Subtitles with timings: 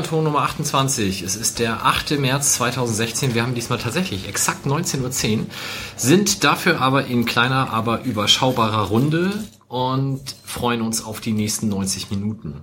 [0.00, 1.20] Millanton Nummer 28.
[1.20, 2.18] Es ist der 8.
[2.18, 3.34] März 2016.
[3.34, 5.46] Wir haben diesmal tatsächlich exakt 19.10 Uhr,
[5.94, 9.30] sind dafür aber in kleiner, aber überschaubarer Runde
[9.68, 12.54] und freuen uns auf die nächsten 90 Minuten.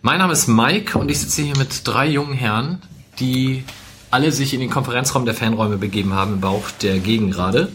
[0.00, 2.80] Mein Name ist Mike und ich sitze hier mit drei jungen Herren,
[3.18, 3.64] die
[4.10, 7.72] alle sich in den Konferenzraum der Fanräume begeben haben im Bauch der Gegengrade.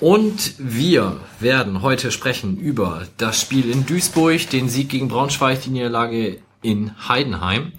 [0.00, 5.70] Und wir werden heute sprechen über das Spiel in Duisburg, den Sieg gegen Braunschweig, die
[5.70, 7.72] Niederlage in Heidenheim.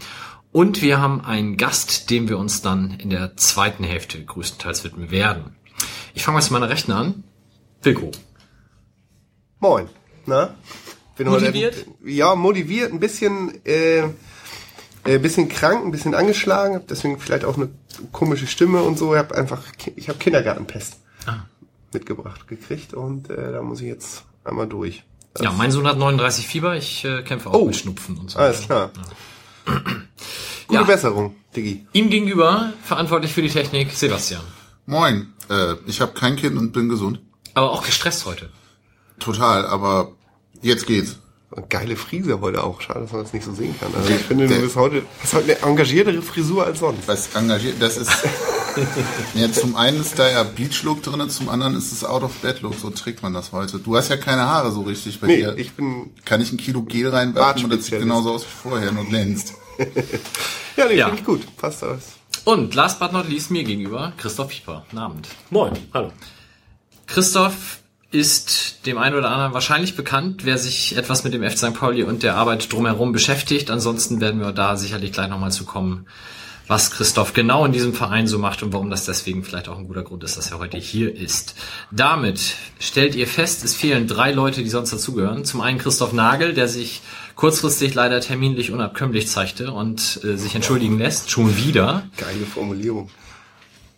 [0.56, 5.12] Und wir haben einen Gast, dem wir uns dann in der zweiten Hälfte größtenteils widmen
[5.12, 5.58] werden.
[6.14, 7.26] Ich fange mal zu meiner Rechten an.
[7.84, 8.12] Wilko.
[9.60, 9.90] Moin.
[10.26, 10.56] Na?
[11.18, 11.76] Bin motiviert?
[11.76, 14.04] Heute, ja, motiviert, ein bisschen, äh,
[15.04, 17.68] ein bisschen krank, ein bisschen angeschlagen, deswegen vielleicht auch eine
[18.14, 19.14] komische Stimme und so.
[19.14, 19.62] Ich habe einfach,
[19.98, 21.40] ich habe Kindergartenpest ah.
[21.92, 25.04] mitgebracht gekriegt und äh, da muss ich jetzt einmal durch.
[25.38, 28.40] Ja, mein Sohn hat 39 Fieber, ich äh, kämpfe auch oh, mit Schnupfen und so.
[28.40, 28.92] Alles klar.
[28.96, 29.04] Ja.
[29.66, 30.84] Gute ja.
[30.84, 31.86] Besserung, Diggi.
[31.94, 34.42] Ihm gegenüber verantwortlich für die Technik Sebastian.
[34.86, 37.20] Moin, äh, ich habe kein Kind und bin gesund.
[37.54, 38.50] Aber auch gestresst heute.
[39.20, 40.12] Total, aber
[40.62, 41.18] jetzt geht's.
[41.70, 42.82] Geile Frise heute auch.
[42.82, 43.94] Schade, dass man das nicht so sehen kann.
[43.96, 47.08] Also ich finde, du bist heute, hast heute eine engagiertere Frisur als sonst.
[47.08, 48.12] Was engagiert, das ist,
[49.36, 52.76] ja, zum einen ist da ja Beach-Look drin, zum anderen ist es Out-of-Bed-Look.
[52.76, 53.80] So trägt man das heute.
[53.80, 55.58] Du hast ja keine Haare so richtig bei nee, dir.
[55.58, 56.12] ich bin...
[56.26, 59.54] Kann ich ein Kilo Gel reinwerfen und das sieht genauso aus wie vorher, nur glänzt.
[60.78, 61.06] ja, nee, ja.
[61.08, 61.58] finde ich gut.
[61.58, 62.14] Passt alles.
[62.44, 64.86] Und last but not least mir gegenüber Christoph Pieper.
[64.90, 65.28] Guten Abend.
[65.50, 66.12] Moin, hallo.
[67.08, 67.80] Christoph
[68.12, 71.58] ist dem einen oder anderen wahrscheinlich bekannt, wer sich etwas mit dem F.
[71.58, 71.74] St.
[71.74, 73.70] Pauli und der Arbeit drumherum beschäftigt.
[73.70, 76.08] Ansonsten werden wir da sicherlich gleich nochmal zu kommen,
[76.68, 79.88] was Christoph genau in diesem Verein so macht und warum das deswegen vielleicht auch ein
[79.88, 81.56] guter Grund ist, dass er heute hier ist.
[81.92, 85.46] Damit stellt ihr fest, es fehlen drei Leute, die sonst dazugehören.
[85.46, 87.02] Zum einen Christoph Nagel, der sich
[87.36, 92.08] kurzfristig leider terminlich unabkömmlich zeigte und äh, sich entschuldigen lässt, schon wieder.
[92.18, 93.10] Geile Formulierung.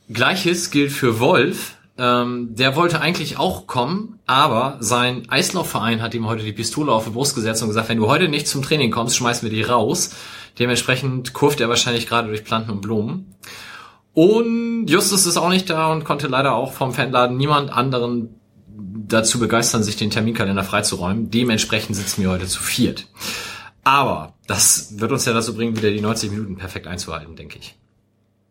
[0.09, 6.27] Gleiches gilt für Wolf, ähm, der wollte eigentlich auch kommen, aber sein Eislaufverein hat ihm
[6.27, 8.91] heute die Pistole auf die Brust gesetzt und gesagt, wenn du heute nicht zum Training
[8.91, 10.11] kommst, schmeißen wir dich raus.
[10.59, 13.35] Dementsprechend kurft er wahrscheinlich gerade durch Planten und Blumen.
[14.13, 18.29] Und Justus ist auch nicht da und konnte leider auch vom Fanladen niemand anderen
[19.07, 21.29] dazu begeistern, sich den Terminkalender freizuräumen.
[21.29, 23.07] Dementsprechend sitzen wir heute zu viert.
[23.83, 27.75] Aber das wird uns ja dazu bringen, wieder die 90 Minuten perfekt einzuhalten, denke ich.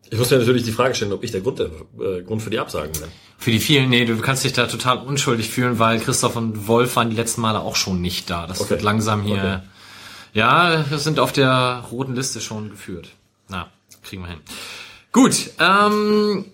[0.09, 1.69] Ich muss mir natürlich die Frage stellen, ob ich der Grund, der
[1.99, 3.09] äh, Grund für die Absagen bin.
[3.37, 6.95] Für die vielen, nee, du kannst dich da total unschuldig fühlen, weil Christoph und Wolf
[6.95, 8.47] waren die letzten Male auch schon nicht da.
[8.47, 8.71] Das okay.
[8.71, 9.35] wird langsam hier.
[9.35, 9.59] Okay.
[10.33, 13.09] Ja, wir sind auf der roten Liste schon geführt.
[13.49, 13.67] Na,
[14.03, 14.39] kriegen wir hin.
[15.11, 16.45] Gut, ähm,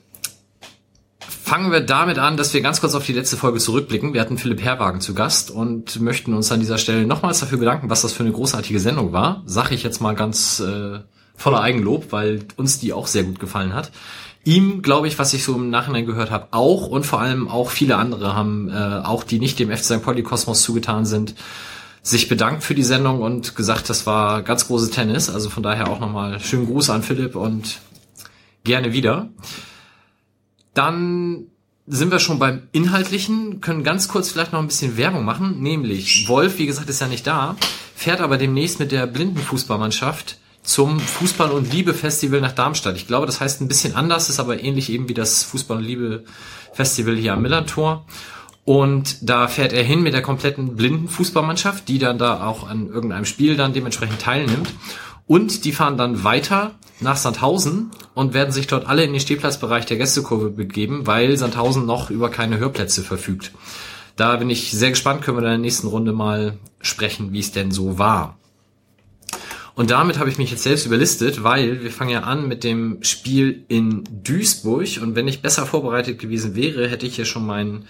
[1.19, 4.13] fangen wir damit an, dass wir ganz kurz auf die letzte Folge zurückblicken.
[4.13, 7.89] Wir hatten Philipp Herwagen zu Gast und möchten uns an dieser Stelle nochmals dafür bedanken,
[7.89, 9.43] was das für eine großartige Sendung war.
[9.45, 10.99] Sag ich jetzt mal ganz äh,
[11.35, 13.91] voller Eigenlob, weil uns die auch sehr gut gefallen hat.
[14.45, 17.69] Ihm, glaube ich, was ich so im Nachhinein gehört habe, auch und vor allem auch
[17.69, 20.03] viele andere haben, äh, auch die nicht dem FC St.
[20.03, 21.35] Pauli Kosmos zugetan sind,
[22.03, 25.29] sich bedankt für die Sendung und gesagt, das war ganz große Tennis.
[25.29, 27.79] Also von daher auch nochmal schönen Gruß an Philipp und
[28.65, 29.29] gerne wieder.
[30.73, 31.45] Dann
[31.87, 36.27] sind wir schon beim Inhaltlichen, können ganz kurz vielleicht noch ein bisschen Werbung machen, nämlich
[36.27, 37.55] Wolf, wie gesagt, ist ja nicht da,
[37.95, 42.95] fährt aber demnächst mit der Blindenfußballmannschaft zum Fußball- und Liebe-Festival nach Darmstadt.
[42.95, 45.83] Ich glaube, das heißt ein bisschen anders, ist aber ähnlich eben wie das Fußball- und
[45.83, 48.05] Liebe-Festival hier am Millantor.
[48.65, 52.87] Und da fährt er hin mit der kompletten blinden Fußballmannschaft, die dann da auch an
[52.87, 54.73] irgendeinem Spiel dann dementsprechend teilnimmt.
[55.27, 59.85] Und die fahren dann weiter nach Sandhausen und werden sich dort alle in den Stehplatzbereich
[59.85, 63.51] der Gästekurve begeben, weil Sandhausen noch über keine Hörplätze verfügt.
[64.15, 67.51] Da bin ich sehr gespannt, können wir in der nächsten Runde mal sprechen, wie es
[67.51, 68.37] denn so war.
[69.75, 72.99] Und damit habe ich mich jetzt selbst überlistet, weil wir fangen ja an mit dem
[73.01, 74.99] Spiel in Duisburg.
[75.01, 77.85] Und wenn ich besser vorbereitet gewesen wäre, hätte ich hier schon mein,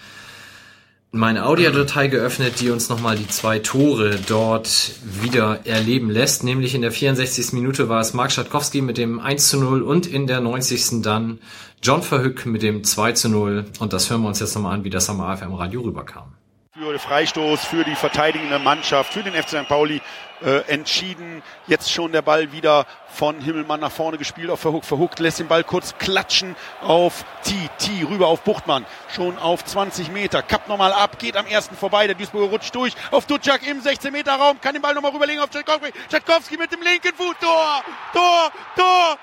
[1.14, 6.42] meine Audiodatei geöffnet, die uns nochmal die zwei Tore dort wieder erleben lässt.
[6.42, 7.52] Nämlich in der 64.
[7.52, 11.02] Minute war es Mark Schatkowski mit dem 1 zu 0 und in der 90.
[11.02, 11.38] dann
[11.82, 13.64] John Verhück mit dem 2 zu 0.
[13.78, 16.34] Und das hören wir uns jetzt nochmal an, wie das am AFM Radio rüberkam
[16.76, 19.68] für Freistoß, für die verteidigende Mannschaft, für den FC St.
[19.68, 20.00] Pauli
[20.44, 21.42] äh, entschieden.
[21.66, 24.86] Jetzt schon der Ball wieder von Himmelmann nach vorne gespielt auf Verhuckt.
[24.86, 27.54] Verhuckt lässt den Ball kurz klatschen auf T.
[27.78, 28.86] T rüber auf Buchtmann.
[29.14, 30.42] Schon auf 20 Meter.
[30.42, 32.06] Kappt nochmal ab, geht am ersten vorbei.
[32.06, 34.60] Der Duisburger rutscht durch auf Dutschak im 16 Meter Raum.
[34.60, 35.92] Kann den Ball nochmal rüberlegen auf Tschakowski.
[36.08, 37.34] Tschakowski mit dem linken Fuß.
[37.40, 37.82] Tor!
[38.12, 38.50] Tor!
[38.76, 39.18] Tor!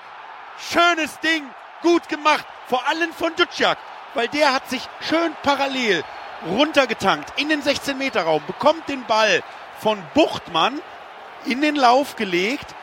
[0.70, 1.44] schönes Ding,
[1.82, 3.78] gut gemacht, vor allem von Duciak,
[4.14, 6.04] weil der hat sich schön parallel
[6.46, 9.42] runtergetankt in den 16-Meter-Raum, bekommt den Ball
[9.78, 10.80] von Buchtmann
[11.46, 12.74] in den Lauf gelegt,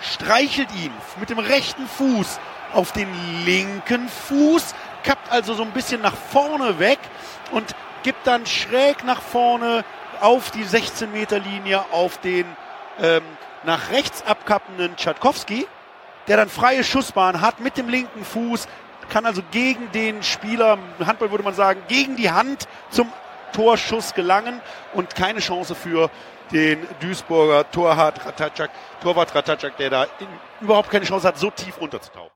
[0.00, 2.40] streichelt ihn mit dem rechten Fuß
[2.72, 3.08] auf den
[3.44, 4.74] linken Fuß,
[5.04, 6.98] kappt also so ein bisschen nach vorne weg
[7.50, 9.84] und gibt dann schräg nach vorne
[10.20, 12.46] auf die 16 Meter Linie auf den
[13.00, 13.22] ähm,
[13.64, 15.66] nach rechts abkappenden Tschatkowski,
[16.28, 18.68] der dann freie Schussbahn hat mit dem linken Fuß,
[19.08, 23.12] kann also gegen den Spieler, Handball würde man sagen, gegen die Hand zum
[23.52, 24.60] Torschuss gelangen
[24.94, 26.10] und keine Chance für
[26.52, 28.70] den Duisburger Torwart Ratajczak,
[29.02, 30.28] Torwart Ratajczak, der da in,
[30.60, 32.30] überhaupt keine Chance hat, so tief runterzutauchen.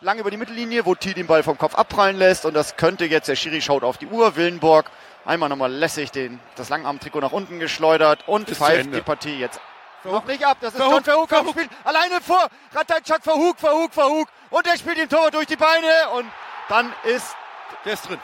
[0.00, 3.04] Lang über die Mittellinie, wo T den Ball vom Kopf abprallen lässt und das könnte
[3.04, 4.90] jetzt, der Schiri schaut auf die Uhr, Willenborg
[5.24, 9.60] einmal nochmal lässig den, das Langarm-Trikot nach unten geschleudert und zu pfeift die Partie jetzt
[10.04, 10.56] noch nicht ab.
[10.60, 11.50] Das ist Verhoek, John Verhoek, Verhoek.
[11.50, 12.48] spielt alleine vor.
[12.74, 16.26] Ratajczak, Verhoek, Verhoek, Verhoek und er spielt den Tor durch die Beine und
[16.68, 17.36] dann ist
[17.84, 18.18] Der ist drin.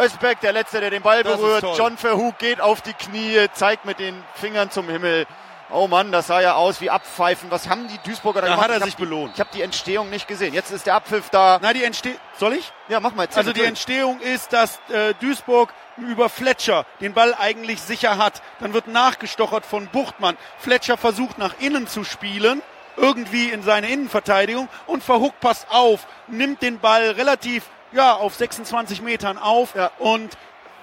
[0.00, 1.64] Özbek der Letzte, der den Ball Das berührt.
[1.76, 5.26] John Verhoek geht auf die Knie, zeigt mit den Fingern zum Himmel.
[5.72, 7.48] Oh Mann, das sah ja aus wie Abpfeifen.
[7.52, 8.70] Was haben die Duisburger da, Da gemacht?
[8.70, 9.32] hat er sich die- belohnt.
[9.34, 10.52] Ich habe die Entstehung nicht gesehen.
[10.52, 11.60] Jetzt ist der Abpfiff da.
[11.62, 12.18] Na, die entsteht.
[12.38, 12.72] Soll ich?
[12.88, 13.24] Ja, mach mal.
[13.24, 13.62] erzähl Also die.
[13.62, 18.42] Entstehung ist, dass äh, Duisburg über Fletcher den Ball eigentlich sicher hat.
[18.58, 20.36] Dann wird nachgestochert von Buchtmann.
[20.58, 22.62] Fletcher versucht nach innen zu spielen,
[22.96, 29.02] irgendwie in seine Innenverteidigung und Verhoek passt auf, nimmt den Ball relativ ja auf 26
[29.02, 29.90] Metern auf Ja.
[29.98, 30.36] und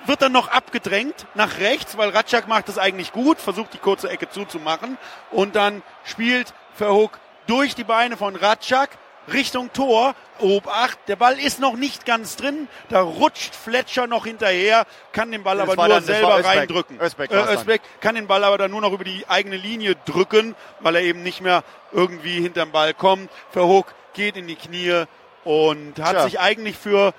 [0.05, 4.09] wird dann noch abgedrängt nach rechts, weil Ratschak macht es eigentlich gut, versucht die kurze
[4.09, 4.97] Ecke zuzumachen
[5.31, 8.89] und dann spielt Verhoek durch die Beine von Ratschak
[9.33, 10.15] Richtung Tor.
[10.39, 15.43] Obacht, der Ball ist noch nicht ganz drin, da rutscht Fletcher noch hinterher, kann den
[15.43, 16.55] Ball Das aber nur dann- das selber war Özbek.
[16.57, 17.01] reindrücken.
[17.01, 17.53] Özbek äh.
[17.55, 21.01] Özbek kann den Ball aber dann nur noch über die eigene Linie drücken, weil er
[21.01, 23.29] eben nicht mehr irgendwie hinterm Ball kommt.
[23.51, 25.03] Verhoek geht in die Knie
[25.47, 26.23] und hat Tja.
[26.25, 27.13] sich eigentlich für,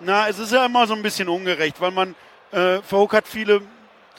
[0.00, 2.14] na, es ist ja immer so ein bisschen ungerecht, weil man,
[2.50, 3.60] äh, Verhoek hat viele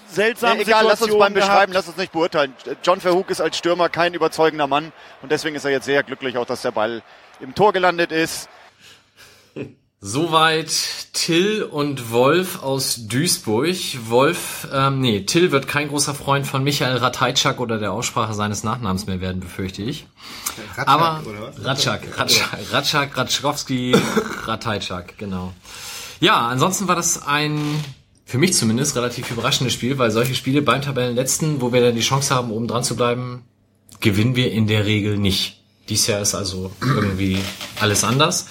[0.08, 1.74] seltsame Nee, egal, lass uns Situationen beim Beschreiben, gehabt.
[1.74, 2.54] lass uns nicht beurteilen.
[2.84, 4.92] John Verhoek ist als Stürmer kein überzeugender Mann
[5.24, 7.02] und deswegen ist er jetzt sehr glücklich, auch dass der Ball
[7.40, 8.48] im Tor gelandet ist.
[10.08, 10.70] Soweit
[11.14, 13.76] Till und Wolf aus Duisburg.
[14.08, 18.64] Wolf, ähm, nee, Till wird kein großer Freund von Michael Ratajczak oder der Aussprache seines
[18.64, 20.06] Nachnamens mehr werden, befürchte ich.
[20.76, 21.24] Ratschak, Aber?
[21.58, 23.96] Ratschak, Ratschak, Ratschak, Ratschkowski,
[24.46, 25.54] Ratajczak, genau.
[26.20, 27.84] Ja, ansonsten war das ein
[28.26, 32.02] für mich zumindest relativ überraschendes Spiel, weil solche Spiele beim Tabellenletzten, wo wir dann die
[32.02, 33.42] Chance haben, oben dran zu bleiben,
[34.02, 35.64] gewinnen wir in der Regel nicht.
[35.90, 37.40] Dies Jahr ist also irgendwie
[37.80, 38.46] alles anders.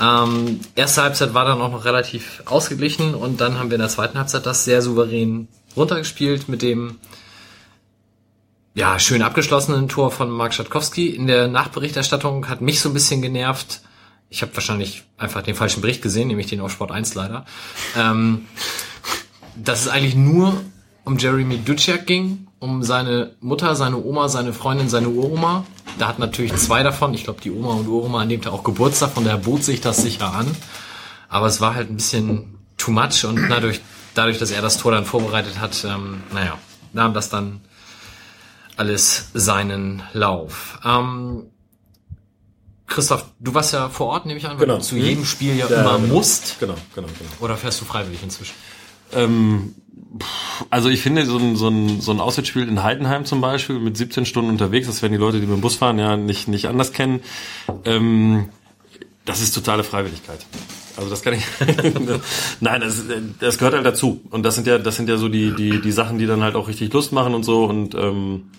[0.00, 3.88] Ähm, erste Halbzeit war dann auch noch relativ ausgeglichen und dann haben wir in der
[3.88, 6.98] zweiten Halbzeit das sehr souverän runtergespielt mit dem
[8.74, 11.08] ja, schön abgeschlossenen Tor von Mark Schatkowski.
[11.08, 13.80] In der Nachberichterstattung hat mich so ein bisschen genervt.
[14.30, 17.44] Ich habe wahrscheinlich einfach den falschen Bericht gesehen, nämlich den auf Sport 1 leider.
[17.96, 18.46] Ähm,
[19.56, 20.60] dass es eigentlich nur
[21.04, 25.66] um Jeremy Duciak ging, um seine Mutter, seine Oma, seine Freundin, seine Uroma.
[25.98, 28.62] Da hat natürlich zwei davon, ich glaube die Oma und Uroma an dem Tag auch
[28.64, 30.46] Geburtstag, von daher bot sich das sicher an.
[31.28, 33.80] Aber es war halt ein bisschen too much und dadurch,
[34.14, 36.56] dadurch dass er das Tor dann vorbereitet hat, ähm, naja,
[36.92, 37.60] nahm das dann
[38.76, 40.78] alles seinen Lauf.
[40.84, 41.46] Ähm,
[42.86, 44.78] Christoph, du warst ja vor Ort, nehme ich an, weil Genau.
[44.78, 46.14] du zu jedem Spiel ja, Ja, immer genau.
[46.14, 46.58] musst.
[46.60, 47.30] Genau, genau, genau.
[47.40, 48.54] Oder fährst du freiwillig inzwischen?
[49.12, 49.74] Ähm,
[50.70, 53.96] also ich finde, so ein, so, ein, so ein Auswärtsspiel in Heidenheim zum Beispiel mit
[53.96, 56.66] 17 Stunden unterwegs, das werden die Leute, die mit dem Bus fahren, ja nicht, nicht
[56.66, 57.20] anders kennen.
[57.84, 58.48] Ähm,
[59.24, 60.46] das ist totale Freiwilligkeit.
[60.96, 61.44] Also das kann ich.
[62.60, 63.04] Nein, das,
[63.38, 64.20] das gehört halt dazu.
[64.30, 66.56] Und das sind ja, das sind ja so die, die, die Sachen, die dann halt
[66.56, 67.64] auch richtig Lust machen und so.
[67.64, 68.50] Und ähm,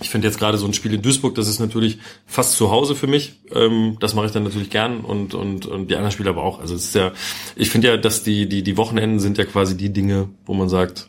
[0.00, 2.94] ich finde jetzt gerade so ein Spiel in Duisburg, das ist natürlich fast zu Hause
[2.94, 3.40] für mich.
[3.52, 6.60] Ähm, das mache ich dann natürlich gern und, und, und die anderen Spiele aber auch.
[6.60, 7.12] Also es ist ja,
[7.56, 10.68] ich finde ja, dass die, die, die Wochenenden sind ja quasi die Dinge, wo man
[10.68, 11.08] sagt,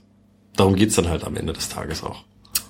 [0.56, 2.24] darum geht's dann halt am Ende des Tages auch.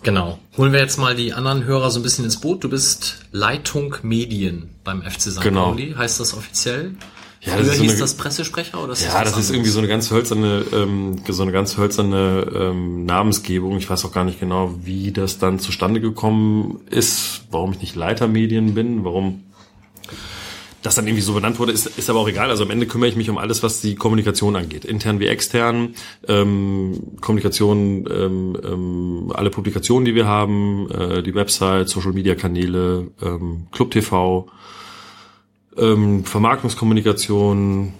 [0.03, 0.39] Genau.
[0.57, 2.63] Holen wir jetzt mal die anderen Hörer so ein bisschen ins Boot.
[2.63, 5.41] Du bist Leitung Medien beim FC St.
[5.41, 5.65] Genau.
[5.65, 5.93] Pauli.
[5.95, 6.95] Heißt das offiziell?
[7.43, 9.49] Ja, Früher das ist so hieß eine- das Pressesprecher oder ist Ja, was das ist
[9.51, 13.77] irgendwie so eine ganz hölzerne, ähm, so eine ganz hölzerne ähm, Namensgebung.
[13.77, 17.95] Ich weiß auch gar nicht genau, wie das dann zustande gekommen ist, warum ich nicht
[17.95, 19.43] Leiter Medien bin, warum
[20.83, 22.49] das dann irgendwie so benannt wurde, ist, ist aber auch egal.
[22.49, 25.93] Also am Ende kümmere ich mich um alles, was die Kommunikation angeht, intern wie extern,
[26.27, 33.11] ähm, Kommunikation, ähm, ähm, alle Publikationen, die wir haben, äh, die Website, Social Media Kanäle,
[33.21, 34.47] ähm, Club TV,
[35.77, 37.93] ähm, Vermarktungskommunikation,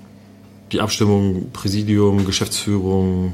[0.72, 3.34] die Abstimmung, Präsidium, Geschäftsführung,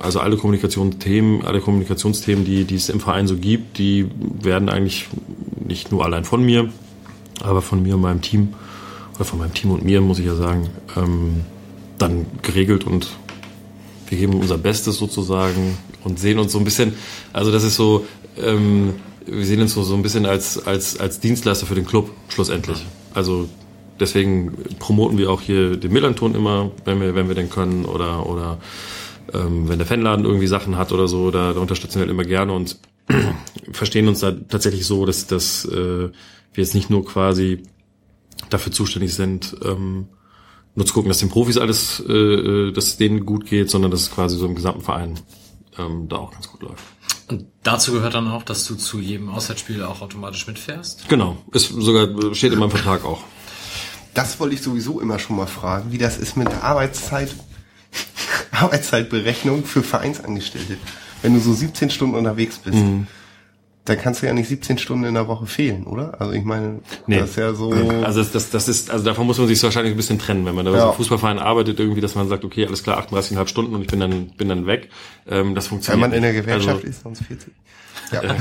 [0.00, 4.08] also alle Kommunikationsthemen, alle Kommunikationsthemen, die, die es im Verein so gibt, die
[4.40, 5.06] werden eigentlich
[5.64, 6.70] nicht nur allein von mir,
[7.40, 8.54] aber von mir und meinem Team
[9.14, 11.42] oder von meinem Team und mir, muss ich ja sagen, ähm,
[11.98, 13.08] dann geregelt und
[14.08, 16.94] wir geben unser Bestes sozusagen und sehen uns so ein bisschen,
[17.32, 18.04] also das ist so,
[18.38, 22.10] ähm, wir sehen uns so, so ein bisschen als, als, als Dienstleister für den Club,
[22.28, 22.84] schlussendlich.
[23.14, 23.48] Also
[24.02, 28.26] deswegen promoten wir auch hier den Millanton immer, wenn wir, wenn wir denn können, oder,
[28.26, 28.58] oder
[29.32, 32.24] ähm, wenn der Fanladen irgendwie Sachen hat oder so, da, da unterstützen wir halt immer
[32.24, 32.78] gerne und
[33.72, 37.62] verstehen uns da tatsächlich so, dass, dass äh, wir jetzt nicht nur quasi
[38.50, 40.08] dafür zuständig sind, ähm,
[40.74, 43.90] nur zu gucken, dass den Profis alles, äh, äh, dass es denen gut geht, sondern
[43.90, 45.20] dass es quasi so im gesamten Verein
[45.78, 46.84] ähm, da auch ganz gut läuft.
[47.28, 51.08] Und dazu gehört dann auch, dass du zu jedem Auswärtsspiel auch automatisch mitfährst?
[51.08, 53.22] Genau, ist sogar steht in meinem Vertrag auch.
[54.14, 57.34] Das wollte ich sowieso immer schon mal fragen, wie das ist mit der Arbeitszeit,
[58.50, 60.76] Arbeitszeitberechnung für Vereinsangestellte.
[61.22, 63.06] Wenn du so 17 Stunden unterwegs bist, Mhm.
[63.84, 66.20] dann kannst du ja nicht 17 Stunden in der Woche fehlen, oder?
[66.20, 67.18] Also ich meine, Nee.
[67.20, 67.70] das ist ja so.
[67.72, 70.54] Also das, das, das ist, also davon muss man sich wahrscheinlich ein bisschen trennen, wenn
[70.54, 70.80] man da Ja.
[70.82, 73.88] so im Fußballverein arbeitet, irgendwie, dass man sagt, okay, alles klar, 38,5 Stunden und ich
[73.88, 74.90] bin dann, bin dann weg.
[75.28, 76.00] Ähm, das wenn funktioniert.
[76.00, 76.42] man in der nicht.
[76.42, 77.52] Gewerkschaft also, ist, sonst 40.
[78.12, 78.20] Ja.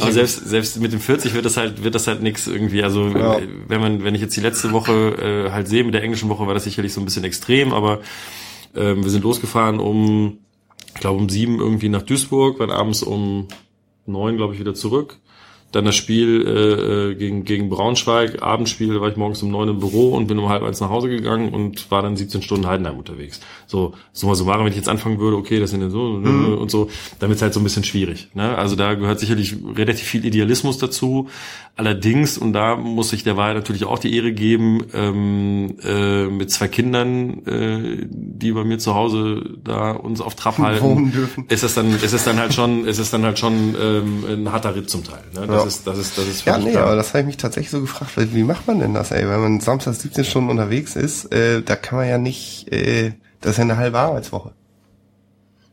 [0.00, 2.82] Aber selbst, selbst mit dem 40 wird das halt, wird das halt nix irgendwie.
[2.82, 3.38] Also Ja.
[3.38, 6.28] äh, wenn man, wenn ich jetzt die letzte Woche äh, halt sehe, mit der englischen
[6.28, 8.00] Woche war das sicherlich so ein bisschen extrem, aber
[8.74, 10.38] ähm, wir sind losgefahren um,
[10.94, 13.48] ich glaube um sieben irgendwie nach Duisburg, waren abends um
[14.06, 15.18] neun, glaube ich, wieder zurück.
[15.72, 19.80] Dann das Spiel äh, äh, gegen, gegen Braunschweig, Abendspiel, war ich morgens um neun im
[19.80, 22.96] Büro und bin um halb eins nach Hause gegangen und war dann 17 Stunden Heidenheim
[22.96, 23.40] unterwegs.
[23.66, 26.88] So, summa summarum, wenn ich jetzt anfangen würde, okay, das sind dann so und so,
[27.18, 28.28] dann wird's halt so ein bisschen schwierig.
[28.34, 28.56] Ne?
[28.56, 31.28] Also da gehört sicherlich relativ viel Idealismus dazu.
[31.78, 36.50] Allerdings, und da muss ich der Wahrheit natürlich auch die Ehre geben, ähm, äh, mit
[36.50, 41.12] zwei Kindern, äh, die bei mir zu Hause da uns auf Trab halten,
[41.48, 44.52] ist es dann, ist es dann halt schon, ist es dann halt schon ähm, ein
[44.52, 45.22] harter Ritt zum Teil.
[45.34, 45.46] Ne?
[45.56, 45.68] Das Ja.
[45.68, 46.84] ist, das ist, das ist Ja, nee, klar.
[46.86, 49.28] aber das habe ich mich tatsächlich so gefragt, weil wie macht man denn das, ey?
[49.28, 53.52] Wenn man Samstag 17 Stunden unterwegs ist, äh, da kann man ja nicht, äh, das
[53.52, 54.52] ist ja eine halbe Arbeitswoche.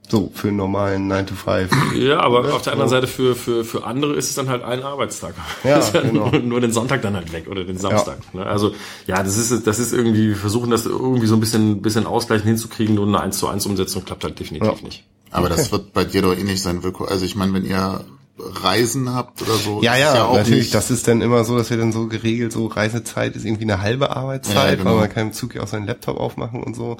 [0.09, 1.71] So, für einen normalen 9 to 5.
[1.95, 4.83] Ja, aber auf der anderen Seite für, für, für andere ist es dann halt ein
[4.83, 5.33] Arbeitstag.
[5.63, 6.29] Ja, Ist halt genau.
[6.29, 8.17] nur, nur den Sonntag dann halt weg oder den Samstag.
[8.33, 8.45] Ne?
[8.45, 8.73] Also
[9.07, 12.45] ja, das ist das ist irgendwie, wir versuchen das irgendwie so ein bisschen, bisschen ausgleichen
[12.45, 14.83] hinzukriegen, nur eine 1 zu 1 Umsetzung klappt halt definitiv Ja.
[14.83, 15.03] nicht.
[15.31, 17.05] Aber das wird bei dir doch eh nicht sein, Wilko.
[17.05, 18.03] Also ich meine, wenn ihr
[18.37, 19.81] Reisen habt oder so.
[19.83, 20.63] Ja, ja, auch natürlich.
[20.65, 23.63] nicht- Das ist dann immer so, dass wir dann so geregelt, so Reisezeit ist irgendwie
[23.63, 24.91] eine halbe Arbeitszeit, Ja, genau.
[24.91, 26.97] weil man kann im Zug ja auch seinen Laptop aufmachen und so.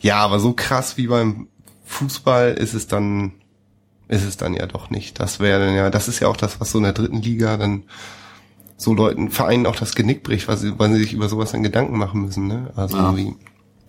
[0.00, 1.48] Ja, aber so krass wie beim
[1.86, 3.32] Fußball ist es dann,
[4.08, 5.18] ist es dann ja doch nicht.
[5.18, 7.56] Das wäre dann ja, das ist ja auch das, was so in der dritten Liga
[7.56, 7.82] dann
[8.76, 11.62] so Leuten, Vereinen auch das Genick bricht, weil sie, weil sie sich über sowas dann
[11.64, 12.70] Gedanken machen müssen, ne?
[12.76, 13.16] Also Ja.
[13.16, 13.34] wie,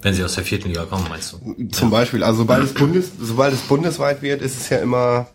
[0.02, 1.68] Wenn sie aus der vierten Liga kommen, meinst du?
[1.70, 5.28] zum Beispiel, also sobald es Bundes, sobald es bundesweit wird, ist es ja immer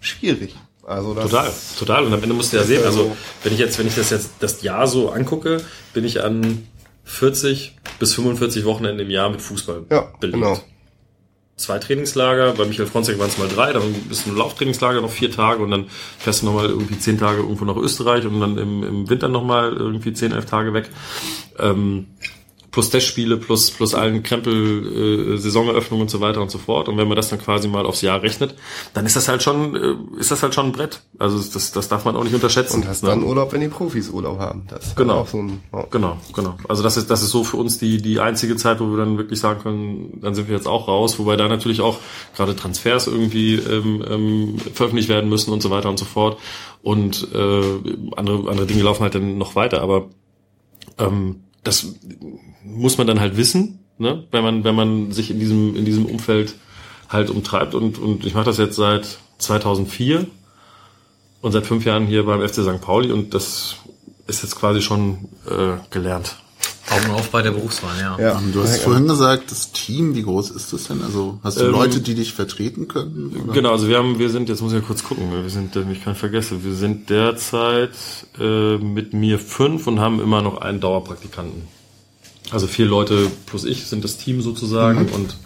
[0.00, 0.56] schwierig.
[0.84, 2.04] Also das Total, total.
[2.04, 4.30] Und am Ende musst du ja sehen, also- wenn ich jetzt, wenn ich das jetzt
[4.40, 5.60] das Jahr so angucke,
[5.94, 6.66] bin ich an
[7.04, 10.38] 40 bis 45 Wochenende im Jahr mit Fußball Ja, belegt.
[10.40, 10.60] genau.
[11.56, 15.10] Zwei Trainingslager, bei Michael Fronzek waren es mal drei, dann bist du ein Lauftrainingslager noch
[15.10, 15.86] vier Tage und dann
[16.18, 19.72] fährst du nochmal irgendwie zehn Tage irgendwo nach Österreich und dann im, im Winter nochmal
[19.72, 20.88] irgendwie zehn, elf Tage weg.
[21.58, 22.06] Ähm,
[22.72, 26.88] plus Testspiele, plus, plus allen Krempel, äh, Saisoneröffnung und so weiter und so fort.
[26.88, 28.54] Und wenn man das dann quasi mal aufs Jahr rechnet,
[28.94, 31.02] dann ist das halt schon, äh, ist das halt schon ein Brett.
[31.18, 32.76] Also das, das darf man auch nicht unterschätzen.
[32.76, 33.10] Und hast ne?
[33.10, 34.66] dann Urlaub, wenn die Profis Urlaub haben.
[34.68, 35.26] Das Genau.
[35.30, 35.84] so ein, ja.
[35.90, 36.56] Genau, genau.
[36.66, 39.18] Also das ist, das ist so für uns die, die einzige Zeit, wo wir dann
[39.18, 41.98] wirklich sagen können, dann sind wir jetzt auch raus, wobei da natürlich auch
[42.34, 46.38] gerade Transfers irgendwie ähm, ähm, veröffentlicht werden müssen und so weiter und so fort.
[46.82, 47.62] Und äh,
[48.16, 50.06] andere, andere Dinge laufen halt dann noch weiter, aber
[50.98, 51.94] ähm, das
[52.64, 54.24] muss man dann halt wissen, ne?
[54.30, 56.54] wenn man, wenn man sich in diesem, in diesem Umfeld
[57.08, 57.74] halt umtreibt.
[57.74, 60.26] Und, und ich mache das jetzt seit 2004
[61.40, 62.80] und seit fünf Jahren hier beim FC St.
[62.80, 63.76] Pauli und das
[64.26, 66.36] ist jetzt quasi schon äh, gelernt.
[66.90, 68.18] Augen auf bei der Berufswahl, ja.
[68.18, 68.42] Ja.
[68.52, 71.02] Du hast Ja, vorhin gesagt, das Team, wie groß ist das denn?
[71.02, 73.34] Also hast du Ähm, Leute, die dich vertreten können?
[73.44, 73.52] Oder?
[73.52, 75.96] Genau, also wir haben, wir sind, jetzt muss ich ja kurz gucken, wir sind, damit
[75.96, 77.92] ich keinen vergesse, wir sind derzeit
[78.38, 81.62] äh, mit mir fünf und haben immer noch einen Dauerpraktikanten.
[82.52, 85.36] Also vier Leute plus ich sind das Team sozusagen und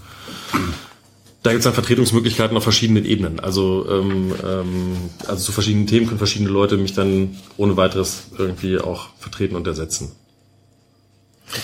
[1.42, 3.38] da gibt es dann Vertretungsmöglichkeiten auf verschiedenen Ebenen.
[3.38, 4.96] Also, ähm, ähm,
[5.28, 9.64] also zu verschiedenen Themen können verschiedene Leute mich dann ohne weiteres irgendwie auch vertreten und
[9.64, 10.10] ersetzen.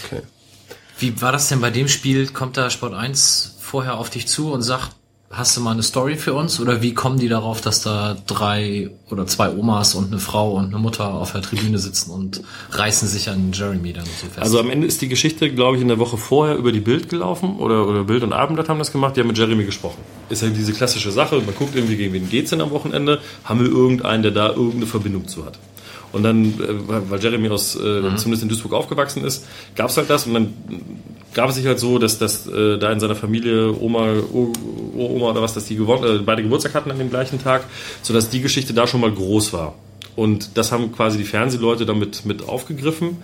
[0.05, 0.23] Okay.
[0.99, 2.29] Wie war das denn bei dem Spiel?
[2.29, 4.95] Kommt da Sport 1 vorher auf dich zu und sagt,
[5.33, 6.61] hast du mal eine Story für uns?
[6.61, 10.67] Oder wie kommen die darauf, dass da drei oder zwei Omas und eine Frau und
[10.67, 14.39] eine Mutter auf der Tribüne sitzen und reißen sich an Jeremy dann so fest?
[14.39, 17.09] Also am Ende ist die Geschichte, glaube ich, in der Woche vorher über die Bild
[17.09, 19.99] gelaufen oder, oder Bild und Abendblatt haben das gemacht, die haben mit Jeremy gesprochen.
[20.29, 23.61] Ist ja diese klassische Sache, man guckt irgendwie, gegen wen geht's denn am Wochenende, haben
[23.61, 25.59] wir irgendeinen, der da irgendeine Verbindung zu hat.
[26.13, 27.79] Und dann, äh, weil Jeremy aus, äh,
[28.17, 30.53] zumindest in Duisburg aufgewachsen ist, gab es halt das und dann
[31.33, 34.53] gab es sich halt so, dass, dass äh, da in seiner Familie Oma, O-
[34.97, 37.65] Oma oder was, dass die gewon- äh, beide Geburtstag hatten an dem gleichen Tag,
[38.03, 39.75] sodass die Geschichte da schon mal groß war.
[40.15, 43.17] Und das haben quasi die Fernsehleute damit mit aufgegriffen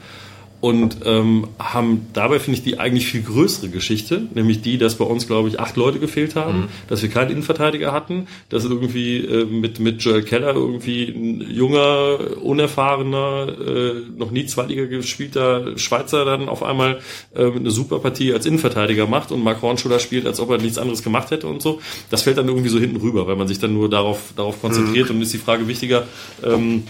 [0.60, 5.04] und ähm, haben dabei, finde ich, die eigentlich viel größere Geschichte, nämlich die, dass bei
[5.04, 9.44] uns, glaube ich, acht Leute gefehlt haben, dass wir keinen Innenverteidiger hatten, dass irgendwie äh,
[9.44, 16.48] mit, mit Joel Keller irgendwie ein junger, unerfahrener, äh, noch nie Zweitliga gespielter Schweizer dann
[16.48, 17.00] auf einmal
[17.36, 20.78] äh, eine super Partie als Innenverteidiger macht und Mark Hornschuler spielt, als ob er nichts
[20.78, 21.80] anderes gemacht hätte und so.
[22.10, 25.10] Das fällt dann irgendwie so hinten rüber, weil man sich dann nur darauf, darauf konzentriert
[25.10, 26.06] und ist die Frage wichtiger,
[26.44, 26.82] ähm,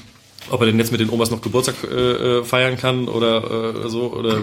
[0.50, 3.88] ob er denn jetzt mit den Omas noch Geburtstag äh, äh, feiern kann oder äh,
[3.88, 4.40] so oder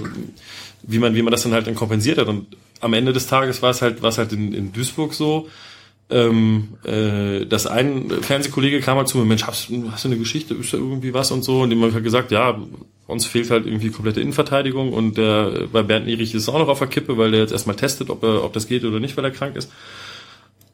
[0.83, 2.27] wie man wie man das dann halt dann kompensiert hat.
[2.27, 2.47] Und
[2.81, 5.47] am Ende des Tages war es halt war es halt in, in Duisburg so
[6.11, 10.17] ähm, äh, dass ein Fernsehkollege kam halt zu mir Mensch hast, du- hast du eine
[10.19, 11.61] Geschichte ist da irgendwie was und so?
[11.61, 12.59] Und dem habe ich halt gesagt ja
[13.07, 16.67] uns fehlt halt irgendwie komplette Innenverteidigung und der bei Bernd Nierich ist es auch noch
[16.67, 19.17] auf der Kippe weil der jetzt erstmal testet ob er ob das geht oder nicht
[19.17, 19.71] weil er krank ist.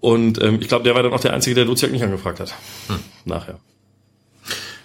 [0.01, 2.53] Und ähm, ich glaube der war dann auch der einzige der Luziak nicht angefragt hat.
[3.23, 3.59] Nachher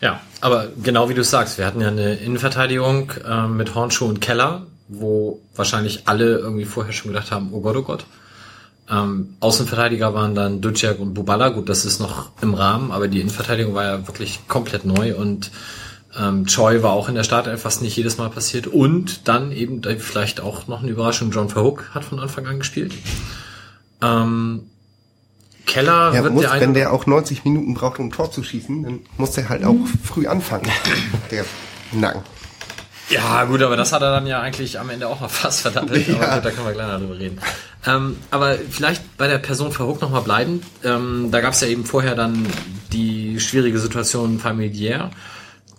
[0.00, 4.20] Ja, aber genau wie du sagst, wir hatten ja eine Innenverteidigung äh, mit Hornschuh und
[4.20, 8.04] Keller, wo wahrscheinlich alle irgendwie vorher schon gedacht haben, oh Gott, oh Gott.
[8.88, 13.20] Ähm, Außenverteidiger waren dann Duciak und Bubala, gut, das ist noch im Rahmen, aber die
[13.20, 15.50] Innenverteidigung war ja wirklich komplett neu und
[16.18, 18.66] ähm, Choi war auch in der Startelf, was nicht jedes Mal passiert.
[18.66, 22.58] Und dann eben da vielleicht auch noch eine Überraschung, John Verhook hat von Anfang an
[22.58, 22.94] gespielt.
[24.02, 24.70] Ähm,
[25.66, 28.42] Keller Ja, wird muss, der wenn der auch 90 Minuten braucht, um ein Tor zu
[28.42, 30.66] schießen, dann muss der halt auch früh anfangen.
[31.30, 31.44] Der
[31.92, 32.22] Nacken.
[33.08, 36.08] Ja, gut, aber das hat er dann ja eigentlich am Ende auch noch fast verdattelt.
[36.10, 36.34] Aber Ja.
[36.36, 37.38] gut, da können wir gleich drüber reden.
[37.86, 40.62] Ähm, aber vielleicht bei der Person Verhook noch mal bleiben.
[40.82, 42.46] Ähm, da gab es ja eben vorher dann
[42.92, 45.10] die schwierige Situation familiär,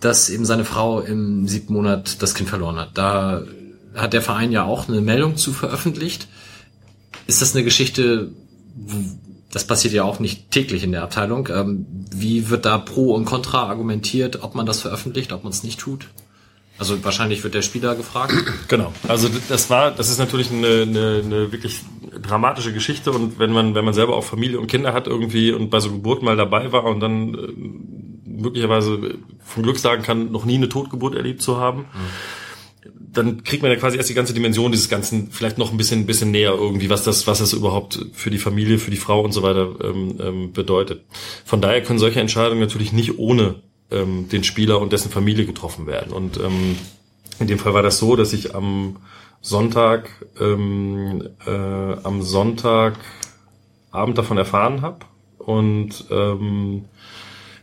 [0.00, 2.90] dass eben seine Frau im siebten Monat das Kind verloren hat.
[2.96, 3.42] Da
[3.94, 6.28] hat der Verein ja auch eine Meldung zu veröffentlicht.
[7.26, 8.30] Ist das eine Geschichte,
[9.50, 11.48] das passiert ja auch nicht täglich in der Abteilung.
[11.48, 15.62] Ähm, wie wird da pro und contra argumentiert, ob man das veröffentlicht, ob man es
[15.62, 16.08] nicht tut?
[16.78, 18.34] Also wahrscheinlich wird der Spieler gefragt.
[18.68, 18.92] Genau.
[19.08, 21.80] Also das war, das ist natürlich eine, eine, eine wirklich
[22.22, 25.70] dramatische Geschichte und wenn man, wenn man selber auch Familie und Kinder hat irgendwie und
[25.70, 30.44] bei so Geburten mal dabei war und dann äh, möglicherweise von Glück sagen kann, noch
[30.44, 31.86] nie eine Totgeburt erlebt zu haben,
[32.84, 36.06] dann kriegt man ja quasi erst die ganze Dimension dieses Ganzen vielleicht noch ein bisschen,
[36.06, 39.32] bisschen näher irgendwie, was das, was das überhaupt für die Familie, für die Frau und
[39.32, 41.04] so weiter ähm, ähm, bedeutet.
[41.44, 43.56] Von daher können solche Entscheidungen natürlich nicht ohne
[43.90, 46.12] ähm, den Spieler und dessen Familie getroffen werden.
[46.12, 46.76] Und ähm,
[47.40, 48.96] in dem Fall war das so, dass ich am
[49.40, 50.10] Sonntag,
[50.40, 52.98] ähm, äh, am Sonntagabend
[54.16, 55.06] davon erfahren habe
[55.38, 56.84] und ähm,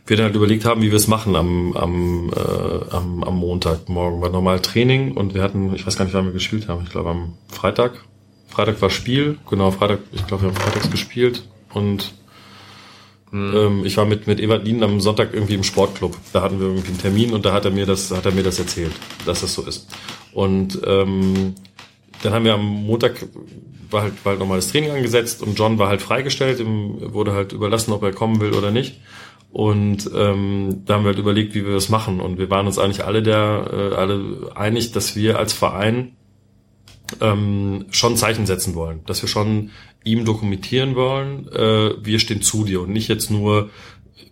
[0.06, 4.20] wir dann halt überlegt haben, wie wir es machen am, am, äh, am, am Montagmorgen.
[4.20, 6.90] War normal Training und wir hatten, ich weiß gar nicht, wann wir gespielt haben, ich
[6.90, 8.04] glaube am Freitag.
[8.48, 12.14] Freitag war Spiel, genau, Freitag, ich glaube, wir haben freitags gespielt und
[13.32, 16.16] ähm, ich war mit, mit Ewald Lien am Sonntag irgendwie im Sportclub.
[16.32, 18.44] Da hatten wir irgendwie einen Termin und da hat er mir das, hat er mir
[18.44, 18.92] das erzählt,
[19.26, 19.88] dass das so ist.
[20.32, 21.54] Und ähm,
[22.22, 23.26] dann haben wir am Montag
[23.90, 27.52] war halt, war halt normales Training angesetzt und John war halt freigestellt, ihm wurde halt
[27.52, 29.00] überlassen, ob er kommen will oder nicht.
[29.50, 32.20] Und ähm, da haben wir halt überlegt, wie wir das machen.
[32.20, 36.16] Und wir waren uns eigentlich alle der, äh, alle einig, dass wir als Verein
[37.20, 39.70] ähm, schon Zeichen setzen wollen, dass wir schon
[40.04, 43.70] ihm dokumentieren wollen, äh, wir stehen zu dir und nicht jetzt nur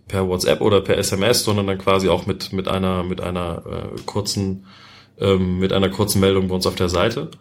[0.07, 4.01] per WhatsApp oder per SMS, sondern dann quasi auch mit mit einer mit einer äh,
[4.05, 4.65] kurzen
[5.19, 7.31] ähm, mit einer kurzen Meldung bei uns auf der Seite.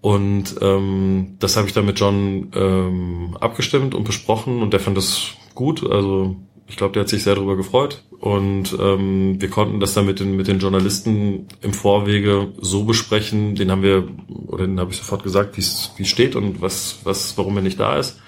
[0.00, 4.96] Und ähm, das habe ich dann mit John ähm, abgestimmt und besprochen und der fand
[4.96, 5.88] das gut.
[5.88, 8.04] Also ich glaube, der hat sich sehr darüber gefreut.
[8.18, 13.56] Und ähm, wir konnten das dann mit den, mit den Journalisten im Vorwege so besprechen.
[13.56, 14.08] Den haben wir,
[14.46, 17.56] oder den habe ich sofort gesagt, wie es wie es steht und was, was, warum
[17.56, 18.20] er nicht da ist.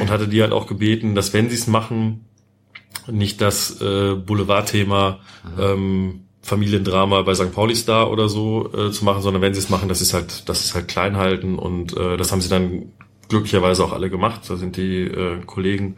[0.00, 2.26] Und hatte die halt auch gebeten, dass wenn sie es machen,
[3.10, 5.20] nicht das äh, Boulevardthema
[5.58, 7.52] ähm, Familiendrama bei St.
[7.52, 10.48] Pauli Star oder so äh, zu machen, sondern wenn sie es machen, das ist halt,
[10.48, 12.92] das ist halt klein halten und äh, das haben sie dann
[13.28, 14.42] glücklicherweise auch alle gemacht.
[14.48, 15.96] Da sind die äh, Kollegen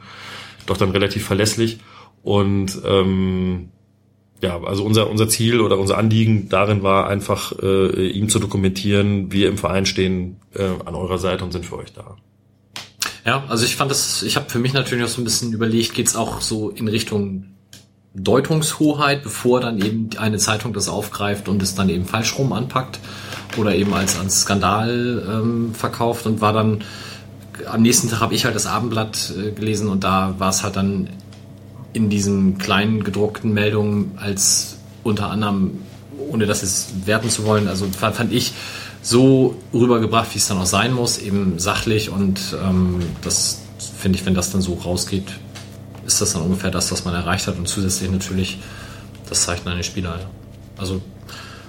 [0.69, 1.79] doch dann relativ verlässlich
[2.23, 3.71] und ähm,
[4.41, 9.33] ja, also unser unser Ziel oder unser Anliegen darin war einfach äh, ihm zu dokumentieren,
[9.33, 12.17] wir im Verein stehen äh, an eurer Seite und sind für euch da.
[13.25, 15.95] Ja, also ich fand das, ich habe für mich natürlich auch so ein bisschen überlegt,
[15.95, 17.45] geht's auch so in Richtung
[18.15, 22.99] Deutungshoheit, bevor dann eben eine Zeitung das aufgreift und es dann eben falsch rum anpackt
[23.57, 26.85] oder eben als, als Skandal ähm, verkauft und war dann
[27.67, 30.77] am nächsten Tag habe ich halt das Abendblatt äh, gelesen und da war es halt
[30.77, 31.11] dann
[31.93, 35.79] in diesen kleinen gedruckten Meldungen als unter anderem,
[36.31, 38.53] ohne das jetzt werten zu wollen, also fand, fand ich
[39.03, 43.61] so rübergebracht, wie es dann auch sein muss, eben sachlich und ähm, das
[43.99, 45.27] finde ich, wenn das dann so rausgeht,
[46.07, 48.59] ist das dann ungefähr das, was man erreicht hat und zusätzlich natürlich
[49.29, 50.21] das Zeichen eines Spieler.
[50.77, 51.01] Also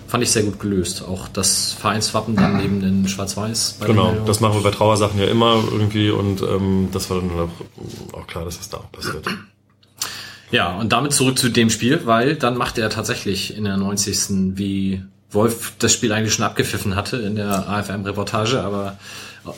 [0.10, 1.04] fand ich sehr gut gelöst.
[1.08, 3.78] Auch das Vereinswappen dann neben den Schwarz-Weiß.
[3.86, 8.17] Genau, das machen wir bei Trauersachen ja immer irgendwie und ähm, das war dann auch,
[8.17, 9.26] auch klar, dass das da auch passiert.
[10.52, 14.58] Ja, und damit zurück zu dem Spiel, weil dann machte er tatsächlich in der 90.
[14.58, 18.98] wie Wolf das Spiel eigentlich schon abgepfiffen hatte in der AFM-Reportage, aber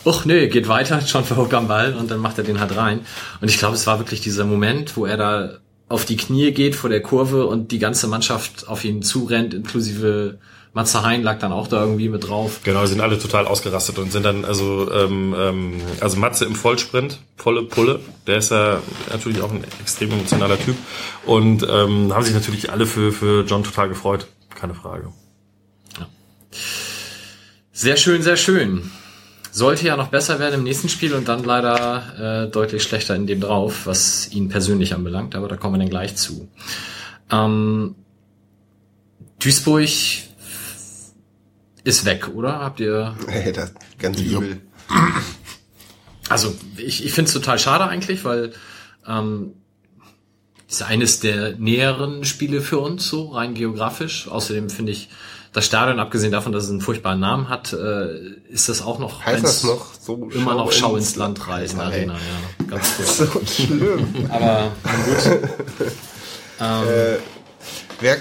[0.05, 3.05] ach nee, geht weiter, schon verhobt am Ball und dann macht er den halt rein.
[3.39, 5.49] Und ich glaube, es war wirklich dieser Moment, wo er da
[5.91, 10.39] auf die Knie geht vor der Kurve und die ganze Mannschaft auf ihn zurennt, inklusive
[10.73, 12.61] Matze Hein lag dann auch da irgendwie mit drauf.
[12.63, 17.19] Genau, sind alle total ausgerastet und sind dann, also, ähm, ähm, also Matze im Vollsprint,
[17.35, 20.77] volle Pulle, der ist ja natürlich auch ein extrem emotionaler Typ
[21.25, 25.11] und ähm, haben sich natürlich alle für, für John total gefreut, keine Frage.
[27.73, 28.91] Sehr schön, sehr schön.
[29.51, 33.27] Sollte ja noch besser werden im nächsten Spiel und dann leider äh, deutlich schlechter in
[33.27, 36.49] dem drauf, was ihn persönlich anbelangt, aber da kommen wir dann gleich zu.
[37.29, 37.95] Ähm,
[39.39, 39.89] Duisburg
[41.83, 42.59] ist weg, oder?
[42.59, 43.15] Habt ihr.
[43.27, 44.61] Hey, das ganz übel.
[46.29, 48.53] Also ich, ich finde es total schade eigentlich, weil
[49.05, 49.53] ähm,
[50.69, 54.29] ist eines der näheren Spiele für uns, so rein geografisch.
[54.29, 55.09] Außerdem finde ich
[55.53, 59.25] das Stadion, abgesehen davon, dass es einen furchtbaren Namen hat, äh, ist das auch noch
[59.25, 60.29] Heißt eins- das noch so?
[60.33, 61.79] immer noch Schau ins Land reisen.
[61.79, 62.65] Arena, ja.
[62.67, 63.17] Ganz kurz.
[63.17, 64.27] So schlimm.
[64.29, 65.39] Aber gut.
[66.59, 67.17] ähm, äh,
[67.99, 68.17] wer,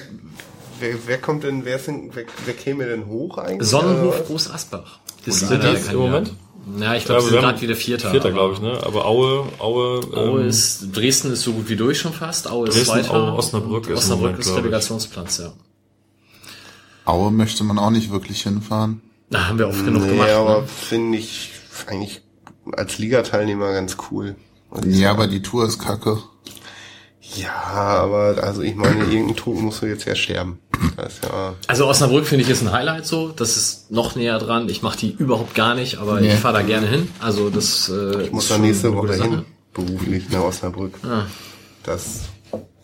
[0.81, 3.69] wer, wer kommt denn, wer, ist denn, wer, wer käme denn hoch eigentlich?
[3.69, 4.27] Sonnenhof?
[4.27, 4.99] Groß Asbach.
[5.27, 5.99] Ist sind die der jetzt im.
[5.99, 6.33] Moment?
[6.79, 8.11] Ja, ich glaube, Ja, sie wir sind gerade wieder Vierter.
[8.11, 8.79] Vierter, glaube ich, ne?
[8.85, 12.51] Aber Aue, Aue, Aue ähm, ist, Dresden ist so gut wie durch schon fast.
[12.51, 13.15] Aue ist Dresden, Zweiter.
[13.15, 14.57] Aue, Osnabrück ist Osnabrück Moment, ist.
[14.57, 15.53] Relegationsplatz, ja.
[17.11, 19.03] Aue möchte man auch nicht wirklich hinfahren.
[19.31, 20.31] Da haben wir oft genug Nee, gemacht.
[20.31, 20.67] aber Ne?
[20.67, 21.51] finde ich
[21.87, 22.23] eigentlich
[22.73, 24.37] als Ligateilnehmer ganz cool.
[24.87, 26.19] Ja, aber die Tour ist kacke.
[27.37, 30.59] Ja, aber also ich meine, irgendein Tod musst du jetzt ja sterben.
[31.23, 31.55] Ja.
[31.69, 33.29] Also Osnabrück finde ich ist ein Highlight so.
[33.29, 34.69] Das ist noch näher dran.
[34.69, 36.33] Ich mache die überhaupt gar nicht, aber Nee.
[36.33, 37.09] ich fahre da gerne hin.
[37.21, 40.95] Also das äh, Ich muss ist da nächste Woche hin, beruflich nach Osnabrück.
[41.05, 41.27] Ah.
[41.85, 42.23] Das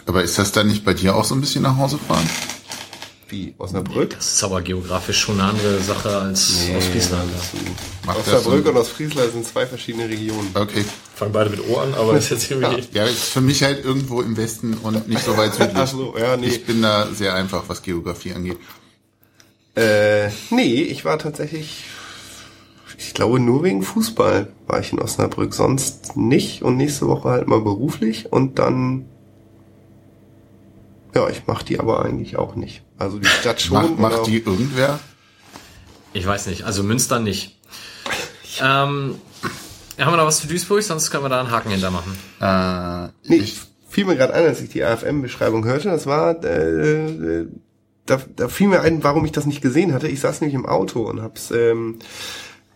[0.07, 2.29] Aber ist das dann nicht bei dir auch so ein bisschen nach Hause fahren?
[3.29, 4.11] Wie Osnabrück.
[4.17, 7.31] Das ist aber geografisch schon eine andere Sache als Ostfriesland.
[7.31, 7.61] ja.
[8.07, 8.71] Macht das Osnabrück so?
[8.71, 10.51] und Ostfriesland sind zwei verschiedene Regionen.
[10.55, 10.85] Okay.
[11.15, 12.87] fangen beide mit O an, aber ist jetzt irgendwie.
[12.93, 15.77] Ja, ist für mich halt irgendwo im Westen und nicht so weit südlich.
[15.77, 16.47] Ach so, ja, nee.
[16.47, 18.59] Ich bin da sehr einfach, was Geografie angeht.
[19.77, 21.85] Äh, nee, ich war tatsächlich,
[22.97, 27.47] ich glaube nur wegen Fußball war ich in Osnabrück, sonst nicht und nächste Woche halt
[27.47, 29.05] mal beruflich und dann,
[31.15, 32.86] ja, ich mach die aber eigentlich auch nicht.
[32.99, 33.99] Also die Stadt schon.
[33.99, 34.99] Macht, macht die irgendwer?
[36.13, 36.65] Ich weiß nicht.
[36.65, 37.59] Also Münster nicht.
[38.61, 39.17] Ähm,
[39.99, 40.83] haben wir noch was zu Duisburg?
[40.83, 42.17] Sonst können wir da einen Haken hinter machen.
[42.41, 43.61] Äh, Nee, ich,
[43.97, 45.89] fiel mir gerade ein, als ich die AFM-Beschreibung hörte.
[45.89, 47.47] Das war, äh, äh,
[48.05, 50.07] da, da fiel mir ein, warum ich das nicht gesehen hatte.
[50.07, 51.99] Ich saß nämlich im Auto und hab's ähm,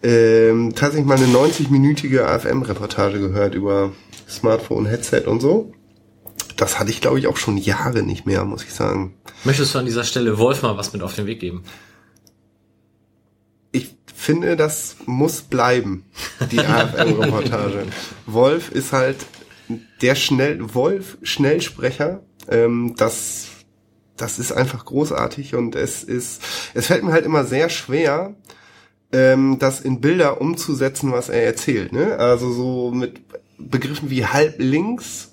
[0.02, 3.92] ähm, tatsächlich mal eine 90-minütige AFM-Reportage gehört über
[4.30, 5.74] Smartphone, Headset und so.
[6.61, 9.14] Das hatte ich, glaube ich, auch schon Jahre nicht mehr, muss ich sagen.
[9.44, 11.64] Möchtest du an dieser Stelle Wolf mal was mit auf den Weg geben?
[13.73, 16.05] Ich finde, das muss bleiben,
[16.53, 17.87] die AFM-Reportage.
[18.27, 19.16] Wolf ist halt
[20.03, 23.46] der schnell, Wolf Schnellsprecher, ähm, das,
[24.18, 26.42] das ist einfach großartig und es ist,
[26.75, 28.35] es fällt mir halt immer sehr schwer,
[29.12, 32.18] ähm, das in Bilder umzusetzen, was er erzählt, ne?
[32.18, 33.23] Also so mit
[33.57, 35.31] Begriffen wie halb links,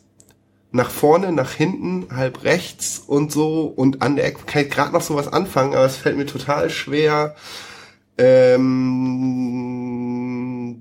[0.78, 4.94] nach vorne, nach hinten, halb rechts und so und an der Ecke kann ich gerade
[4.94, 7.36] noch sowas anfangen, aber es fällt mir total schwer,
[8.18, 8.78] ähm,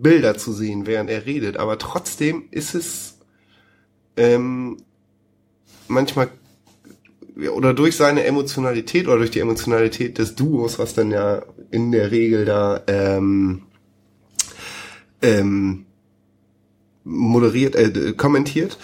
[0.01, 1.57] Bilder zu sehen, während er redet.
[1.57, 3.19] Aber trotzdem ist es
[4.17, 4.77] ähm,
[5.89, 6.29] manchmal
[7.55, 12.11] oder durch seine Emotionalität oder durch die Emotionalität des Duos, was dann ja in der
[12.11, 13.63] Regel da ähm,
[15.21, 15.85] ähm,
[17.05, 18.79] moderiert, äh, kommentiert,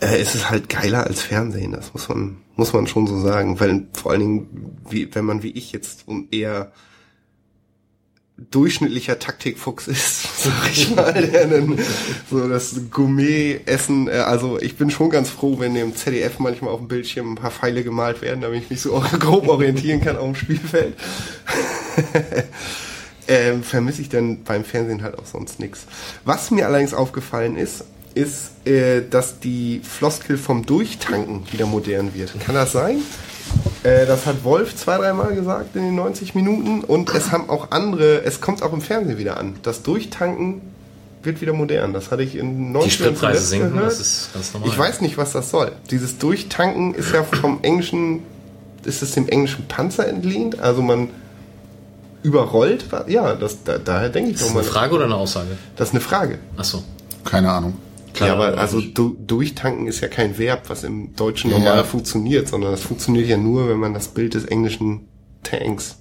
[0.00, 1.72] äh, ist es halt geiler als Fernsehen.
[1.72, 5.44] Das muss man muss man schon so sagen, weil vor allen Dingen, wie, wenn man
[5.44, 6.72] wie ich jetzt um eher
[8.50, 11.78] durchschnittlicher Taktikfuchs ist, sag ich mal, der dann
[12.28, 16.80] so das Gourmet-Essen, äh, also ich bin schon ganz froh, wenn dem ZDF manchmal auf
[16.80, 20.26] dem Bildschirm ein paar Pfeile gemalt werden, damit ich mich so grob orientieren kann auf
[20.26, 20.96] dem Spielfeld.
[23.28, 25.86] ähm, vermisse ich dann beim Fernsehen halt auch sonst nix.
[26.24, 32.32] Was mir allerdings aufgefallen ist, ist, äh, dass die Floskel vom Durchtanken wieder modern wird.
[32.40, 32.98] Kann das sein?
[33.82, 37.70] Äh, das hat Wolf zwei, dreimal gesagt in den 90 Minuten und es haben auch
[37.70, 39.56] andere, es kommt auch im Fernsehen wieder an.
[39.62, 40.60] Das Durchtanken
[41.22, 41.92] wird wieder modern.
[41.92, 43.86] Das hatte ich in 90 Die Spritpreise sinken, gehört.
[43.92, 44.68] das ist ganz normal.
[44.68, 45.72] Ich weiß nicht, was das soll.
[45.90, 48.22] Dieses Durchtanken ist ja vom englischen,
[48.84, 50.60] ist es dem englischen Panzer entlehnt?
[50.60, 51.08] Also man
[52.22, 54.60] überrollt, was- ja, das, da, daher denke ich Ist das doch mal.
[54.60, 55.50] eine Frage oder eine Aussage?
[55.76, 56.38] Das ist eine Frage.
[56.56, 56.82] Achso.
[57.24, 57.74] Keine Ahnung.
[58.26, 61.58] Ja, aber also du, durchtanken ist ja kein Verb, was im Deutschen Ja.
[61.58, 65.08] normal funktioniert, sondern das funktioniert ja nur, wenn man das Bild des englischen
[65.42, 65.98] Tanks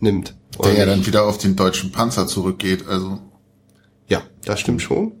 [0.00, 0.34] nimmt.
[0.62, 2.88] Der ja dann wieder auf den deutschen Panzer zurückgeht.
[2.88, 3.20] Also
[4.08, 5.12] ja, das stimmt schon.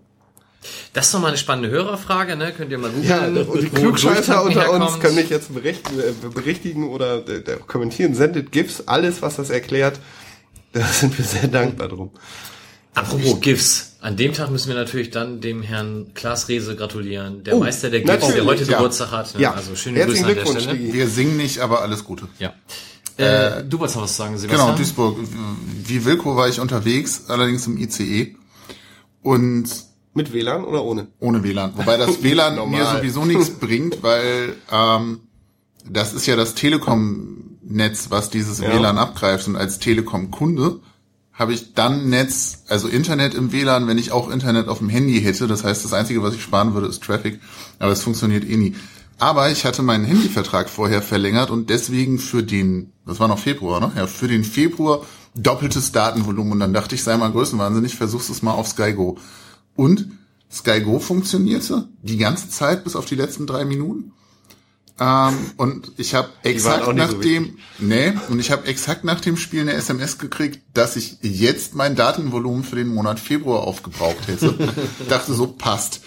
[0.92, 2.52] Das ist doch mal eine spannende Hörerfrage, ne?
[2.52, 3.08] Könnt ihr mal googeln.
[3.08, 5.00] Ja, und die Klugscheißer unter uns herkommt.
[5.00, 8.14] können mich jetzt berichten, äh, berichtigen oder äh, äh, kommentieren.
[8.14, 10.00] Sendet GIFs, alles, was das erklärt.
[10.72, 12.10] Da sind wir sehr dankbar drum.
[12.98, 13.84] Apropos GIFs.
[14.00, 17.42] An dem Tag müssen wir natürlich dann dem Herrn Klaas Rehse gratulieren.
[17.44, 18.76] Der Oh, Meister der GIFs, der heute ja.
[18.78, 19.34] Geburtstag hat.
[19.34, 19.40] Ne?
[19.42, 20.92] Ja, Also schöne herzlichen Grüße an der Stelle.
[20.92, 22.28] Wir singen nicht, aber alles Gute.
[22.38, 22.52] Ja.
[23.16, 24.76] Äh, du wolltest noch was sagen, Genau, Sebastian?
[24.76, 25.18] Duisburg.
[25.84, 28.36] Wie Wilko war ich unterwegs, allerdings im ICE.
[29.22, 29.68] Und
[30.14, 31.08] Mit WLAN oder ohne?
[31.18, 31.72] ohne WLAN.
[31.76, 35.20] Wobei das WLAN mir sowieso nichts bringt, weil ähm,
[35.90, 38.72] das ist ja das Telekom-Netz, was dieses Ja.
[38.72, 39.48] WLAN abgreift.
[39.48, 40.78] Und als Telekom-Kunde
[41.38, 45.20] habe ich dann Netz, also Internet im WLAN, wenn ich auch Internet auf dem Handy
[45.20, 45.46] hätte.
[45.46, 47.40] Das heißt, das Einzige, was ich sparen würde, ist Traffic.
[47.78, 48.74] Aber es funktioniert eh nie.
[49.20, 53.80] Aber ich hatte meinen Handyvertrag vorher verlängert und deswegen für den, das war noch Februar,
[53.80, 53.92] ne?
[53.96, 55.02] Ja, für den Februar
[55.34, 56.54] doppeltes Datenvolumen.
[56.54, 59.16] Und dann dachte ich, sei mal größenwahnsinnig, versuch's es mal auf Sky Go.
[59.76, 60.08] Und
[60.50, 64.12] Sky Go funktionierte die ganze Zeit bis auf die letzten drei Minuten.
[65.00, 69.36] Ähm, und ich habe exakt nach so dem, nee, und ich habe exakt nach dem
[69.36, 74.56] Spiel eine SMS gekriegt, dass ich jetzt mein Datenvolumen für den Monat Februar aufgebraucht hätte.
[75.08, 76.00] Dachte so, passt.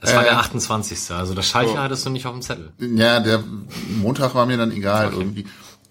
[0.00, 1.10] Das war Äh, der 28.
[1.10, 2.72] Also das Schaltjahr hattest du nicht auf dem Zettel.
[2.78, 3.42] Ja, der
[4.00, 5.46] Montag war mir dann egal irgendwie.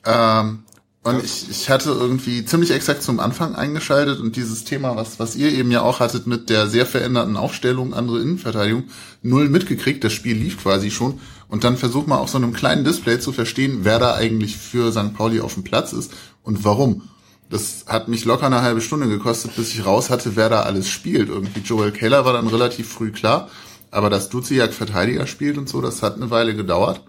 [0.05, 0.63] Ähm,
[1.03, 5.35] und ich, ich hatte irgendwie ziemlich exakt zum Anfang eingeschaltet und dieses Thema, was, was
[5.35, 8.85] ihr eben ja auch hattet mit der sehr veränderten Aufstellung, andere Innenverteidigung,
[9.21, 10.03] null mitgekriegt.
[10.03, 11.19] Das Spiel lief quasi schon.
[11.49, 14.91] Und dann versuch mal auf so einem kleinen Display zu verstehen, wer da eigentlich für
[14.91, 15.13] St.
[15.13, 16.11] Pauli auf dem Platz ist
[16.43, 17.03] und warum.
[17.49, 20.89] Das hat mich locker eine halbe Stunde gekostet, bis ich raus hatte, wer da alles
[20.89, 21.29] spielt.
[21.29, 23.49] Irgendwie Joel Keller war dann relativ früh klar.
[23.89, 27.01] Aber dass Duziak Verteidiger spielt und so, das hat eine Weile gedauert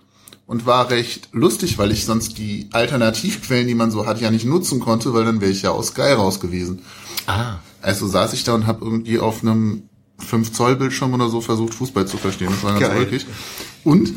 [0.46, 4.46] und war recht lustig, weil ich sonst die Alternativquellen, die man so hat, ja nicht
[4.46, 6.83] nutzen konnte, weil dann wäre ich ja aus Sky raus gewesen.
[7.27, 7.57] Ah.
[7.83, 11.74] Also saß ich da und habe irgendwie auf einem 5 Zoll Bildschirm oder so versucht,
[11.74, 12.50] Fußball zu verstehen.
[12.50, 13.20] Das war ganz Geil.
[13.85, 14.14] Und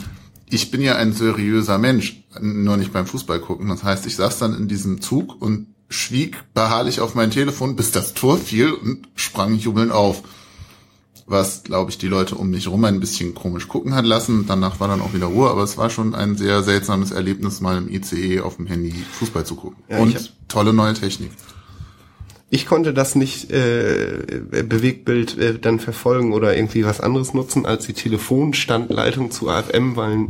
[0.49, 3.69] ich bin ja ein seriöser Mensch, nur nicht beim Fußball gucken.
[3.69, 7.91] Das heißt, ich saß dann in diesem Zug und schwieg beharrlich auf mein Telefon, bis
[7.91, 10.23] das Tor fiel und sprang jubelnd auf.
[11.27, 14.45] Was, glaube ich, die Leute um mich rum ein bisschen komisch gucken hat lassen.
[14.47, 17.77] Danach war dann auch wieder Ruhe, aber es war schon ein sehr seltsames Erlebnis, mal
[17.77, 19.81] im ICE auf dem Handy Fußball zu gucken.
[19.87, 21.31] Ja, und tolle neue Technik.
[22.53, 24.19] Ich konnte das nicht äh,
[24.63, 30.27] Bewegtbild äh, dann verfolgen oder irgendwie was anderes nutzen als die Telefonstandleitung zu AFM, weil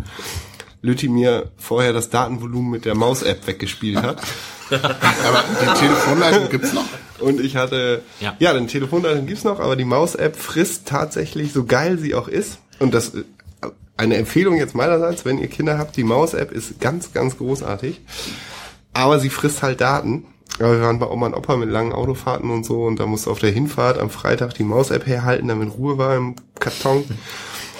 [0.83, 4.21] Lütti mir vorher das Datenvolumen mit der Maus-App weggespielt hat.
[4.69, 6.85] Aber die Telefonleitung gibt's noch?
[7.19, 8.35] Und ich hatte, Ja.
[8.37, 12.59] ja, den Telefonleitung gibt's noch, aber die Maus-App frisst tatsächlich, so geil sie auch ist.
[12.79, 13.23] Und das, äh,
[13.97, 18.01] eine Empfehlung jetzt meinerseits, wenn ihr Kinder habt, die Maus-App ist ganz, ganz großartig.
[18.93, 20.25] Aber sie frisst halt Daten.
[20.61, 23.29] Aber wir waren bei Oma und Opa mit langen Autofahrten und so und da musste
[23.29, 27.03] auf der Hinfahrt am Freitag die Maus-App herhalten, damit Ruhe war im Karton.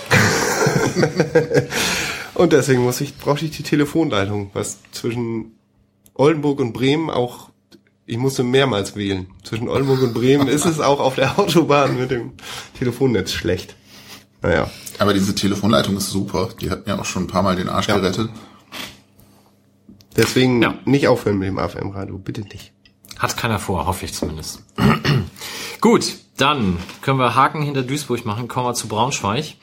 [2.34, 5.54] und deswegen muss ich, brauchte ich die Telefonleitung, was zwischen
[6.13, 7.50] Oldenburg und Bremen auch,
[8.06, 9.28] ich musste mehrmals wählen.
[9.44, 12.32] Zwischen Oldenburg und Bremen ist es auch auf der Autobahn mit dem
[12.78, 13.76] Telefonnetz schlecht.
[14.41, 14.70] Naja.
[14.98, 16.50] Aber diese Telefonleitung ist super.
[16.60, 17.98] Die hat mir auch schon ein paar Mal den Arsch Ja.
[17.98, 18.30] gerettet.
[20.17, 20.74] Deswegen Ja.
[20.86, 22.71] nicht aufhören mit dem AFM-Radio, bitte nicht.
[23.22, 24.64] Hat keiner vor, hoffe ich zumindest.
[25.80, 29.58] Gut, dann können wir Haken hinter Duisburg machen, kommen wir zu Braunschweig.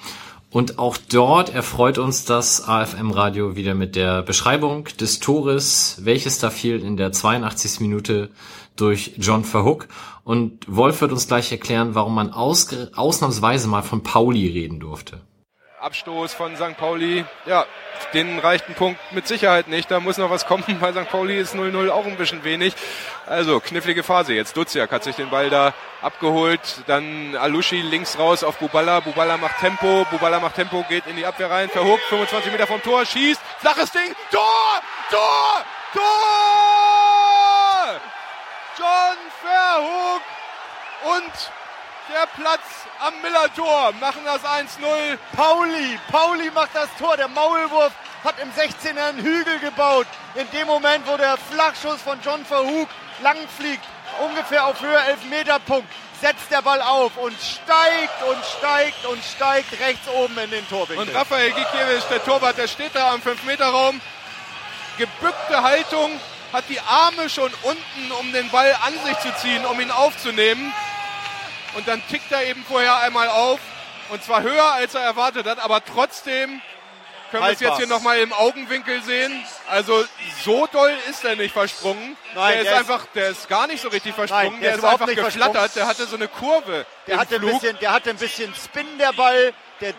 [0.51, 6.51] Und auch dort erfreut uns das AFM-Radio wieder mit der Beschreibung des Tores, welches da
[6.51, 7.81] fiel in der 82.
[7.81, 8.31] Minute
[8.77, 9.89] durch John Verhook.
[10.23, 15.21] Und Wolf wird uns gleich erklären, warum man ausnahmsweise mal von Pauli reden durfte.
[15.81, 16.77] Abstoß von St.
[16.77, 17.25] Pauli.
[17.47, 17.65] Ja,
[18.13, 19.91] den reicht ein Punkt mit Sicherheit nicht.
[19.91, 20.65] Da muss noch was kommen.
[20.81, 21.09] Bei St.
[21.09, 22.75] Pauli ist 0-0 auch ein bisschen wenig.
[23.27, 24.57] Also, knifflige Phase jetzt.
[24.57, 26.61] Duziak hat sich den Ball da abgeholt.
[26.87, 29.01] Dann Alushi links raus auf Bubala.
[29.01, 30.05] Bubala macht Tempo.
[30.11, 31.69] Bubala macht Tempo, geht in die Abwehr rein.
[31.69, 33.41] Verhuckt, 25 Meter vom Tor, schießt.
[33.59, 34.15] Flaches Ding.
[34.31, 34.81] Tor!
[35.11, 35.65] Tor!
[35.93, 36.09] Tor!
[38.77, 40.23] John Verhoek
[41.17, 41.51] und
[42.09, 42.61] der Platz
[43.01, 45.19] am Millertor machen das 1-0.
[45.37, 47.93] Pauli, Pauli macht das Tor, der Maulwurf
[48.25, 50.07] hat im 16er einen Hügel gebaut.
[50.35, 52.89] In dem Moment, wo der Flachschuss von John Verhoek
[53.23, 53.85] lang fliegt,
[54.21, 55.89] ungefähr auf Höhe Elfmeterpunkt,
[56.21, 60.99] setzt der Ball auf und steigt und steigt und steigt rechts oben in den Torwinkel.
[60.99, 64.01] Und Raphael Gikiewicz, der Torwart, der steht da am 5-Meter-Raum.
[64.97, 66.21] Gebückte Haltung,
[66.53, 70.73] hat die Arme schon unten, um den Ball an sich zu ziehen, um ihn aufzunehmen.
[71.75, 73.61] Und dann tickt er eben vorher einmal auf.
[74.11, 76.63] Und zwar höher, als er erwartet hat, aber trotzdem
[77.31, 79.45] können wir es jetzt hier nochmal im Augenwinkel sehen.
[79.69, 80.03] Also
[80.43, 82.17] so doll ist er nicht versprungen.
[82.35, 84.53] Nein, der ist der ist- einfach, der ist gar nicht so richtig versprungen.
[84.53, 85.77] Nein, der der ist einfach geflattert.
[85.77, 89.13] Der hatte so eine Kurve Der hatte, ein bisschen, der hatte ein bisschen Spin, der
[89.13, 89.53] Ball.
[89.83, 89.93] Der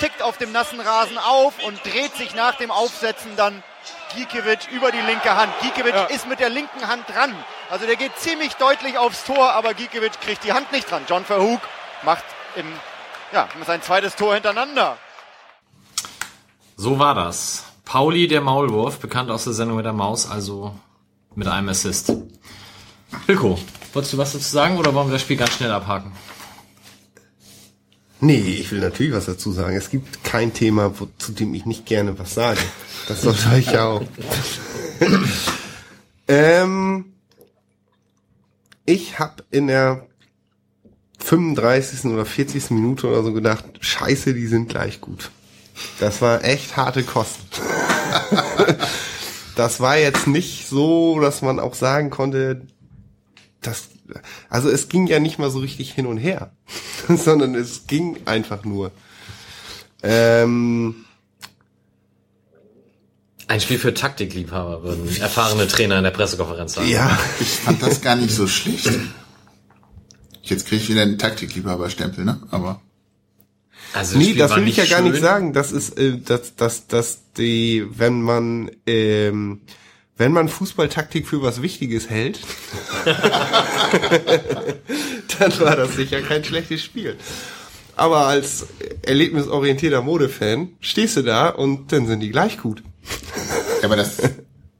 [0.00, 3.62] tickt auf dem nassen Rasen auf und dreht sich nach dem Aufsetzen dann
[4.16, 5.52] Gikiewicz über die linke Hand.
[5.60, 6.04] Gikiewicz Ja.
[6.06, 7.32] ist mit der linken Hand dran.
[7.72, 11.04] Also der geht ziemlich deutlich aufs Tor, aber Gikiewicz kriegt die Hand nicht dran.
[11.08, 11.62] John Verhoek
[12.04, 12.22] macht
[12.54, 12.66] im,
[13.32, 14.98] ja, sein zweites Tor hintereinander.
[16.76, 17.64] So war das.
[17.86, 20.74] Pauli, der Maulwurf, bekannt aus der Sendung mit der Maus, also
[21.34, 22.12] mit einem Assist.
[23.24, 23.58] Wilko,
[23.94, 26.12] wolltest du was dazu sagen oder wollen wir das Spiel ganz schnell abhaken?
[28.20, 29.74] Nee, ich will natürlich was dazu sagen.
[29.74, 32.60] Es gibt kein Thema, wo, zu dem ich nicht gerne was sage.
[33.08, 34.02] Das sollte ich ja auch.
[36.28, 37.11] ähm,
[38.84, 40.06] ich habe in der
[41.18, 42.10] 35.
[42.10, 42.70] oder 40.
[42.70, 45.30] Minute oder so gedacht, scheiße, die sind gleich gut.
[46.00, 47.46] Das war echt harte Kosten.
[49.56, 52.66] das war jetzt nicht so, dass man auch sagen konnte,
[53.60, 53.88] das,
[54.48, 56.52] also es ging ja nicht mal so richtig hin und her,
[57.08, 58.90] sondern es ging einfach nur.
[60.02, 61.04] Ähm,
[63.48, 66.88] Ein Spiel für Taktikliebhaber, würden erfahrene Trainer in der Pressekonferenz sagen.
[66.88, 68.90] ja, Ich fand das gar nicht so schlecht.
[70.42, 72.40] Jetzt kriege ich wieder einen Taktikliebhaberstempel, ne?
[72.50, 72.80] Aber
[73.92, 75.10] Also nee, Spiel das war will ich ja gar schön.
[75.10, 75.52] nicht sagen.
[75.52, 79.60] Das ist, äh, dass, dass, dass die, wenn man, ähm,
[80.16, 82.40] wenn man Fußballtaktik für was Wichtiges hält,
[85.38, 87.16] dann war das sicher kein schlechtes Spiel.
[87.96, 88.66] Aber als
[89.02, 92.82] erlebnisorientierter Modefan stehst du da und dann sind die gleich gut.
[93.80, 94.18] Ja, aber das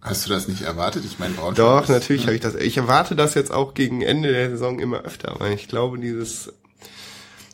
[0.01, 1.05] hast du das nicht erwartet?
[1.05, 1.57] Ich meine, Braunschweig.
[1.57, 2.55] Doch, natürlich habe ich das.
[2.55, 6.53] Ich erwarte das jetzt auch gegen Ende der Saison immer öfter, weil ich glaube, dieses,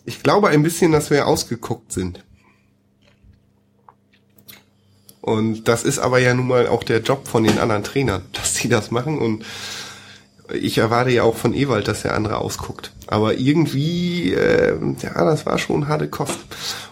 [0.04, 2.24] ich glaube ein bisschen, dass wir ausgeguckt sind.
[5.20, 8.54] Und das ist aber ja nun mal auch der Job von den anderen Trainern, dass
[8.54, 9.44] die das machen und
[10.50, 12.92] ich erwarte ja auch von Ewald, dass der andere ausguckt.
[13.06, 16.38] Aber irgendwie, äh, ja, das war schon harte Kost.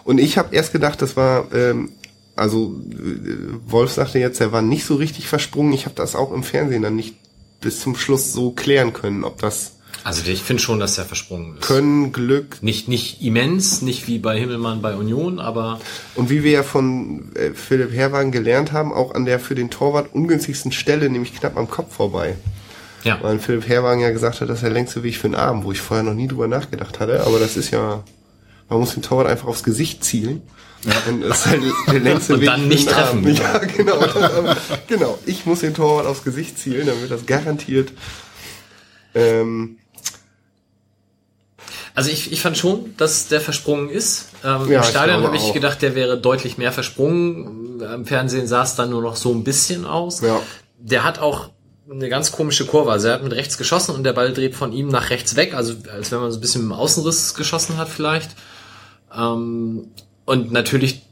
[0.03, 1.91] Und ich habe erst gedacht, das war, ähm,
[2.37, 5.73] also äh, Wolf sagte jetzt, er war nicht so richtig versprungen.
[5.73, 7.15] Ich habe das auch im Fernsehen dann nicht
[7.59, 9.73] bis zum Schluss so klären können, ob das
[10.03, 11.65] Also ich finde schon, dass er versprungen ist.
[11.65, 15.79] Können, Glück Nicht, nicht immens, nicht wie bei Himmelmann bei Union, aber
[16.15, 19.69] und wie wir ja von äh, Philipp Herwagen gelernt haben, auch an der für den
[19.69, 22.35] Torwart ungünstigsten Stelle, nämlich knapp am Kopf vorbei.
[23.03, 23.17] ja.
[23.21, 25.71] Weil Philipp Herwagen ja gesagt hat, das ist der längste Weg für den Arm, wo
[25.71, 27.25] ich vorher noch nie drüber nachgedacht hatte.
[27.25, 28.03] Aber das ist ja,
[28.69, 30.41] man muss den Torwart einfach aufs Gesicht zielen.
[31.09, 31.61] Und das ist halt
[31.91, 33.25] der längste Und Weg dann nicht treffen.
[33.25, 33.35] Arm.
[33.35, 33.97] Ja, genau.
[33.99, 35.19] Das, genau.
[35.25, 37.91] Ich muss den Torwart aufs Gesicht zielen, dann wird das garantiert.
[39.15, 39.77] Ähm,
[41.95, 44.29] Also ich, ich fand schon, dass der versprungen ist.
[44.45, 45.53] Ähm, Ja, Im Stadion habe ich auch.
[45.53, 47.81] gedacht, der wäre deutlich mehr versprungen.
[47.81, 50.21] Im Fernsehen sah es dann nur noch so ein bisschen aus.
[50.21, 50.39] Ja.
[50.77, 51.49] Der hat auch
[51.89, 52.91] eine ganz komische Kurve.
[52.91, 55.55] Also er hat mit rechts geschossen und der Ball dreht von ihm nach rechts weg.
[55.55, 58.29] Also als wenn man so ein bisschen mit dem Außenriss geschossen hat vielleicht.
[59.17, 59.87] Ähm,
[60.27, 61.03] und natürlich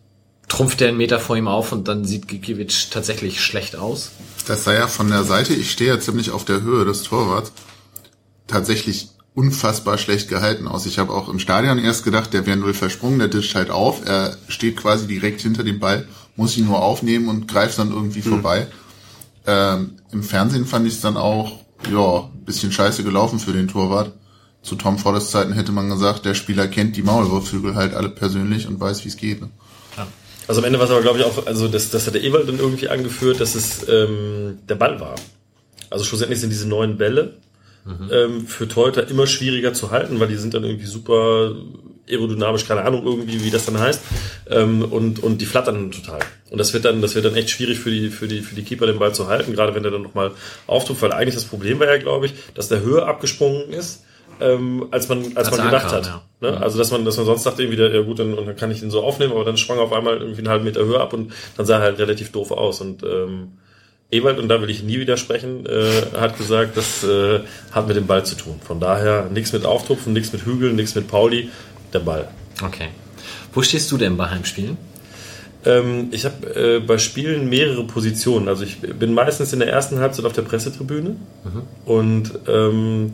[0.50, 4.12] trumpft er einen Meter vor ihm auf und dann sieht Gikiewicz tatsächlich schlecht aus.
[4.46, 7.54] Das sah ja von der Seite, ich stehe ja ziemlich auf der Höhe des Torwarts,
[8.46, 10.86] tatsächlich unfassbar schlecht gehalten aus.
[10.86, 14.06] Ich habe auch im Stadion erst gedacht, der wäre null versprungen, der discht halt auf,
[14.06, 18.22] er steht quasi direkt hinter dem Ball, muss ihn nur aufnehmen und greift dann irgendwie
[18.22, 18.68] vorbei.
[19.48, 21.60] Ähm, Im Fernsehen fand ich es dann auch,
[21.90, 24.12] ja, bisschen scheiße gelaufen für den Torwart.
[24.66, 28.68] Zu Tom Fordes Zeiten hätte man gesagt, der Spieler kennt die Maulwurfhügel halt alle persönlich
[28.68, 29.42] und weiß, wie es geht.
[29.42, 29.50] Ne?
[30.48, 32.48] Also am Ende war es aber, glaube ich, auch, also das, das hat der Ewald
[32.48, 35.16] dann irgendwie angeführt, dass es ähm, der Ball war.
[35.90, 37.38] Also schlussendlich sind diese neuen Bälle
[38.12, 41.56] ähm, für Torhüter immer schwieriger zu halten, weil die sind dann irgendwie super
[42.10, 44.02] aerodynamisch, keine Ahnung irgendwie, wie das dann heißt.
[44.50, 46.20] Ähm, und, und die flattern dann total.
[46.50, 48.64] Und das wird dann, das wird dann echt schwierig für die, für die, für die
[48.64, 50.32] Keeper, den Ball zu halten, gerade wenn der dann nochmal
[50.68, 54.04] auftrumpft, weil eigentlich das Problem war ja, glaube ich, dass der höher abgesprungen ist,
[54.40, 56.06] ähm, als man, als, Als man gedacht ankam, hat.
[56.42, 56.52] ja.
[56.52, 56.62] Ne?
[56.62, 58.82] Also dass man, dass man sonst dachte irgendwie, ja gut, dann, und dann kann ich
[58.82, 61.14] den so aufnehmen, aber dann sprang er auf einmal irgendwie einen halben Meter höher ab
[61.14, 62.82] und dann sah er halt relativ doof aus.
[62.82, 63.54] Und ähm,
[64.12, 67.40] Ewald, und da will ich nie widersprechen, äh, hat gesagt, das äh,
[67.72, 68.60] hat mit dem Ball zu tun.
[68.66, 71.50] Von daher nichts mit Auftupfen, nichts mit Hügeln, nichts mit Pauli,
[71.94, 72.28] der Ball.
[72.64, 72.90] Okay.
[73.54, 74.78] Wo stehst du denn bei Heimspielen?
[75.66, 78.48] Ähm, ich habe äh, bei Spielen mehrere Positionen.
[78.48, 81.16] Also ich bin meistens in der ersten Halbzeit auf der Pressetribüne
[81.86, 83.14] und ähm,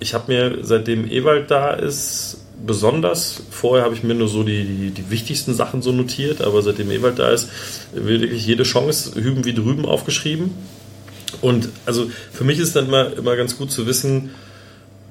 [0.00, 3.42] ich habe mir seitdem Ewald da ist besonders.
[3.50, 6.90] Vorher habe ich mir nur so die, die, die wichtigsten Sachen so notiert, aber seitdem
[6.90, 7.48] Ewald da ist,
[7.92, 10.54] wirklich jede Chance hüben wie drüben aufgeschrieben.
[11.40, 14.30] Und also für mich ist dann immer, immer ganz gut zu wissen,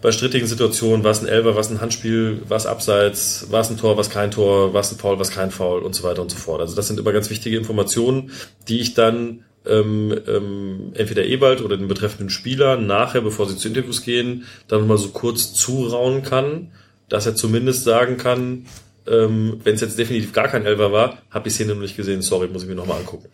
[0.02, 4.10] bei strittigen Situationen, was ein Elber, was ein Handspiel, was Abseits, was ein Tor, was
[4.10, 6.62] kein Tor, was ein Foul, was kein Foul und so weiter und so fort.
[6.62, 8.32] Also das sind immer ganz wichtige Informationen,
[8.68, 13.68] die ich dann ähm, ähm, entweder Ewald oder den betreffenden Spieler nachher, bevor sie zu
[13.68, 16.72] Interviews gehen, dann mal so kurz zurauen kann,
[17.10, 18.66] dass er zumindest sagen kann,
[19.08, 22.22] ähm, wenn es jetzt definitiv gar kein Elber war, habe ich Szene noch nicht gesehen,
[22.22, 23.28] sorry, muss ich mir nochmal angucken.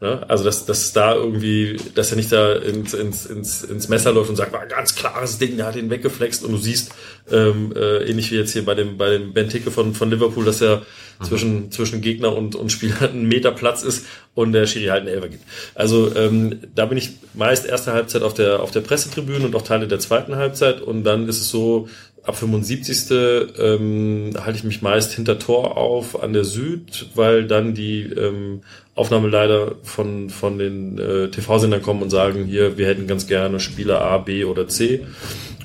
[0.00, 0.24] Ne?
[0.28, 4.30] Also dass, dass da irgendwie, dass er nicht da ins, ins, ins, ins Messer läuft
[4.30, 6.92] und sagt, war ein ganz klares Ding, der hat ihn weggeflext und du siehst,
[7.30, 10.62] ähm, äh, ähnlich wie jetzt hier bei dem, bei dem Benteke von, von Liverpool, dass
[10.62, 10.82] er
[11.22, 15.14] zwischen, zwischen Gegner und, und Spieler einen Meter Platz ist und der Schiri halt einen
[15.14, 15.44] Elfer gibt.
[15.74, 19.62] Also ähm, da bin ich meist erste Halbzeit auf der, auf der Pressetribüne und auch
[19.62, 21.88] Teile der zweiten Halbzeit und dann ist es so,
[22.24, 23.10] ab 75.
[23.58, 28.62] Ähm, halte ich mich meist hinter Tor auf an der Süd, weil dann die ähm,
[28.94, 34.02] Aufnahmeleiter von, von den äh, TV-Sendern kommen und sagen, hier, wir hätten ganz gerne Spieler
[34.02, 35.06] A, B oder C.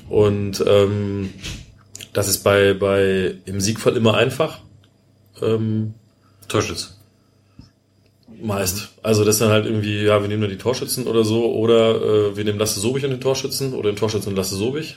[0.08, 1.30] Und ähm,
[2.12, 4.60] das ist bei, bei im Siegfall immer einfach.
[5.42, 5.94] Ähm,
[6.48, 6.96] Torschütz.
[8.40, 8.90] Meist.
[9.02, 11.96] Also das ist dann halt irgendwie, ja, wir nehmen dann die Torschützen oder so, oder
[11.96, 14.96] äh, wir nehmen Lasse Sobich und den Torschützen, oder den Torschützen und Lasse Sobich.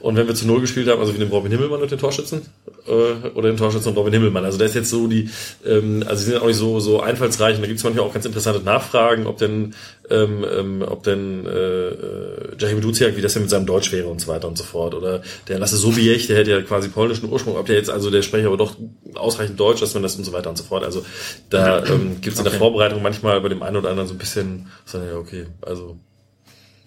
[0.00, 2.42] Und wenn wir zu Null gespielt haben, also wir nehmen Robin Himmelmann und den Torschützen,
[2.86, 4.44] äh, oder den Torschützen und Robin Himmelmann.
[4.44, 5.28] Also da ist jetzt so die,
[5.66, 8.12] ähm, also sie sind auch nicht so, so einfallsreich und da gibt es manchmal auch
[8.12, 9.74] ganz interessante Nachfragen, ob denn,
[10.10, 14.08] ähm, ähm, ob denn äh, äh, Jahim Duziak, wie das denn mit seinem Deutsch wäre
[14.08, 14.94] und so weiter und so fort.
[14.94, 18.22] Oder der Lasse Sobiech, der hätte ja quasi polnischen Ursprung, ob der jetzt, also der
[18.22, 18.76] spricht aber doch
[19.14, 20.84] ausreichend Deutsch, dass man das und so weiter und so fort.
[20.84, 21.04] Also
[21.50, 24.18] da ähm, gibt es in der Vorbereitung manchmal bei dem einen oder anderen so ein
[24.18, 25.98] bisschen, so, ja, okay, also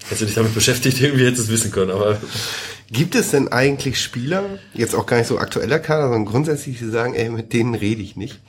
[0.05, 2.19] Hättest du dich damit beschäftigt, irgendwie hättest du es wissen können, aber
[2.93, 6.89] Gibt es denn eigentlich Spieler, jetzt auch gar nicht so aktueller Kader, sondern grundsätzlich, die
[6.89, 8.39] sagen, ey, mit denen rede ich nicht?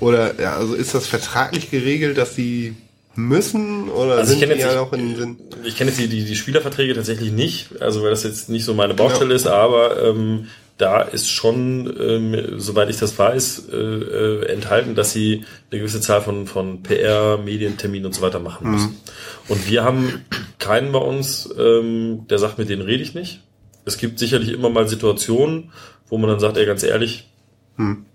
[0.00, 2.74] Oder ja, also ist das vertraglich geregelt, dass sie
[3.14, 5.36] müssen oder Also ich sind die jetzt ja auch in den Sinn?
[5.64, 8.72] Ich kenne jetzt die, die, die Spielerverträge tatsächlich nicht, also weil das jetzt nicht so
[8.72, 10.46] meine Baustelle ist, aber ähm,
[10.82, 16.00] da ist schon, ähm, soweit ich das weiß, äh, äh, enthalten, dass sie eine gewisse
[16.00, 19.00] Zahl von, von PR, Medienterminen und so weiter machen müssen.
[19.46, 20.24] Und wir haben
[20.58, 23.42] keinen bei uns, ähm, der sagt, mit denen rede ich nicht.
[23.84, 25.70] Es gibt sicherlich immer mal Situationen,
[26.08, 27.30] wo man dann sagt, ey, ganz ehrlich,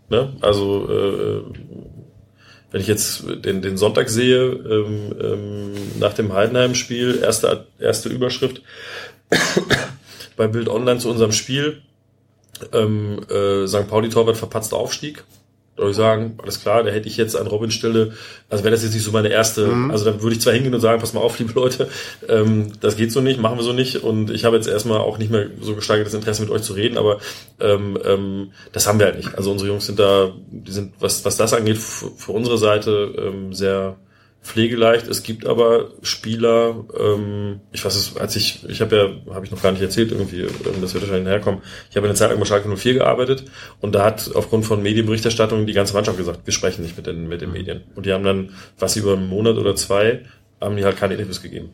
[0.10, 0.34] ne?
[0.42, 1.42] also äh,
[2.72, 8.62] wenn ich jetzt den, den Sonntag sehe, ähm, ähm, nach dem Heidenheim-Spiel, erste, erste Überschrift
[10.36, 11.82] bei Bild Online zu unserem Spiel,
[12.74, 13.88] ähm, äh, St.
[13.88, 15.24] Pauli Torwart verpatzt Aufstieg.
[15.78, 18.14] Da würde ich sagen, alles klar, da hätte ich jetzt an Robin Stelle,
[18.50, 20.82] also wäre das jetzt nicht so meine erste, also da würde ich zwar hingehen und
[20.82, 21.88] sagen, pass mal auf, liebe Leute,
[22.28, 25.20] ähm, das geht so nicht, machen wir so nicht und ich habe jetzt erstmal auch
[25.20, 27.20] nicht mehr so gesteigertes Interesse mit euch zu reden, aber
[27.60, 29.36] ähm, ähm, das haben wir halt nicht.
[29.36, 33.54] Also unsere Jungs sind da, die sind, was, was das angeht, für unsere Seite ähm,
[33.54, 33.98] sehr
[34.48, 35.08] pflegeleicht.
[35.08, 38.96] Es gibt aber Spieler, ähm, ich weiß es, als ich, ich habe
[39.28, 41.62] ja, habe ich noch gar nicht erzählt irgendwie, ähm, das wird wahrscheinlich herkommen.
[41.90, 43.46] Ich habe eine Zeit lang bei Schalke 04 gearbeitet
[43.82, 47.28] und da hat aufgrund von Medienberichterstattung die ganze Mannschaft gesagt, wir sprechen nicht mit den,
[47.28, 47.84] mit den Medien.
[47.96, 50.26] Und die haben dann, was über einen Monat oder zwei,
[50.62, 51.72] haben die halt keine Interviews gegeben.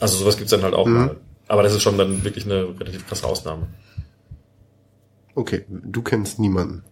[0.00, 1.16] Also sowas gibt's dann halt auch mal.
[1.48, 3.66] Aber das ist schon dann wirklich eine relativ krasse Ausnahme.
[5.34, 6.84] Okay, du kennst niemanden.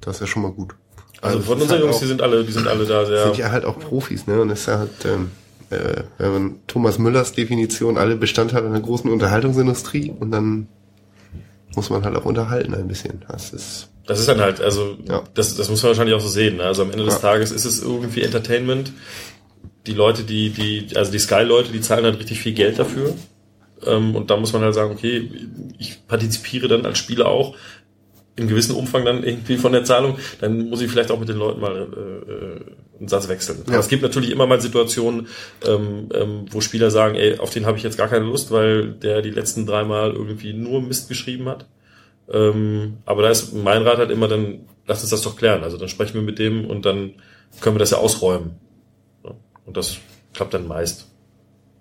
[0.00, 0.74] Das ist ja schon mal gut.
[1.22, 3.24] Also, es von unseren halt Jungs, die sind alle, die sind alle da sehr.
[3.24, 4.40] sind ja halt auch Profis, ne?
[4.40, 5.30] Und es ist ja halt, ähm,
[5.70, 10.66] äh, wenn man Thomas Müllers Definition alle Bestandteile einer großen Unterhaltungsindustrie und dann
[11.74, 13.22] muss man halt auch unterhalten ein bisschen.
[13.28, 15.22] Das ist Das ist dann halt, also Ja.
[15.34, 16.56] das, das muss man wahrscheinlich auch so sehen.
[16.56, 16.64] Ne?
[16.64, 17.20] Also am Ende des Ja.
[17.20, 18.92] Tages ist es irgendwie Entertainment.
[19.86, 23.14] Die Leute, die, die, also die Sky-Leute, die zahlen halt richtig viel Geld dafür.
[23.86, 25.30] Ähm, und da muss man halt sagen, okay,
[25.78, 27.56] ich partizipiere dann als Spieler auch
[28.36, 31.36] im gewissen Umfang dann irgendwie von der Zahlung, dann muss ich vielleicht auch mit den
[31.36, 32.60] Leuten mal äh, äh,
[32.98, 33.58] einen Satz wechseln.
[33.64, 33.78] Aber Ja.
[33.80, 35.26] es gibt natürlich immer mal Situationen,
[35.66, 38.92] ähm, ähm, wo Spieler sagen, ey, auf den habe ich jetzt gar keine Lust, weil
[38.92, 41.66] der die letzten dreimal irgendwie nur Mist geschrieben hat.
[42.32, 45.62] Ähm, aber da ist mein Rat halt immer, dann lass uns das doch klären.
[45.62, 47.14] Also dann sprechen wir mit dem und dann
[47.60, 48.52] können wir das ja ausräumen.
[49.66, 49.98] Und das
[50.32, 51.08] klappt dann meist.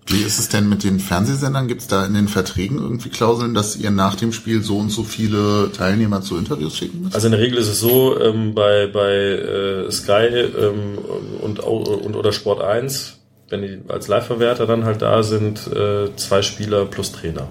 [0.07, 1.67] Wie ist es denn mit den Fernsehsendern?
[1.67, 4.89] Gibt es da in den Verträgen irgendwie Klauseln, dass ihr nach dem Spiel so und
[4.89, 7.15] so viele Teilnehmer zu Interviews schicken müsst?
[7.15, 10.97] Also in der Regel ist es so, ähm, bei, bei äh, Sky ähm,
[11.41, 16.41] und, und oder Sport 1, wenn die als Live-Verwerter dann halt da sind, äh, zwei
[16.41, 17.47] Spieler plus Trainer.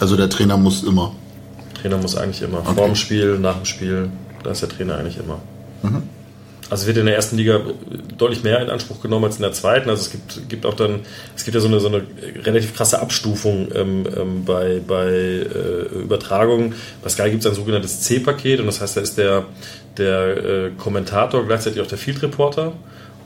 [0.00, 1.14] Also der Trainer muss immer.
[1.80, 2.74] Trainer muss eigentlich immer Okay.
[2.74, 4.10] vor dem Spiel, nach dem Spiel.
[4.42, 5.40] Da ist der Trainer eigentlich immer.
[6.70, 7.60] Also wird in der ersten Liga
[8.16, 9.88] deutlich mehr in Anspruch genommen als in der zweiten.
[9.88, 11.00] Also es gibt, gibt auch dann,
[11.34, 12.02] es gibt ja so eine, so eine
[12.44, 16.74] relativ krasse Abstufung ähm, ähm, bei, bei äh, Übertragungen.
[17.02, 19.46] Bei Sky gibt es ein sogenanntes C-Paket und das heißt, da ist der,
[19.96, 22.74] der äh, Kommentator gleichzeitig auch der Field Reporter.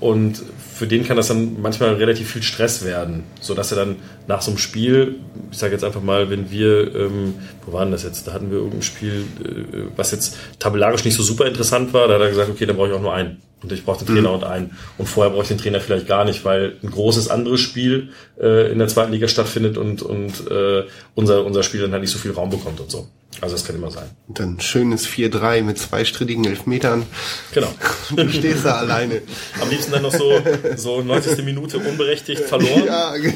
[0.02, 0.42] Und
[0.74, 3.96] für den kann das dann manchmal relativ viel Stress werden, so dass er dann
[4.26, 5.20] nach so einem Spiel,
[5.52, 7.34] ich sage jetzt einfach mal, wenn wir, ähm,
[7.64, 8.26] wo waren das jetzt?
[8.26, 12.08] Da hatten wir irgendein Spiel, äh, was jetzt tabellarisch nicht so super interessant war.
[12.08, 13.40] Da hat er gesagt, okay, dann brauche ich auch nur einen.
[13.62, 14.34] Und ich brauche den Trainer Mhm.
[14.34, 14.76] und einen.
[14.98, 18.08] Und vorher brauche ich den Trainer vielleicht gar nicht, weil ein großes anderes Spiel
[18.40, 20.82] äh, in der zweiten Liga stattfindet und, und äh,
[21.14, 23.06] unser, unser Spiel dann halt nicht so viel Raum bekommt und so.
[23.40, 24.08] Also das kann immer sein.
[24.28, 27.06] Und dann schönes 4-3 mit zweistrittigen Elfmetern.
[27.52, 27.72] Genau.
[28.16, 29.22] Du stehst da alleine.
[29.60, 30.40] Am liebsten dann noch so,
[30.76, 31.42] so 90.
[31.44, 32.84] Minute unberechtigt verloren.
[32.86, 33.32] Ja, ge-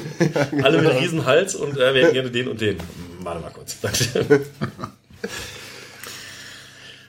[0.62, 2.76] Alle mit riesen Hals und äh, wir hätten gerne den und den.
[3.20, 3.76] Warte mal kurz.
[3.80, 4.42] Danke.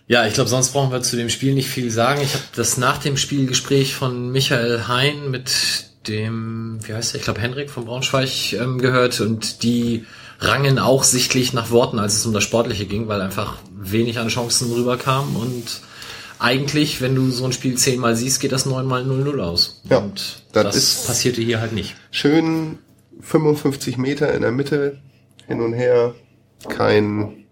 [0.09, 2.21] Ja, ich glaube, sonst brauchen wir zu dem Spiel nicht viel sagen.
[2.21, 5.51] Ich habe das nach dem Spielgespräch von Michael Hein mit
[6.07, 10.05] dem, wie heißt der, ich glaube Henrik von Braunschweig ähm, gehört und die
[10.39, 14.27] rangen auch sichtlich nach Worten, als es um das Sportliche ging, weil einfach wenig an
[14.27, 15.81] Chancen rüberkam und
[16.39, 19.81] eigentlich, wenn du so ein Spiel zehnmal siehst, geht das neunmal 0-0 aus.
[19.89, 21.95] Ja, und das das, passierte hier halt nicht.
[22.11, 22.77] Schön
[23.21, 24.99] 55 Meter in der Mitte,
[25.47, 26.13] hin und her,
[26.69, 27.45] kein,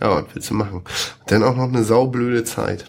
[0.00, 0.78] ja, was willst du machen?
[0.78, 2.84] Und dann auch noch eine saublöde Zeit.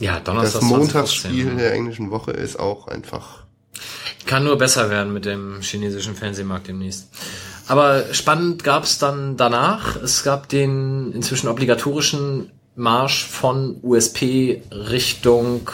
[0.00, 1.58] Ja, Das Donnerstag Montagsspiel 2015.
[1.58, 3.46] der englischen Woche ist auch einfach,
[4.28, 7.08] Kann nur besser werden mit dem chinesischen Fernsehmarkt demnächst.
[7.66, 9.96] Aber spannend gab es dann danach.
[9.96, 15.70] Es gab den inzwischen obligatorischen Marsch von USP Richtung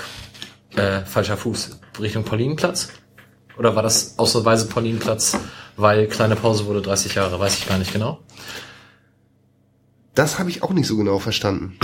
[0.77, 2.91] äh, falscher Fuß, Richtung Paulinenplatz.
[3.59, 5.37] Oder war das ausnahmsweise Paulinenplatz,
[5.77, 8.21] weil kleine Pause wurde 30 Jahre, weiß ich gar nicht genau.
[10.15, 11.77] das habe ich auch nicht so genau verstanden.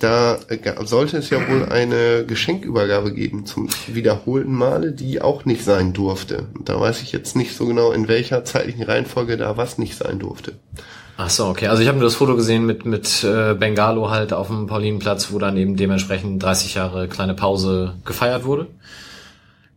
[0.00, 5.64] Da äh, sollte es ja wohl eine Geschenkübergabe geben zum wiederholten Male, die auch nicht
[5.64, 6.46] sein durfte.
[6.54, 9.96] Und da weiß ich jetzt nicht so genau, in welcher zeitlichen Reihenfolge da was nicht
[9.96, 10.54] sein durfte.
[11.16, 11.66] Ach so, okay.
[11.66, 15.32] Also ich habe nur das Foto gesehen mit mit äh, Bengalo halt auf dem Paulinenplatz,
[15.32, 18.68] wo dann eben dementsprechend 30 Jahre kleine Pause gefeiert wurde.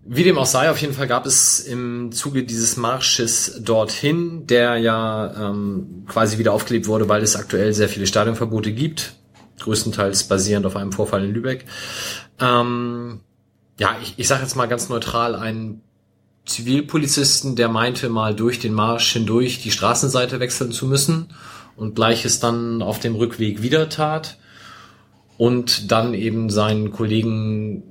[0.03, 4.77] Wie dem auch sei, auf jeden Fall gab es im Zuge dieses Marsches dorthin, der
[4.77, 9.13] ja ähm, quasi wieder aufgelebt wurde, weil es aktuell sehr viele Stadionverbote gibt,
[9.61, 11.65] größtenteils basierend auf einem Vorfall in Lübeck.
[12.39, 13.21] Ähm,
[13.79, 15.81] ja, ich, ich sage jetzt mal ganz neutral, einen
[16.45, 21.27] Zivilpolizisten, der meinte mal durch den Marsch hindurch die Straßenseite wechseln zu müssen
[21.75, 24.37] und gleiches dann auf dem Rückweg wieder tat
[25.37, 27.83] und dann eben seinen Kollegen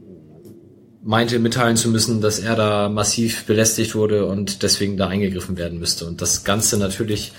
[1.02, 5.78] meinte mitteilen zu müssen, dass er da massiv belästigt wurde und deswegen da eingegriffen werden
[5.78, 6.06] müsste.
[6.06, 7.32] Und das Ganze natürlich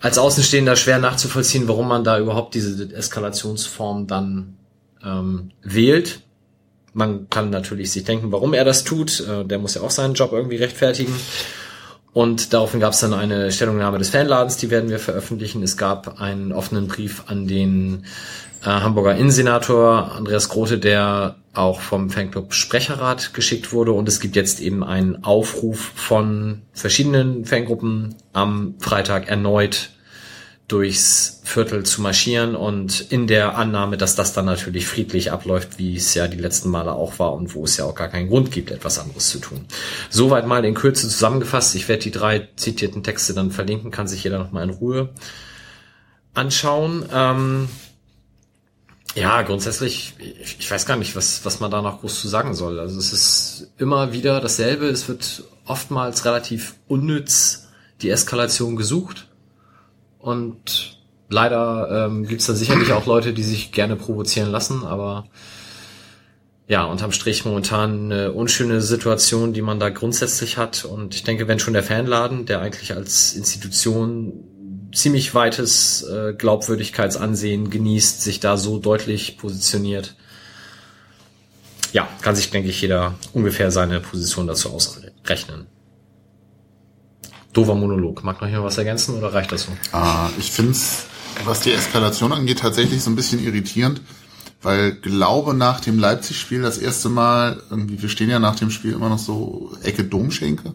[0.00, 4.56] als Außenstehender schwer nachzuvollziehen, warum man da überhaupt diese Eskalationsform dann
[5.04, 6.20] ähm, wählt.
[6.92, 9.20] Man kann natürlich sich denken, warum er das tut.
[9.20, 11.14] Äh, der muss ja auch seinen Job irgendwie rechtfertigen.
[12.12, 15.62] Und daraufhin gab es dann eine Stellungnahme des Fanladens, die werden wir veröffentlichen.
[15.62, 18.04] Es gab einen offenen Brief an den
[18.62, 23.92] äh, Hamburger Innensenator Andreas Grote, der auch vom Fanclub Sprecherrat geschickt wurde.
[23.92, 29.90] Und es gibt jetzt eben einen Aufruf von verschiedenen Fangruppen am Freitag erneut
[30.70, 35.96] durchs Viertel zu marschieren und in der Annahme, dass das dann natürlich friedlich abläuft, wie
[35.96, 38.52] es ja die letzten Male auch war und wo es ja auch gar keinen Grund
[38.52, 39.64] gibt, etwas anderes zu tun.
[40.10, 41.74] Soweit mal in Kürze zusammengefasst.
[41.74, 45.08] Ich werde die drei zitierten Texte dann verlinken, kann sich jeder nochmal in Ruhe
[46.34, 47.04] anschauen.
[47.12, 47.68] Ähm,
[49.14, 52.78] ja, grundsätzlich, ich, weiß gar nicht, was, was man da noch groß zu sagen soll.
[52.78, 54.86] Also es ist immer wieder dasselbe.
[54.86, 57.68] Es wird oftmals relativ unnütz
[58.02, 59.28] die Eskalation gesucht.
[60.18, 60.98] Und
[61.28, 65.26] leider ähm, gibt es da sicherlich auch Leute, die sich gerne provozieren lassen, aber
[66.68, 70.84] ja, unterm Strich momentan eine unschöne Situation, die man da grundsätzlich hat.
[70.84, 74.44] Und ich denke, wenn schon der Fanladen, der eigentlich als Institution
[74.92, 80.14] ziemlich weites äh, Glaubwürdigkeitsansehen genießt, sich da so deutlich positioniert,
[81.92, 85.66] ja, kann sich, denke ich, jeder ungefähr seine Position dazu ausrechnen.
[87.52, 88.22] Dover Monolog.
[88.22, 89.72] Mag noch jemand was ergänzen oder reicht das so?
[89.92, 91.06] Ah, ich find's,
[91.44, 94.00] was die Eskalation angeht, tatsächlich so ein bisschen irritierend,
[94.62, 98.92] weil glaube nach dem Leipzig-Spiel das erste Mal, irgendwie, wir stehen ja nach dem Spiel
[98.92, 100.74] immer noch so Ecke Domschenke,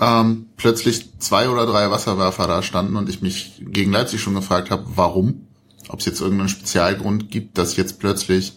[0.00, 4.70] ähm, plötzlich zwei oder drei Wasserwerfer da standen und ich mich gegen Leipzig schon gefragt
[4.70, 5.46] habe, warum,
[5.88, 8.54] ob es jetzt irgendeinen Spezialgrund gibt, dass jetzt plötzlich,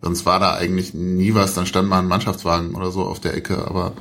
[0.00, 3.34] sonst war da eigentlich nie was, dann stand mal ein Mannschaftswagen oder so auf der
[3.34, 3.92] Ecke, aber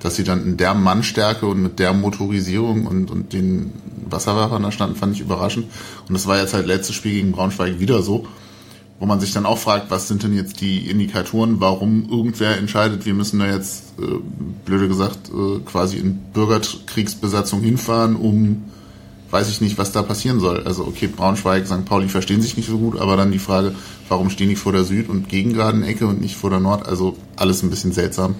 [0.00, 3.72] dass sie dann in der Mannstärke und mit der Motorisierung und, und den
[4.08, 5.66] Wasserwerfern da standen, fand ich überraschend.
[6.06, 8.26] Und das war jetzt halt letztes Spiel gegen Braunschweig wieder so,
[9.00, 13.06] wo man sich dann auch fragt, was sind denn jetzt die Indikatoren, warum irgendwer entscheidet,
[13.06, 14.18] wir müssen da jetzt, äh,
[14.64, 18.64] blöde gesagt, äh, quasi in Bürgerkriegsbesatzung hinfahren, um
[19.30, 20.62] weiß ich nicht, was da passieren soll.
[20.64, 21.84] Also okay, Braunschweig, St.
[21.84, 23.74] Pauli verstehen sich nicht so gut, aber dann die Frage,
[24.08, 26.86] warum stehen die vor der Süd- und gegengeraden Ecke und nicht vor der Nord?
[26.86, 28.36] Also alles ein bisschen seltsam.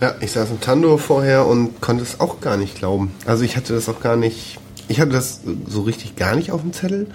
[0.00, 3.12] Ja, ich saß im Tando vorher und konnte es auch gar nicht glauben.
[3.26, 4.58] Also ich hatte das auch gar nicht,
[4.88, 7.08] ich hatte das so richtig gar nicht auf dem Zettel.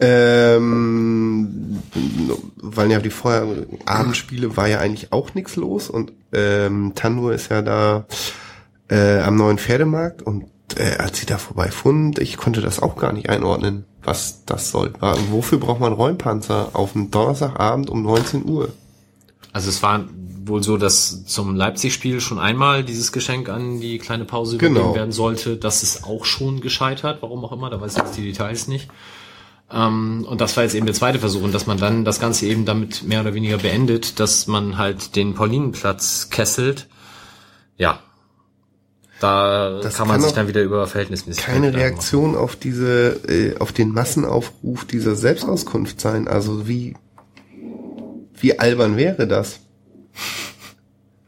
[0.00, 1.78] Ähm,
[2.56, 3.46] weil ja die vorher
[3.86, 8.06] Abendspiele war ja eigentlich auch nichts los und ähm, Tandur ist ja da
[8.88, 10.46] äh, am neuen Pferdemarkt und
[10.76, 14.92] äh, als sie da vorbeifuhren, ich konnte das auch gar nicht einordnen, was das soll.
[15.00, 18.70] War, wofür braucht man Räumpanzer auf dem Donnerstagabend um 19 Uhr?
[19.52, 20.04] Also es war
[20.44, 24.80] wohl so, dass zum Leipzig-Spiel schon einmal dieses Geschenk an die kleine Pause Genau.
[24.80, 25.56] übergeben werden sollte.
[25.56, 28.88] Das ist auch schon gescheitert, warum auch immer, da weiß ich jetzt die Details nicht.
[29.72, 32.46] Ähm, und das war jetzt eben der zweite Versuch, und dass man dann das Ganze
[32.46, 36.88] eben damit mehr oder weniger beendet, dass man halt den Paulinenplatz kesselt.
[37.76, 38.00] Ja.
[39.20, 43.58] Da Das kann man kann sich dann wieder über Verhältnismäßigkeit Keine Reaktion auf diese, äh,
[43.58, 46.26] auf den Massenaufruf dieser Selbstauskunft sein.
[46.26, 46.96] Also wie,
[48.40, 49.60] wie albern wäre das?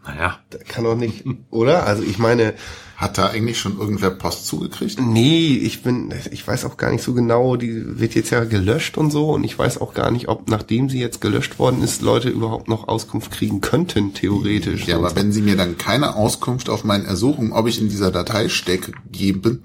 [0.03, 0.17] machen.
[0.19, 0.39] Naja.
[0.69, 1.87] Kann doch nicht, oder?
[1.87, 2.55] Also ich meine,
[3.03, 5.01] Hat da eigentlich schon irgendwer Post zugekriegt?
[5.01, 8.97] nee, ich bin, ich weiß auch gar nicht so genau, die wird jetzt ja gelöscht
[8.97, 12.01] und so und ich weiß auch gar nicht, ob nachdem sie jetzt gelöscht worden ist,
[12.03, 14.87] Leute überhaupt noch Auskunft kriegen könnten, theoretisch.
[14.87, 18.13] Ja, aber wenn Sie mir dann keine Auskunft auf meine Ersuchung, ob ich in dieser
[18.13, 19.65] Datei stecke, geben,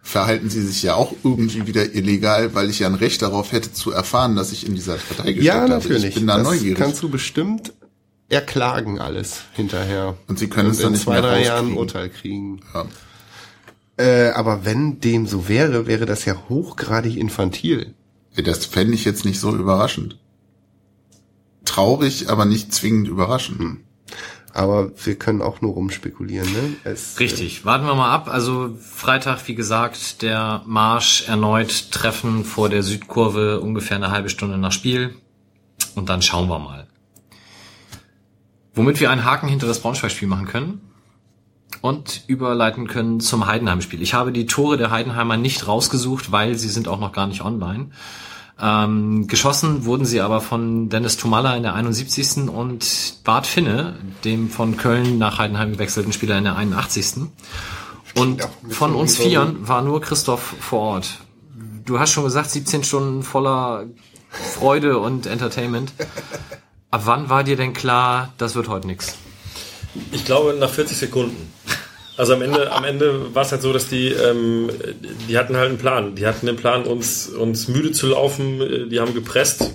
[0.00, 3.72] verhalten Sie sich ja auch irgendwie wieder illegal, weil ich ja ein Recht darauf hätte
[3.72, 5.70] zu erfahren, dass ich in dieser Datei gesteckt ja, habe.
[5.70, 6.04] natürlich.
[6.04, 6.78] Ich bin da das neugierig.
[6.78, 7.72] kannst du bestimmt
[8.28, 10.16] erklagen alles hinterher.
[10.26, 11.76] Und Sie können es und dann in nicht zwei, drei Jahren.
[11.76, 12.60] Urteil kriegen.
[12.74, 12.86] Ja.
[13.96, 17.94] Äh, aber wenn dem so wäre, wäre das ja hochgradig infantil.
[18.36, 20.18] Das fände ich jetzt nicht so überraschend.
[21.64, 23.80] Traurig, aber nicht zwingend überraschend.
[24.54, 26.76] Aber wir können auch nur rumspekulieren, ne?
[26.84, 28.28] Es, Richtig, warten wir mal ab.
[28.28, 34.58] Also Freitag, wie gesagt, der Marsch erneut Treffen vor der Südkurve, ungefähr eine halbe Stunde
[34.58, 35.14] nach Spiel.
[35.94, 36.87] Und dann schauen wir mal.
[38.74, 40.80] Womit wir einen Haken hinter das Braunschweig-Spiel machen können
[41.80, 44.02] und überleiten können zum Heidenheim-Spiel.
[44.02, 47.42] Ich habe die Tore der Heidenheimer nicht rausgesucht, weil sie sind auch noch gar nicht
[47.42, 47.90] online.
[48.60, 52.48] Ähm, geschossen wurden sie aber von Dennis Tumala in der 71.
[52.48, 53.94] und Bart Finne,
[54.24, 57.28] dem von Köln nach Heidenheim gewechselten Spieler in der 81.
[58.16, 61.18] Und von uns Vieren war nur Christoph vor Ort.
[61.84, 63.86] Du hast schon gesagt, 17 Stunden voller
[64.28, 65.92] Freude und Entertainment.
[66.90, 69.18] Ab wann war dir denn klar, das wird heute nix?
[70.10, 71.52] Ich glaube nach 40 Sekunden.
[72.16, 74.70] Also am Ende, am Ende war es halt so, dass die, ähm,
[75.28, 76.14] die hatten halt einen Plan.
[76.14, 78.88] Die hatten den Plan, uns, uns müde zu laufen.
[78.88, 79.74] Die haben gepresst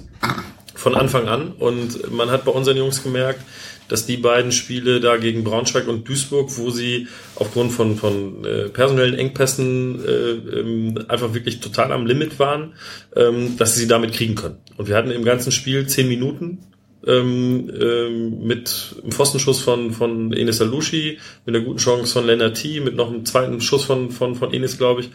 [0.74, 1.52] von Anfang an.
[1.52, 3.42] Und man hat bei unseren Jungs gemerkt,
[3.90, 8.70] dass die beiden Spiele da gegen Braunschweig und Duisburg, wo sie aufgrund von, von äh,
[8.70, 12.74] personellen Engpässen äh, ähm, einfach wirklich total am Limit waren,
[13.16, 14.58] ähm, dass sie sie damit kriegen können.
[14.78, 16.60] Und wir hatten im ganzen Spiel zehn Minuten,
[17.08, 22.56] ähm, ähm, mit einem Pfostenschuss von, von Enes Alushi, mit einer guten Chance von Lennart
[22.56, 25.10] T, mit noch einem zweiten Schuss von, von, von Enes, glaube ich.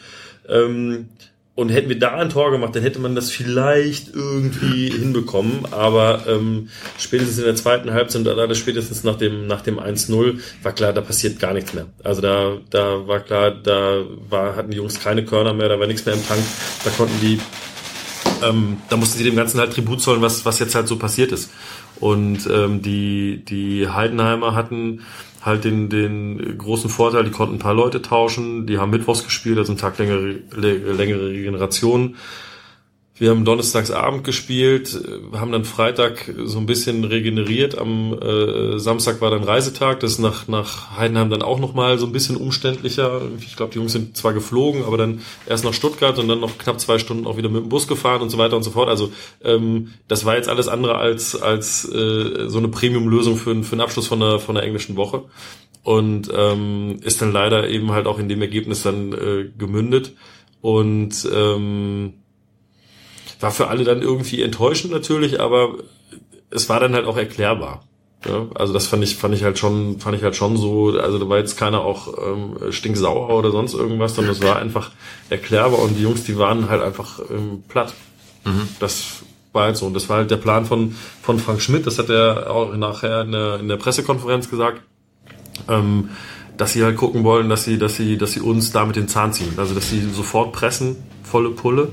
[0.49, 1.09] Ähm,
[1.55, 5.66] und hätten wir da ein Tor gemacht, dann hätte man das vielleicht irgendwie hinbekommen.
[5.72, 6.68] Aber ähm,
[6.99, 10.93] spätestens in der zweiten Halbzeit und alles spätestens nach dem, nach dem 1-0 war klar,
[10.93, 11.86] da passiert gar nichts mehr.
[12.05, 15.89] Also da, da war klar, da war, hatten die Jungs keine Körner mehr, da war
[15.89, 16.45] nichts mehr im Tank.
[16.84, 17.41] Da konnten die
[18.43, 21.32] ähm, da mussten sie dem Ganzen halt Tribut zollen, was, was jetzt halt so passiert
[21.32, 21.51] ist.
[22.01, 25.01] Und ähm, die, die Heidenheimer hatten
[25.43, 29.59] halt den, den großen Vorteil, die konnten ein paar Leute tauschen, die haben Mittwochs gespielt,
[29.59, 32.16] also einen Tag längere, lä- längere Regeneration.
[33.19, 37.77] Wir haben donnerstagsabend gespielt, äh, haben dann Freitag so ein bisschen regeneriert.
[37.77, 40.01] Am äh, Samstag war dann Reisetag.
[40.01, 43.23] Das ist nach, nach Heidenheim dann auch nochmal so ein bisschen umständlicher.
[43.41, 46.59] Ich glaube, die Jungs sind zwar geflogen, aber dann erst nach Stuttgart und dann noch
[46.59, 48.89] knapp zwei Stunden auch wieder mit dem Bus gefahren und so weiter und so fort.
[48.89, 49.11] Also
[49.43, 53.81] ähm, das war jetzt alles andere als, als äh, so eine Premium-Lösung für, für einen
[53.81, 55.25] Abschluss von einer, von einer englischen Woche.
[55.83, 60.12] Und ähm, ist dann leider eben halt auch in dem Ergebnis dann äh, gemündet.
[60.61, 62.14] Und ähm,
[63.41, 65.74] war für alle dann irgendwie enttäuschend natürlich, aber
[66.51, 67.84] es war dann halt auch erklärbar.
[68.26, 71.18] Ja, also das fand ich, fand ich halt schon, fand ich halt schon so, also
[71.18, 74.91] da war jetzt keiner auch ähm, stinksauer oder sonst irgendwas, sondern es war einfach
[75.30, 77.95] erklärbar und die Jungs, die waren halt einfach ähm, platt.
[78.80, 79.22] Das
[79.53, 79.86] war halt so.
[79.86, 83.22] Und das war halt der Plan von, von Frank Schmidt, das hat er auch nachher
[83.22, 84.82] in der, in der Pressekonferenz gesagt.
[85.68, 86.11] ähm,
[86.57, 89.09] dass sie halt gucken wollen, dass sie, dass sie, dass sie uns da mit den
[89.09, 89.55] Zahn ziehen.
[89.57, 91.91] Also dass sie sofort pressen, volle Pulle.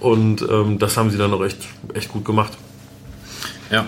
[0.00, 1.58] Und ähm, das haben sie dann auch echt,
[1.94, 2.52] echt gut gemacht.
[3.70, 3.86] Ja.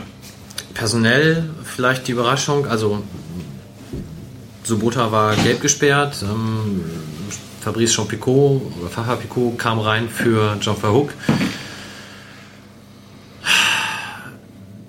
[0.75, 3.03] Personell vielleicht die Überraschung, also
[4.63, 6.85] Subota war gelb gesperrt, ähm,
[7.61, 11.13] Fabrice Jean-Picot, Faha Picot kam rein für John Verhoek.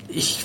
[0.07, 0.39] Ich,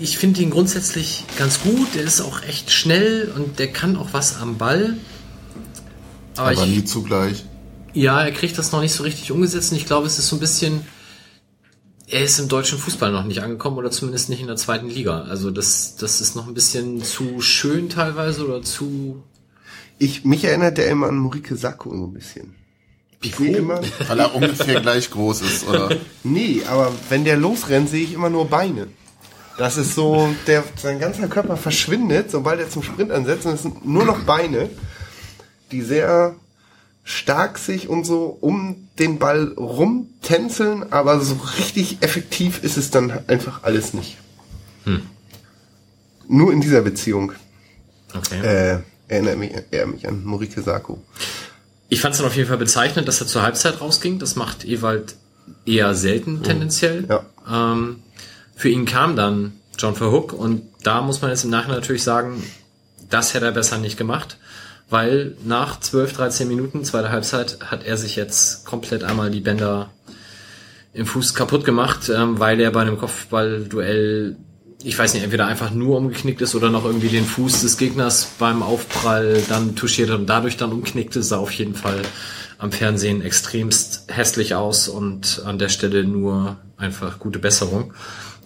[0.00, 4.08] ich finde ihn grundsätzlich ganz gut, der ist auch echt schnell und der kann auch
[4.12, 4.96] was am Ball.
[6.36, 7.44] Aber, ich, nie zugleich.
[7.94, 10.36] Ja, er kriegt das noch nicht so richtig umgesetzt und ich glaube, es ist so
[10.36, 10.84] ein bisschen,
[12.06, 15.22] er ist im deutschen Fußball noch nicht angekommen oder zumindest nicht in der zweiten Liga.
[15.22, 19.22] Also das, das ist noch ein bisschen zu schön teilweise oder zu.
[19.98, 22.54] Ich, mich erinnert der immer an Morike Sacco so ein bisschen.
[23.24, 25.90] Ich sehe immer, Weil er ungefähr gleich groß ist, oder?
[26.24, 28.88] nee, aber wenn der losrennt, sehe ich immer nur Beine.
[29.58, 33.62] Das ist so, der, sein ganzer Körper verschwindet, sobald er zum Sprint ansetzt und es
[33.62, 34.70] sind nur noch Beine,
[35.70, 36.34] die sehr
[37.04, 43.26] stark sich und so um den Ball rumtänzeln, aber so richtig effektiv ist es dann
[43.28, 44.18] einfach alles nicht.
[46.28, 47.32] Nur in dieser Beziehung
[48.14, 48.40] Okay.
[48.42, 48.78] äh,
[49.08, 51.02] erinnert mich, er mich an Morike Sacco.
[51.88, 54.18] Ich fand es dann auf jeden Fall bezeichnend, dass er zur Halbzeit rausging.
[54.18, 55.16] Das macht Ewald
[55.66, 57.06] eher selten tendenziell.
[57.08, 57.24] Ja.
[57.72, 58.02] Ähm,
[58.54, 62.42] für ihn kam dann John Verhook und da muss man jetzt im Nachhinein natürlich sagen,
[63.10, 64.36] das hätte er besser nicht gemacht,
[64.92, 69.90] weil nach 12, 13 Minuten, zweiter Halbzeit, hat er sich jetzt komplett einmal die Bänder
[70.92, 74.36] im Fuß kaputt gemacht, ähm, weil er bei einem Kopfballduell,
[74.84, 78.32] ich weiß nicht, entweder einfach nur umgeknickt ist oder noch irgendwie den Fuß des Gegners
[78.38, 82.02] beim Aufprall dann touchiert hat und dadurch dann umknickte, sah auf jeden Fall
[82.58, 87.94] am Fernsehen extremst hässlich aus und an der Stelle nur einfach gute Besserung.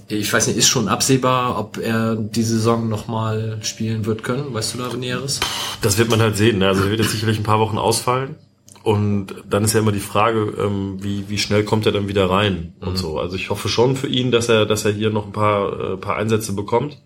[0.08, 4.54] Ich weiß nicht, ist schon absehbar, ob er die Saison nochmal spielen wird können?
[4.54, 5.40] Weißt du da Näheres?
[5.82, 6.58] Das wird man halt sehen.
[6.58, 6.68] Ne?
[6.68, 8.36] Also er wird jetzt sicherlich ein paar Wochen ausfallen.
[8.84, 12.30] Und dann ist ja immer die Frage, ähm, wie, wie schnell kommt er dann wieder
[12.30, 13.18] rein und so.
[13.18, 15.96] Also ich hoffe schon für ihn, dass er, dass er hier noch ein paar, äh,
[15.96, 16.96] paar Einsätze bekommt.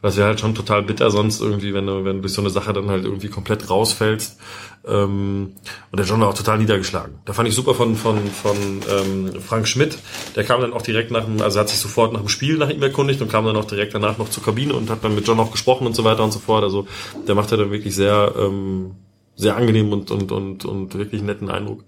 [0.00, 2.50] Was wäre halt schon total bitter sonst irgendwie, wenn du, wenn du durch so eine
[2.50, 4.38] Sache dann halt irgendwie komplett rausfällst.
[4.86, 5.54] Ähm,
[5.90, 7.18] und der John war auch total niedergeschlagen.
[7.24, 9.98] Da fand ich super von, von, von ähm, Frank Schmidt.
[10.36, 12.70] Der kam dann auch direkt nach dem, also hat sich sofort nach dem Spiel nach
[12.70, 15.26] ihm erkundigt und kam dann auch direkt danach noch zur Kabine und hat dann mit
[15.26, 16.62] John auch gesprochen und so weiter und so fort.
[16.62, 16.86] Also
[17.26, 18.92] der macht ja dann wirklich sehr, ähm,
[19.34, 21.84] sehr angenehm und, und, und, und wirklich netten Eindruck.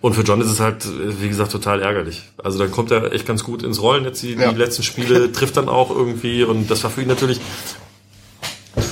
[0.00, 0.86] Und für John ist es halt,
[1.20, 2.22] wie gesagt, total ärgerlich.
[2.42, 4.50] Also dann kommt er echt ganz gut ins Rollen jetzt die, Ja.
[4.50, 7.38] die letzten Spiele, trifft dann auch irgendwie und das war für ihn natürlich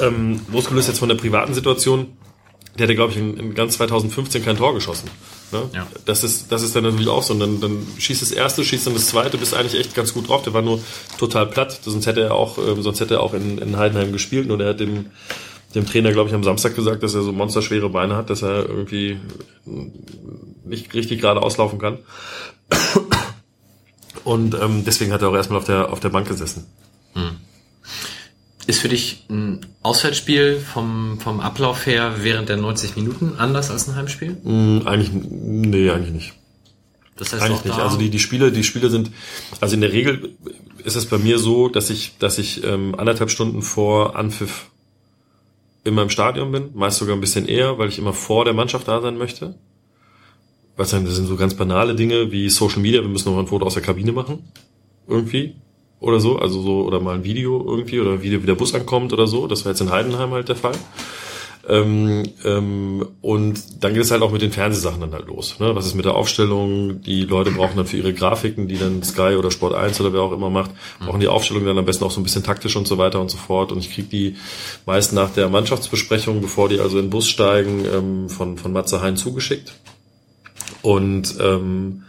[0.03, 2.09] ähm, losgelöst jetzt von der privaten Situation.
[2.79, 5.11] Der hätte, glaube ich, in, in ganz 2015 kein Tor geschossen.
[5.51, 5.63] Ne?
[5.73, 5.87] Ja.
[6.05, 7.33] Das, ist, das ist dann natürlich auch so.
[7.35, 10.29] Und dann, dann schießt das erste, schießt dann das zweite, bist eigentlich echt ganz gut
[10.29, 10.43] drauf.
[10.43, 10.81] Der war nur
[11.19, 11.81] total platt.
[11.83, 14.47] Sonst hätte er auch, ähm, sonst hätte er auch in, in Heidenheim gespielt.
[14.47, 15.07] Nur er hat dem,
[15.75, 18.69] dem Trainer, glaube ich, am Samstag gesagt, dass er so monsterschwere Beine hat, dass er
[18.69, 19.19] irgendwie
[20.64, 21.99] nicht richtig gerade auslaufen kann.
[24.25, 26.66] Und ähm, deswegen hat er auch erstmal auf der, auf der Bank gesessen.
[28.66, 33.89] Ist für dich ein Auswärtsspiel vom, vom Ablauf her während der 90 Minuten anders als
[33.89, 34.37] ein Heimspiel?
[34.43, 36.33] Hm, eigentlich, nee, eigentlich nicht.
[37.16, 37.79] Das heißt Eigentlich nicht.
[37.79, 39.11] Also die, die Spiele, die Spiele sind,
[39.61, 40.37] also in der Regel
[40.85, 44.66] ist es bei mir so, dass ich, dass ich ähm, anderthalb Stunden vor Anpfiff
[45.89, 48.89] immer im Stadion bin, meist sogar ein bisschen eher, weil ich immer vor der Mannschaft
[48.89, 49.59] da sein möchte.
[50.76, 53.66] Dann, das sind so ganz banale Dinge wie Social Media, wir müssen noch ein Foto
[53.66, 54.53] aus der Kabine machen.
[55.09, 55.57] Irgendwie.
[56.01, 58.74] Oder so, also so, oder mal ein Video irgendwie, oder ein Video, wie der Bus
[58.74, 59.49] ankommt oder so.
[59.49, 60.76] Das war jetzt in Heidenheim halt der Fall.
[61.69, 65.61] Ähm, ähm, und dann geht es halt auch mit den Fernsehsachen dann halt los.
[65.61, 65.75] Ne?
[65.75, 67.03] Was ist mit der Aufstellung?
[67.03, 70.23] Die Leute brauchen dann für ihre Grafiken, die dann Sky oder Sport 1 oder wer
[70.23, 72.89] auch immer macht, brauchen die Aufstellung dann am besten auch so ein bisschen taktisch und
[72.89, 73.71] so weiter und so fort.
[73.71, 74.37] Und ich kriege die
[74.87, 79.03] meist nach der Mannschaftsbesprechung, bevor die also in den Bus steigen, ähm, von, von Matze
[79.03, 79.75] Hein zugeschickt.
[80.81, 82.05] Und ähm,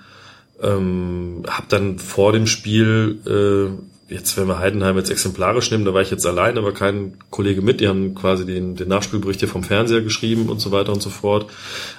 [0.61, 5.93] ähm, habe dann vor dem Spiel, äh, jetzt wenn wir Heidenheim jetzt exemplarisch nehmen, da
[5.93, 9.49] war ich jetzt allein, aber kein Kollege mit, die haben quasi den, den Nachspielbericht hier
[9.49, 11.51] vom Fernseher geschrieben und so weiter und so fort.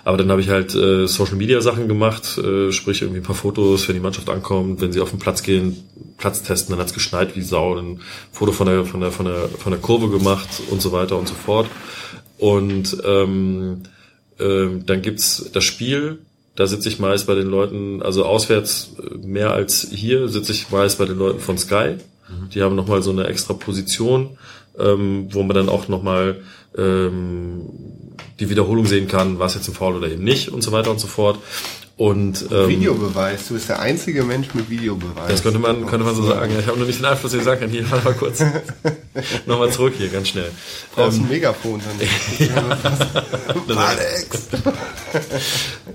[0.04, 3.36] Aber dann habe ich halt äh, Social Media Sachen gemacht, äh, sprich irgendwie ein paar
[3.36, 5.84] Fotos, wenn die Mannschaft ankommt, wenn sie auf den Platz gehen,
[6.18, 8.00] Platz testen, dann hat's geschneit wie Sau, ein
[8.32, 11.28] Foto von der, von der, von der, von der Kurve gemacht und so weiter und
[11.28, 11.68] so fort.
[12.38, 13.82] Und ähm,
[14.38, 16.20] ähm, dann gibt's das Spiel,
[16.60, 20.70] da sitze ich meist bei den Leuten, also auswärts äh, mehr als hier, sitze ich
[20.70, 21.96] meist bei den Leuten von Sky.
[22.54, 24.38] Die haben nochmal so eine extra Position,
[24.78, 26.42] ähm, wo man dann auch nochmal
[26.76, 27.62] ähm,
[28.38, 30.90] die Wiederholung sehen kann, war es jetzt ein Foul oder eben nicht und so weiter
[30.90, 31.38] und so fort.
[32.00, 33.48] Und ähm, Videobeweis.
[33.48, 35.28] Du bist der einzige Mensch mit Videobeweis.
[35.28, 36.50] das könnte man, könnte man so sagen.
[36.54, 37.68] Ja, Ich habe nur nicht den Einfluss, den ich sagen kann.
[37.68, 38.42] Hier, warte mal kurz.
[39.46, 40.50] Nochmal zurück hier, ganz schnell.
[40.94, 41.82] Brauchst Ähm, ein Megafon
[43.68, 43.76] dann.
[43.76, 44.48] Alex!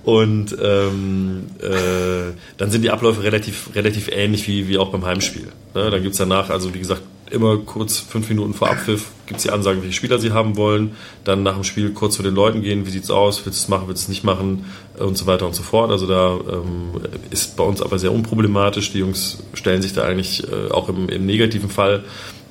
[0.04, 5.48] Und ähm, äh, dann sind die Abläufe relativ, relativ ähnlich wie, wie auch beim Heimspiel.
[5.74, 5.90] Ne?
[5.90, 7.02] Dann gibt's danach, also wie gesagt,
[7.32, 10.96] immer kurz fünf Minuten vor Abpfiff gibt's die Ansagen, welche Spieler sie haben wollen.
[11.24, 13.68] Dann nach dem Spiel kurz zu den Leuten gehen, wie sieht's aus, willst du es
[13.70, 14.66] machen, willst du es nicht machen
[15.00, 15.92] und so weiter und so fort.
[15.92, 18.92] Also da ähm, ist bei uns aber sehr unproblematisch.
[18.92, 22.04] Die Jungs stellen sich da eigentlich äh, auch im, im negativen Fall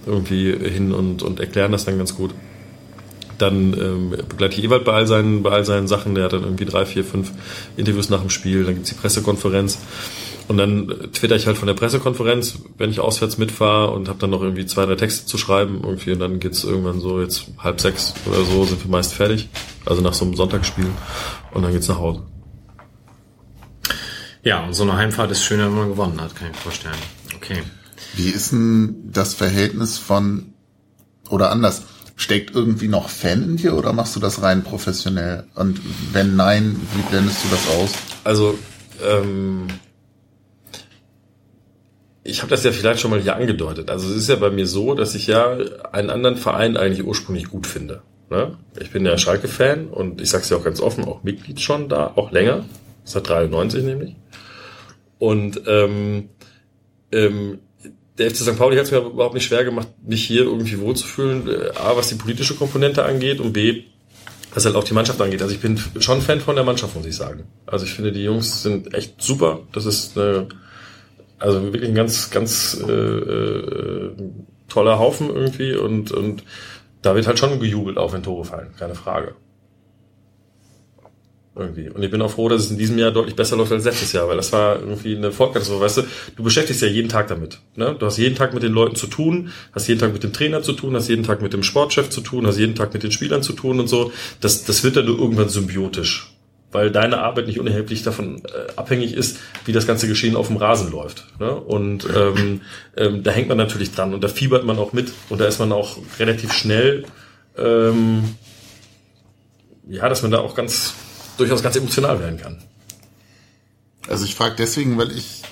[0.06, 2.32] irgendwie hin und, und erklären das dann ganz gut.
[3.38, 6.14] Dann ähm, begleite ich Ewald bei all, seinen, bei all seinen Sachen.
[6.14, 7.32] Der hat dann irgendwie drei, vier, fünf
[7.76, 8.64] Interviews nach dem Spiel.
[8.64, 9.78] Dann gibt's die Pressekonferenz.
[10.46, 14.30] Und dann twitter ich halt von der Pressekonferenz, wenn ich auswärts mitfahre und habe dann
[14.30, 15.80] noch irgendwie zwei, drei Texte zu schreiben.
[15.82, 19.48] Irgendwie und dann geht's irgendwann so, jetzt halb sechs oder so sind wir meist fertig.
[19.84, 20.86] Also nach so einem Sonntagsspiel.
[21.52, 22.22] Und dann geht's nach Hause.
[24.44, 26.94] Ja, und so eine Heimfahrt ist schöner, wenn man gewonnen hat, kann ich mir vorstellen.
[27.34, 27.62] Okay.
[28.14, 30.52] Wie ist denn das Verhältnis von,
[31.30, 31.82] oder anders,
[32.14, 35.44] steckt irgendwie noch Fan in dir oder machst du das rein professionell?
[35.54, 35.80] Und
[36.12, 37.92] wenn nein, wie blendest du das aus?
[38.22, 38.58] Also,
[39.02, 39.66] ähm,
[42.22, 43.90] ich habe das ja vielleicht schon mal hier angedeutet.
[43.90, 45.56] Also es ist ja bei mir so, dass ich ja
[45.92, 48.02] einen anderen Verein eigentlich ursprünglich gut finde.
[48.30, 48.58] Ne?
[48.78, 51.88] Ich bin ja Schalke-Fan und ich sage es ja auch ganz offen, auch Mitglied schon
[51.88, 52.64] da, auch länger,
[53.04, 54.16] seit 93 nämlich.
[55.18, 56.30] Und ähm,
[57.12, 57.58] ähm,
[58.18, 58.58] der FC St.
[58.58, 61.48] Pauli hat es mir überhaupt nicht schwer gemacht, mich hier irgendwie wohlzufühlen.
[61.48, 63.84] Äh, A, was die politische Komponente angeht und B,
[64.52, 65.42] was halt auch die Mannschaft angeht.
[65.42, 67.44] Also ich bin schon Fan von der Mannschaft, muss ich sagen.
[67.66, 69.60] Also ich finde, die Jungs sind echt super.
[69.72, 70.48] Das ist eine,
[71.38, 74.12] also wirklich ein ganz, ganz äh, äh,
[74.68, 76.44] toller Haufen irgendwie und, und
[77.02, 79.34] da wird halt schon gejubelt, auch wenn Tore fallen, keine Frage.
[81.56, 81.88] Irgendwie.
[81.88, 84.12] Und ich bin auch froh, dass es in diesem Jahr deutlich besser läuft als letztes
[84.12, 85.80] Jahr, weil das war irgendwie eine Vollkatastrophe.
[85.80, 86.02] Weißt du,
[86.34, 87.60] du beschäftigst ja jeden Tag damit.
[87.76, 87.94] Ne?
[87.96, 90.62] Du hast jeden Tag mit den Leuten zu tun, hast jeden Tag mit dem Trainer
[90.62, 93.12] zu tun, hast jeden Tag mit dem Sportchef zu tun, hast jeden Tag mit den
[93.12, 94.10] Spielern zu tun und so.
[94.40, 96.32] Das, das wird dann nur irgendwann symbiotisch.
[96.72, 100.56] Weil deine Arbeit nicht unerheblich davon äh, abhängig ist, wie das ganze Geschehen auf dem
[100.56, 101.24] Rasen läuft.
[101.38, 101.54] Ne?
[101.54, 102.62] Und ähm,
[102.96, 105.60] ähm, da hängt man natürlich dran und da fiebert man auch mit und da ist
[105.60, 107.04] man auch relativ schnell,
[107.56, 108.24] ähm,
[109.88, 110.94] ja, dass man da auch ganz
[111.36, 112.62] durchaus ganz emotional werden kann.
[114.08, 115.42] Also ich frage deswegen, weil ich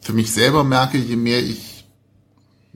[0.00, 1.86] für mich selber merke, je mehr ich,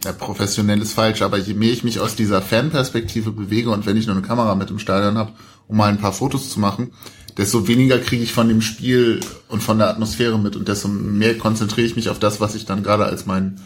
[0.03, 3.97] ja, professionell ist falsch, aber je mehr ich mich aus dieser Fanperspektive bewege und wenn
[3.97, 5.33] ich nur eine Kamera mit im Stadion habe,
[5.67, 6.93] um mal ein paar Fotos zu machen,
[7.37, 11.39] desto weniger kriege ich von dem Spiel und von der Atmosphäre mit und desto mehr
[11.39, 13.61] konzentriere ich mich auf das, was ich dann gerade als mein,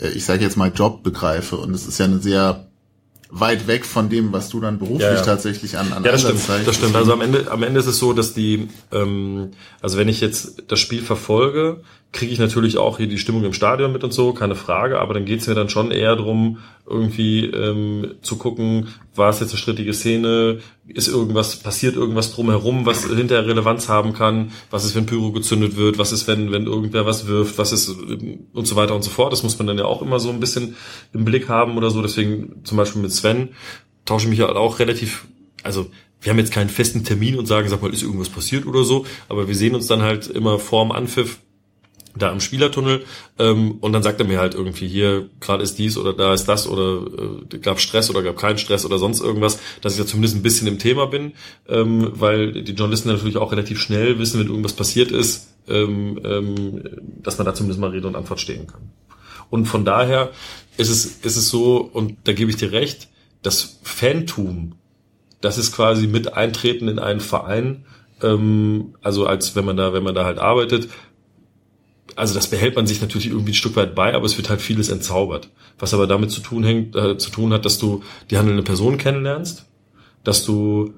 [0.00, 1.56] äh, ich sage jetzt mal Job begreife.
[1.56, 2.67] Und es ist ja eine sehr
[3.30, 5.22] weit weg von dem, was du dann beruflich Ja, ja.
[5.22, 6.40] tatsächlich an, an Ja, das stimmt.
[6.64, 6.96] Das stimmt.
[6.96, 9.50] Also am Ende, am Ende ist es so, dass die, ähm,
[9.82, 11.80] also wenn ich jetzt das Spiel verfolge,
[12.12, 14.98] kriege ich natürlich auch hier die Stimmung im Stadion mit und so, keine Frage.
[14.98, 19.50] Aber dann geht's mir dann schon eher drum, irgendwie ähm, zu gucken, war es jetzt
[19.50, 24.96] eine strittige Szene, ist irgendwas, passiert irgendwas drumherum, was hinterher Relevanz haben kann, was ist,
[24.96, 28.74] wenn Pyro gezündet wird, was ist, wenn, wenn irgendwer was wirft, was ist und so
[28.74, 29.32] weiter und so fort.
[29.32, 30.76] Das muss man dann ja auch immer so ein bisschen
[31.12, 32.00] im Blick haben oder so.
[32.00, 33.50] Deswegen zum Beispiel mit Sven
[34.06, 35.26] tausche ich mich halt auch relativ,
[35.62, 35.90] also
[36.22, 39.04] wir haben jetzt keinen festen Termin und sagen, sag mal, ist irgendwas passiert oder so,
[39.28, 41.38] aber wir sehen uns dann halt immer vorm Anpfiff
[42.18, 43.04] da im Spielertunnel
[43.38, 46.46] ähm, und dann sagt er mir halt irgendwie hier gerade ist dies oder da ist
[46.46, 47.06] das oder
[47.52, 50.42] äh, gab Stress oder gab keinen Stress oder sonst irgendwas, dass ich ja zumindest ein
[50.42, 51.32] bisschen im Thema bin,
[51.68, 56.82] ähm, weil die Journalisten natürlich auch relativ schnell wissen, wenn irgendwas passiert ist, ähm, ähm,
[57.22, 58.90] dass man da zumindest mal Rede und Antwort stehen kann.
[59.50, 60.30] Und von daher
[60.76, 63.08] ist es, ist es so, und da gebe ich dir recht,
[63.42, 64.74] das Fantum,
[65.40, 67.84] das ist quasi mit Eintreten in einen Verein,
[68.22, 70.88] ähm, also als wenn man da, wenn man da halt arbeitet,
[72.18, 74.60] also das behält man sich natürlich irgendwie ein Stück weit bei, aber es wird halt
[74.60, 75.50] vieles entzaubert.
[75.78, 78.98] Was aber damit zu tun hängt, äh, zu tun hat, dass du die handelnde Person
[78.98, 79.66] kennenlernst,
[80.24, 80.94] dass du,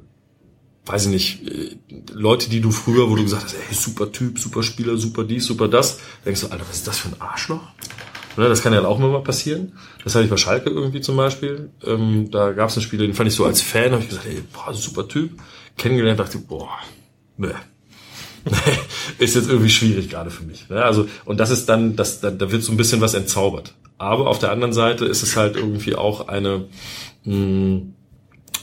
[0.86, 1.76] weiß ich nicht, äh,
[2.12, 5.44] Leute, die du früher, wo du gesagt hast, ey, super Typ, super Spieler, super dies,
[5.44, 7.62] super das, denkst du, Alter, was ist das für ein Arschloch?
[8.36, 9.72] Ne, das kann ja auch immer mal passieren.
[10.04, 11.70] Das hatte ich bei Schalke irgendwie zum Beispiel.
[11.84, 14.26] Ähm, da gab es einen Spieler, den fand ich so als Fan, habe ich gesagt,
[14.26, 15.32] ey, boah, super Typ.
[15.76, 16.70] Kennengelernt, dachte ich, boah,
[17.36, 17.54] ne.
[19.18, 20.68] ist jetzt irgendwie schwierig gerade für mich.
[20.68, 20.82] Ne?
[20.82, 23.74] Also, und das ist dann, das, da, da wird so ein bisschen was entzaubert.
[23.98, 26.66] Aber auf der anderen Seite ist es halt irgendwie auch eine,
[27.24, 27.82] mh,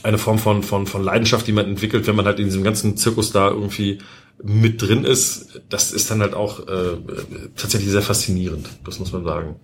[0.02, 2.96] eine Form von, von, von Leidenschaft, die man entwickelt, wenn man halt in diesem ganzen
[2.96, 3.98] Zirkus da irgendwie
[4.42, 5.60] mit drin ist.
[5.68, 6.96] Das ist dann halt auch äh,
[7.56, 9.56] tatsächlich sehr faszinierend, das muss man sagen.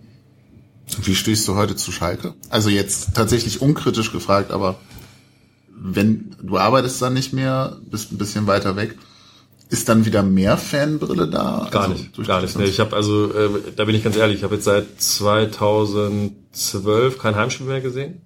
[1.02, 2.34] Wie stehst du heute zu Schalke?
[2.50, 4.76] Also jetzt tatsächlich unkritisch gefragt, aber
[5.76, 8.96] wenn du arbeitest dann nicht mehr, bist ein bisschen weiter weg.
[9.70, 11.68] Ist dann wieder mehr Fanbrille da?
[11.70, 12.58] Gar Also nicht, gar nicht.
[12.58, 17.18] Nee, ich habe also, äh, da bin ich ganz ehrlich, ich habe jetzt seit 2012
[17.18, 18.20] kein Heimspiel mehr gesehen.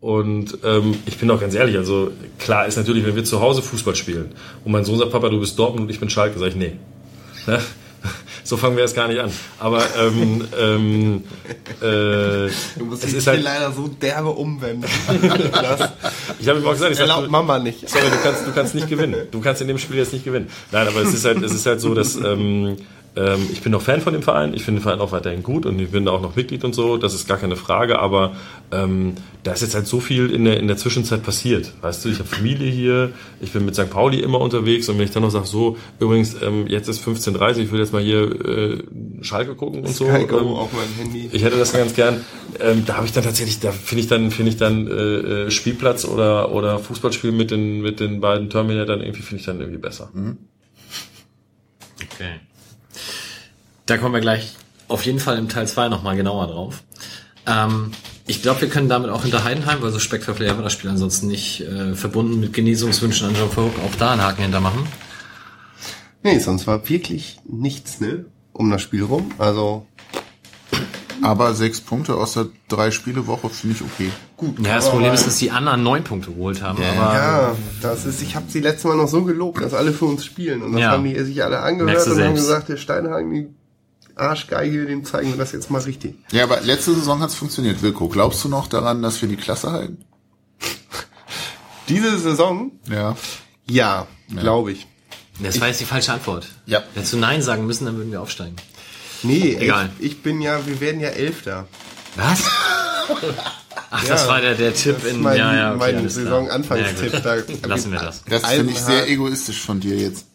[0.00, 3.62] Und ähm, ich bin auch ganz ehrlich, also klar ist natürlich, wenn wir zu Hause
[3.62, 4.32] Fußball spielen
[4.64, 6.72] und mein Sohn sagt, Papa, du bist Dortmund und ich bin Schalke, sag ich, nee.
[8.46, 9.32] So fangen wir jetzt gar nicht an.
[9.58, 11.24] Aber ähm, ähm,
[11.82, 14.84] äh, Du musst es ist halt, leider so derbe umwenden.
[16.38, 17.88] ich habe ihm auch gesagt, ich sag, du- Mama nicht.
[17.88, 19.26] Sorry, du kannst, du kannst nicht gewinnen.
[19.32, 20.48] Du kannst in dem Spiel jetzt nicht gewinnen.
[20.70, 22.76] Nein, aber es ist halt, es ist halt so, dass ähm,
[23.16, 24.52] ähm, ich bin noch Fan von dem Verein.
[24.52, 26.74] Ich finde den Verein auch weiterhin gut und ich bin da auch noch Mitglied und
[26.74, 26.98] so.
[26.98, 27.98] Das ist gar keine Frage.
[27.98, 28.36] Aber
[28.70, 31.72] ähm, da ist jetzt halt so viel in der in der Zwischenzeit passiert.
[31.80, 33.12] Weißt du, ich habe Familie hier.
[33.40, 33.88] Ich bin mit St.
[33.88, 37.58] Pauli immer unterwegs und wenn ich dann noch sage, so übrigens ähm, jetzt ist 15:30,
[37.58, 38.82] ich will jetzt mal hier äh,
[39.22, 40.04] Schalke gucken und so.
[40.06, 41.30] Sky Go ähm, auf mein Handy.
[41.32, 42.22] ich hätte das ganz gern.
[42.60, 44.92] Ähm, da habe ich dann tatsächlich, da finde ich dann, finde ich dann äh,
[45.46, 49.60] äh, Spielplatz oder oder Fußballspiel mit den mit den beiden Terminatern irgendwie finde ich dann
[49.60, 50.10] irgendwie besser.
[52.02, 52.40] Okay.
[53.86, 54.54] Da kommen wir gleich
[54.88, 56.82] auf jeden Fall im Teil 2 nochmal genauer drauf.
[57.46, 57.92] Ähm,
[58.26, 61.28] ich glaube, wir können damit auch hinter Heidenheim, weil so spektakulär war das Spiel ansonsten
[61.28, 64.80] nicht äh, verbunden mit Genesungswünschen an John Vogt, auch da einen Haken hintermachen.
[66.22, 68.24] Nee, sonst war wirklich nichts, ne?
[68.52, 69.30] Um das Spiel rum.
[69.38, 69.86] Also,
[71.22, 74.10] Aber sechs Punkte aus der drei Spiele Woche finde ich okay.
[74.36, 74.58] gut.
[74.66, 76.78] Ja, das Problem ist, dass die anderen neun Punkte geholt haben.
[76.82, 80.06] aber Ja, das ist, ich habe sie letztes Mal noch so gelobt, dass alle für
[80.06, 80.62] uns spielen.
[80.62, 80.90] Und das Ja.
[80.92, 83.48] haben die sich alle angehört und haben gesagt, der Steinhagen, die
[84.16, 86.16] Arschgeige, dem zeigen wir das jetzt mal richtig.
[86.32, 87.82] Ja, aber letzte Saison hat's funktioniert.
[87.82, 89.98] Wilko, glaubst du noch daran, dass wir die Klasse halten?
[91.88, 93.16] Diese Saison, Ja.
[93.68, 94.86] ja, glaube ich.
[95.38, 96.48] das war jetzt die falsche Antwort.
[96.66, 96.82] Ja.
[96.94, 98.56] Hättest du Nein sagen müssen, dann würden wir aufsteigen.
[99.22, 99.90] Nee, Egal.
[99.98, 101.66] Ich, ich bin ja, wir werden ja Elfter.
[102.16, 102.42] Was?
[103.90, 106.08] Ach, das Ja, war der, der Tipp Das in mein, ja, ja, okay, mein.
[106.08, 107.12] Saisonanfangstipp.
[107.12, 107.36] Ja, da.
[107.68, 108.24] Lassen wir das.
[108.28, 110.26] Das finde ich sehr egoistisch von dir jetzt.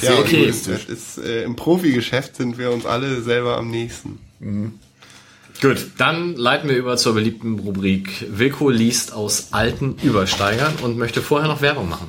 [0.00, 0.42] Ja, Sehr okay.
[0.42, 0.86] egoistisch.
[0.86, 4.18] Ist, äh, Im Profigeschäft sind wir uns alle selber am nächsten.
[5.60, 11.22] Gut, dann leiten wir über zur beliebten Rubrik Wilko liest aus alten Übersteigern und möchte
[11.22, 12.08] vorher noch Werbung machen.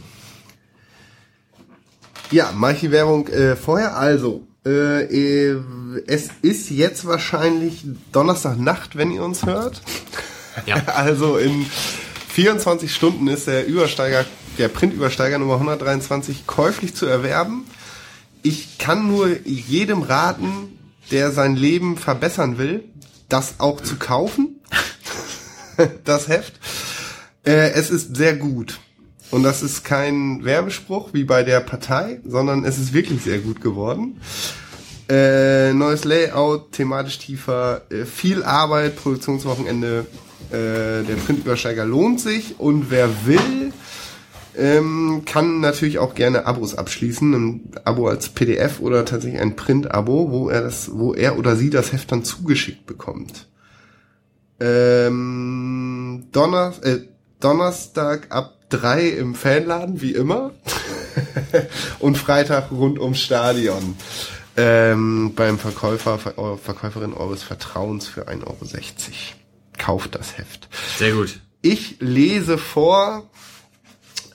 [2.31, 3.95] Ja, mache ich die Werbung äh, vorher.
[3.95, 5.61] Also, äh, äh,
[6.07, 9.81] es ist jetzt wahrscheinlich Donnerstagnacht, wenn ihr uns hört.
[10.65, 10.81] Ja.
[10.87, 11.65] Also in
[12.29, 14.25] 24 Stunden ist der Übersteiger,
[14.57, 17.65] der Printübersteiger Nummer 123 käuflich zu erwerben.
[18.41, 20.77] Ich kann nur jedem raten,
[21.11, 22.83] der sein Leben verbessern will,
[23.29, 24.59] das auch zu kaufen.
[26.03, 26.53] das Heft.
[27.45, 28.79] Äh, es ist sehr gut.
[29.31, 33.61] Und das ist kein Werbespruch wie bei der Partei, sondern es ist wirklich sehr gut
[33.61, 34.21] geworden.
[35.09, 40.05] Äh, neues Layout, thematisch tiefer, äh, viel Arbeit, Produktionswochenende.
[40.49, 43.73] Äh, der Printübersteiger lohnt sich und wer will,
[44.57, 50.31] ähm, kann natürlich auch gerne Abos abschließen, ein Abo als PDF oder tatsächlich ein Print-Abo,
[50.31, 53.47] wo er das, wo er oder sie das Heft dann zugeschickt bekommt.
[54.59, 56.99] Ähm, Donner, äh,
[57.39, 60.51] Donnerstag ab drei im Fanladen, wie immer.
[61.99, 63.95] und Freitag rund ums Stadion.
[64.55, 68.55] Ähm, beim Verkäufer, Ver eure Verkäuferin eures Vertrauens für 1,60 Euro.
[69.77, 70.69] Kauft das Heft.
[70.97, 71.39] Sehr gut.
[71.61, 73.29] Ich lese vor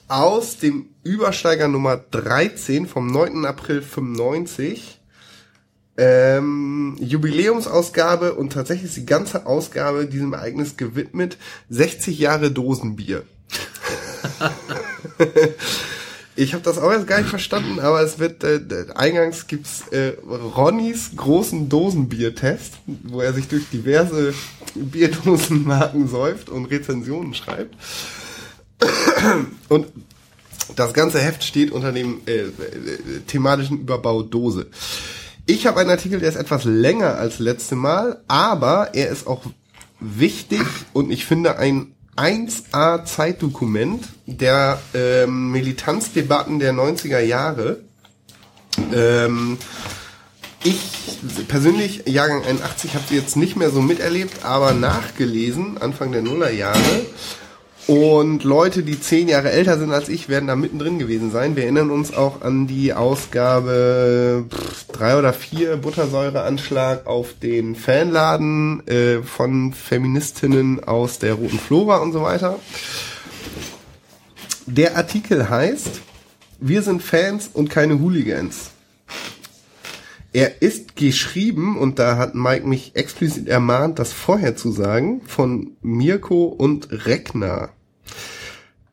[0.09, 3.45] aus dem Übersteiger Nummer 13 vom 9.
[3.45, 4.99] April 95.
[5.97, 11.37] Ähm, Jubiläumsausgabe und tatsächlich ist die ganze Ausgabe diesem Ereignis gewidmet.
[11.69, 13.23] 60 Jahre Dosenbier.
[16.39, 18.61] Ich habe das auch jetzt gar nicht verstanden, aber es wird äh,
[18.95, 24.33] eingangs gibt's äh, Ronnys großen Dosenbier-Test, wo er sich durch diverse
[24.73, 27.75] Bierdosenmarken säuft und Rezensionen schreibt.
[29.69, 29.87] Und
[30.75, 32.49] das ganze Heft steht unter dem äh, äh,
[33.27, 34.67] thematischen Überbau Dose.
[35.45, 39.43] Ich habe einen Artikel, der ist etwas länger als letzte Mal, aber er ist auch
[39.99, 40.61] wichtig
[40.93, 47.77] und ich finde ein 1A Zeitdokument der ähm, Militanzdebatten der 90er Jahre.
[48.93, 49.57] Ähm,
[50.63, 50.79] ich
[51.47, 57.05] persönlich, Jahrgang 81, habe sie jetzt nicht mehr so miterlebt, aber nachgelesen, Anfang der Nullerjahre.
[57.89, 61.55] Und Leute, die zehn Jahre älter sind als ich, werden da mittendrin gewesen sein.
[61.55, 68.85] Wir erinnern uns auch an die Ausgabe pff, drei oder vier Buttersäureanschlag auf den Fanladen
[68.87, 72.59] äh, von Feministinnen aus der Roten Flora und so weiter.
[74.67, 76.01] Der Artikel heißt,
[76.59, 78.69] wir sind Fans und keine Hooligans.
[80.31, 85.71] Er ist geschrieben, und da hat Mike mich explizit ermahnt, das vorher zu sagen, von
[85.81, 87.71] Mirko und Regner.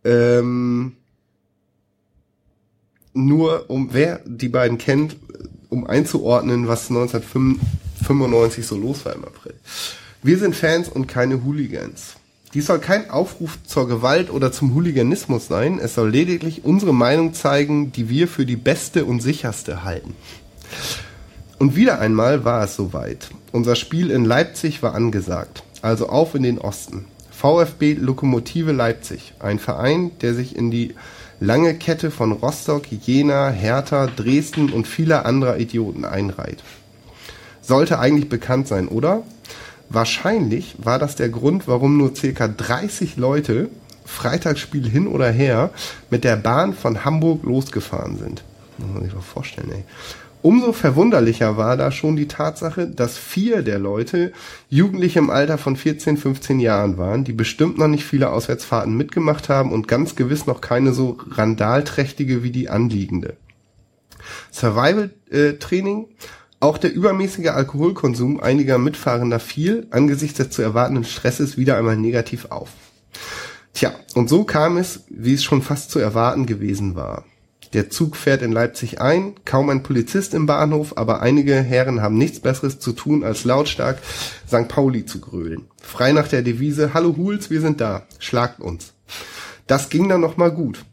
[0.07, 0.93] Ähm,
[3.13, 5.17] nur um, wer die beiden kennt,
[5.69, 9.55] um einzuordnen, was 1995 so los war im April.
[10.23, 12.15] Wir sind Fans und keine Hooligans.
[12.55, 17.35] Dies soll kein Aufruf zur Gewalt oder zum Hooliganismus sein, es soll lediglich unsere Meinung
[17.35, 20.15] zeigen, die wir für die beste und sicherste halten.
[21.59, 23.29] Und wieder einmal war es soweit.
[23.51, 27.07] Unser Spiel in Leipzig war angesagt, also auf in den Osten.
[27.47, 30.97] VfB Lokomotive Leipzig, ein Verein, der sich in die
[31.39, 36.65] lange Kette von Rostock, Jena, Hertha, Dresden und vieler anderer Idioten einreiht.
[37.63, 39.23] Sollte eigentlich bekannt sein, oder?
[39.89, 43.69] Wahrscheinlich war das der Grund, warum nur circa 30 Leute
[44.05, 45.71] Freitagsspiel hin oder her
[46.11, 48.43] mit der Bahn von Hamburg losgefahren sind.
[48.79, 49.85] Muss man sich doch vorstellen, ey.
[50.47, 54.31] Umso verwunderlicher war da schon die Tatsache, dass vier der Leute
[54.69, 59.49] Jugendliche im Alter von 14, 15 Jahren waren, die bestimmt noch nicht viele Auswärtsfahrten mitgemacht
[59.49, 63.37] haben und ganz gewiss noch keine so randalträchtige wie die anliegende.
[64.53, 66.11] Survival-Training,
[66.61, 72.53] auch der übermäßige Alkoholkonsum einiger Mitfahrender fiel angesichts des zu erwartenden Stresses wieder einmal negativ
[72.53, 72.69] auf.
[73.75, 77.25] Tja, und so kam es, wie es schon fast zu erwarten gewesen war.
[77.77, 82.17] Der Zug fährt in Leipzig ein, kaum ein Polizist im Bahnhof, aber einige Herren haben
[82.17, 83.99] nichts Besseres zu tun, als lautstark
[84.49, 84.67] St.
[84.67, 85.67] Pauli zu grölen.
[85.83, 88.95] Frei nach der Devise, Hallo Huls, wir sind da, schlagt uns.
[89.67, 90.87] Das ging dann noch mal gut.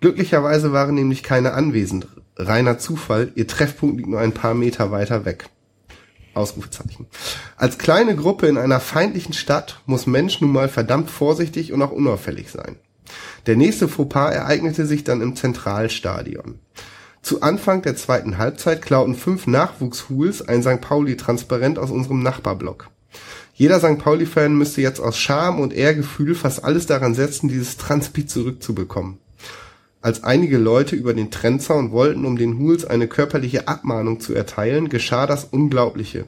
[0.00, 2.08] Glücklicherweise waren nämlich keine anwesend.
[2.38, 5.50] Reiner Zufall, ihr Treffpunkt liegt nur ein paar Meter weiter weg.
[6.32, 7.08] Ausrufezeichen.
[7.58, 11.92] Als kleine Gruppe in einer feindlichen Stadt muss Mensch nun mal verdammt vorsichtig und auch
[11.92, 12.76] unauffällig sein.
[13.46, 16.58] Der nächste Fauxpas ereignete sich dann im Zentralstadion.
[17.22, 20.80] Zu Anfang der zweiten Halbzeit klauten fünf Nachwuchshuls ein St.
[20.80, 22.90] Pauli-Transparent aus unserem Nachbarblock.
[23.54, 23.98] Jeder St.
[23.98, 29.18] Pauli-Fan müsste jetzt aus Scham und Ehrgefühl fast alles daran setzen, dieses Transpi zurückzubekommen.
[30.00, 34.88] Als einige Leute über den Trennzaun wollten, um den Huls eine körperliche Abmahnung zu erteilen,
[34.88, 36.24] geschah das Unglaubliche.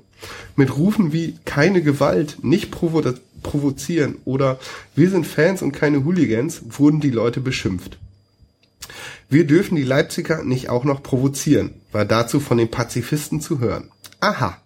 [0.55, 3.03] Mit Rufen wie keine Gewalt, nicht provo
[3.45, 4.59] provozieren oder
[4.97, 7.99] wir sind Fans und keine Hooligans wurden die Leute beschimpft.
[9.29, 13.91] Wir dürfen die Leipziger nicht auch noch provozieren, war dazu von den Pazifisten zu hören.
[14.19, 14.59] Aha.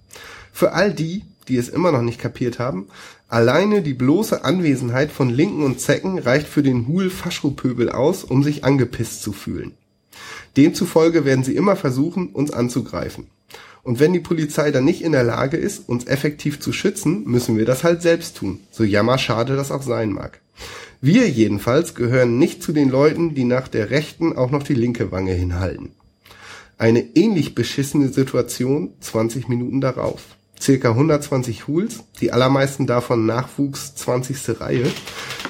[0.52, 2.88] Für all die, die es immer noch nicht kapiert haben,
[3.28, 8.42] alleine die bloße Anwesenheit von Linken und Zecken reicht für den Hul Faschopöbel aus, um
[8.42, 9.74] sich angepisst zu fühlen.
[10.56, 13.28] Demzufolge werden sie immer versuchen, uns anzugreifen.
[13.88, 17.56] Und wenn die Polizei dann nicht in der Lage ist, uns effektiv zu schützen, müssen
[17.56, 20.42] wir das halt selbst tun, so jammerschade das auch sein mag.
[21.00, 25.10] Wir jedenfalls gehören nicht zu den Leuten, die nach der rechten auch noch die linke
[25.10, 25.92] Wange hinhalten.
[26.76, 30.20] Eine ähnlich beschissene Situation 20 Minuten darauf
[30.60, 34.60] circa 120 Hools, die allermeisten davon Nachwuchs 20.
[34.60, 34.84] Reihe,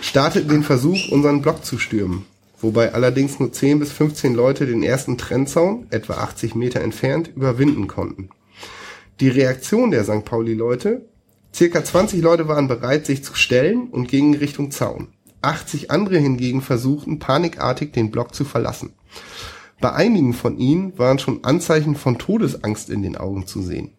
[0.01, 2.25] starteten den Versuch, unseren Block zu stürmen,
[2.61, 7.87] wobei allerdings nur 10 bis 15 Leute den ersten Trennzaun, etwa 80 Meter entfernt, überwinden
[7.87, 8.31] konnten.
[9.21, 10.25] Die Reaktion der St.
[10.25, 11.07] Pauli-Leute,
[11.55, 15.09] circa 20 Leute waren bereit, sich zu stellen und gingen Richtung Zaun.
[15.43, 18.93] 80 andere hingegen versuchten panikartig den Block zu verlassen.
[19.81, 23.93] Bei einigen von ihnen waren schon Anzeichen von Todesangst in den Augen zu sehen.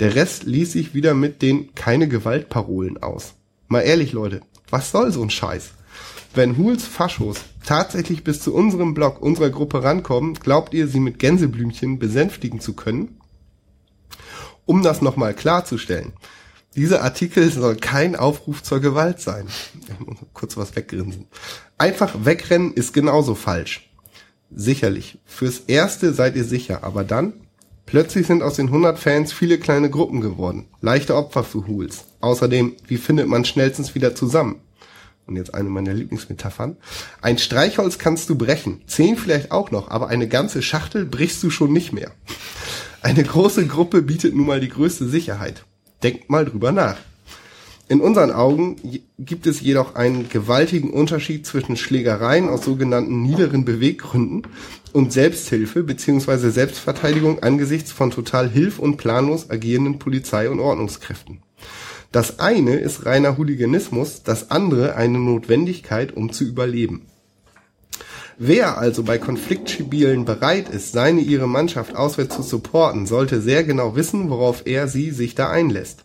[0.00, 3.34] Der Rest ließ sich wieder mit den keine Gewaltparolen aus.
[3.68, 4.40] Mal ehrlich, Leute,
[4.70, 5.72] was soll so ein Scheiß?
[6.34, 11.18] Wenn Huls Faschos tatsächlich bis zu unserem Blog, unserer Gruppe rankommen, glaubt ihr, sie mit
[11.18, 13.20] Gänseblümchen besänftigen zu können?
[14.64, 16.12] Um das nochmal klarzustellen,
[16.74, 19.46] dieser Artikel soll kein Aufruf zur Gewalt sein.
[20.32, 21.26] Kurz was weggrinsen.
[21.76, 23.90] Einfach wegrennen ist genauso falsch.
[24.50, 25.18] Sicherlich.
[25.26, 27.34] Fürs Erste seid ihr sicher, aber dann
[27.84, 30.66] Plötzlich sind aus den 100 Fans viele kleine Gruppen geworden.
[30.80, 32.04] Leichte Opfer für Hools.
[32.20, 34.60] Außerdem, wie findet man schnellstens wieder zusammen?
[35.32, 36.76] Und jetzt eine meiner Lieblingsmetaphern.
[37.22, 38.82] Ein Streichholz kannst du brechen.
[38.86, 42.10] Zehn vielleicht auch noch, aber eine ganze Schachtel brichst du schon nicht mehr.
[43.00, 45.64] Eine große Gruppe bietet nun mal die größte Sicherheit.
[46.02, 46.98] Denkt mal drüber nach.
[47.88, 48.76] In unseren Augen
[49.18, 54.42] gibt es jedoch einen gewaltigen Unterschied zwischen Schlägereien aus sogenannten niederen Beweggründen
[54.92, 56.50] und Selbsthilfe bzw.
[56.50, 61.40] Selbstverteidigung angesichts von total hilf- und planlos agierenden Polizei- und Ordnungskräften.
[62.12, 67.06] Das eine ist reiner Hooliganismus, das andere eine Notwendigkeit, um zu überleben.
[68.36, 73.96] Wer also bei Konfliktschibilen bereit ist, seine ihre Mannschaft auswärts zu supporten, sollte sehr genau
[73.96, 76.04] wissen, worauf er sie sich da einlässt.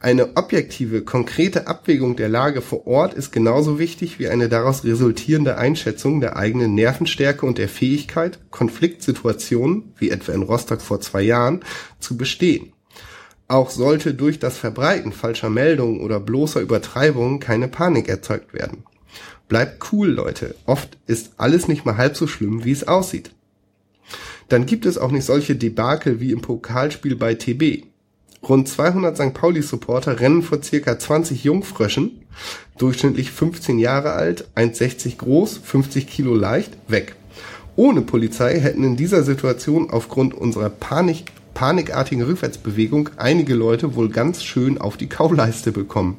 [0.00, 5.56] Eine objektive, konkrete Abwägung der Lage vor Ort ist genauso wichtig wie eine daraus resultierende
[5.56, 11.60] Einschätzung der eigenen Nervenstärke und der Fähigkeit, Konfliktsituationen, wie etwa in Rostock vor zwei Jahren,
[12.00, 12.73] zu bestehen.
[13.46, 18.84] Auch sollte durch das Verbreiten falscher Meldungen oder bloßer Übertreibungen keine Panik erzeugt werden.
[19.48, 20.54] Bleibt cool, Leute.
[20.64, 23.30] Oft ist alles nicht mal halb so schlimm, wie es aussieht.
[24.48, 27.84] dann gibt es auch nicht solche Debakel wie im Pokalspiel bei TB.
[28.46, 29.34] Rund 200 St.
[29.34, 32.22] Pauli-Supporter rennen vor circa 20 Jungfröschen,
[32.76, 37.16] durchschnittlich 15 Jahre alt, 1,60 groß, 50 Kilo leicht, weg.
[37.76, 44.42] Ohne Polizei hätten in dieser Situation aufgrund unserer Panik, panikartigen Rückwärtsbewegung einige Leute wohl ganz
[44.42, 46.18] schön auf die Kauleiste bekommen.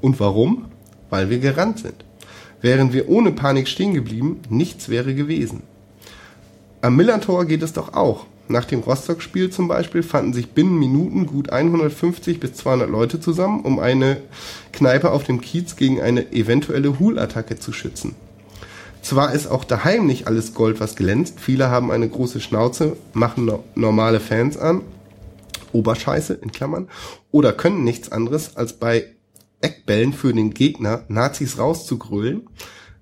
[0.00, 0.66] Und warum?
[1.10, 2.04] Weil wir gerannt sind.
[2.62, 5.62] Wären wir ohne Panik stehen geblieben, nichts wäre gewesen.
[6.82, 8.26] Am Millantor geht es doch auch.
[8.48, 13.60] Nach dem Rostock-Spiel zum Beispiel fanden sich binnen Minuten gut 150 bis 200 Leute zusammen,
[13.60, 14.16] um eine
[14.72, 18.16] Kneipe auf dem Kiez gegen eine eventuelle Hulattacke zu schützen.
[19.02, 21.40] Zwar ist auch daheim nicht alles Gold, was glänzt.
[21.40, 24.82] Viele haben eine große Schnauze, machen no normale Fans an,
[25.72, 26.88] Oberscheiße in Klammern,
[27.30, 29.06] oder können nichts anderes, als bei
[29.60, 32.48] Eckbällen für den Gegner Nazis rauszugrölen.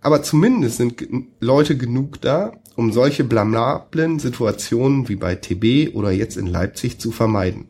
[0.01, 1.05] Aber zumindest sind
[1.41, 7.11] Leute genug da, um solche blamablen Situationen wie bei TB oder jetzt in Leipzig zu
[7.11, 7.69] vermeiden.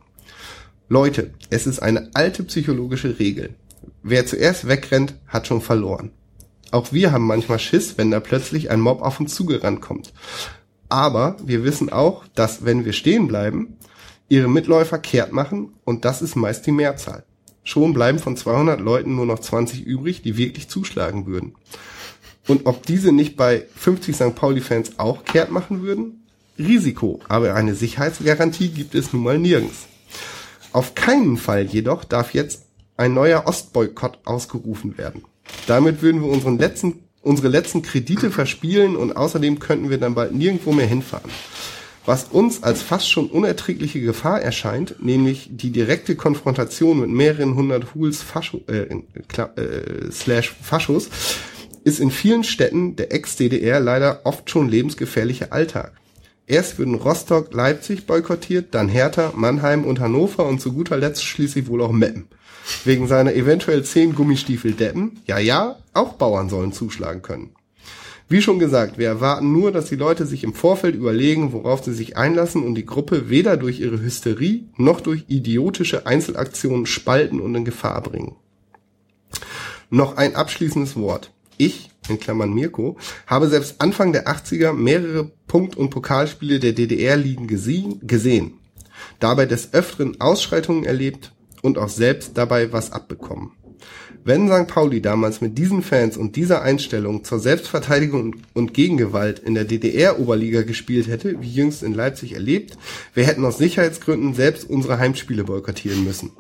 [0.91, 3.55] Leute, es ist eine alte psychologische Regel.
[4.03, 6.11] Wer zuerst wegrennt, hat schon verloren.
[6.71, 10.13] Auch wir haben manchmal Schiss, wenn da plötzlich ein Mob auf uns zugerannt kommt.
[10.89, 13.79] Aber wir wissen auch, dass wenn wir stehen bleiben,
[14.29, 17.25] ihre Mitläufer kehrt machen und das ist meist die Mehrzahl.
[17.65, 21.55] Schon bleiben von 200 Leuten nur noch 20 übrig, die wirklich zuschlagen würden.
[22.47, 24.35] Und ob diese nicht bei 50 St.
[24.35, 26.27] Pauli-Fans auch kehrt machen würden?
[26.59, 29.87] Risiko, aber eine Sicherheitsgarantie gibt es nun mal nirgends.
[30.73, 32.63] Auf keinen Fall jedoch darf jetzt
[32.97, 35.25] ein neuer Ostboykott ausgerufen werden.
[35.67, 40.35] Damit würden wir unseren letzten, unsere letzten Kredite verspielen und außerdem könnten wir dann bald
[40.35, 41.31] nirgendwo mehr hinfahren.
[42.09, 47.95] Was uns als fast schon unerträgliche Gefahr erscheint, nämlich die direkte Konfrontation mit mehreren hundert
[47.95, 51.11] Huls Fascho, äh, äh, slash Faschos,
[51.85, 55.93] ist in vielen Städten der Ex-DDR leider oft schon lebensgefährlicher Alltag.
[56.47, 61.67] Erst würden Rostock, Leipzig boykottiert, dann Hertha, Mannheim und Hannover und zu guter Letzt schließlich
[61.67, 62.29] wohl auch Meppen.
[62.85, 67.51] Wegen seiner eventuell zehn Gummistiefel Deppen, ja ja, auch Bauern sollen zuschlagen können.
[68.31, 71.95] Wie schon gesagt, wir erwarten nur, dass die Leute sich im Vorfeld überlegen, worauf sie
[71.95, 77.55] sich einlassen und die Gruppe weder durch ihre Hysterie noch durch idiotische Einzelaktionen spalten und
[77.55, 78.37] in Gefahr bringen.
[79.89, 81.33] Noch ein abschließendes Wort.
[81.57, 87.47] Ich, in Klammern Mirko, habe selbst Anfang der 80er mehrere Punkt- und Pokalspiele der DDR-Ligen
[87.47, 88.53] gesehen,
[89.21, 91.33] dabei des Öfteren Ausschreitungen erlebt
[91.63, 93.53] und auch selbst dabei was abbekommen.
[94.25, 94.67] Wenn St.
[94.67, 100.63] Pauli damals mit diesen Fans und dieser Einstellung zur Selbstverteidigung und Gegengewalt in der DDR-Oberliga
[100.63, 102.77] gespielt hätte, wie jüngst in Leipzig erlebt,
[103.15, 106.33] wir hätten aus Sicherheitsgründen selbst unsere Heimspiele boykottieren müssen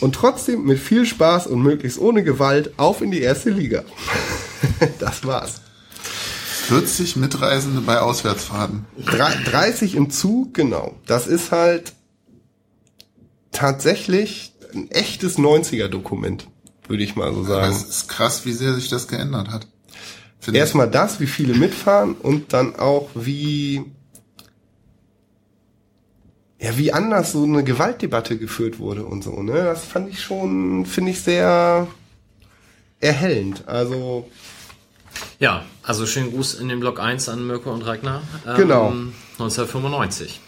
[0.00, 3.84] und trotzdem mit viel Spaß und möglichst ohne Gewalt auf in die erste Liga.
[4.98, 5.60] das war's.
[6.68, 8.86] 40 Mitreisende bei Auswärtsfahrten.
[9.04, 10.94] 30 im Zug, genau.
[11.06, 11.94] Das ist halt
[13.52, 16.46] tatsächlich ein echtes 90er-Dokument,
[16.86, 17.72] würde ich mal so sagen.
[17.72, 19.66] Es ist krass, wie sehr sich das geändert hat.
[20.52, 23.84] Erstmal das, wie viele mitfahren und dann auch wie
[26.60, 29.54] ja, wie anders so eine Gewaltdebatte geführt wurde und so, ne?
[29.54, 31.88] Das fand ich schon, finde ich sehr
[33.00, 33.66] erhellend.
[33.66, 34.28] Also.
[35.38, 38.22] Ja, also schönen Gruß in den Block 1 an Mirko und Ragnar.
[38.46, 38.88] Ähm, genau.
[39.38, 40.40] 1995.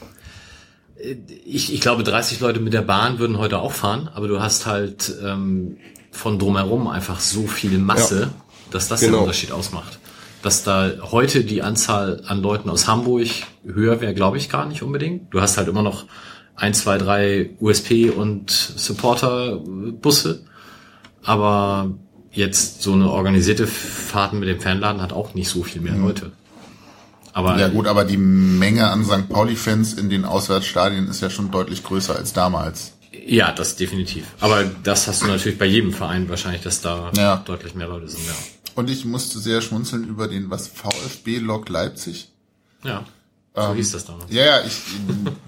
[1.44, 4.66] Ich, ich glaube, 30 Leute mit der Bahn würden heute auch fahren, aber du hast
[4.66, 5.78] halt ähm,
[6.10, 8.30] von drumherum einfach so viel Masse, ja.
[8.70, 9.18] dass das genau.
[9.18, 9.98] den Unterschied ausmacht
[10.42, 13.28] dass da heute die Anzahl an Leuten aus Hamburg
[13.64, 15.32] höher wäre, glaube ich gar nicht unbedingt.
[15.32, 16.06] Du hast halt immer noch
[16.56, 20.44] ein, zwei, drei USP und Supporter-Busse,
[21.22, 21.92] aber
[22.32, 26.06] jetzt so eine organisierte Fahrten mit dem Fanladen hat auch nicht so viel mehr mhm.
[26.06, 26.32] Leute.
[27.32, 29.28] Aber ja gut, aber die Menge an St.
[29.28, 32.92] Pauli-Fans in den Auswärtsstadien ist ja schon deutlich größer als damals.
[33.26, 34.26] Ja, das definitiv.
[34.40, 37.36] Aber das hast du natürlich bei jedem Verein wahrscheinlich, dass da ja.
[37.44, 38.34] deutlich mehr Leute sind, ja.
[38.74, 42.30] Und ich musste sehr schmunzeln über den, was, VfB Lok Leipzig?
[42.82, 43.04] Ja.
[43.54, 44.32] So ähm, hieß das damals.
[44.32, 44.72] Ja, ja, ich,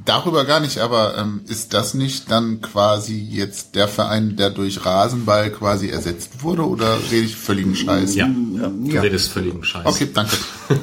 [0.05, 4.85] darüber gar nicht, aber ähm, ist das nicht dann quasi jetzt der Verein, der durch
[4.85, 8.15] Rasenball quasi ersetzt wurde oder rede ich völligen Scheiß?
[8.15, 8.69] Ja, ja.
[8.69, 9.01] du ja.
[9.01, 9.87] redest völligen Scheiß.
[9.87, 10.37] Okay, danke.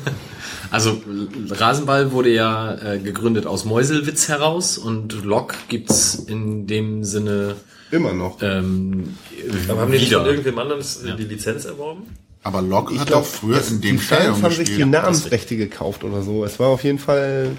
[0.72, 1.02] also
[1.50, 7.56] Rasenball wurde ja äh, gegründet aus Meuselwitz heraus und Lok gibt's in dem Sinne
[7.92, 8.38] immer noch.
[8.42, 9.18] Ähm,
[9.68, 10.82] aber haben die nicht von irgendwem anderen
[11.18, 12.04] die Lizenz erworben?
[12.44, 16.24] Aber Lok hat glaub, auch früher in dem Stadion haben sich die Namensrechte gekauft oder
[16.24, 16.44] so.
[16.44, 17.52] Es war auf jeden Fall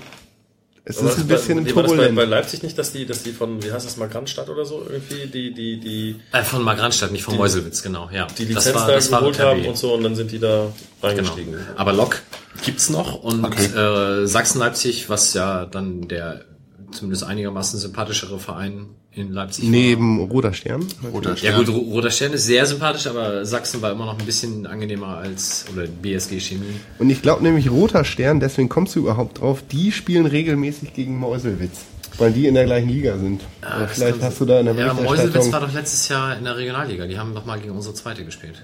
[0.84, 2.16] Es ist ein bei- bisschen nee, war das bei, turbulent.
[2.16, 5.26] bei Leipzig nicht, dass die, dass die von, wie heißt das, Markranstadt oder so irgendwie,
[5.28, 8.10] die, die, die, Äh, von Markranstadt, nicht von Meuselwitz, genau.
[8.12, 8.26] Ja.
[8.36, 8.74] die Das Lizenz
[9.10, 11.12] war- da geholt haben und so und dann sind die da Genau.
[11.14, 11.54] reingestiegen.
[11.76, 12.22] Aber Lok
[12.64, 13.44] gibt's noch und
[13.76, 16.44] äh, Sachsen-Leipzig, was ja dann der
[16.90, 19.70] zumindest einigermaßen sympathischere Verein in Leipzig war.
[19.70, 20.86] Neben Roter Stern.
[21.12, 21.56] Roter Ja Stern.
[21.64, 25.18] gut, Ro- Roter Stern ist sehr sympathisch, aber Sachsen war immer noch ein bisschen angenehmer
[25.18, 26.64] als oder BSG Chemie.
[26.98, 31.18] Und ich glaube nämlich Roter Stern, deswegen kommst du überhaupt drauf, die spielen regelmäßig gegen
[31.18, 31.80] Meuselwitz.
[32.18, 33.40] Weil die in der gleichen Liga sind.
[33.62, 34.93] Oder das vielleicht hast du da in der Ja.
[34.93, 37.06] Meuselwitz war doch letztes Jahr in der Regionalliga.
[37.06, 38.62] Die haben doch mal gegen unsere zweite gespielt.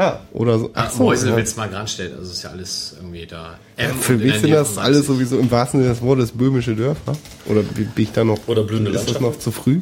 [0.00, 0.70] Ah, oder so.
[0.74, 3.58] Ach, so, Meuselwitz mal Granstedt, also ist ja alles irgendwie da.
[3.78, 3.88] Ja.
[3.88, 7.12] Für mich sind das alles sowieso im wahrsten Sinne des Wortes böhmische Dörfer?
[7.46, 8.38] Oder bin ich da noch...
[8.46, 9.80] Oder blühende Ist das noch zu früh?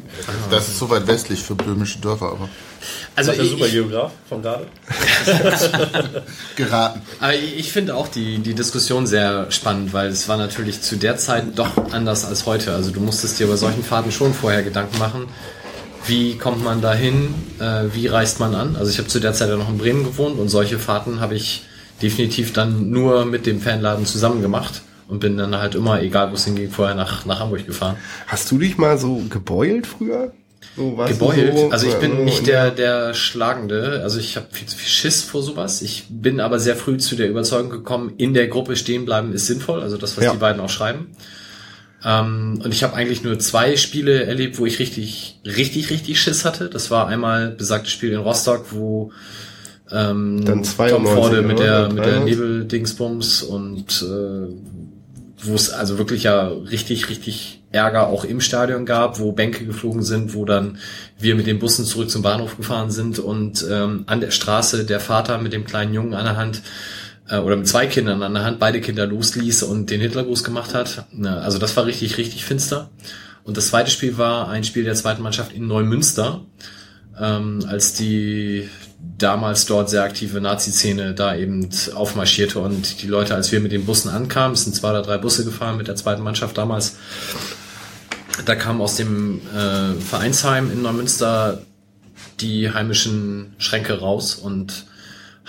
[0.51, 2.49] Das ist so weit westlich für böhmische Dörfer, aber
[3.15, 4.67] Also der ich, super ich, Geograf von gerade.
[6.55, 7.01] geraten.
[7.19, 10.95] aber ich ich finde auch die, die Diskussion sehr spannend, weil es war natürlich zu
[10.95, 12.73] der Zeit doch anders als heute.
[12.73, 15.27] Also du musstest dir bei solchen Fahrten schon vorher Gedanken machen.
[16.05, 17.33] Wie kommt man dahin?
[17.59, 18.75] Äh, wie reist man an?
[18.75, 21.35] Also ich habe zu der Zeit ja noch in Bremen gewohnt und solche Fahrten habe
[21.35, 21.63] ich
[22.01, 26.35] definitiv dann nur mit dem Fanladen zusammen gemacht und bin dann halt immer, egal wo
[26.35, 27.97] es hinging, vorher nach, nach Hamburg gefahren.
[28.27, 30.31] Hast du dich mal so gebeult früher?
[30.75, 31.57] So, gebeult.
[31.57, 34.01] So, also ich bin äh, nicht der, der Schlagende.
[34.03, 35.81] Also ich habe viel zu viel Schiss vor sowas.
[35.81, 39.47] Ich bin aber sehr früh zu der Überzeugung gekommen, in der Gruppe stehen bleiben ist
[39.47, 39.81] sinnvoll.
[39.81, 40.31] Also das, was Ja.
[40.31, 41.07] die beiden auch schreiben.
[42.03, 46.45] Ähm, und ich habe eigentlich nur zwei Spiele erlebt, wo ich richtig, richtig, richtig Schiss
[46.45, 46.69] hatte.
[46.69, 49.11] Das war einmal besagtes Spiel in Rostock, wo
[49.91, 52.25] ähm, Dann Tom 92, Forde mit der, mit der 93?
[52.25, 54.53] Nebeldingsbums und äh,
[55.41, 60.01] wo es also wirklich ja richtig, richtig Ärger auch im Stadion gab, wo Bänke geflogen
[60.03, 60.79] sind, wo dann
[61.19, 64.99] wir mit den Bussen zurück zum Bahnhof gefahren sind und ähm, an der Straße der
[64.99, 66.61] Vater mit dem kleinen Jungen an der Hand
[67.29, 70.73] äh, oder mit zwei Kindern an der Hand beide Kinder losließ und den Hitlergruß gemacht
[70.73, 71.05] hat.
[71.23, 72.89] Also das war richtig, richtig finster.
[73.43, 76.41] Und das zweite Spiel war ein Spiel der zweiten Mannschaft in Neumünster,
[77.19, 78.69] ähm, als die
[79.17, 83.85] damals dort sehr aktive Nazi-Szene da eben aufmarschierte und die Leute, als wir mit den
[83.85, 86.97] Bussen ankamen, es sind zwei oder drei Busse gefahren mit der zweiten Mannschaft damals,
[88.45, 91.61] da kamen aus dem äh, Vereinsheim in Neumünster
[92.39, 94.85] die heimischen Schränke raus und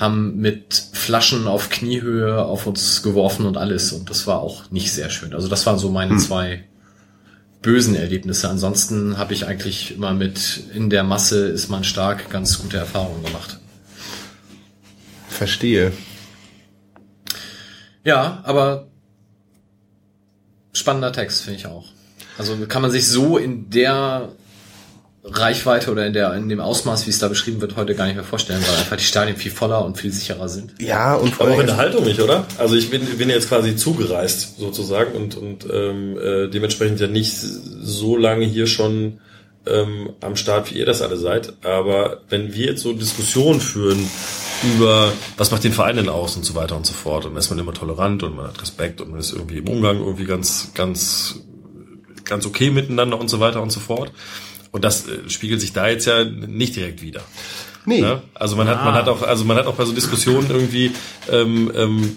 [0.00, 4.92] haben mit Flaschen auf Kniehöhe auf uns geworfen und alles und das war auch nicht
[4.92, 5.34] sehr schön.
[5.34, 6.64] Also das waren so meine zwei
[7.60, 8.48] bösen Erlebnisse.
[8.48, 13.22] Ansonsten habe ich eigentlich immer mit in der Masse ist man stark ganz gute Erfahrungen
[13.22, 13.58] gemacht.
[15.28, 15.92] Verstehe.
[18.02, 18.88] Ja, aber
[20.72, 21.84] spannender Text finde ich auch.
[22.38, 24.30] Also kann man sich so in der
[25.22, 28.14] Reichweite oder in der in dem Ausmaß, wie es da beschrieben wird, heute gar nicht
[28.14, 30.74] mehr vorstellen, weil einfach die Stadien viel voller und viel sicherer sind.
[30.80, 32.46] Ja, und vor Aber auch in der Haltung nicht, oder?
[32.56, 37.36] Also ich bin, bin jetzt quasi zugereist sozusagen und, und ähm, äh, dementsprechend ja nicht
[37.36, 39.20] so lange hier schon
[39.66, 41.52] ähm, am Start, wie ihr das alle seid.
[41.64, 44.08] Aber wenn wir jetzt so Diskussionen führen
[44.62, 47.40] über, was macht den Verein denn aus und so weiter und so fort, und dann
[47.40, 50.24] ist man immer tolerant und man hat Respekt und man ist irgendwie im Umgang irgendwie
[50.24, 51.40] ganz, ganz,
[52.24, 54.12] ganz okay miteinander und so weiter und so fort.
[54.72, 57.22] Und das äh, spiegelt sich da jetzt ja nicht direkt wieder.
[57.84, 58.22] nee, Ne?
[58.34, 60.92] Also man hat, man hat auch, also man hat auch bei so Diskussionen irgendwie,
[61.30, 62.16] ähm, ähm,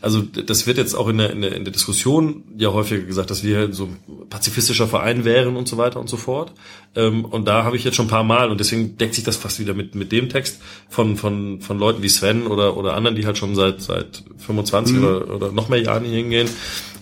[0.00, 3.30] also das wird jetzt auch in der, in der, in der Diskussion ja häufiger gesagt,
[3.30, 6.52] dass wir so ein pazifistischer Verein wären und so weiter und so fort.
[6.94, 9.36] Ähm, und da habe ich jetzt schon ein paar Mal und deswegen deckt sich das
[9.36, 13.16] fast wieder mit mit dem Text von von von Leuten wie Sven oder oder anderen,
[13.16, 16.48] die halt schon seit seit 25 oder, oder noch mehr Jahren hier hingehen.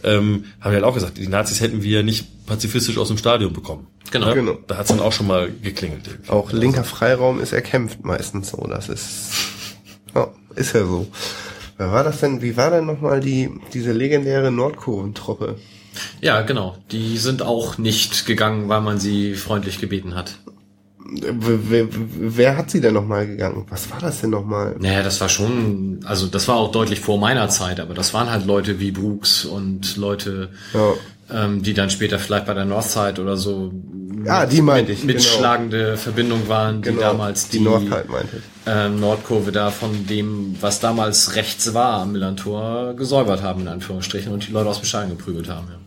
[0.03, 3.53] Ähm, haben ja halt auch gesagt, die Nazis hätten wir nicht pazifistisch aus dem Stadion
[3.53, 3.87] bekommen.
[4.11, 4.27] Genau.
[4.27, 4.35] Ne?
[4.35, 4.59] Genau.
[4.67, 6.07] Da hat es dann auch schon mal geklingelt.
[6.07, 6.31] irgendwie.
[6.31, 8.67] auch linker Freiraum ist erkämpft meistens so.
[8.69, 9.31] Das ist,
[10.15, 11.07] ja, ist ja so.
[11.77, 12.43] Wer war das denn?
[12.43, 15.57] Wie war denn nochmal die, diese legendäre Nordkurventruppe?
[16.21, 16.77] Ja, genau.
[16.91, 20.39] Die sind auch nicht gegangen, weil man sie freundlich gebeten hat.
[21.07, 23.67] Wer, wer, hat sie denn nochmal gegangen?
[23.69, 24.75] Was war das denn nochmal?
[24.79, 28.31] Naja, das war schon, also das war auch deutlich vor meiner Zeit, aber das waren
[28.31, 30.95] halt Leute wie Brooks und Leute, Ja.
[31.35, 33.73] Ähm, die dann später vielleicht bei der Northside oder so
[34.25, 35.01] Ja, die meinte ich.
[35.03, 35.15] genau.
[35.15, 38.43] mitschlagende Verbindung waren, die Genau, damals die die, Nordkite meinte ich.
[38.67, 44.33] ähm, Nordkurve da von dem, was damals rechts war am Millantor, gesäubert haben, in Anführungsstrichen,
[44.33, 45.67] und die Leute aus dem Stadion geprügelt haben.
[45.71, 45.79] Ja.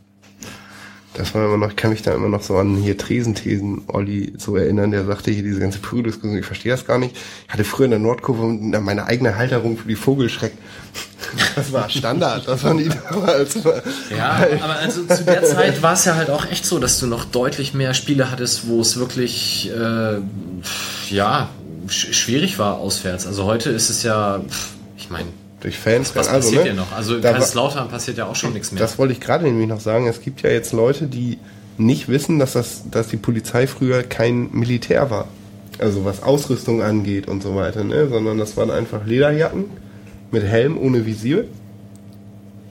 [1.13, 4.33] Das war immer noch, ich kann mich da immer noch so an hier Tresenthesen Olli
[4.37, 7.17] so erinnern, der sagte hier diese ganze Prügeldiskussion, ich verstehe das gar nicht.
[7.47, 8.45] Ich hatte früher in der Nordkurve
[8.81, 10.51] meine eigene Halterung für die Vogelschreck.
[11.55, 13.55] Das war Standard, das war nie damals.
[14.15, 17.07] Ja, aber also zu der Zeit war es ja halt auch echt so, dass du
[17.07, 20.19] noch deutlich mehr Spiele hattest, wo es wirklich äh,
[21.09, 21.49] ja
[21.87, 23.27] sch schwierig war auswärts.
[23.27, 24.41] Also heute ist es ja,
[24.97, 25.27] ich meine,
[25.59, 26.15] durch Fans.
[26.15, 26.91] Was also, passiert ne, ja noch?
[26.91, 28.79] Also in da Kaiserslautern passiert ja auch schon nichts mehr.
[28.79, 30.07] Das wollte ich gerade nämlich noch sagen.
[30.07, 31.39] Es gibt ja jetzt Leute, die
[31.77, 35.27] nicht wissen, dass das, dass die Polizei früher kein Militär war.
[35.79, 38.07] Also was Ausrüstung angeht und so weiter, ne?
[38.09, 39.65] Sondern das waren einfach Lederjacken
[40.31, 41.45] mit Helm ohne Visier.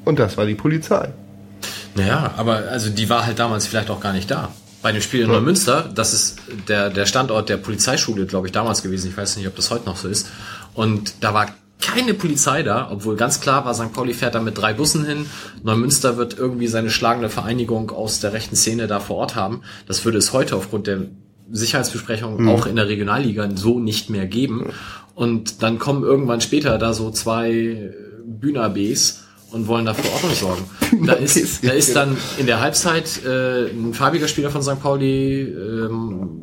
[0.04, 1.10] Und das war die Polizei.
[1.94, 4.50] Naja, aber also die war halt damals vielleicht auch gar nicht da.
[4.82, 6.38] Bei dem Spiel in Neumünster, das ist
[6.68, 9.08] der, der Standort der Polizeischule, glaube ich, damals gewesen.
[9.08, 10.28] Ich weiß nicht, ob das heute noch so ist.
[10.74, 11.46] Und da war
[11.80, 13.92] keine Polizei da, obwohl ganz klar war, St.
[13.92, 15.26] Pauli fährt da mit drei Bussen hin.
[15.62, 19.62] Neumünster wird irgendwie seine schlagende Vereinigung aus der rechten Szene da vor Ort haben.
[19.86, 21.02] Das würde es heute aufgrund der
[21.50, 24.72] Sicherheitsbesprechung auch in der Regionalliga so nicht mehr geben.
[25.16, 27.90] Und dann kommen irgendwann später da so zwei
[28.22, 30.64] Bühnerbs und wollen dafür Ordnung sorgen.
[31.06, 34.80] Da ist, da ist dann in der Halbzeit äh, ein farbiger Spieler von St.
[34.80, 36.43] Pauli, ähm,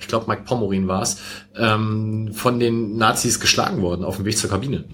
[0.00, 1.18] ich glaube Mike Pomorin war es,
[1.56, 4.84] ähm, von den Nazis geschlagen worden auf dem Weg zur Kabine.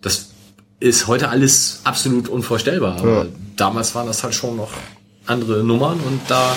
[0.00, 0.30] Das
[0.78, 3.26] ist heute alles absolut unvorstellbar, aber
[3.56, 4.70] damals waren das halt schon noch
[5.26, 6.56] andere Nummern und da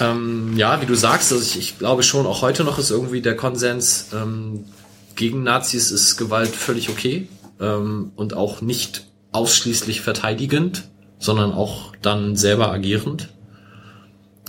[0.00, 3.20] ähm, ja, wie du sagst, also ich, ich glaube schon, auch heute noch ist irgendwie
[3.20, 4.64] der Konsens, ähm,
[5.14, 7.28] gegen Nazis ist Gewalt völlig okay
[7.60, 10.88] ähm, und auch nicht ausschließlich verteidigend,
[11.18, 13.28] sondern auch dann selber agierend.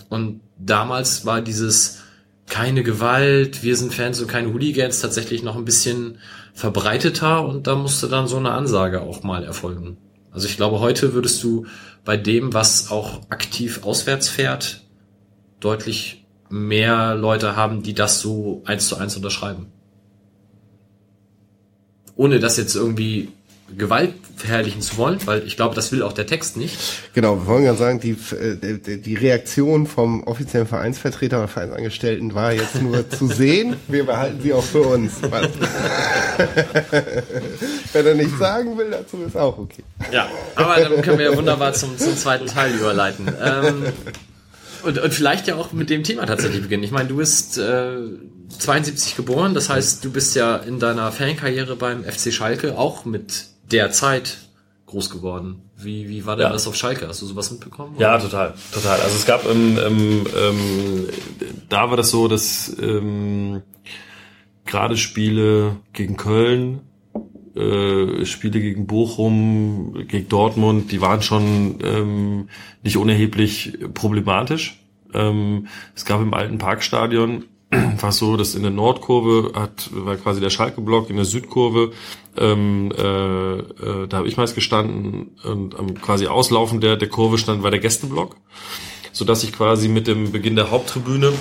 [0.10, 2.00] Und damals war dieses
[2.48, 6.20] keine Gewalt, wir sind Fans und keine Hooligans tatsächlich noch ein bisschen
[6.54, 9.98] verbreiteter und da musste dann so eine Ansage auch mal erfolgen.
[10.32, 11.66] Also ich glaube, heute würdest du
[12.04, 14.85] bei dem, was auch aktiv auswärts fährt,
[15.66, 19.66] deutlich mehr Leute haben, die das so eins zu eins unterschreiben.
[22.16, 23.30] Ohne das jetzt irgendwie
[23.76, 26.78] Gewalt verherrlichen zu wollen, weil ich glaube, das will auch der Text nicht.
[27.14, 32.54] Genau, wir wollen ja sagen, die, äh, die, Reaktion vom offiziellen Vereinsvertreter oder Vereinsangestellten war
[32.54, 33.76] jetzt nur zu sehen.
[33.88, 35.14] Wir behalten sie auch für uns.
[37.94, 39.84] Wenn er nicht sagen will, dazu ist auch okay.
[40.12, 43.28] Ja, aber dann können wir ja wunderbar zum, zum zweiten Teil überleiten.
[43.44, 43.86] Ähm,
[44.86, 46.84] und, und vielleicht ja auch mit dem Thema tatsächlich beginnen.
[46.84, 47.98] Ich meine, du bist äh,
[48.60, 53.48] 72 geboren, das heißt, du bist ja in deiner Fankarriere beim FC Schalke auch mit
[53.72, 54.38] der Zeit
[54.86, 55.62] groß geworden.
[55.78, 56.54] Wie, wie war denn Ja.
[56.54, 57.08] das auf Schalke?
[57.08, 57.96] Hast du sowas mitbekommen?
[58.00, 59.00] Ja, total, total.
[59.02, 61.08] Also es gab, ähm, ähm, ähm,
[61.70, 63.62] da war das so, dass ähm,
[64.66, 66.82] gerade Spiele gegen Köln,
[67.56, 72.50] äh, Spiele gegen Bochum, gegen Dortmund, die waren schon ähm,
[72.84, 74.82] nicht unerheblich problematisch.
[75.14, 80.42] Ähm, es gab im alten Parkstadion war so, dass in der Nordkurve hat war quasi
[80.42, 81.92] der Schalke-Block, in der Südkurve
[82.38, 87.38] ähm, äh, äh, da habe ich meist gestanden und am quasi Auslaufen der der Kurve
[87.38, 88.36] stand war der Gästeblock,
[89.14, 91.32] so dass ich quasi mit dem Beginn der Haupttribüne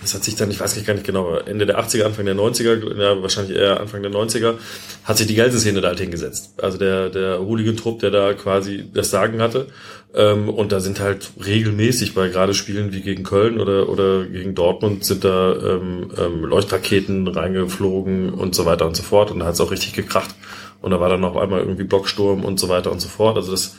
[0.00, 3.00] das hat sich dann, ich weiß gar nicht genau, Ende der 80er, Anfang der 90er,
[3.00, 4.54] ja, wahrscheinlich eher Anfang der 90er,
[5.04, 6.54] hat sich die Gelsenszene da halt hingesetzt.
[6.58, 9.66] Also der, der Hooligan-Trupp, der da quasi das Sagen hatte.
[10.14, 14.54] Ähm, und da sind halt regelmäßig bei gerade Spielen wie gegen Köln oder, oder gegen
[14.54, 19.30] Dortmund sind da ähm, ähm, Leuchtraketen reingeflogen und so weiter und so fort.
[19.30, 20.34] Und da hat es auch richtig gekracht.
[20.82, 23.36] Und da war dann noch einmal irgendwie Blocksturm und so weiter und so fort.
[23.36, 23.76] Also das,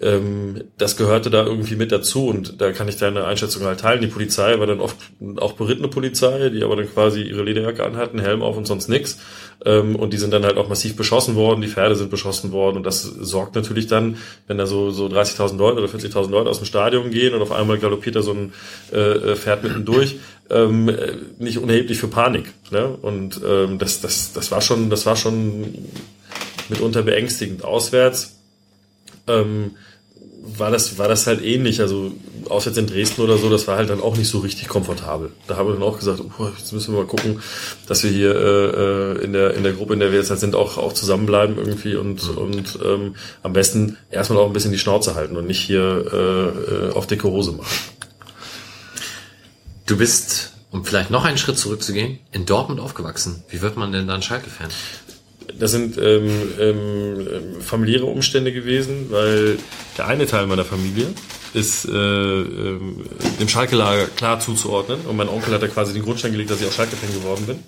[0.00, 4.00] ähm, das gehörte da irgendwie mit dazu und da kann ich deine Einschätzung halt teilen.
[4.00, 4.96] Die Polizei war dann oft
[5.36, 9.18] auch berittene Polizei, die aber dann quasi ihre Lederjacke anhatten, Helm auf und sonst nix.
[9.62, 12.78] Ähm, und die sind dann halt auch massiv beschossen worden, die Pferde sind beschossen worden
[12.78, 14.16] und das sorgt natürlich dann,
[14.46, 17.52] wenn da so, so 30.000 Leute oder 40.000 Leute aus dem Stadion gehen und auf
[17.52, 18.54] einmal galoppiert da so ein
[18.92, 20.16] äh, Pferd mittendurch,
[20.48, 22.52] ähm, äh, nicht unerheblich für Panik.
[22.70, 22.88] Ne?
[23.02, 25.74] Und ähm, das, das, das war schon, das war schon
[26.70, 27.64] mitunter beängstigend.
[27.64, 28.40] Auswärts
[29.26, 29.76] ähm,
[30.42, 31.80] war das, war das halt ähnlich.
[31.80, 32.12] Also
[32.48, 35.30] auswärts in Dresden oder so, das war halt dann auch nicht so richtig komfortabel.
[35.46, 37.40] Da haben wir dann auch gesagt, oh, jetzt müssen wir mal gucken,
[37.86, 40.40] dass wir hier äh, äh, in der in der Gruppe, in der wir jetzt halt
[40.40, 44.78] sind, auch auch zusammenbleiben irgendwie und und ähm, am besten erstmal auch ein bisschen die
[44.78, 47.76] Schnauze halten und nicht hier äh, äh, auf dicke Hose machen.
[49.86, 53.42] Du bist, um vielleicht noch einen Schritt zurückzugehen, in Dortmund aufgewachsen.
[53.48, 54.68] Wie wird man denn dann Schalke-Fan?
[55.58, 57.26] Das sind ähm, ähm,
[57.60, 59.58] familiäre Umstände gewesen, weil
[59.98, 61.06] der eine Teil meiner Familie
[61.52, 63.04] ist äh, ähm,
[63.40, 66.68] dem Schalke-Lager klar zuzuordnen und mein Onkel hat da quasi den Grundstein gelegt, dass ich
[66.68, 67.58] auch Schalke-Fan geworden bin.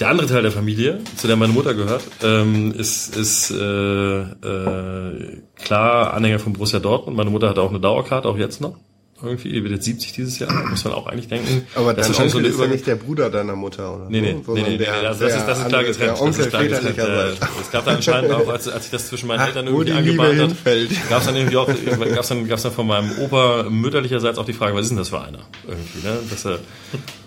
[0.00, 5.42] Der andere Teil der Familie, zu der meine Mutter gehört, ähm, ist, ist äh, äh,
[5.54, 7.16] klar Anhänger von Borussia Dortmund.
[7.16, 8.76] Meine Mutter hat auch eine Dauerkarte, auch jetzt noch.
[9.24, 11.66] Irgendwie, wird jetzt 70 dieses Jahr, muss man auch eigentlich denken.
[11.74, 14.06] Aber Das ist wahrscheinlich Onkel ist ja nicht der Bruder deiner Mutter, oder?
[14.08, 16.10] Nee, nee, so, nee, nee, nee, der- nee, also das, ist, das ist klar getrennt.
[16.16, 16.98] Der Onkel das ist klar getrennt.
[16.98, 17.30] Äh,
[17.60, 20.40] Es gab da anscheinend auch, als, als ich das zwischen meinen Eltern wo irgendwie angebahnt
[20.64, 21.68] hat, gab es dann irgendwie auch,
[22.14, 25.08] gab's dann, gab's dann von meinem Opa mütterlicherseits auch die Frage, was ist denn das
[25.08, 25.40] für einer?
[25.66, 26.18] Irgendwie, ne?
[26.30, 26.58] Dass er,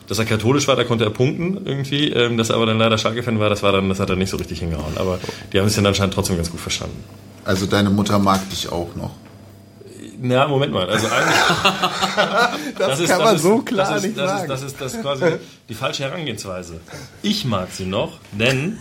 [0.07, 2.09] dass er katholisch war, da konnte er punkten irgendwie.
[2.11, 4.29] Ähm, dass er aber dann leider Schalke-Fan war, das war dann, das hat er nicht
[4.29, 4.93] so richtig hingehauen.
[4.97, 5.19] Aber
[5.51, 7.03] die haben es dann anscheinend trotzdem ganz gut verstanden.
[7.43, 9.11] Also deine Mutter mag dich auch noch.
[10.19, 10.89] Na, Moment mal.
[10.89, 14.41] Also eigentlich, Das, kann man so klar das ist, nicht das sagen.
[14.43, 15.25] Ist, das, ist, das ist quasi
[15.69, 16.79] die falsche Herangehensweise.
[17.21, 18.79] Ich mag sie noch, denn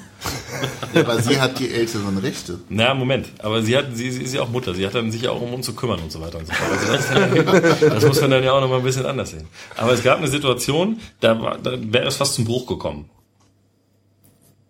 [0.95, 2.61] Aber sie hat die älteren Rechte.
[2.69, 5.23] Na, Moment, aber sie hat, sie, sie ist ja auch Mutter, sie hat dann sich
[5.23, 6.71] ja auch um uns zu kümmern und so weiter und so fort.
[6.71, 9.47] Also das, das muss man dann ja auch noch mal ein bisschen anders sehen.
[9.77, 13.11] Aber es gab eine Situation, da, war, da wäre es fast zum Bruch gekommen.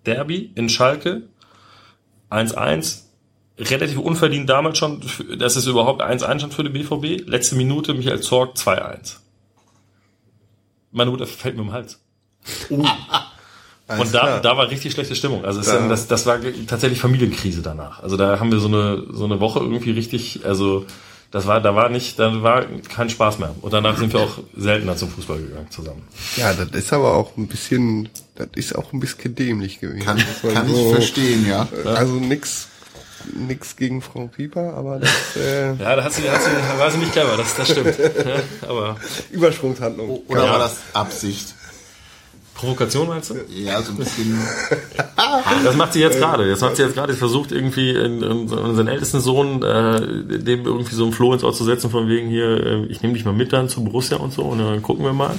[0.05, 1.23] Derby in Schalke,
[2.31, 3.06] 1-1,
[3.59, 5.01] relativ unverdient damals schon,
[5.39, 7.27] dass es überhaupt 1-1 stand für den BVB.
[7.29, 9.17] Letzte Minute Michael Zorg 2-1.
[10.93, 12.01] Meine Mutter fällt mir um den Hals.
[12.71, 15.45] Und da, da war richtig schlechte Stimmung.
[15.45, 18.03] Also es dann, das, das war tatsächlich Familienkrise danach.
[18.03, 20.87] Also da haben wir so eine, so eine Woche irgendwie richtig, also
[21.31, 23.55] das war, da war nicht, da war kein Spaß mehr.
[23.61, 26.03] Und danach sind wir auch seltener zum Fußball gegangen zusammen.
[26.37, 30.05] Ja, das ist aber auch ein bisschen, das ist auch ein bisschen dämlich gewesen.
[30.05, 30.23] Kann,
[30.53, 31.69] kann ich so- verstehen, ja.
[31.85, 32.69] Also nix,
[33.35, 36.91] nix gegen Frau Pieper, aber das, äh, Ja, da hat sie, hat sie, da war
[36.91, 37.97] sie nicht clever, das, das stimmt.
[38.63, 38.97] Ja, aber
[39.31, 40.21] Übersprungshandlung.
[40.29, 40.51] Oder Ja.
[40.53, 41.55] war das Absicht?
[42.55, 43.35] Provokation meinst du?
[43.51, 44.39] Ja, so ein bisschen.
[45.65, 46.49] Das macht sie jetzt gerade.
[46.49, 47.13] Das macht sie jetzt gerade.
[47.13, 51.43] Sie versucht irgendwie in, in, unseren ältesten Sohn, äh, dem irgendwie so ein Floh ins
[51.45, 54.17] Ohr zu setzen, von wegen hier, äh, ich nehme dich mal mit dann zu Borussia
[54.19, 55.35] und so und dann gucken wir mal.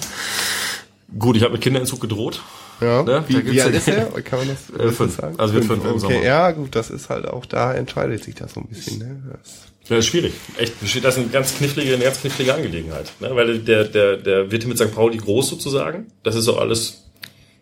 [1.18, 2.42] Gut, ich habe mit Kinderentzug gedroht.
[2.82, 3.06] Ja, Ne?
[3.06, 4.06] Da wie, wie ja- alt ist er?
[4.22, 5.16] Kann man das, Äh, fünf.
[5.16, 5.36] sagen?
[5.40, 5.96] Also wird fünf Sommer.
[6.16, 9.00] okay, Ja, gut, das ist halt auch, da entscheidet sich das so ein bisschen.
[9.00, 9.22] Ne?
[9.32, 10.34] Das, Ja, ist schwierig.
[10.58, 13.12] Echt, das ist eine ganz knifflige, eine ganz knifflige Angelegenheit.
[13.20, 13.30] Ne?
[13.36, 14.94] Weil der, der, der wird mit St.
[14.94, 16.08] Pauli groß sozusagen.
[16.24, 17.04] Das ist auch alles,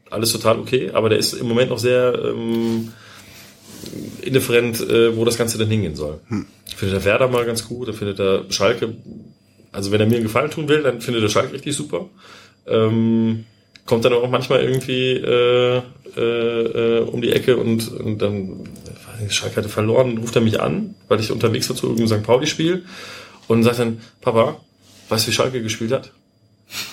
[0.10, 0.90] alles total okay.
[0.94, 2.92] Aber der ist im Moment noch sehr ähm,
[4.22, 6.20] indifferent, äh, wo das Ganze denn hingehen soll.
[6.76, 8.96] Findet der Werder mal ganz gut, dann findet er Schalke,
[9.72, 12.10] also wenn er mir einen Gefallen tun will, dann findet er Schalke richtig super.
[12.68, 13.46] Ähm,
[13.86, 15.82] kommt dann auch manchmal irgendwie äh,
[16.18, 20.42] äh, äh, um die Ecke und, und dann, weiß nicht, Schalke hatte verloren, ruft er
[20.42, 22.26] mich an, weil ich unterwegs war zu irgendeinem St.
[22.26, 22.86] Pauli-Spiel
[23.48, 24.60] und sagt dann, Papa,
[25.10, 26.12] weißt du, wie Schalke gespielt hat?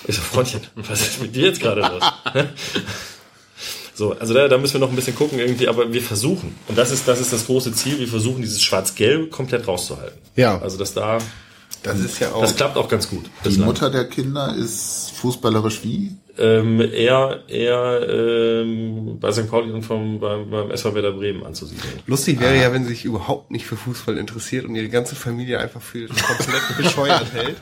[0.06, 2.02] Ich so, Freundchen, was ist mit dir jetzt gerade los?
[3.94, 6.78] So, also da, da müssen wir noch ein bisschen gucken irgendwie, aber wir versuchen, und
[6.78, 10.18] das ist, das ist das große Ziel, wir versuchen dieses Schwarz-Gelb komplett rauszuhalten.
[10.34, 10.58] Ja.
[10.60, 11.18] Also dass da,
[11.82, 12.40] das ist ja auch.
[12.40, 13.26] das klappt auch ganz gut.
[13.44, 13.58] Die.
[13.58, 16.16] Mutter der Kinder ist fußballerisch wie?
[16.38, 19.50] Ähm, eher, eher ähm, bei St.
[19.50, 22.00] Pauli und vom, beim, beim SV Werder Bremen anzusiedeln.
[22.06, 25.58] Lustig wäre ja, wenn sie sich überhaupt nicht für Fußball interessiert und ihre ganze Familie
[25.58, 27.56] einfach für komplett bescheuert hält.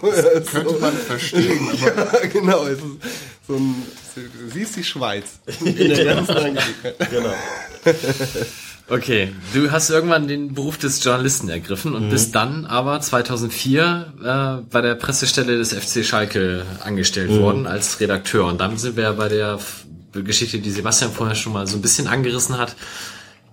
[0.50, 2.64] Könnte man verstehen, aber ja, genau.
[2.64, 2.84] Es ist
[3.46, 3.74] so ein,
[4.14, 7.10] du siehst die Schweiz in der ganzen Angelegenheit.
[7.10, 7.34] Genau.
[8.88, 14.70] Okay, du hast irgendwann den Beruf des Journalisten ergriffen und bist dann aber 2004 äh,
[14.70, 18.44] bei der Pressestelle des FC Schalke angestellt worden als Redakteur.
[18.46, 19.58] Und dann sind wir ja bei der
[20.12, 22.76] Geschichte, die Sebastian vorher schon mal so ein bisschen angerissen hat.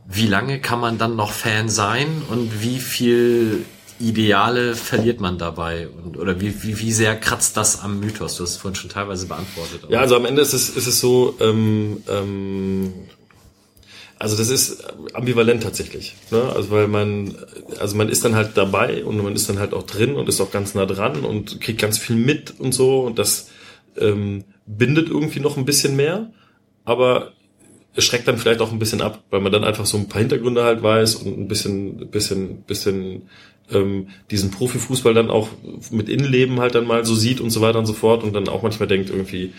[0.05, 3.63] Wie lange kann man dann noch Fan sein und wie viel
[3.99, 5.87] Ideale verliert man dabei?
[5.87, 8.35] Und, oder wie, wie, wie sehr kratzt das am Mythos?
[8.35, 9.83] Du hast es vorhin schon teilweise beantwortet.
[9.89, 12.93] Ja, also am Ende ist es, ist es so, ähm, ähm,
[14.21, 14.83] also das ist
[15.15, 16.15] ambivalent tatsächlich.
[16.29, 16.43] Ne?
[16.55, 17.35] Also weil man,
[17.79, 20.39] also man ist dann halt dabei und man ist dann halt auch drin und ist
[20.39, 23.49] auch ganz nah dran und kriegt ganz viel mit und so und das
[23.97, 26.31] ähm, bindet irgendwie noch ein bisschen mehr,
[26.85, 27.31] aber
[27.95, 30.21] es schreckt dann vielleicht auch ein bisschen ab, weil man dann einfach so ein paar
[30.21, 33.23] Hintergründe halt weiß und ein bisschen, bisschen, bisschen
[33.71, 35.49] ähm, diesen Profifußball dann auch
[35.89, 38.47] mit Innenleben halt dann mal so sieht und so weiter und so fort und dann
[38.49, 39.53] auch manchmal denkt irgendwie,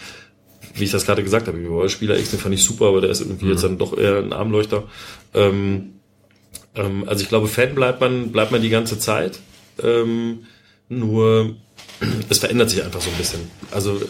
[0.74, 3.10] wie ich das gerade gesagt habe, über Spieler X, den fand ich super, aber der
[3.10, 4.84] ist irgendwie jetzt dann doch eher ein Armleuchter.
[5.34, 5.94] Ähm,
[6.74, 9.40] ähm, also ich glaube, Fan bleibt man, bleibt man die ganze Zeit.
[9.82, 10.44] Ähm,
[10.88, 11.56] nur
[12.28, 13.40] es verändert sich einfach so ein bisschen.
[13.70, 14.00] Also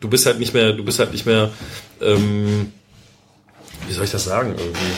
[0.00, 1.50] du bist halt nicht mehr, du bist halt nicht mehr,
[2.00, 2.72] ähm,
[3.86, 4.92] wie soll ich das sagen irgendwie?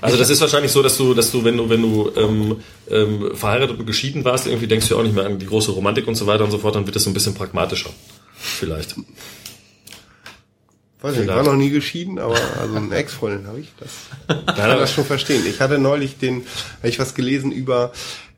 [0.00, 2.56] Also das ist wahrscheinlich so, dass du, dass du, wenn du, wenn du ähm,
[2.90, 5.70] ähm, verheiratet und geschieden warst, irgendwie denkst du ja auch nicht mehr an die große
[5.70, 7.88] Romantik und so weiter und so fort, dann wird es so ein bisschen pragmatischer.
[8.44, 8.96] Vielleicht.
[11.00, 13.72] Weiß nicht, ich war noch nie geschieden, aber also eine Ex-Freundin habe ich.
[13.78, 15.44] Das kann das schon verstehen.
[15.46, 16.46] Ich hatte neulich den,
[16.78, 17.92] habe ich was gelesen über,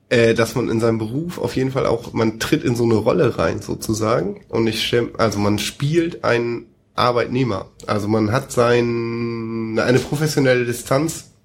[0.09, 2.95] äh, dass man in seinem Beruf auf jeden Fall auch, man tritt in so eine
[2.95, 4.41] Rolle rein sozusagen.
[4.49, 7.67] Und ich also man spielt einen Arbeitnehmer.
[7.87, 11.36] Also man hat sein eine professionelle Distanz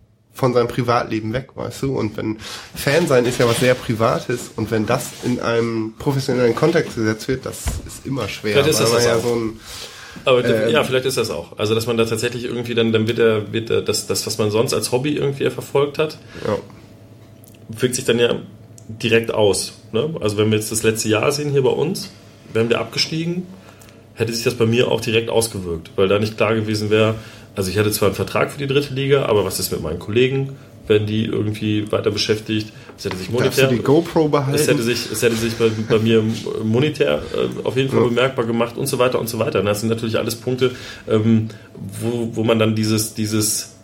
[0.42, 1.96] von seinem Privatleben weg, weißt du?
[1.96, 2.38] Und wenn
[2.74, 7.28] Fan sein ist ja was sehr Privates und wenn das in einem professionellen Kontext gesetzt
[7.28, 8.54] wird, das ist immer schwer.
[8.54, 9.22] Vielleicht ist das das ja auch.
[9.22, 9.60] so ein
[10.26, 10.72] Aber Ähm.
[10.72, 11.60] ja, vielleicht ist das auch.
[11.60, 14.40] Also dass man da tatsächlich irgendwie dann, dann wird er, wird er das, das, was
[14.40, 16.58] man sonst als Hobby irgendwie verfolgt hat, ja.
[17.70, 18.38] wirkt sich dann ja
[18.88, 19.74] direkt aus.
[19.92, 20.10] Ne?
[20.22, 22.10] Also wenn wir jetzt das letzte Jahr sehen hier bei uns,
[22.52, 23.46] werden wir abgestiegen
[24.22, 27.16] hätte sich das bei mir auch direkt ausgewirkt, weil da nicht klar gewesen wäre,
[27.56, 30.00] also ich hatte zwar einen Vertrag für die dritte Liga, aber was ist mit meinen
[30.00, 30.50] Kollegen?
[30.88, 32.74] Werden die irgendwie weiter beschäftigt?
[32.98, 34.56] Es hätte sich Darfst du monetär, die GoPro behalten?
[34.60, 36.24] es hätte sich, es hätte sich bei, bei mir
[36.64, 38.08] monetär äh, auf jeden Fall Ja.
[38.08, 39.60] bemerkbar gemacht und so weiter und so weiter.
[39.60, 40.72] Und das sind natürlich alles Punkte,
[41.08, 41.50] ähm,
[42.02, 43.76] wo, wo man dann dieses, dieses,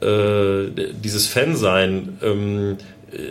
[0.00, 0.66] äh,
[1.04, 2.76] dieses Fansein, ähm,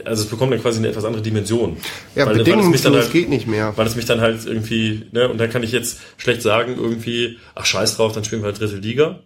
[0.06, 1.78] also es bekommt dann quasi eine etwas andere Dimension.
[2.16, 3.74] ja, Weil- weil es mich dann bedingungslos halt- geht nicht mehr.
[3.76, 7.38] weil es mich dann halt irgendwie, ne, und dann kann ich jetzt schlecht sagen, irgendwie,
[7.56, 9.20] ach scheiß drauf, dann spielen wir halt dritte Liga.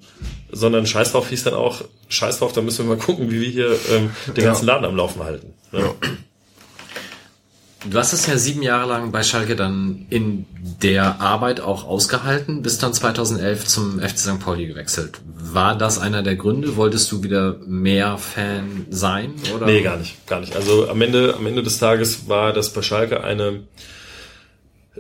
[0.56, 3.50] Sondern scheiß drauf hieß dann auch, scheiß drauf, dann müssen wir mal gucken, wie wir
[3.50, 4.50] hier ähm, den Ja.
[4.52, 5.54] ganzen Laden am Laufen halten.
[5.72, 5.80] Ne?
[5.80, 5.94] Ja.
[7.90, 10.46] Du hast es ja sieben Jahre lang bei Schalke dann in
[10.82, 14.40] der Arbeit auch ausgehalten, bis dann 2011 zum FC St.
[14.40, 15.20] Pauli gewechselt.
[15.26, 16.78] War das einer der Gründe?
[16.78, 19.34] Wolltest du wieder mehr Fan sein?
[19.54, 19.66] Oder?
[19.66, 20.56] Nee, gar nicht, gar nicht.
[20.56, 23.64] Also am Ende, am Ende des Tages war das bei Schalke eine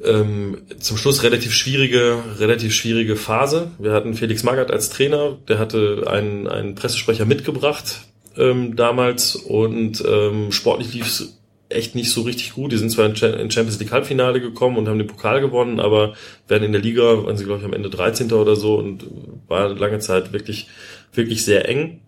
[0.03, 3.71] ähm, zum Schluss relativ schwierige, relativ schwierige Phase.
[3.79, 8.01] Wir hatten Felix Magath als Trainer, der hatte einen, einen Pressesprecher mitgebracht
[8.37, 11.39] ähm, damals und ähm, sportlich lief es
[11.69, 12.71] echt nicht so richtig gut.
[12.71, 15.79] Die sind zwar in Cha- in Champions League Halbfinale gekommen und haben den Pokal gewonnen,
[15.79, 16.13] aber
[16.47, 18.31] werden in der Liga, waren sie glaube ich am Ende 13.
[18.33, 19.05] oder so und
[19.47, 20.67] war lange Zeit wirklich,
[21.13, 21.99] wirklich sehr eng.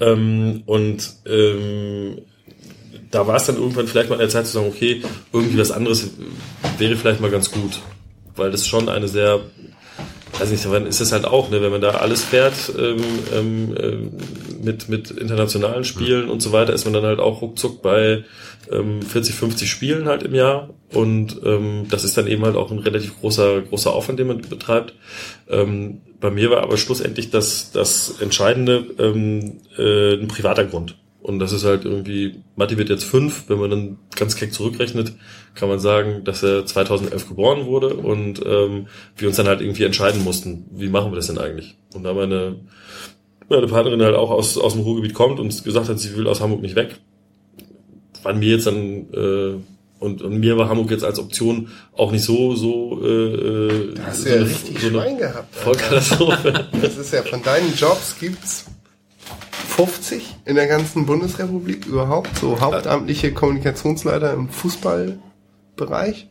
[0.00, 2.18] Ähm, und ähm,
[3.10, 5.02] da war es dann irgendwann vielleicht mal an der Zeit zu sagen, okay,
[5.32, 6.10] irgendwie was anderes
[6.78, 7.80] wäre vielleicht mal ganz gut.
[8.34, 9.40] Weil das schon eine sehr,
[10.38, 12.96] weiß nicht, dann ist es halt auch, ne, wenn man da alles fährt ähm,
[13.34, 14.12] ähm, ähm,
[14.62, 18.24] mit, mit internationalen Spielen und so weiter, ist man dann halt auch ruckzuck bei
[18.70, 20.70] ähm, 40, 50 Spielen halt im Jahr.
[20.92, 24.40] Und ähm, das ist dann eben halt auch ein relativ großer, großer Aufwand, den man
[24.42, 24.94] betreibt.
[25.48, 30.96] Ähm, bei mir war aber schlussendlich das, das Entscheidende ähm, äh, ein privater Grund.
[31.26, 35.12] Und das ist halt irgendwie, Matti wird jetzt fünf, wenn man dann ganz keck zurückrechnet,
[35.56, 38.86] kann man sagen, dass er 2011 geboren wurde und ähm,
[39.16, 41.76] wir uns dann halt irgendwie entscheiden mussten, wie machen wir das denn eigentlich?
[41.94, 42.60] Und da meine,
[43.48, 46.40] meine Partnerin halt auch aus, aus dem Ruhrgebiet kommt und gesagt hat, sie will aus
[46.40, 47.00] Hamburg nicht weg,
[48.22, 49.54] waren mir jetzt dann, äh,
[49.98, 54.02] und, und mir war Hamburg jetzt als Option auch nicht so, so, äh, äh, Da
[54.06, 55.54] hast so du ja eine- richtig so eine Schwein gehabt.
[55.56, 56.66] Vollkatastrophe.
[56.80, 58.66] Das ist ja von deinen Jobs gibt's
[59.66, 66.28] 50 in der ganzen Bundesrepublik überhaupt, so hauptamtliche Kommunikationsleiter im Fußballbereich.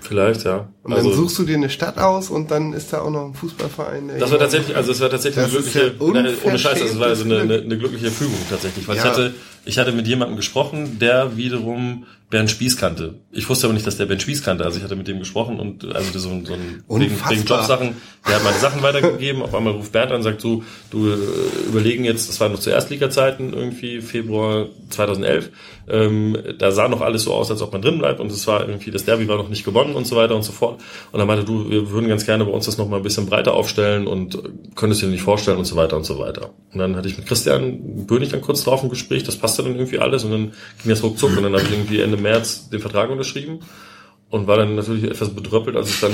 [0.00, 0.68] Vielleicht, ja.
[0.82, 3.34] Und dann suchst du dir eine Stadt aus und dann ist da auch noch ein
[3.34, 4.08] Fußballverein.
[4.08, 7.06] der Das war tatsächlich, also es war tatsächlich eine glückliche, ja ohne Scheiß, das war
[7.08, 9.10] also eine, eine, eine glückliche Fügung tatsächlich, weil ich Ja.
[9.10, 9.34] hatte,
[9.64, 13.14] ich hatte mit jemandem gesprochen, der wiederum Bernd Spieß kannte.
[13.30, 15.60] Ich wusste aber nicht, dass der Bernd Spieß kannte, also ich hatte mit dem gesprochen
[15.60, 17.96] und also so, ein- so ein wegen, wegen Jobsachen,
[18.26, 21.16] der hat meine Sachen weitergegeben, auf einmal ruft Bernd an und sagt so, du äh,
[21.68, 25.50] überlegen jetzt, das war noch zu Erstliga-Zeiten irgendwie, Februar 2011,
[25.86, 28.18] ähm, da sah noch alles so aus, als ob man drin bleibt.
[28.18, 30.52] Und es war irgendwie, das Derby war noch nicht gewonnen und so weiter und so
[30.52, 30.80] fort.
[31.12, 33.26] Und dann meinte du, wir würden ganz gerne bei uns das noch mal ein bisschen
[33.26, 34.38] breiter aufstellen und
[34.76, 36.50] könntest dir nicht vorstellen und so weiter und so weiter.
[36.72, 39.76] Und dann hatte ich mit Christian Bönig dann kurz drauf ein Gespräch, das passte dann
[39.76, 40.52] irgendwie alles und dann
[40.82, 43.60] ging das ruckzuck und dann habe ich irgendwie Ende März den Vertrag unterschrieben
[44.30, 46.12] und war dann natürlich etwas bedröppelt, als es dann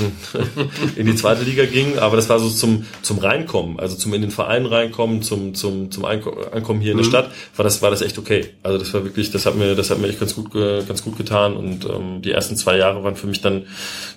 [0.95, 1.97] in die zweite Liga ging.
[1.97, 5.89] Aber das war so zum, zum Reinkommen, also zum in den Verein reinkommen, zum, zum,
[5.89, 8.49] zum Ankommen hier in der Stadt, war das, war das echt okay.
[8.61, 11.17] Also das war wirklich, das hat mir, das hat mir echt ganz gut, ganz gut
[11.17, 11.55] getan.
[11.55, 13.65] Und ähm, die ersten zwei Jahre waren für mich dann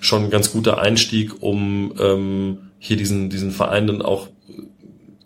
[0.01, 4.29] schon ein ganz guter Einstieg, um ähm, hier diesen, diesen Verein dann auch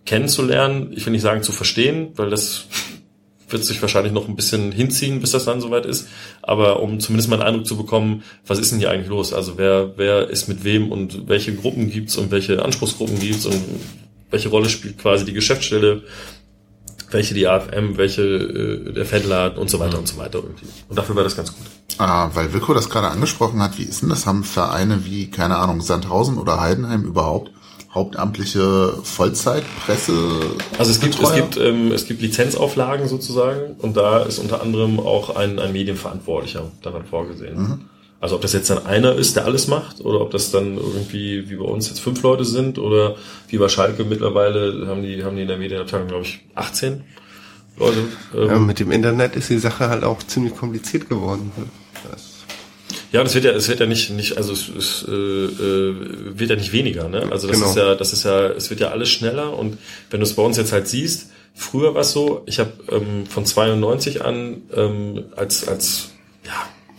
[0.07, 0.93] kennenzulernen.
[0.95, 2.66] Ich will nicht sagen zu verstehen, weil das
[3.49, 6.09] wird sich wahrscheinlich noch ein bisschen hinziehen, bis das dann soweit ist.
[6.43, 9.33] Aber um zumindest mal einen Eindruck zu bekommen, was ist denn hier eigentlich los?
[9.33, 13.62] Also wer, wer ist mit wem und welche Gruppen gibt's und welche Anspruchsgruppen gibt's und
[14.31, 16.03] welche Rolle spielt quasi die Geschäftsstelle,
[17.11, 20.66] welche die AFM, welche äh, der Fanladen und so weiter und so weiter irgendwie.
[20.89, 21.66] Und dafür war das ganz gut.
[21.97, 24.27] Ah, weil Wilko das gerade angesprochen hat, wie ist denn das?
[24.27, 27.51] Haben Vereine wie, keine Ahnung, Sandhausen oder Heidenheim überhaupt
[27.99, 30.12] hauptamtliche Vollzeitpresse?
[30.79, 34.99] Also es gibt, es gibt, ähm, es gibt Lizenzauflagen sozusagen und da ist unter anderem
[35.01, 37.89] auch ein, ein Medienverantwortlicher daran vorgesehen.
[38.20, 41.49] Also ob das jetzt dann einer ist, der alles macht, oder ob das dann irgendwie
[41.51, 43.15] wie bei uns jetzt fünf Leute sind oder
[43.49, 47.05] wie bei Schalke mittlerweile haben die, haben die in der Medienabteilung, glaube ich, 18
[47.79, 47.99] Leute.
[48.35, 51.53] Ähm, Ja, mit dem Internet ist die Sache halt auch ziemlich kompliziert geworden.
[53.10, 55.94] Das, Ja, es wird ja, es wird ja nicht, nicht, also es, es äh, äh,
[56.39, 57.26] wird ja nicht weniger, ne?
[57.30, 57.70] Also das Genau.
[57.70, 59.78] ist ja, das ist ja, es wird ja alles schneller und
[60.10, 63.26] wenn du es bei uns jetzt halt siehst, früher war es so, ich habe ähm,
[63.26, 66.10] von 92 an ähm, als, als,
[66.44, 66.52] ja,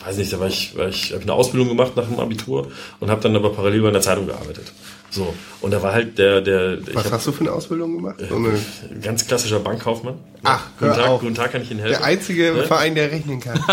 [0.06, 3.10] weiß nicht, da war ich, war ich, habe eine Ausbildung gemacht nach dem Abitur und
[3.12, 4.72] habe dann aber parallel bei einer Zeitung gearbeitet.
[5.12, 7.96] So und da war halt der, der, ich was hab, hast du für eine Ausbildung
[7.96, 8.18] gemacht?
[8.30, 10.16] So eine, ein ganz klassischer Bankkaufmann.
[10.44, 11.22] Ach, guten Tag, auf.
[11.22, 11.98] guten Tag, kann ich Ihnen helfen?
[12.00, 12.64] der einzige Ne?
[12.66, 13.60] Verein, der rechnen kann.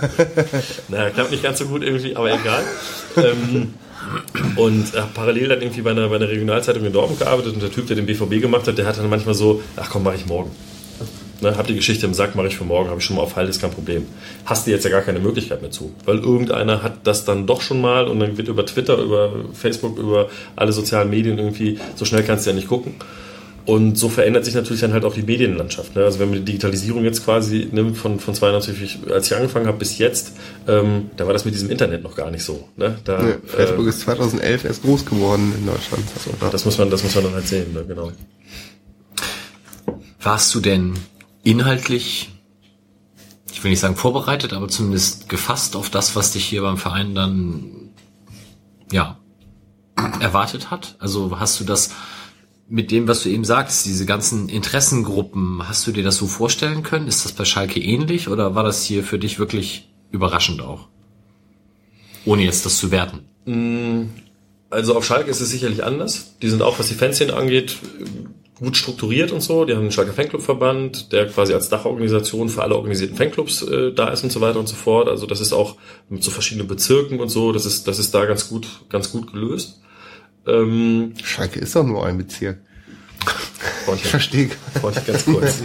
[0.88, 2.62] Naja, klappt nicht ganz so gut irgendwie, aber egal.
[3.16, 3.74] ähm,
[4.56, 7.70] und habe parallel dann irgendwie bei einer, bei einer Regionalzeitung in Dortmund gearbeitet und der
[7.70, 10.26] Typ, der den BVB gemacht hat, der hat dann manchmal so, ach komm, mache ich
[10.26, 10.50] morgen.
[11.42, 13.36] Ne, hab die Geschichte im Sack, mache ich für morgen, habe ich schon mal auf
[13.36, 14.06] Halde, ist kein Problem.
[14.46, 15.92] Hast du jetzt ja gar keine Möglichkeit mehr zu.
[16.06, 19.98] Weil irgendeiner hat das dann doch schon mal und dann wird über Twitter, über Facebook,
[19.98, 22.94] über alle sozialen Medien irgendwie, so schnell kannst du ja nicht gucken.
[23.66, 25.96] Und so verändert sich natürlich dann halt auch die Medienlandschaft.
[25.96, 26.04] Ne?
[26.04, 29.76] Also wenn man die Digitalisierung jetzt quasi nimmt von, von 92, als ich angefangen habe
[29.76, 30.34] bis jetzt,
[30.68, 32.68] ähm, da war das mit diesem Internet noch gar nicht so.
[32.76, 32.96] Ne?
[33.02, 36.04] Da, Nee, Facebook äh, ist 2011 erst groß geworden in Deutschland.
[36.14, 37.84] Also, das muss man, das muss man dann halt sehen, ne?
[37.84, 38.12] genau.
[40.20, 40.94] Warst du denn
[41.42, 42.30] inhaltlich,
[43.52, 47.16] ich will nicht sagen vorbereitet, aber zumindest gefasst auf das, was dich hier beim Verein
[47.16, 47.90] dann,
[48.92, 49.18] ja,
[50.20, 50.94] erwartet hat?
[51.00, 51.90] Also hast du das
[52.68, 56.82] mit dem, was du eben sagst, diese ganzen Interessengruppen, hast du dir das so vorstellen
[56.82, 57.06] können?
[57.06, 60.88] Ist das bei Schalke ähnlich oder war das hier für dich wirklich überraschend auch?
[62.24, 63.20] Ohne jetzt das zu werten.
[64.68, 66.36] Also auf Schalke ist es sicherlich anders.
[66.42, 67.76] Die sind auch, was die Fanszene angeht,
[68.58, 69.64] gut strukturiert und so.
[69.64, 74.08] Die haben einen Schalke Fanclub-Verband, der quasi als Dachorganisation für alle organisierten Fanclubs äh, da
[74.08, 75.08] ist und so weiter und so fort.
[75.08, 75.76] Also das ist auch
[76.08, 79.32] mit so verschiedenen Bezirken und so, das ist, das ist da ganz gut, ganz gut
[79.32, 79.80] gelöst.
[80.46, 82.58] Ähm, Schalke ist doch nur ein Bezirk.
[83.86, 84.46] wollte Ich ich, verstehe.
[84.46, 85.62] ich ganz kurz.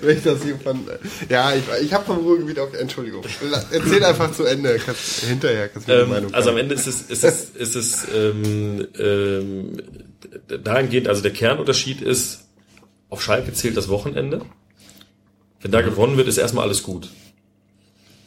[0.00, 0.80] Wenn ich das hier von,
[1.28, 3.24] ja, ich, ich habe vom Ruhrgebiet auch, Entschuldigung.
[3.70, 4.78] Erzähl einfach zu Ende.
[4.84, 6.70] Kannst, hinterher kannst du Ähm, Meinung also am sagen.
[6.70, 9.82] Ende ist es, ist es, ist es ähm, ähm,
[10.62, 12.40] dahingehend, also der Kernunterschied ist,
[13.08, 14.42] auf Schalke zählt das Wochenende.
[15.60, 17.10] Wenn da gewonnen wird, ist erstmal alles gut.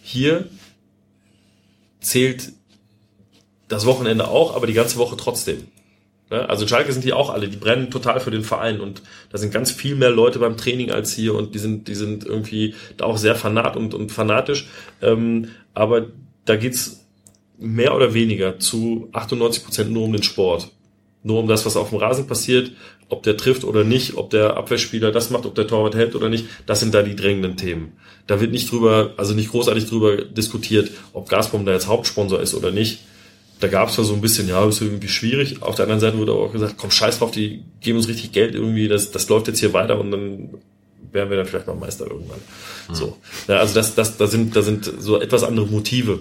[0.01, 0.49] Hier
[1.99, 2.53] zählt
[3.67, 5.67] das Wochenende auch, aber die ganze Woche trotzdem.
[6.29, 6.47] Ne?
[6.49, 9.37] Also in Schalke sind die auch alle, die brennen total für den Verein und da
[9.37, 12.75] sind ganz viel mehr Leute beim Training als hier und die sind, die sind irgendwie
[12.97, 14.67] da auch sehr fanat und, und fanatisch.
[15.01, 16.07] Ähm, aber
[16.45, 17.05] da geht's
[17.57, 20.71] mehr oder weniger zu 98 Prozent nur um den Sport.
[21.23, 22.71] Nur um das, was auf dem Rasen passiert,
[23.09, 26.29] ob der trifft oder nicht, ob der Abwehrspieler das macht, ob der Torwart hält oder
[26.29, 27.93] nicht, das sind da die drängenden Themen.
[28.27, 32.53] Da wird nicht drüber, also nicht großartig drüber diskutiert, ob Gazprom da jetzt Hauptsponsor ist
[32.53, 32.99] oder nicht.
[33.59, 35.61] Da gab es zwar so ein bisschen, ja, ist irgendwie schwierig.
[35.61, 38.53] Auf der anderen Seite wurde auch gesagt, komm, scheiß drauf, die geben uns richtig Geld
[38.53, 40.49] irgendwie, das, das läuft jetzt hier weiter und dann
[41.11, 42.39] werden wir dann vielleicht noch Meister irgendwann.
[42.91, 43.17] So.
[43.47, 46.19] Ja, also das, das, da sind, da sind so etwas andere Motive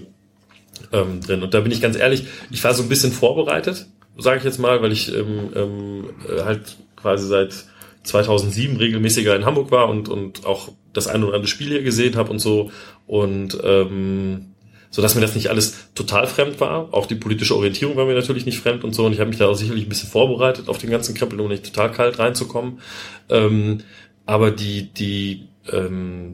[0.92, 1.42] ähm, drin.
[1.42, 3.86] Und da bin ich ganz ehrlich, ich war so ein bisschen vorbereitet,
[4.16, 7.66] sage ich jetzt mal, weil ich ähm, ähm, äh, halt quasi seit
[8.04, 12.16] 2007 regelmäßiger in Hamburg war und, und auch das eine oder andere Spiel hier gesehen
[12.16, 12.70] habe und so.
[13.06, 14.52] Und ähm,
[14.97, 16.89] so dass mir das nicht alles total fremd war.
[16.94, 19.05] Auch die politische Orientierung war mir natürlich nicht fremd und so.
[19.05, 21.48] Und ich habe mich da auch sicherlich ein bisschen vorbereitet auf den ganzen Krempel, um
[21.48, 22.81] nicht total kalt reinzukommen.
[23.28, 23.81] Ähm,
[24.24, 26.32] aber die, die, ähm,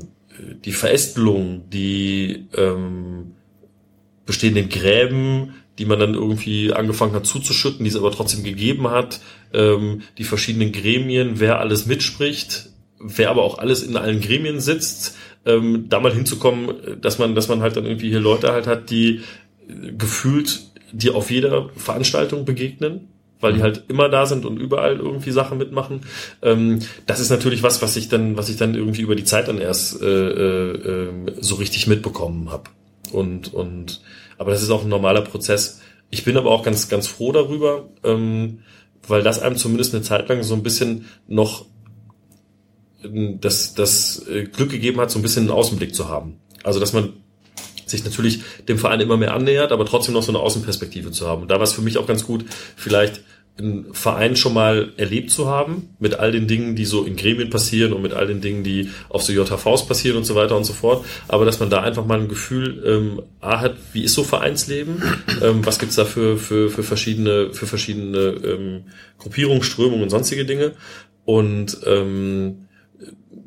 [0.64, 3.32] die Verästelung, die ähm,
[4.26, 9.18] bestehenden Gräben, die man dann irgendwie angefangen hat zuzuschütten, die es aber trotzdem gegeben hat,
[9.52, 12.68] ähm, die verschiedenen Gremien, wer alles mitspricht,
[13.01, 15.16] wer aber auch alles in allen Gremien sitzt,
[15.47, 18.90] ähm, da mal hinzukommen, dass man, dass man halt dann irgendwie hier Leute halt hat,
[18.90, 19.23] die
[19.98, 20.60] gefühlt
[20.93, 23.09] dir auf jeder Veranstaltung begegnen,
[23.40, 26.02] weil die halt immer da sind und überall irgendwie Sachen mitmachen.
[26.43, 29.48] Ähm, das ist natürlich was, was ich dann, was ich dann irgendwie über die Zeit
[29.48, 31.09] dann erst äh, äh, äh,
[31.40, 32.70] so richtig mitbekommen habe.
[33.10, 34.01] Und, und
[34.39, 35.81] aber das ist auch ein normaler Prozess.
[36.10, 38.60] Ich bin aber auch ganz, ganz froh darüber, ähm,
[39.09, 41.72] weil das einem zumindest eine Zeit lang so ein bisschen noch ähm,
[43.40, 46.36] das, das äh, Glück gegeben hat, so ein bisschen einen Außenblick zu haben.
[46.62, 47.14] Also dass man
[47.86, 51.42] sich natürlich dem Verein immer mehr annähert, aber trotzdem noch so eine Außenperspektive zu haben.
[51.42, 52.44] Und da war es für mich auch ganz gut,
[52.76, 53.20] vielleicht
[53.58, 57.50] einen Verein schon mal erlebt zu haben, mit all den Dingen, die so in Gremien
[57.50, 60.64] passieren und mit all den Dingen, die auf so JHVs passieren und so weiter und
[60.64, 61.04] so fort.
[61.28, 65.02] Aber dass man da einfach mal ein Gefühl ähm, A hat, wie ist so Vereinsleben?
[65.42, 68.84] Ähm, was gibt's da für, für, für verschiedene, für verschiedene ähm,
[69.18, 70.72] Gruppierungen, Strömungen und sonstige Dinge?
[71.24, 72.68] Und ähm,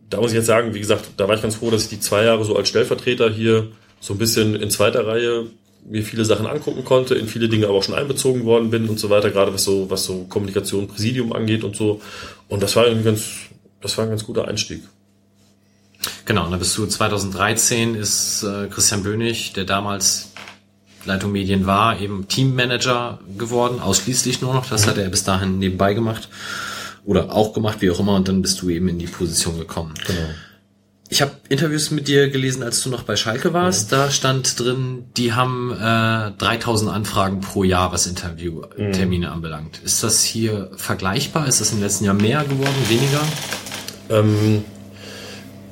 [0.09, 1.99] da muss ich jetzt sagen, wie gesagt, da war ich ganz froh, dass ich die
[1.99, 5.47] zwei Jahre so als Stellvertreter hier so ein bisschen in zweiter Reihe
[5.87, 8.99] mir viele Sachen angucken konnte, in viele Dinge aber auch schon einbezogen worden bin und
[8.99, 12.01] so weiter, gerade was so, was so Kommunikation, Präsidium angeht und so.
[12.47, 13.23] Und das war ein ganz,
[13.81, 14.81] das war ein ganz guter Einstieg.
[16.25, 20.31] Genau, und dann bist du 2013 ist äh, Christian Bönig, der damals
[21.05, 24.67] Leitung Medien war, eben Teammanager geworden, ausschließlich nur noch.
[24.67, 26.29] Das hat er bis dahin nebenbei gemacht
[27.05, 29.93] oder auch gemacht, wie auch immer, und dann bist du eben in die Position gekommen.
[30.07, 30.29] Genau.
[31.07, 33.91] Ich habe Interviews mit dir gelesen, als du noch bei Schalke warst.
[33.91, 39.81] Da stand drin, die haben äh, 3000 Anfragen pro Jahr, was Interviewtermine anbelangt.
[39.83, 41.47] Ist das hier vergleichbar?
[41.47, 43.21] Ist das im letzten Jahr mehr geworden, weniger?
[44.09, 44.63] Ähm,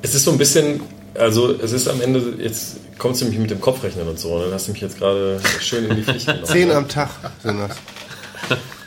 [0.04, 0.82] es ist so ein bisschen
[1.16, 4.46] Also es ist am Ende, jetzt kommst du nämlich mit dem Kopfrechnen und so, ne?
[4.46, 6.46] dann hast du mich jetzt gerade schön in die Pflicht genommen.
[6.46, 7.10] Zehn am Tag
[7.42, 7.78] sind das.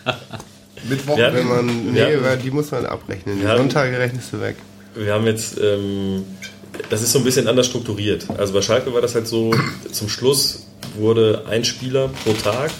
[0.88, 1.16] Mittwoch.
[1.16, 3.38] Wenn man, nee, weil die muss man abrechnen.
[3.38, 3.56] Die Ja.
[3.56, 4.56] Sonntage rechnest du weg.
[4.94, 6.24] Wir haben jetzt, ähm,
[6.90, 8.26] das ist so ein bisschen anders strukturiert.
[8.38, 9.54] Also bei Schalke war das halt so,
[9.90, 10.66] zum Schluss
[10.96, 12.70] wurde ein Spieler pro Tag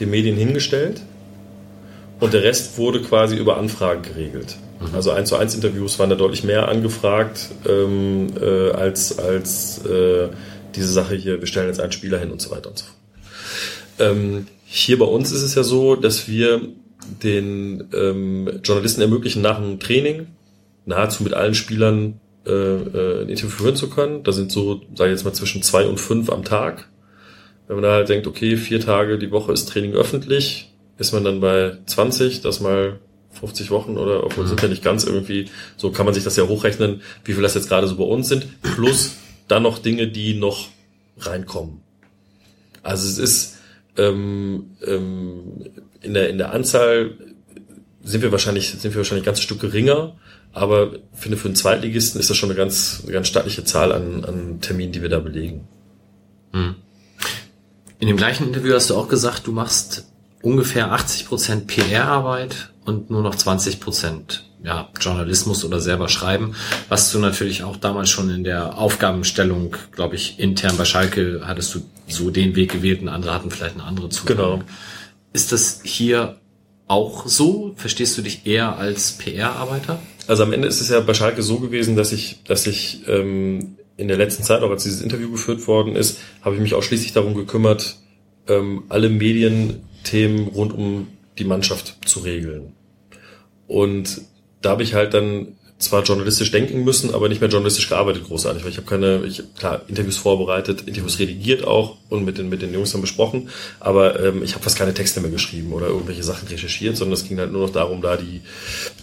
[0.00, 1.00] den Medien hingestellt
[2.20, 4.56] und der Rest wurde quasi über Anfragen geregelt.
[4.94, 10.28] Also 1 zu 1 Interviews waren da deutlich mehr angefragt ähm, äh, als, als äh,
[10.74, 12.96] diese Sache hier, wir stellen jetzt einen Spieler hin und so weiter und so fort.
[13.98, 16.62] Ähm, hier bei uns ist es ja so, dass wir
[17.22, 20.28] den ähm, Journalisten ermöglichen, nach einem Training
[20.84, 24.22] nahezu mit allen Spielern äh, äh, ein Interview führen zu können.
[24.24, 26.88] Da sind so, sage ich jetzt mal, zwischen zwei und fünf am Tag.
[27.66, 31.24] Wenn man da halt denkt, okay, vier Tage die Woche ist Training öffentlich, ist man
[31.24, 32.98] dann bei 20, das mal
[33.32, 35.46] 50 Wochen oder obwohl sind ja nicht ganz irgendwie,
[35.76, 38.28] so kann man sich das ja hochrechnen, wie viel das jetzt gerade so bei uns
[38.28, 39.16] sind, plus
[39.48, 40.68] dann noch Dinge, die noch
[41.18, 41.80] reinkommen.
[42.82, 43.58] Also es ist
[43.96, 45.64] ähm, ähm,
[46.02, 47.12] in der in der Anzahl
[48.02, 50.16] sind wir wahrscheinlich sind wir wahrscheinlich ein ganzes Stück geringer,
[50.52, 53.92] aber ich finde für einen Zweitligisten ist das schon eine ganz eine ganz stattliche Zahl
[53.92, 55.68] an, an Terminen, die wir da belegen.
[57.98, 60.06] In dem gleichen Interview hast du auch gesagt, du machst
[60.42, 66.54] ungefähr 80% PR-Arbeit und nur noch 20% ja, Journalismus oder selber schreiben,
[66.88, 71.74] was du natürlich auch damals schon in der Aufgabenstellung, glaube ich, intern bei Schalke hattest
[71.74, 74.36] du so den Weg gewählt und andere hatten vielleicht eine andere Zugang.
[74.36, 74.62] Genau.
[75.32, 76.40] Ist das hier
[76.88, 77.72] auch so?
[77.76, 80.00] Verstehst du dich eher als PR-Arbeiter?
[80.26, 83.76] Also am Ende ist es ja bei Schalke so gewesen, dass ich, dass ich ähm,
[83.96, 87.12] in der letzten Zeit, auch als dieses Interview geführt worden ist, habe ich mich ausschließlich
[87.12, 87.96] darum gekümmert,
[88.48, 92.74] ähm, alle Medienthemen rund um die Mannschaft zu regeln.
[93.66, 94.22] Und
[94.60, 98.62] da habe ich halt dann zwar journalistisch denken müssen, aber nicht mehr journalistisch gearbeitet großartig,
[98.62, 102.48] weil ich habe keine, ich hab, klar Interviews vorbereitet, Interviews redigiert auch und mit den
[102.48, 103.50] mit den Jungs dann besprochen,
[103.80, 107.26] aber ähm, ich habe fast keine Texte mehr geschrieben oder irgendwelche Sachen recherchiert, sondern es
[107.26, 108.42] ging halt nur noch darum, da die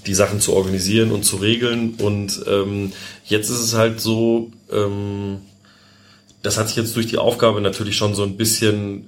[0.06, 2.94] die Sachen zu organisieren und zu regeln und ähm,
[3.26, 5.40] jetzt ist es halt so, ähm,
[6.42, 9.08] das hat sich jetzt durch die Aufgabe natürlich schon so ein bisschen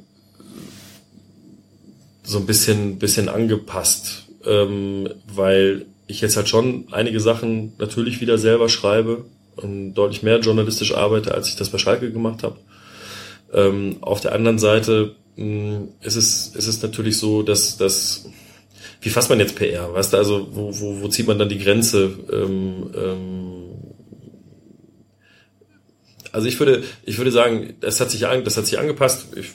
[2.24, 8.38] so ein bisschen bisschen angepasst, ähm, weil ich jetzt halt schon einige Sachen natürlich wieder
[8.38, 9.26] selber schreibe
[9.56, 12.58] und deutlich mehr journalistisch arbeite, als ich das bei Schalke gemacht habe.
[13.54, 18.26] Ähm, auf der anderen Seite mh, ist es ist es natürlich so, dass dass
[19.02, 19.94] wie fasst man jetzt PR?
[19.94, 22.12] Weißt du, also wo, wo, wo zieht man dann die Grenze?
[22.32, 23.62] Ähm, ähm,
[26.32, 29.28] also ich würde, ich würde sagen, das hat sich, an, das hat sich angepasst.
[29.36, 29.50] Ich,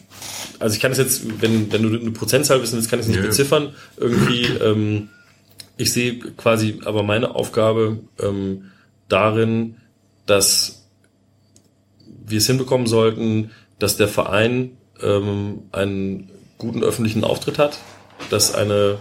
[0.59, 3.11] also ich kann es jetzt, wenn, wenn du eine Prozentzahl wissen willst, kann ich es
[3.11, 3.27] nicht Nö.
[3.29, 3.75] beziffern.
[3.97, 5.09] Irgendwie, ähm,
[5.77, 8.71] ich sehe quasi aber meine Aufgabe ähm,
[9.09, 9.77] darin,
[10.27, 10.89] dass
[12.25, 17.79] wir es hinbekommen sollten, dass der Verein ähm, einen guten öffentlichen Auftritt hat,
[18.31, 18.99] dass eine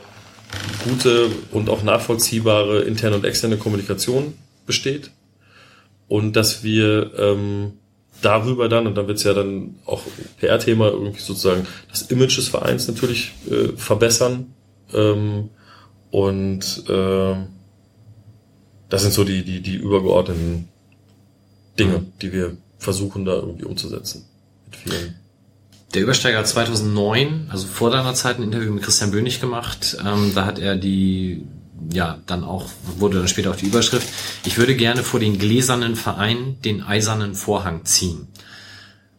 [0.83, 4.33] gute und auch nachvollziehbare interne und externe Kommunikation
[4.65, 5.11] besteht
[6.07, 7.73] und dass wir ähm,
[8.21, 10.03] darüber dann, und dann wird es ja dann auch
[10.39, 14.53] PR-Thema irgendwie sozusagen das Image des Vereins natürlich äh, verbessern
[14.93, 15.49] ähm,
[16.15, 17.35] und äh,
[18.87, 20.69] das sind so die, die, die übergeordneten
[21.77, 24.23] Dinge, die wir versuchen da irgendwie umzusetzen.
[24.63, 25.15] Mit vielen.
[25.93, 29.97] Der Übersteiger hat 2009, also vor deiner Zeit, ein Interview mit Christian Bönig gemacht.
[30.05, 31.45] Ähm, da hat er die,
[31.91, 34.07] ja, dann auch, wurde dann später auch die Überschrift,
[34.45, 38.29] ich würde gerne vor den gläsernen Verein den eisernen Vorhang ziehen.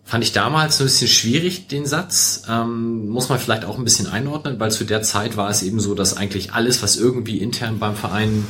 [0.09, 2.43] Fand ich damals ein bisschen schwierig, den Satz.
[2.49, 5.81] Ähm, muss man vielleicht auch ein bisschen einordnen, weil zu der Zeit war es eben
[5.81, 8.47] so, dass eigentlich alles, was irgendwie intern beim Verein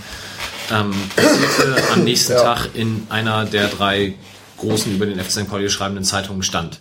[0.70, 2.42] ähm, passierte, am nächsten Ja.
[2.42, 4.14] Tag in einer der drei
[4.58, 5.48] großen über den FC St.
[5.48, 6.80] Pauli schreibenden Zeitungen stand.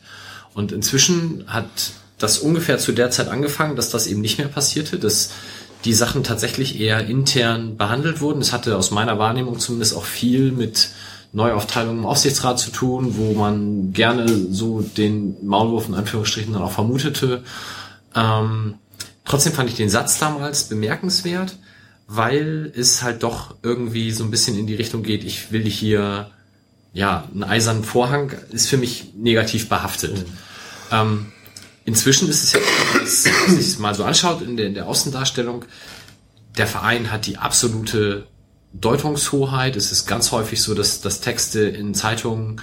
[0.53, 1.69] Und inzwischen hat
[2.17, 5.31] das ungefähr zu der Zeit angefangen, dass das eben nicht mehr passierte, dass
[5.85, 8.41] die Sachen tatsächlich eher intern behandelt wurden.
[8.41, 10.89] Es hatte aus meiner Wahrnehmung zumindest auch viel mit
[11.35, 16.71] Neuaufteilungen im Aufsichtsrat zu tun, wo man gerne so den Maulwurf in Anführungsstrichen dann auch
[16.71, 17.43] vermutete.
[18.15, 18.75] Ähm,
[19.25, 21.57] trotzdem fand ich den Satz damals bemerkenswert,
[22.07, 26.31] weil es halt doch irgendwie so ein bisschen in die Richtung geht, ich will hier,
[26.93, 30.25] ja, einen eisernen Vorhang ist für mich negativ behaftet.
[30.89, 31.33] Ähm,
[31.83, 34.87] inzwischen ist es ja, wenn man sich es mal so anschaut in der, in der
[34.87, 35.65] Außendarstellung,
[36.57, 38.25] der Verein hat die absolute
[38.81, 39.75] Deutungshoheit.
[39.75, 42.61] Es ist ganz häufig so, dass, dass Texte in Zeitungen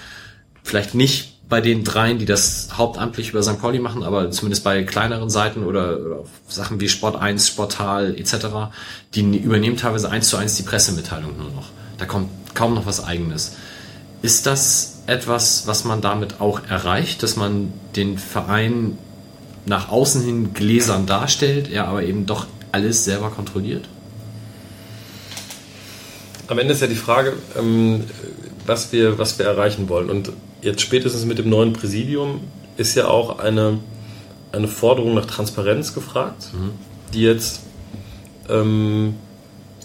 [0.62, 3.60] vielleicht nicht bei den dreien, die das hauptamtlich über St.
[3.60, 8.46] Pauli machen, aber zumindest bei kleineren Seiten oder, oder Sachen wie Sport 1, Sportal etc.,
[9.14, 11.68] die übernehmen teilweise eins zu eins die Pressemitteilung nur noch.
[11.98, 13.56] Da kommt kaum noch was eigenes.
[14.22, 18.96] Ist das etwas, was man damit auch erreicht, dass man den Verein
[19.66, 23.88] nach außen hin gläsern darstellt, er aber eben doch alles selber kontrolliert?
[26.52, 28.04] Am Ende ist ja die Frage, ähm,
[28.66, 30.10] was, wir, was wir erreichen wollen.
[30.10, 32.42] Und jetzt spätestens mit dem neuen Präsidium
[32.76, 33.78] ist ja auch eine,
[34.52, 36.72] eine Forderung nach Transparenz gefragt, mhm.
[37.14, 37.60] die jetzt
[38.50, 39.14] ähm,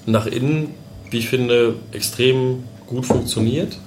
[0.06, 0.74] nach innen,
[1.10, 3.78] wie ich finde, extrem gut funktioniert.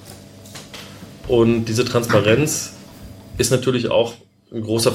[1.27, 2.73] Und diese Transparenz
[3.37, 4.15] ist natürlich auch
[4.51, 4.91] ein großer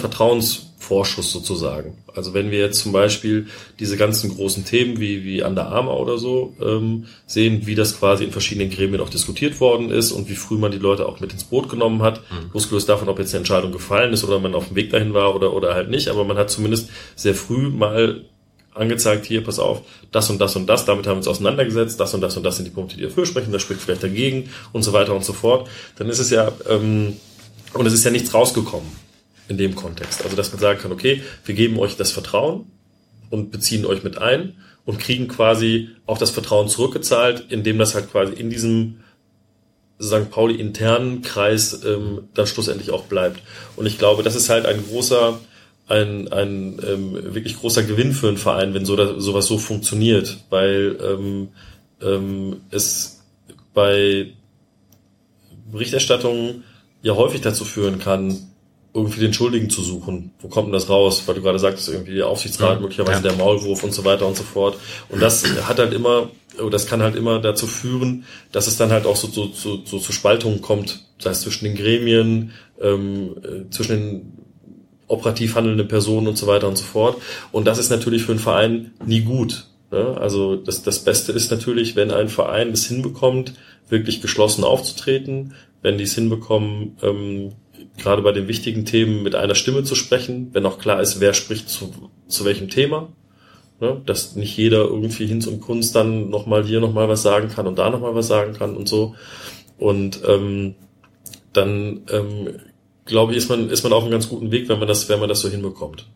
[0.86, 1.98] Vertrauensvorschuss sozusagen.
[2.14, 3.46] Also wenn wir jetzt zum Beispiel
[3.78, 8.24] diese ganzen großen Themen wie, wie Under Armour oder so ähm, sehen, wie das quasi
[8.24, 11.32] in verschiedenen Gremien auch diskutiert worden ist und wie früh man die Leute auch mit
[11.32, 12.50] ins Boot genommen hat, mhm.
[12.52, 15.34] losgelöst davon, ob jetzt eine Entscheidung gefallen ist oder man auf dem Weg dahin war
[15.34, 18.22] oder, oder halt nicht, aber man hat zumindest sehr früh mal
[18.74, 19.82] angezeigt, hier, pass auf,
[20.12, 22.56] das und das und das, damit haben wir uns auseinandergesetzt, das und das und das
[22.56, 25.32] sind die Punkte, die dafür sprechen, das spricht vielleicht dagegen und so weiter und so
[25.32, 27.16] fort, dann ist es ja, ähm,
[27.72, 29.05] und es ist ja nichts rausgekommen
[29.48, 30.22] in dem Kontext.
[30.22, 32.66] Also, dass man sagen kann, okay, wir geben euch das Vertrauen
[33.30, 34.54] und beziehen euch mit ein
[34.84, 39.00] und kriegen quasi auch das Vertrauen zurückgezahlt, indem das halt quasi in diesem
[40.00, 40.30] St.
[40.30, 43.42] Pauli internen Kreis ähm, dann schlussendlich auch bleibt.
[43.76, 45.38] Und ich glaube, das ist halt ein großer,
[45.88, 50.98] ein, ein ähm, wirklich großer Gewinn für einen Verein, wenn so, sowas so funktioniert, weil
[51.02, 51.48] ähm,
[52.02, 53.22] ähm, es
[53.72, 54.32] bei
[55.70, 56.64] Berichterstattungen
[57.02, 58.50] ja häufig dazu führen kann,
[58.96, 60.32] irgendwie den Schuldigen zu suchen.
[60.40, 61.22] Wo kommt denn das raus?
[61.26, 63.28] Weil du gerade sagtest, irgendwie der Aufsichtsrat, möglicherweise ja.
[63.28, 64.78] der Maulwurf und so weiter und so fort.
[65.10, 66.30] Und das hat halt immer,
[66.70, 69.98] das kann halt immer dazu führen, dass es dann halt auch so, so, so, so
[69.98, 74.32] zu Spaltungen kommt, sei es zwischen den Gremien, ähm, äh, zwischen den
[75.08, 77.20] operativ handelnden Personen und so weiter und so fort.
[77.52, 79.66] Und das ist natürlich für einen Verein nie gut.
[79.90, 80.16] Ne?
[80.18, 83.52] Also das, das Beste ist natürlich, wenn ein Verein es hinbekommt,
[83.88, 85.52] wirklich geschlossen aufzutreten,
[85.82, 87.52] wenn die es hinbekommen, ähm,
[87.96, 91.34] gerade bei den wichtigen Themen mit einer Stimme zu sprechen, wenn auch klar ist, wer
[91.34, 91.92] spricht zu,
[92.28, 93.08] zu welchem Thema.
[93.80, 94.00] Ne?
[94.06, 97.78] Dass nicht jeder irgendwie Hinz und Kunst dann nochmal hier nochmal was sagen kann und
[97.78, 99.14] da nochmal was sagen kann und so.
[99.78, 100.74] Und ähm,
[101.52, 102.48] dann ähm,
[103.04, 105.20] glaube ich, ist man, ist man auf einem ganz guten Weg, wenn man das, wenn
[105.20, 106.06] man das so hinbekommt.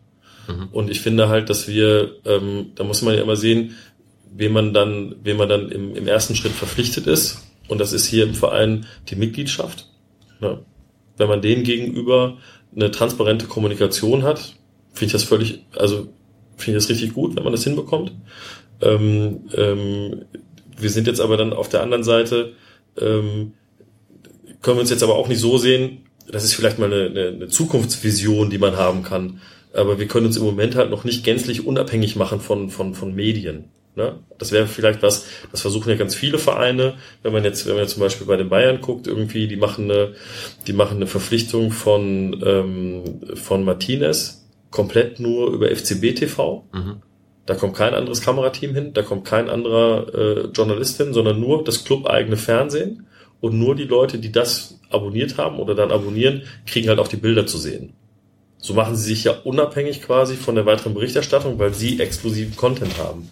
[0.47, 0.69] Mhm.
[0.71, 3.75] Und ich finde halt, dass wir, ähm, da muss man ja immer sehen,
[4.33, 7.43] wem man dann, wem man dann im, im ersten Schritt verpflichtet ist.
[7.67, 9.87] Und das ist hier im Verein die Mitgliedschaft.
[10.39, 10.59] Ne?
[11.17, 12.37] Wenn man denen gegenüber
[12.75, 14.55] eine transparente Kommunikation hat,
[14.93, 16.07] finde ich das völlig, also
[16.57, 18.13] finde ich das richtig gut, wenn man das hinbekommt.
[18.81, 20.25] Ähm, ähm,
[20.77, 22.53] wir sind jetzt aber dann auf der anderen Seite,
[22.99, 23.53] ähm,
[24.61, 27.27] können wir uns jetzt aber auch nicht so sehen, das ist vielleicht mal eine, eine,
[27.29, 29.41] eine Zukunftsvision, die man haben kann.
[29.73, 33.15] Aber wir können uns im Moment halt noch nicht gänzlich unabhängig machen von, von, von
[33.15, 33.65] Medien.
[33.95, 34.19] Ne?
[34.37, 36.95] Das wäre vielleicht was, das versuchen ja ganz viele Vereine.
[37.23, 39.91] Wenn man jetzt, wenn man jetzt zum Beispiel bei den Bayern guckt, irgendwie, die machen
[39.91, 40.13] eine,
[40.67, 46.65] die machen eine Verpflichtung von, ähm, von Martinez komplett nur über FCB TV.
[46.71, 47.01] Mhm.
[47.45, 51.63] Da kommt kein anderes Kamerateam hin, da kommt kein anderer äh, Journalist hin, sondern nur
[51.63, 53.07] das club-eigene Fernsehen
[53.41, 57.17] und nur die Leute, die das abonniert haben oder dann abonnieren, kriegen halt auch die
[57.17, 57.93] Bilder zu sehen.
[58.57, 62.99] So machen sie sich ja unabhängig quasi von der weiteren Berichterstattung, weil sie exklusiven Content
[62.99, 63.29] haben.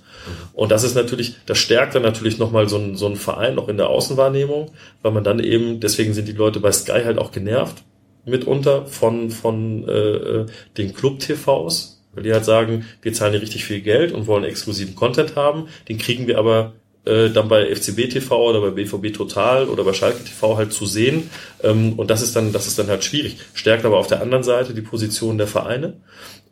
[0.54, 3.70] Und das ist natürlich, das stärkt dann natürlich nochmal so ein, so ein Verein noch
[3.70, 7.32] in der Außenwahrnehmung, weil man dann eben, deswegen sind die Leute bei Sky halt auch
[7.32, 7.84] genervt
[8.26, 10.46] mitunter von, von äh,
[10.78, 14.96] den Club-TVs, weil die halt sagen, wir zahlen hier richtig viel Geld und wollen exklusiven
[14.96, 16.74] Content haben, den kriegen wir aber
[17.06, 20.86] äh, dann bei FCB TV oder bei BVB Total oder bei Schalke TV halt zu
[20.86, 21.30] sehen.
[21.64, 23.38] Ähm, und das ist dann, das ist dann halt schwierig.
[23.54, 25.94] Stärkt aber auf der anderen Seite die Position der Vereine.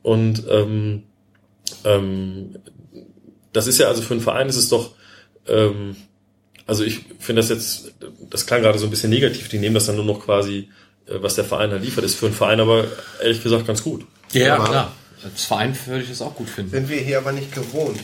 [0.03, 1.03] Und ähm,
[1.83, 2.55] ähm,
[3.53, 4.91] das ist ja also für einen Verein ist es doch,
[5.47, 5.95] ähm,
[6.65, 7.93] also ich finde das jetzt,
[8.29, 10.69] das klang gerade so ein bisschen negativ, die nehmen das dann nur noch quasi,
[11.07, 12.85] äh, was der Verein halt liefert, ist für einen Verein aber
[13.21, 14.05] ehrlich gesagt ganz gut.
[14.33, 14.91] Ja, aber klar.
[15.23, 16.71] Als Verein würde ich das auch gut finden.
[16.71, 17.97] Sind wir hier aber nicht gewohnt.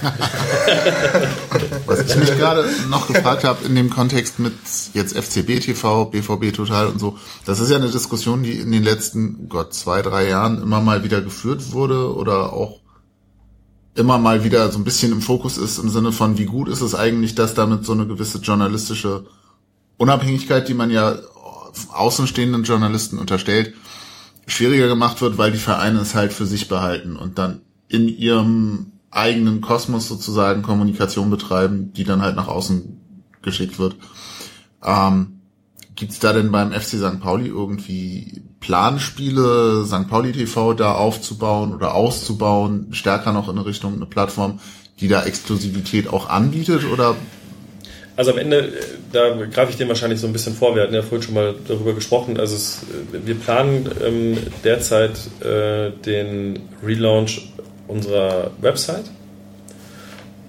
[1.86, 4.52] Was ich mich gerade noch gefragt habe in dem Kontext mit
[4.94, 8.84] jetzt FCB TV, BVB Total und so, das ist ja eine Diskussion, die in den
[8.84, 12.78] letzten, Gott, zwei, drei Jahren immer mal wieder geführt wurde oder auch
[13.94, 16.80] immer mal wieder so ein bisschen im Fokus ist im Sinne von, wie gut ist
[16.80, 19.26] es eigentlich, dass damit so eine gewisse journalistische
[19.98, 21.16] Unabhängigkeit, die man ja
[21.92, 23.74] außenstehenden Journalisten unterstellt,
[24.46, 28.92] schwieriger gemacht wird, weil die Vereine es halt für sich behalten und dann in ihrem
[29.10, 32.98] eigenen Kosmos sozusagen Kommunikation betreiben, die dann halt nach außen
[33.42, 33.96] geschickt wird.
[34.82, 35.31] Ähm,
[35.94, 37.20] Gibt es da denn beim FC St.
[37.20, 40.08] Pauli irgendwie Planspiele, St.
[40.08, 44.60] Pauli TV da aufzubauen oder auszubauen, stärker noch in Richtung eine Plattform,
[45.00, 47.16] die da Exklusivität auch anbietet oder
[48.16, 48.70] Also am Ende, äh,
[49.12, 50.74] da greife ich dem wahrscheinlich so ein bisschen vor.
[50.74, 52.38] Wir hatten ja vorhin schon mal darüber gesprochen.
[52.38, 57.52] Also es, äh, wir planen ähm, derzeit äh, den Relaunch
[57.88, 59.04] unserer Website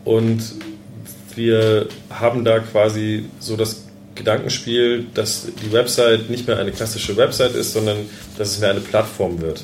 [0.05, 0.41] und
[1.35, 7.55] wir haben da quasi so das Gedankenspiel, dass die Website nicht mehr eine klassische Website
[7.55, 7.97] ist, sondern
[8.37, 9.63] dass es mehr eine Plattform wird.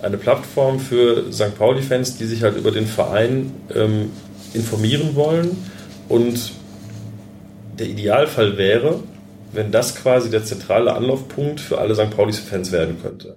[0.00, 1.56] Eine Plattform für St.
[1.56, 4.10] Pauli-Fans, die sich halt über den Verein ähm,
[4.52, 5.56] informieren wollen
[6.08, 6.52] und
[7.78, 9.00] der Idealfall wäre,
[9.52, 12.10] wenn das quasi der zentrale Anlaufpunkt für alle St.
[12.10, 13.36] Paulis-Fans werden könnte.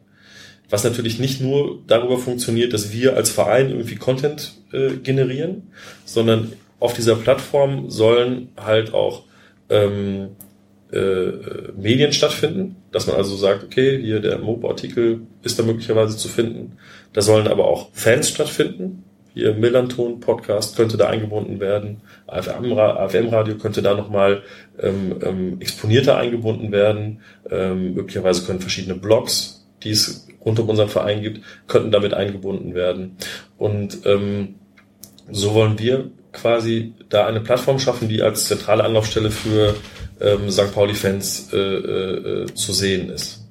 [0.69, 5.71] Was natürlich nicht nur darüber funktioniert, dass wir als Verein irgendwie Content äh, generieren,
[6.05, 9.23] sondern auf dieser Plattform sollen halt auch
[9.69, 10.29] ähm,
[10.91, 11.31] äh,
[11.77, 16.77] Medien stattfinden, dass man also sagt, okay, hier der Mopo-Artikel ist da möglicherweise zu finden.
[17.13, 19.03] Da sollen aber auch Fans stattfinden.
[19.33, 22.01] Hier Millanton Podcast könnte da eingebunden werden.
[22.27, 24.43] AFM-Radio könnte da nochmal
[24.79, 27.19] ähm, ähm, exponierter eingebunden werden.
[27.49, 32.75] Ähm, möglicherweise können verschiedene Blogs, die es rund um unseren Verein gibt, könnten damit eingebunden
[32.75, 33.17] werden.
[33.57, 34.55] Und ähm,
[35.29, 39.75] so wollen wir quasi da eine Plattform schaffen, die als zentrale Anlaufstelle für
[40.21, 40.73] ähm, St.
[40.73, 43.45] Pauli-Fans äh, äh, zu sehen ist.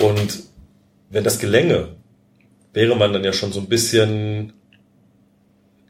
[0.00, 0.40] Und
[1.10, 1.88] wenn das gelänge,
[2.72, 4.52] wäre man dann ja schon so ein bisschen,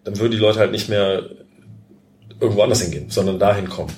[0.04, 1.30] dann würden die Leute halt nicht mehr
[2.40, 3.92] irgendwo anders hingehen, sondern dahin kommen.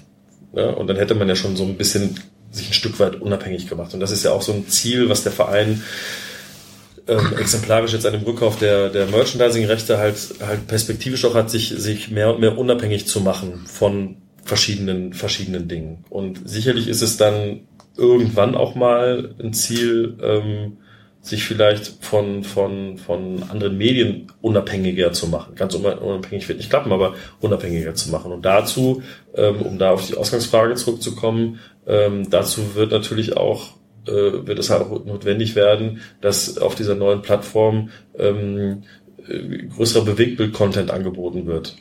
[0.55, 0.71] Ja?
[0.71, 2.19] Und dann hätte man ja schon so ein bisschen
[2.51, 3.93] sich ein Stück weit unabhängig gemacht.
[3.95, 5.83] Und das ist ja auch so ein Ziel, was der Verein
[7.09, 10.17] ähm, exemplarisch jetzt an dem Rückkauf der, der Merchandising-Rechte halt,
[10.47, 15.69] halt perspektivisch auch hat, sich, sich mehr und mehr unabhängig zu machen von verschiedenen, verschiedenen
[15.69, 16.05] Dingen.
[16.11, 17.61] Und sicherlich ist es dann
[17.97, 20.79] irgendwann auch mal ein Ziel, ähm,
[21.21, 25.55] sich vielleicht von, von, von anderen Medien unabhängiger zu machen.
[25.57, 28.33] Ganz unabhängig wird nicht klappen, aber unabhängiger zu machen.
[28.33, 29.03] Und dazu,
[29.35, 34.71] ähm, um da auf die Ausgangsfrage zurückzukommen, ähm, dazu wird natürlich auch äh, wird es
[34.71, 38.83] halt auch notwendig werden, dass auf dieser neuen Plattform ähm,
[39.27, 41.77] äh, größerer Bewegtbild-Content angeboten wird.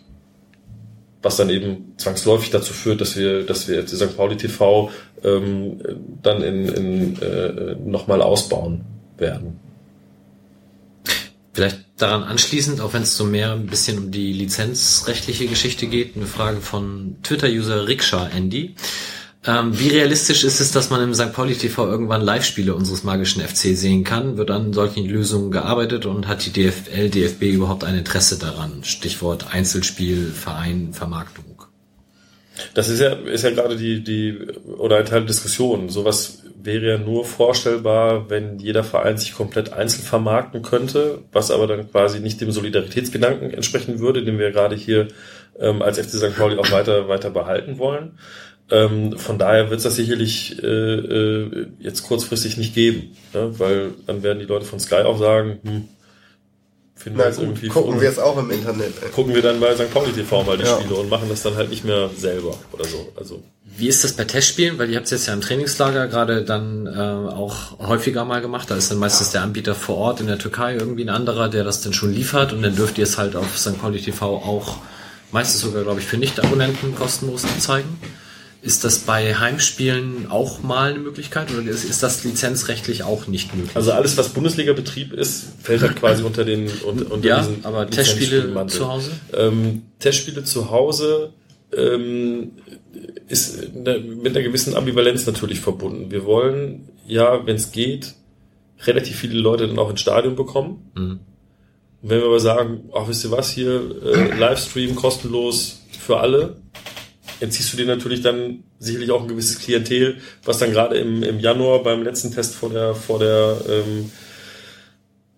[1.22, 4.16] Was dann eben zwangsläufig dazu führt, dass wir, dass wir jetzt die St.
[4.16, 4.92] Pauli TV
[5.24, 5.80] ähm,
[6.22, 8.82] dann in, in äh, nochmal ausbauen
[9.18, 9.60] werden.
[11.54, 16.16] Vielleicht daran anschließend, auch wenn es so mehr ein bisschen um die lizenzrechtliche Geschichte geht,
[16.16, 18.76] eine Frage von Twitter-User Rikscha Andy.
[19.46, 21.32] Ähm, wie realistisch ist es, dass man im St.
[21.32, 24.38] Pauli TV irgendwann Live-Spiele unseres magischen FC sehen kann?
[24.38, 28.84] Wird an solchen Lösungen gearbeitet und hat die DFL, DFB überhaupt ein Interesse daran?
[28.84, 31.46] Stichwort Einzelspiel, Verein, Vermarktung.
[32.74, 35.90] Das ist ja, ist ja gerade die, die, oder ein Teil der Diskussion.
[35.90, 41.68] Sowas wäre ja nur vorstellbar, wenn jeder Verein sich komplett einzeln vermarkten könnte, was aber
[41.68, 45.08] dann quasi nicht dem Solidaritätsgedanken entsprechen würde, den wir gerade hier
[45.60, 46.36] ähm, als FC St.
[46.36, 48.18] Pauli auch weiter, weiter behalten wollen.
[48.70, 53.58] Ähm, von daher wird es das sicherlich äh, äh, jetzt kurzfristig nicht geben, ne?
[53.60, 55.88] weil dann werden die Leute von Sky auch sagen, hm,
[56.96, 58.94] finden Na, wir jetzt irgendwie gucken wir es auch im Internet.
[59.02, 59.10] Ey.
[59.10, 59.94] Gucken wir dann bei St.
[59.94, 60.80] Pauli TV mal die ja.
[60.80, 63.08] Spiele und machen das dann halt nicht mehr selber oder so.
[63.16, 63.42] Also
[63.78, 64.80] wie ist das bei Testspielen?
[64.80, 68.72] Weil ihr habt es jetzt ja im Trainingslager gerade dann äh, auch häufiger mal gemacht.
[68.72, 71.64] Da ist dann meistens der Anbieter vor Ort in der Türkei irgendwie ein anderer, der
[71.64, 73.80] das dann schon liefert und dann dürft ihr es halt auf St.
[73.80, 74.78] Pauli TV auch
[75.32, 78.00] meistens sogar, glaube ich, für Nicht-Abonnenten kostenlos zeigen.
[78.68, 83.56] Ist das bei Heimspielen auch mal eine Möglichkeit oder ist, ist das lizenzrechtlich auch nicht
[83.56, 83.74] möglich?
[83.78, 87.90] Also alles, was Bundesliga-Betrieb ist, fällt halt quasi unter den unter, unter ja, diesen aber
[87.90, 89.12] Testspiele zu Hause?
[89.34, 91.32] Ähm, Testspiele zu Hause
[91.74, 92.52] ähm,
[93.30, 96.12] ist eine, mit einer gewissen Ambivalenz natürlich verbunden.
[96.12, 98.16] Wir wollen ja, wenn es geht,
[98.86, 100.92] relativ viele Leute dann auch ins Stadion bekommen.
[100.94, 101.20] Mhm.
[102.02, 106.58] Wenn wir aber sagen, ach, wisst ihr was, hier äh, Livestream kostenlos für alle,
[107.40, 111.40] entziehst du dir natürlich dann sicherlich auch ein gewisses Klientel, was dann gerade im, im
[111.40, 114.12] Januar beim letzten Test vor der, vor der, ähm,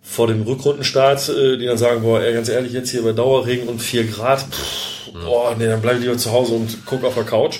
[0.01, 3.67] vor dem Rückrundenstart, äh, die dann sagen, boah, ey, ganz ehrlich, jetzt hier bei Dauerregen
[3.67, 7.15] und vier Grad, pff, boah, nee, dann bleib ich lieber zu Hause und guck auf
[7.15, 7.59] der Couch.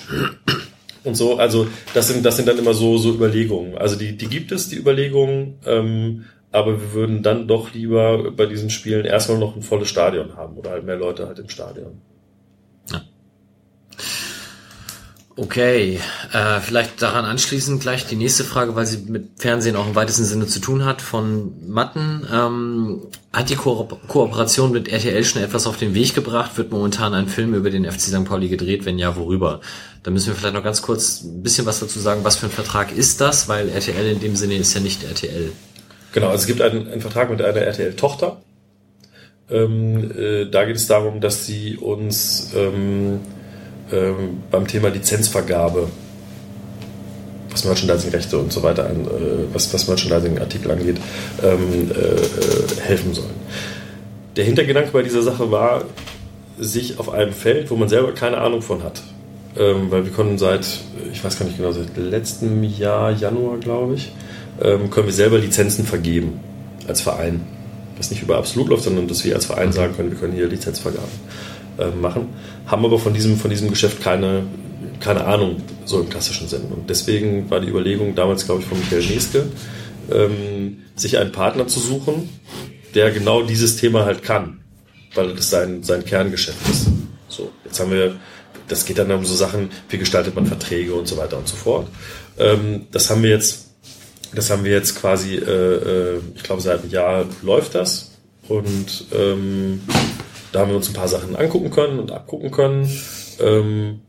[1.04, 3.78] Und so, also das sind, das sind dann immer so, so Überlegungen.
[3.78, 8.46] Also die, die gibt es, die Überlegungen, ähm, aber wir würden dann doch lieber bei
[8.46, 12.02] diesen Spielen erstmal noch ein volles Stadion haben oder halt mehr Leute halt im Stadion.
[15.40, 15.98] Okay,
[16.34, 20.26] äh, vielleicht daran anschließend gleich die nächste Frage, weil sie mit Fernsehen auch im weitesten
[20.26, 22.26] Sinne zu tun hat, von Matten.
[22.30, 26.58] Ähm, hat die Ko Kooperation mit RTL schon etwas auf den Weg gebracht?
[26.58, 28.26] Wird momentan ein Film über den FC St.
[28.26, 28.84] Pauli gedreht?
[28.84, 29.62] Wenn ja, worüber?
[30.02, 32.20] Da müssen wir vielleicht noch ganz kurz ein bisschen was dazu sagen.
[32.22, 33.48] Was für ein Vertrag ist das?
[33.48, 35.52] Weil RTL in dem Sinne ist ja nicht RTL.
[36.12, 38.42] Genau, also es gibt einen, einen Vertrag mit einer RTL-Tochter.
[39.48, 42.52] Ähm, äh, da geht es darum, dass sie uns...
[42.54, 43.20] Ähm,
[43.92, 45.88] ähm, beim Thema Lizenzvergabe,
[47.50, 50.96] was Merchandising-Rechte und so weiter, an, äh, was, was Merchandising-Artikel angeht,
[51.42, 53.34] ähm, äh, helfen sollen.
[54.36, 55.84] Der Hintergedanke bei dieser Sache war,
[56.58, 59.02] sich auf einem Feld, wo man selber keine Ahnung von hat,
[59.56, 60.66] ähm, weil wir konnten seit,
[61.12, 64.12] ich weiß gar nicht genau, seit letztem Jahr, Januar glaube ich,
[64.62, 66.38] ähm, können wir selber Lizenzen vergeben
[66.86, 67.40] als Verein.
[67.96, 70.46] Was nicht über absolut läuft, sondern dass wir als Verein sagen können, wir können hier
[70.46, 71.10] Lizenzvergaben
[71.78, 72.28] äh, machen,
[72.66, 74.44] haben aber von diesem, von diesem Geschäft keine,
[75.00, 76.62] keine Ahnung, so im klassischen Sinn.
[76.70, 79.46] Und deswegen war die Überlegung damals, glaube ich, von Michael Neske,
[80.10, 82.28] ähm, sich einen Partner zu suchen,
[82.94, 84.60] der genau dieses Thema halt kann,
[85.14, 86.88] weil das sein, sein Kerngeschäft ist.
[87.28, 88.16] So, jetzt haben wir,
[88.68, 91.56] das geht dann um so Sachen, wie gestaltet man Verträge und so weiter und so
[91.56, 91.88] fort.
[92.38, 93.70] Ähm, das haben wir jetzt,
[94.34, 98.12] das haben wir jetzt quasi, äh, äh, ich glaube, seit einem Jahr läuft das
[98.48, 99.82] und ähm,
[100.52, 102.90] da haben wir uns ein paar Sachen angucken können und abgucken können.
[103.40, 104.00] Ähm,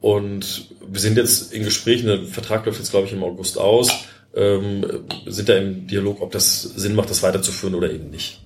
[0.00, 3.90] und wir sind jetzt in Gesprächen, der Vertrag läuft jetzt, glaube ich, im August aus,
[4.34, 4.84] ähm,
[5.26, 8.40] sind da im Dialog, ob das Sinn macht, das weiterzuführen oder eben nicht.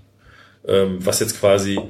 [0.67, 1.81] Ähm, was jetzt quasi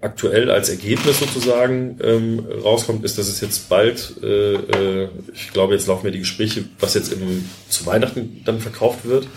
[0.00, 5.74] aktuell als Ergebnis sozusagen ähm, rauskommt, ist, dass es jetzt bald, äh, äh, ich glaube,
[5.74, 9.28] jetzt laufen ja die Gespräche, was jetzt im, zu Weihnachten dann verkauft wird,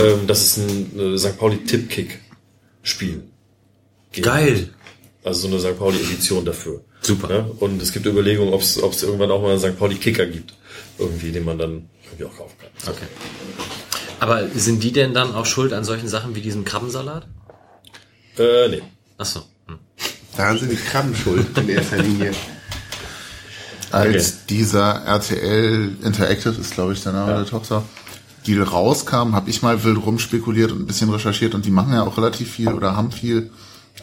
[0.00, 1.38] ähm, dass es ein äh, St.
[1.38, 3.22] Pauli Tippkick-Spiel
[4.12, 4.26] gibt.
[4.26, 4.68] Geil.
[5.24, 5.78] Also so eine St.
[5.78, 6.80] Pauli-Edition dafür.
[7.00, 7.30] Super.
[7.30, 7.46] Ja?
[7.60, 9.78] Und es gibt Überlegungen, ob es irgendwann auch mal einen St.
[9.78, 10.54] Pauli-Kicker gibt.
[10.98, 12.94] Irgendwie, den man dann irgendwie auch kaufen kann.
[12.94, 13.06] Okay.
[14.20, 17.26] Aber sind die denn dann auch schuld an solchen Sachen wie diesem Krabbensalat?
[18.38, 18.82] Äh, nee.
[19.18, 19.40] Achso.
[19.66, 19.78] Hm.
[20.36, 22.32] Da sind die Krabben schuld in erster Linie.
[23.90, 27.84] Als dieser RTL Interactive ist, glaube ich, der Name der Tochter,
[28.46, 32.02] Deal rauskam, habe ich mal wild rumspekuliert und ein bisschen recherchiert und die machen ja
[32.02, 33.50] auch relativ viel oder haben viel,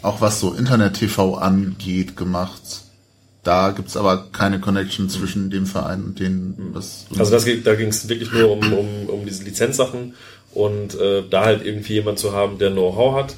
[0.02, 2.82] auch was so Internet-TV angeht, gemacht.
[3.42, 6.70] Da gibt's aber keine Connection zwischen dem Verein und denen.
[6.72, 10.14] Was Also das, da ging es wirklich nur um, um, um diese Lizenzsachen
[10.52, 13.36] und äh, da halt irgendwie jemand zu haben, der Know-how hat,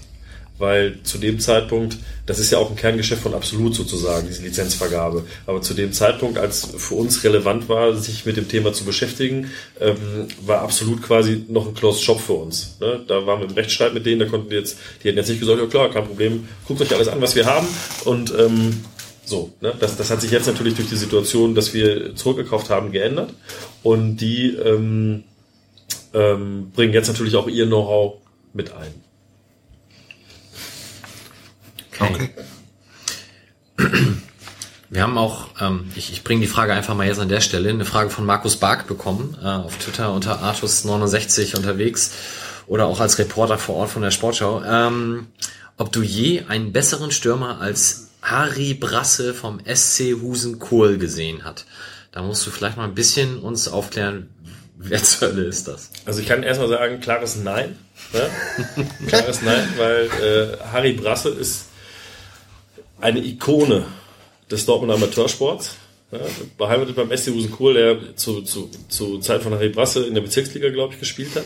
[0.58, 1.96] weil zu dem Zeitpunkt,
[2.26, 6.38] das ist ja auch ein Kerngeschäft von Absolut sozusagen, diese Lizenzvergabe, aber zu dem Zeitpunkt,
[6.38, 9.50] als für uns relevant war, sich mit dem Thema zu beschäftigen,
[9.80, 12.76] ähm, war Absolut quasi noch ein Closed Shop für uns.
[12.80, 13.00] Ne?
[13.06, 15.40] Da waren wir im Rechtsstreit mit denen, da konnten wir jetzt, die hätten jetzt nicht
[15.40, 17.66] gesagt, ja klar, kein Problem, guckt euch alles an, was wir haben
[18.04, 18.84] und ähm,
[19.24, 19.74] so, ne?
[19.78, 23.32] das, das hat sich jetzt natürlich durch die Situation, dass wir zurückgekauft haben, geändert.
[23.82, 25.24] Und die ähm,
[26.12, 28.16] ähm, bringen jetzt natürlich auch ihr Know-how
[28.52, 28.92] mit ein.
[32.04, 32.30] Okay.
[34.92, 37.70] Wir haben auch, ähm, ich, ich bringe die Frage einfach mal jetzt an der Stelle,
[37.70, 42.12] eine Frage von Markus Bark bekommen, äh, auf Twitter unter Artus69 unterwegs
[42.66, 44.62] oder auch als Reporter vor Ort von der Sportschau.
[44.62, 45.28] Ähm,
[45.78, 51.64] ob du je einen besseren Stürmer als Harry Brasse vom SC Husen Kohl gesehen hat.
[52.12, 54.28] Da musst du vielleicht mal ein bisschen uns aufklären,
[54.76, 55.90] wer zur Hölle ist das?
[56.04, 57.78] Also ich kann erstmal sagen, klares Nein.
[58.12, 58.86] Ne?
[59.08, 61.64] klares Nein, weil äh, Harry Brasse ist
[63.02, 63.84] eine Ikone
[64.50, 65.76] des Dortmunder Amateursports.
[66.10, 66.18] Ja,
[66.58, 70.68] beheimatet beim SC Husen-Kohl, der zu, zu, zu Zeit von Harry Brasse in der Bezirksliga,
[70.68, 71.44] glaube ich, gespielt hat.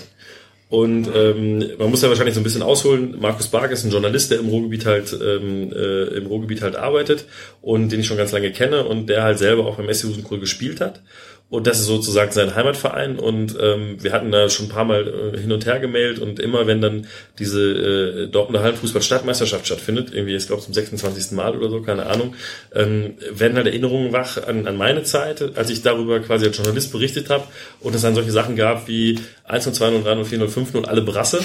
[0.69, 3.21] Und ähm, man muss ja wahrscheinlich so ein bisschen ausholen.
[3.21, 7.27] Markus Bark ist ein Journalist, der im Ruhrgebiet halt ähm, äh, im Ruhrgebiet halt arbeitet
[7.63, 10.41] und den ich schon ganz lange kenne und der halt selber auch beim SC Husenkohl
[10.41, 11.03] gespielt hat.
[11.49, 13.19] Und das ist sozusagen sein Heimatverein.
[13.21, 16.41] Und ähm, wir hatten da schon ein paar Mal äh, hin und her gemailt und
[16.41, 17.07] immer wenn dann
[17.39, 21.33] diese äh, Dortmunder Hallenfußball-Stadtmeisterschaft stattfindet, irgendwie, ich glaube zum 26.
[21.33, 22.35] Mal oder so, keine Ahnung,
[22.75, 26.91] ähm, werden halt Erinnerungen wach an, an meine Zeit, als ich darüber quasi als Journalist
[26.91, 27.45] berichtet habe
[27.79, 30.49] und es dann solche Sachen gab wie 1 und 2 und 3 und 4 und
[30.49, 31.41] 5 und alle Brasse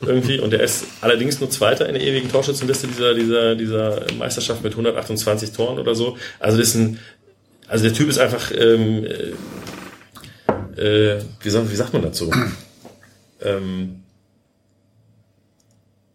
[0.00, 4.62] irgendwie und der ist allerdings nur Zweiter in der ewigen Torschützenliste dieser, dieser, dieser Meisterschaft
[4.62, 6.16] mit 128 Toren oder so.
[6.38, 6.98] Also das ist ein,
[7.68, 9.32] also der Typ ist einfach, ähm, äh,
[10.76, 12.30] äh, wie, sagt, wie sagt man dazu?
[13.42, 14.02] ähm,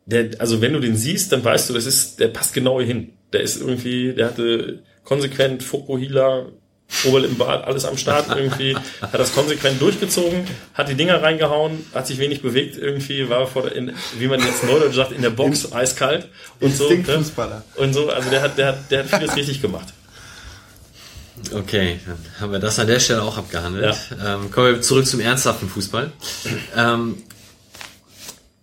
[0.05, 2.88] der, also wenn du den siehst, dann weißt du, das ist, der passt genau hier
[2.88, 3.13] hin.
[3.31, 6.47] Der ist irgendwie, der hatte konsequent Fokuhila,
[7.05, 12.17] Oberlippenbart, alles am Start irgendwie, hat das konsequent durchgezogen, hat die Dinger reingehauen, hat sich
[12.17, 15.71] wenig bewegt irgendwie, war vor der, in, wie man jetzt neudeutsch sagt, in der Box
[15.71, 16.27] eiskalt
[16.59, 16.89] und so.
[16.89, 17.03] Ne?
[17.76, 19.93] Und so, also der hat, der hat, der hat vieles richtig gemacht.
[21.53, 23.95] Okay, dann haben wir das an der Stelle auch abgehandelt.
[24.24, 26.11] Ähm, kommen wir zurück zum ernsthaften Fußball.
[26.76, 27.18] Ähm,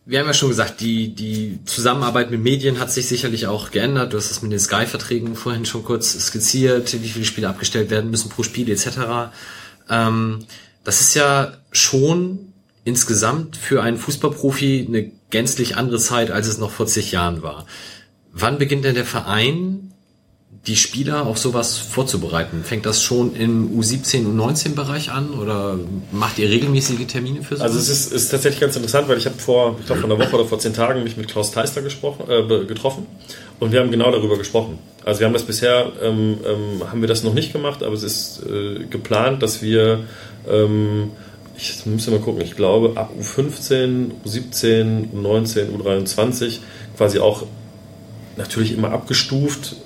[0.04, 4.12] wir haben ja schon gesagt, die, die Zusammenarbeit mit Medien hat sich sicherlich auch geändert.
[4.12, 8.10] Du hast es mit den Sky-Verträgen vorhin schon kurz skizziert, wie viele Spiele abgestellt werden
[8.10, 9.32] müssen pro Spiel etc.
[9.90, 10.46] Ähm,
[10.84, 12.52] das ist ja schon
[12.84, 17.66] insgesamt für einen Fußballprofi eine gänzlich andere Zeit, als es noch vor zig Jahren war.
[18.32, 19.92] Wann beginnt denn der Verein
[20.66, 22.62] die Spieler auf sowas vorzubereiten?
[22.64, 25.78] Fängt das schon im U17 und U19-Bereich an oder
[26.12, 27.72] macht ihr regelmäßige Termine für sowas?
[27.72, 30.18] Also es ist, ist tatsächlich ganz interessant, weil ich habe vor, ich glaube vor einer
[30.18, 33.06] Woche oder vor zehn Tagen mich mit Klaus Teister gesprochen, äh, getroffen
[33.60, 34.78] und wir haben genau darüber gesprochen.
[35.04, 38.02] Also wir haben das bisher, ähm, ähm, haben wir das noch nicht gemacht, aber es
[38.02, 40.04] ist äh, geplant, dass wir,
[40.48, 41.10] ähm,
[41.56, 46.58] ich muss mal gucken, ich glaube ab U15, U17, U19, U23
[46.96, 47.44] quasi auch
[48.36, 49.76] natürlich immer abgestuft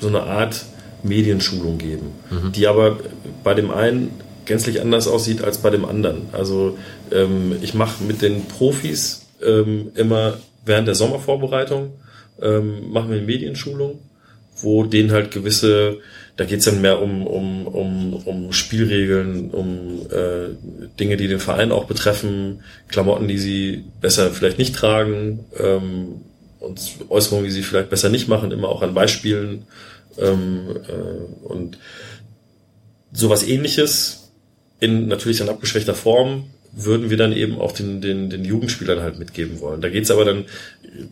[0.00, 0.64] so eine Art
[1.02, 2.52] Medienschulung geben, mhm.
[2.52, 2.98] die aber
[3.44, 4.10] bei dem einen
[4.44, 6.22] gänzlich anders aussieht als bei dem anderen.
[6.32, 6.76] Also
[7.12, 11.92] ähm, ich mache mit den Profis ähm, immer während der Sommervorbereitung
[12.42, 14.00] ähm, machen wir eine Medienschulung,
[14.56, 15.98] wo denen halt gewisse,
[16.36, 20.54] da geht's dann mehr um, um, um, um Spielregeln, um äh,
[20.98, 26.22] Dinge, die den Verein auch betreffen, Klamotten, die sie besser vielleicht nicht tragen, ähm,
[26.60, 29.66] und Äußerungen, die sie vielleicht besser nicht machen, immer auch an Beispielen.
[30.18, 31.78] Ähm, äh, und
[33.12, 34.30] sowas ähnliches
[34.78, 39.18] in natürlich dann abgeschwächter Form würden wir dann eben auch den, den, den Jugendspielern halt
[39.18, 39.80] mitgeben wollen.
[39.80, 40.44] Da geht's aber dann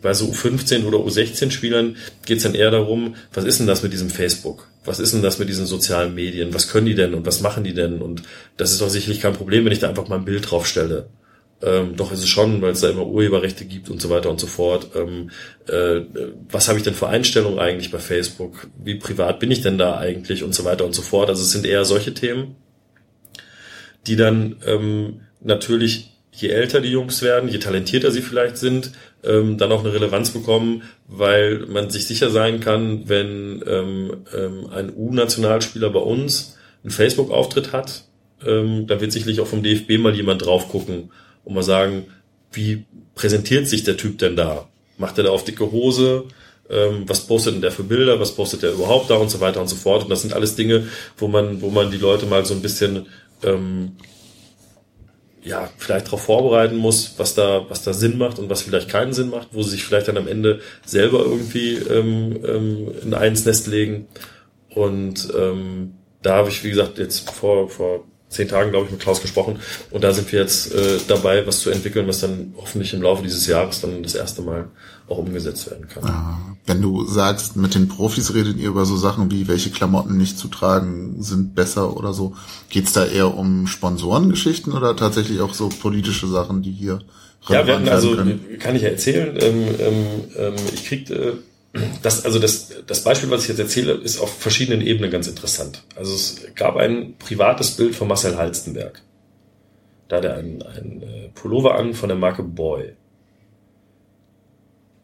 [0.01, 4.09] bei so U15 oder U16-Spielern geht's dann eher darum, was ist denn das mit diesem
[4.09, 4.67] Facebook?
[4.85, 6.53] Was ist denn das mit diesen sozialen Medien?
[6.53, 8.01] Was können die denn und was machen die denn?
[8.01, 8.23] Und
[8.55, 11.09] das ist doch sicherlich kein Problem, wenn ich da einfach mal ein Bild draufstelle.
[11.61, 14.39] Ähm, doch ist es schon, weil es da immer Urheberrechte gibt und so weiter und
[14.39, 14.91] so fort.
[14.95, 15.29] Ähm,
[15.67, 16.01] äh,
[16.49, 18.67] was habe ich denn für Einstellungen eigentlich bei Facebook?
[18.81, 21.29] Wie privat bin ich denn da eigentlich und so weiter und so fort?
[21.29, 22.55] Also es sind eher solche Themen,
[24.07, 28.93] die dann ähm, natürlich, je älter die Jungs werden, je talentierter sie vielleicht sind,
[29.25, 34.67] ähm, dann auch eine Relevanz bekommen, weil man sich sicher sein kann, wenn ähm, ähm,
[34.71, 38.05] ein U-Nationalspieler bei uns einen Facebook-Auftritt hat,
[38.45, 41.09] ähm, dann wird sicherlich auch vom DFB mal jemand drauf gucken
[41.49, 42.05] und mal sagen,
[42.51, 42.85] wie
[43.15, 44.69] präsentiert sich der Typ denn da?
[44.97, 46.25] Macht er da auf dicke Hose?
[46.69, 48.19] Ähm, was postet denn der für Bilder?
[48.19, 50.03] Was postet der überhaupt da und so weiter und so fort?
[50.03, 53.07] Und das sind alles Dinge, wo man, wo man die Leute mal so ein bisschen
[53.43, 53.93] ähm,
[55.41, 59.13] ja, vielleicht darauf vorbereiten muss, was da, was da Sinn macht und was vielleicht keinen
[59.13, 63.45] Sinn macht, wo sie sich vielleicht dann am Ende selber irgendwie ähm, ähm, in eins
[63.45, 64.07] Nest legen.
[64.69, 69.01] Und ähm, da habe ich, wie gesagt, jetzt vor, vor zehn Tagen, glaube ich, mit
[69.01, 69.59] Klaus gesprochen.
[69.91, 73.23] Und da sind wir jetzt äh, dabei, was zu entwickeln, was dann hoffentlich im Laufe
[73.23, 74.69] dieses Jahres dann das erste Mal
[75.07, 76.03] auch umgesetzt werden kann.
[76.05, 80.17] Ah, wenn du sagst, mit den Profis redet ihr über so Sachen wie, welche Klamotten
[80.17, 82.35] nicht zu tragen sind besser oder so.
[82.69, 87.01] Geht's da eher um Sponsorengeschichten oder tatsächlich auch so politische Sachen, die hier
[87.47, 88.59] ja, wir hatten also, können?
[88.59, 90.05] kann ich ja erzählen, ähm, ähm,
[90.37, 91.33] ähm ich kriegte äh,
[92.01, 95.83] das, also das, das Beispiel, was ich jetzt erzähle, ist auf verschiedenen Ebenen ganz interessant.
[95.95, 99.01] Also es gab ein privates Bild von Marcel Halstenberg.
[100.07, 102.93] Da hat er ein, ein äh, Pullover an von der Marke Boy.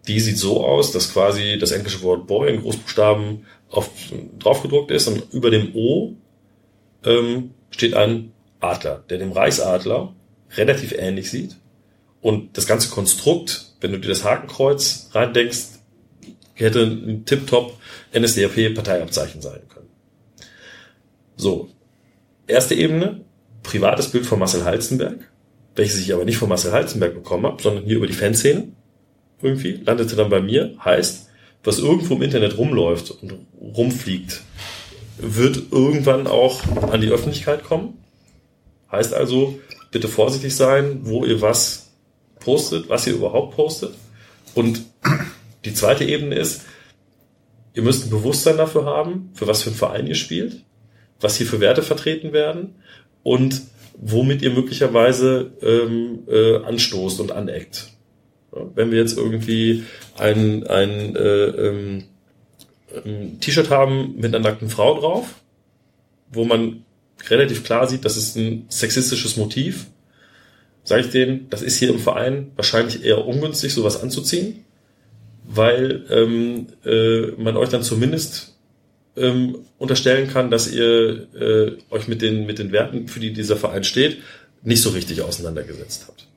[0.07, 3.89] Die sieht so aus, dass quasi das englische Wort Boy in Großbuchstaben auf,
[4.39, 6.13] draufgedruckt ist und über dem O
[7.03, 10.13] ähm, steht ein Adler, der dem Reichsadler
[10.57, 11.57] relativ ähnlich sieht.
[12.21, 15.74] Und das ganze Konstrukt, wenn du dir das Hakenkreuz reindenkst,
[16.63, 17.77] hätte ein Tip-Top
[18.17, 19.89] NSDAP-Parteiabzeichen sein können.
[21.35, 21.69] So.
[22.47, 23.21] Erste Ebene,
[23.63, 25.31] privates Bild von Marcel Halzenberg,
[25.75, 28.67] welches ich aber nicht von Marcel Halzenberg bekommen habe, sondern hier über die Fanszene
[29.41, 31.27] irgendwie, landete dann bei mir, heißt,
[31.63, 34.41] was irgendwo im Internet rumläuft und rumfliegt,
[35.17, 36.61] wird irgendwann auch
[36.91, 37.97] an die Öffentlichkeit kommen.
[38.91, 39.59] Heißt also,
[39.91, 41.91] bitte vorsichtig sein, wo ihr was
[42.39, 43.95] postet, was ihr überhaupt postet.
[44.53, 44.81] Und
[45.65, 46.63] die zweite Ebene ist,
[47.73, 50.63] ihr müsst ein Bewusstsein dafür haben, für was für einen Verein ihr spielt,
[51.19, 52.75] was hier für Werte vertreten werden
[53.23, 53.61] und
[53.97, 57.91] womit ihr möglicherweise ähm, äh, anstoßt und aneckt.
[58.51, 59.83] Wenn wir jetzt irgendwie
[60.17, 62.03] ein, ein äh, ähm,
[63.03, 65.35] ein T-Shirt haben mit einer nackten Frau drauf,
[66.31, 66.85] wo man
[67.29, 69.87] relativ klar sieht, das ist ein sexistisches Motiv,
[70.83, 74.64] sage ich denen, das ist hier im Verein wahrscheinlich eher ungünstig, sowas anzuziehen
[75.47, 78.55] weil ähm, äh, man euch dann zumindest
[79.17, 83.55] ähm, unterstellen kann, dass ihr äh, euch mit den, mit den Werten, für die dieser
[83.55, 84.17] Verein steht,
[84.63, 86.27] nicht so richtig auseinandergesetzt habt.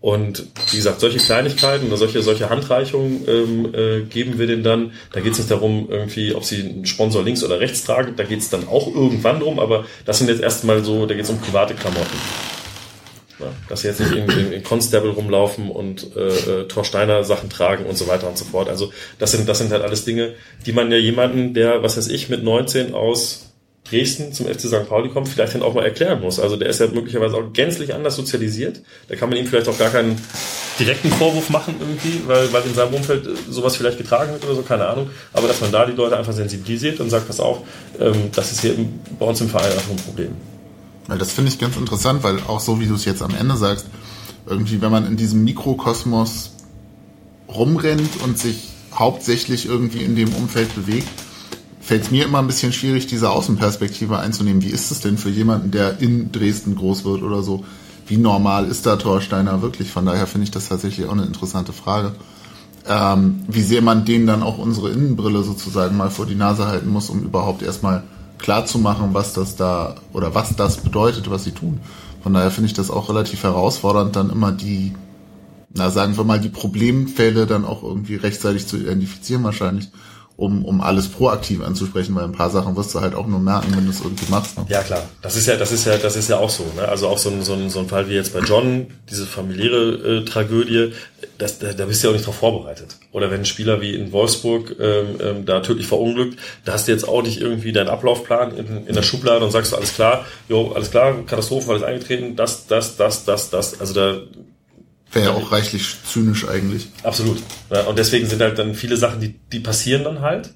[0.00, 4.92] Und wie gesagt, solche Kleinigkeiten oder solche, solche Handreichungen ähm, äh, geben wir denen dann.
[5.12, 8.12] Da geht es nicht darum, irgendwie, ob sie einen Sponsor links oder rechts tragen.
[8.14, 11.24] Da geht es dann auch irgendwann drum, aber das sind jetzt erstmal so, da geht
[11.24, 12.18] es um private Klamotten.
[13.40, 17.50] Ja, dass sie jetzt nicht in, in, in Constable rumlaufen und äh, äh, Torsteiner Sachen
[17.50, 18.68] tragen und so weiter und so fort.
[18.68, 20.34] Also das sind, das sind halt alles Dinge,
[20.66, 23.44] die man ja jemanden, der, was weiß ich, mit 19 aus
[23.90, 24.88] Dresden zum FC St.
[24.88, 26.40] Pauli kommt, vielleicht dann auch mal erklären muss.
[26.40, 28.80] Also der ist ja möglicherweise auch gänzlich anders sozialisiert.
[29.08, 30.18] Da kann man ihm vielleicht auch gar keinen
[30.78, 34.62] direkten Vorwurf machen irgendwie, weil, weil in seinem Umfeld sowas vielleicht getragen wird oder so,
[34.62, 35.10] keine Ahnung.
[35.34, 37.58] Aber dass man da die Leute einfach sensibilisiert und sagt, pass auf,
[38.00, 38.74] ähm, das ist hier
[39.18, 40.53] bei uns im Verein einfach ein Problem.
[41.06, 43.56] Weil das finde ich ganz interessant, weil auch so wie du es jetzt am Ende
[43.56, 43.86] sagst,
[44.46, 46.52] irgendwie, wenn man in diesem Mikrokosmos
[47.48, 51.08] rumrennt und sich hauptsächlich irgendwie in dem Umfeld bewegt,
[51.80, 54.62] fällt es mir immer ein bisschen schwierig, diese Außenperspektive einzunehmen.
[54.62, 57.64] Wie ist es denn für jemanden, der in Dresden groß wird oder so?
[58.06, 59.90] Wie normal ist da Thorsteiner wirklich?
[59.90, 62.12] Von daher finde ich das tatsächlich auch eine interessante Frage.
[62.86, 66.90] Ähm, wie sehr man denen dann auch unsere Innenbrille sozusagen mal vor die Nase halten
[66.90, 68.02] muss, um überhaupt erstmal
[68.44, 71.80] klar zu machen, was das da oder was das bedeutet, was sie tun.
[72.22, 74.92] Von daher finde ich das auch relativ herausfordernd, dann immer die,
[75.72, 79.88] na sagen wir mal, die Problemfälle dann auch irgendwie rechtzeitig zu identifizieren wahrscheinlich
[80.36, 83.76] um, um alles proaktiv anzusprechen, weil ein paar Sachen wirst du halt auch nur merken,
[83.76, 84.58] wenn du es irgendwie machst.
[84.58, 84.66] Ne?
[84.68, 86.64] Ja klar, das ist ja, das ist ja, das ist ja auch so.
[86.76, 86.88] Ne?
[86.88, 90.22] Also auch so ein, so, ein, so ein Fall wie jetzt bei John, diese familiäre
[90.22, 90.92] äh, Tragödie,
[91.38, 92.96] das, da, da bist du ja auch nicht drauf vorbereitet.
[93.12, 96.92] Oder wenn ein Spieler wie in Wolfsburg ähm, ähm, da tödlich verunglückt, da hast du
[96.92, 100.24] jetzt auch nicht irgendwie deinen Ablaufplan in, in der Schublade und sagst du, alles klar,
[100.48, 103.80] jo, alles klar, Katastrophe, alles eingetreten, das, das, das, das, das.
[103.80, 104.20] Also da
[105.14, 106.88] Wäre ja auch reichlich zynisch eigentlich.
[107.02, 107.38] Absolut.
[107.70, 110.50] Ja, und deswegen sind halt dann viele Sachen, die, die passieren dann halt.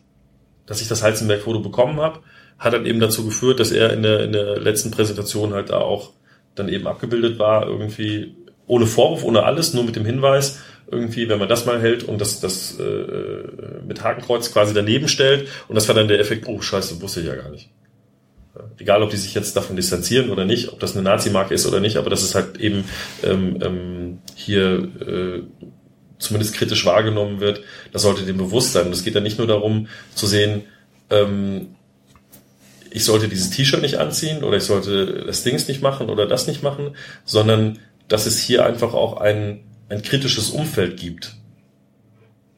[0.67, 2.21] Dass ich das Heizenberg-Foto bekommen habe,
[2.59, 5.79] hat dann eben dazu geführt, dass er in der, in der letzten Präsentation halt da
[5.79, 6.13] auch
[6.55, 8.35] dann eben abgebildet war, irgendwie
[8.67, 10.59] ohne Vorwurf, ohne alles, nur mit dem Hinweis,
[10.91, 15.49] irgendwie, wenn man das mal hält und das, das äh, mit Hakenkreuz quasi daneben stellt.
[15.69, 17.71] Und das war dann der Effekt, oh scheiße, wusste ich ja gar nicht.
[18.79, 21.81] Egal, ob die sich jetzt davon distanzieren oder nicht, ob das eine Nazi-Marke ist oder
[21.81, 22.85] nicht, aber das ist halt eben
[23.23, 25.43] ähm, ähm, hier äh,
[26.19, 27.63] zumindest kritisch wahrgenommen wird,
[27.93, 28.87] das sollte dem bewusst sein.
[28.87, 30.63] Und es geht ja nicht nur darum zu sehen,
[31.11, 31.75] ähm,
[32.91, 36.47] ich sollte dieses T-Shirt nicht anziehen oder ich sollte das Dings nicht machen oder das
[36.47, 37.79] nicht machen, sondern
[38.09, 41.37] dass es hier einfach auch ein, ein kritisches Umfeld gibt,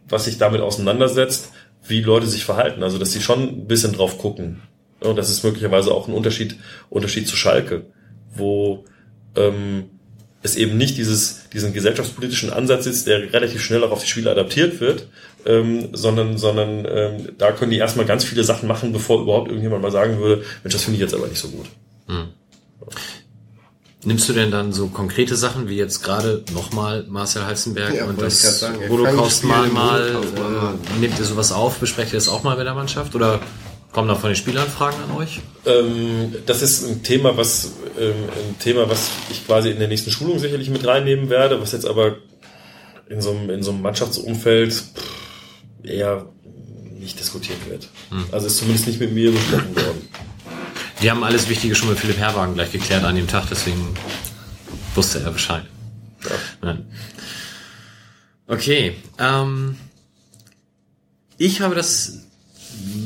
[0.09, 1.51] was sich damit auseinandersetzt,
[1.87, 2.83] wie Leute sich verhalten.
[2.83, 4.63] Also dass sie schon ein bisschen drauf gucken.
[5.01, 6.57] Und das ist möglicherweise auch ein Unterschied,
[6.91, 7.87] Unterschied zu Schalke,
[8.35, 8.85] wo
[9.37, 9.85] ähm,
[10.43, 14.31] es eben nicht dieses, diesen gesellschaftspolitischen Ansatz ist, der relativ schnell auch auf die Spiele
[14.31, 15.07] adaptiert wird,
[15.45, 19.83] ähm, sondern, sondern ähm, da können die erstmal ganz viele Sachen machen, bevor überhaupt irgendjemand
[19.83, 21.67] mal sagen würde, Mensch, das finde ich jetzt aber nicht so gut.
[22.07, 22.29] Hm.
[24.03, 28.21] Nimmst du denn dann so konkrete Sachen wie jetzt gerade nochmal Marcel Heizenberg ja, und
[28.21, 32.67] das Holocaust mal mal, äh, nehmt ihr sowas auf, besprecht ihr das auch mal mit
[32.67, 33.41] der Mannschaft oder
[33.93, 35.41] Kommen da von den Spielern Fragen an euch?
[35.67, 38.15] Ähm, das ist ein Thema, was ähm,
[38.49, 41.87] ein Thema, was ich quasi in der nächsten Schulung sicherlich mit reinnehmen werde, was jetzt
[41.87, 42.17] aber
[43.09, 44.85] in so einem, in so einem Mannschaftsumfeld
[45.83, 46.27] eher
[47.01, 47.89] nicht diskutiert wird.
[48.11, 48.27] Hm.
[48.31, 50.09] Also ist zumindest nicht mit mir besprochen worden.
[51.03, 53.95] Die haben alles Wichtige schon mit Philipp Herwagen gleich geklärt an dem Tag, deswegen
[54.95, 55.65] wusste er Bescheid.
[56.63, 56.79] Ja.
[58.47, 58.95] Okay.
[59.19, 59.77] Ähm,
[61.39, 62.30] ich habe das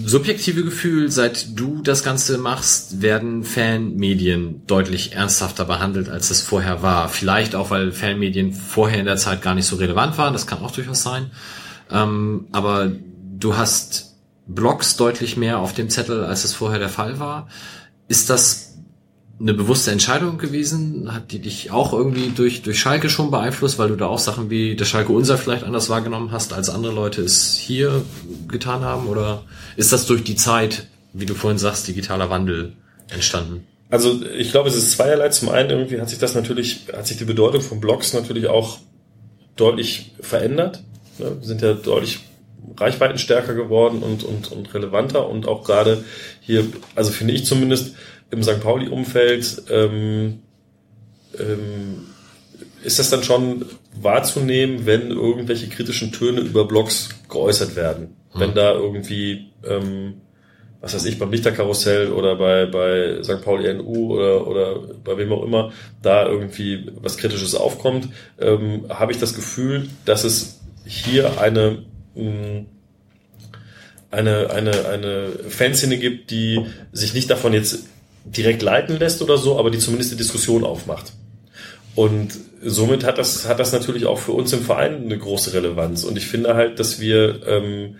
[0.05, 6.83] subjektive Gefühl, seit du das Ganze machst, werden Fanmedien deutlich ernsthafter behandelt, als es vorher
[6.83, 7.09] war.
[7.09, 10.33] Vielleicht auch, weil Fanmedien vorher in der Zeit gar nicht so relevant waren.
[10.33, 11.31] Das kann auch durchaus sein.
[11.91, 12.93] Ähm, aber
[13.39, 14.15] du hast
[14.47, 17.49] Blogs deutlich mehr auf dem Zettel, als es vorher der Fall war.
[18.09, 18.74] Ist das
[19.41, 21.13] eine bewusste Entscheidung gewesen?
[21.13, 24.51] Hat die dich auch irgendwie durch, durch Schalke schon beeinflusst, weil du da auch Sachen
[24.51, 28.03] wie der Schalke Unser vielleicht anders wahrgenommen hast, als andere Leute es hier
[28.49, 29.07] getan haben?
[29.09, 29.43] Oder
[29.77, 32.75] ist das durch die Zeit, wie du vorhin sagst, digitaler Wandel
[33.09, 33.67] entstanden?
[33.91, 35.29] Also ich glaube, es ist zweierlei.
[35.29, 38.79] Zum einen irgendwie hat sich das natürlich, hat sich die Bedeutung von Blogs natürlich auch
[39.57, 40.83] deutlich verändert.
[41.19, 42.21] Wir sind ja deutlich
[42.77, 46.03] reichweitenstärker geworden und, und, und relevanter und auch gerade
[46.41, 47.95] hier, also finde ich zumindest,
[48.35, 48.61] im St.
[48.61, 50.41] Pauli-Umfeld ähm,
[51.39, 52.07] ähm,
[52.83, 53.65] ist das dann schon
[54.01, 58.17] wahrzunehmen, wenn irgendwelche kritischen Töne über Blogs geäußert werden.
[58.35, 58.41] Mhm.
[58.41, 60.15] Wenn da irgendwie, ähm,
[60.81, 63.43] was weiß ich, beim Lichterkarussell oder bei, bei St.
[63.43, 68.09] Pauli NU oder, oder bei wem auch immer, da irgendwie was Kritisches aufkommt,
[68.39, 71.85] ähm, habe ich das Gefühl, dass es hier eine
[72.15, 72.67] mh,
[74.15, 76.61] eine, eine, eine Fanszene gibt, die
[76.93, 77.87] sich nicht davon jetzt
[78.25, 81.13] direkt leiten lässt oder so, aber die zumindest die Diskussion aufmacht.
[81.95, 82.33] Und
[82.63, 86.05] somit hat das, hat das natürlich auch für uns im Verein eine große Relevanz.
[86.05, 87.97] Und ich finde halt, dass wir ähm,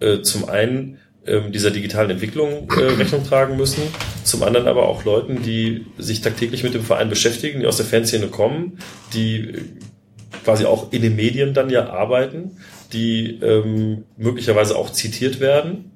[0.00, 3.82] äh, zum einen ähm, dieser digitalen Entwicklung äh, Rechnung tragen müssen,
[4.24, 7.86] zum anderen aber auch Leuten, die sich tagtäglich mit dem Verein beschäftigen, die aus der
[7.86, 8.78] Fanszene kommen,
[9.14, 9.54] die
[10.44, 12.56] quasi auch in den Medien dann ja arbeiten,
[12.92, 15.92] die ähm, möglicherweise auch zitiert werden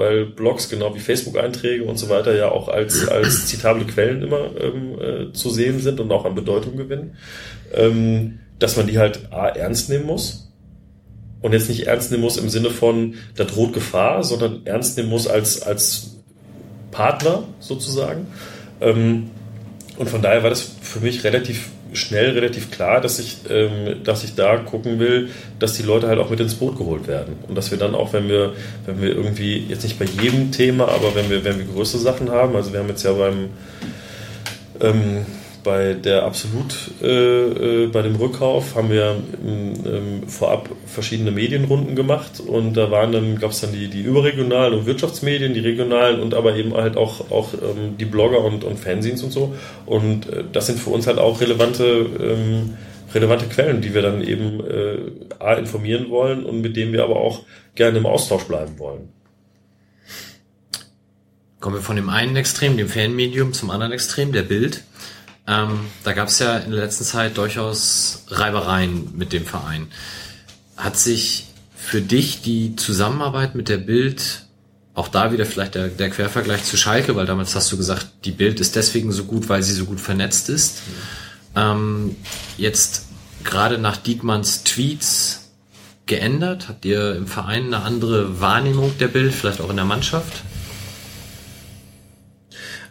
[0.00, 4.48] weil Blogs genau wie Facebook-Einträge und so weiter ja auch als, als zitable Quellen immer
[4.58, 7.16] ähm, äh, zu sehen sind und auch an Bedeutung gewinnen,
[7.74, 10.50] ähm, dass man die halt A, ernst nehmen muss.
[11.42, 15.10] Und jetzt nicht ernst nehmen muss im Sinne von, da droht Gefahr, sondern ernst nehmen
[15.10, 16.16] muss als, als
[16.90, 18.26] Partner sozusagen.
[18.80, 19.30] Ähm,
[19.98, 24.24] und von daher war das für mich relativ schnell, relativ klar, dass ich, ähm, dass
[24.24, 27.36] ich da gucken will, dass die Leute halt auch mit ins Boot geholt werden.
[27.48, 28.54] Und dass wir dann auch, wenn wir,
[28.86, 32.30] wenn wir irgendwie, jetzt nicht bei jedem Thema, aber wenn wir, wenn wir größere Sachen
[32.30, 33.50] haben, also wir haben jetzt ja beim,
[34.80, 35.26] ähm,
[35.62, 42.40] bei der Absolut, äh, äh, bei dem Rückkauf haben wir ähm, vorab verschiedene Medienrunden gemacht
[42.40, 46.34] und da waren dann, gab es dann die, die überregionalen und Wirtschaftsmedien, die regionalen und
[46.34, 49.54] aber eben halt auch, auch ähm, die Blogger und, und Fanzines und so.
[49.86, 52.74] Und äh, das sind für uns halt auch relevante, ähm,
[53.14, 54.98] relevante Quellen, die wir dann eben äh,
[55.38, 57.42] A, informieren wollen und mit denen wir aber auch
[57.74, 59.08] gerne im Austausch bleiben wollen.
[61.60, 64.82] Kommen wir von dem einen Extrem, dem Fanmedium, zum anderen Extrem, der Bild.
[65.50, 69.88] Ähm, da gab es ja in der letzten Zeit durchaus Reibereien mit dem Verein.
[70.76, 74.46] Hat sich für dich die Zusammenarbeit mit der Bild,
[74.94, 78.30] auch da wieder vielleicht der, der Quervergleich zu Schalke, weil damals hast du gesagt, die
[78.30, 80.82] Bild ist deswegen so gut, weil sie so gut vernetzt ist.
[81.56, 82.14] Ähm,
[82.56, 83.06] jetzt
[83.42, 85.50] gerade nach Diekmanns Tweets
[86.06, 86.68] geändert?
[86.68, 90.42] Habt ihr im Verein eine andere Wahrnehmung der Bild, vielleicht auch in der Mannschaft?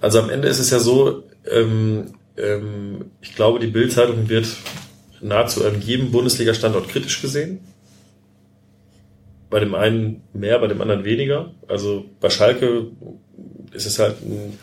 [0.01, 4.47] Also am Ende ist es ja so, ähm, ähm, ich glaube, die Bildzeitung wird
[5.21, 7.59] nahezu an jedem Bundesliga-Standort kritisch gesehen.
[9.49, 11.51] Bei dem einen mehr, bei dem anderen weniger.
[11.67, 12.87] Also bei Schalke
[13.71, 14.57] ist es halt ein,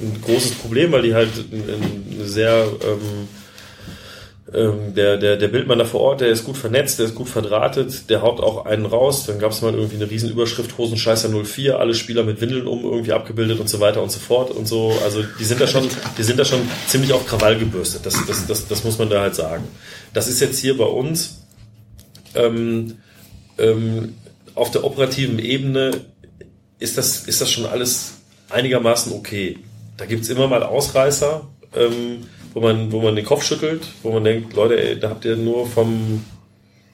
[0.00, 3.28] ein großes Problem, weil die halt eine sehr ähm,
[4.52, 7.28] ähm, der, der, der Bildmann da vor Ort, der ist gut vernetzt, der ist gut
[7.28, 9.26] verdrahtet, der haut auch einen raus.
[9.26, 13.12] Dann gab es mal irgendwie eine Riesenüberschrift, Hosenscheißer 04, alle Spieler mit Windeln um irgendwie
[13.12, 14.92] abgebildet und so weiter und so fort und so.
[15.04, 18.04] Also die sind da schon, die sind da schon ziemlich auf Krawall gebürstet.
[18.04, 19.64] Das, das, das, das muss man da halt sagen.
[20.14, 21.42] Das ist jetzt hier bei uns
[22.34, 22.98] ähm,
[23.58, 24.14] ähm,
[24.54, 25.92] auf der operativen Ebene
[26.78, 28.14] ist das, ist das schon alles
[28.48, 29.58] einigermaßen okay.
[29.96, 31.46] Da gibt's immer mal Ausreißer.
[31.76, 35.24] Ähm, wo man, wo man den Kopf schüttelt, wo man denkt, Leute, ey, da habt
[35.24, 36.24] ihr nur vom,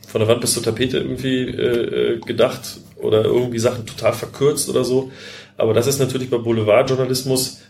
[0.06, 4.68] von der Wand bis zur Tapete irgendwie äh, äh, gedacht oder irgendwie Sachen total verkürzt
[4.68, 5.10] oder so.
[5.56, 7.62] Aber das ist natürlich bei Boulevardjournalismus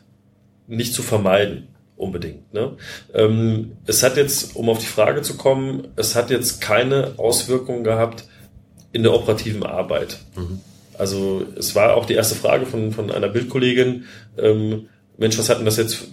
[0.67, 2.53] nicht zu vermeiden, unbedingt.
[2.53, 2.73] Ne?
[3.15, 7.85] Ähm, es hat jetzt, um auf die Frage zu kommen, es hat jetzt keine Auswirkungen
[7.85, 8.25] gehabt
[8.93, 10.19] in der operativen Arbeit.
[10.37, 10.61] Mhm.
[10.99, 14.05] Also es war auch die erste Frage von, von einer Bildkollegin,
[14.39, 14.89] ähm,
[15.19, 16.09] Mensch, was hat denn das jetzt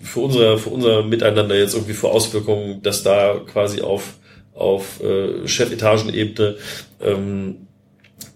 [0.00, 4.14] für unser, für unser Miteinander jetzt irgendwie für Auswirkungen, dass da quasi auf,
[4.54, 6.56] auf äh, Chefetagenebene
[7.00, 7.66] ähm,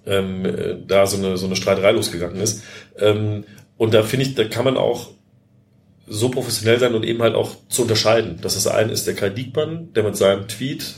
[0.06, 2.62] ähm, äh, da so eine, so eine Streiterei losgegangen ist.
[2.98, 3.44] Ähm,
[3.76, 5.10] und da finde ich, da kann man auch
[6.06, 8.40] so professionell sein und eben halt auch zu unterscheiden.
[8.42, 10.94] Dass das eine ist der Kai Diekmann, der mit seinem Tweet,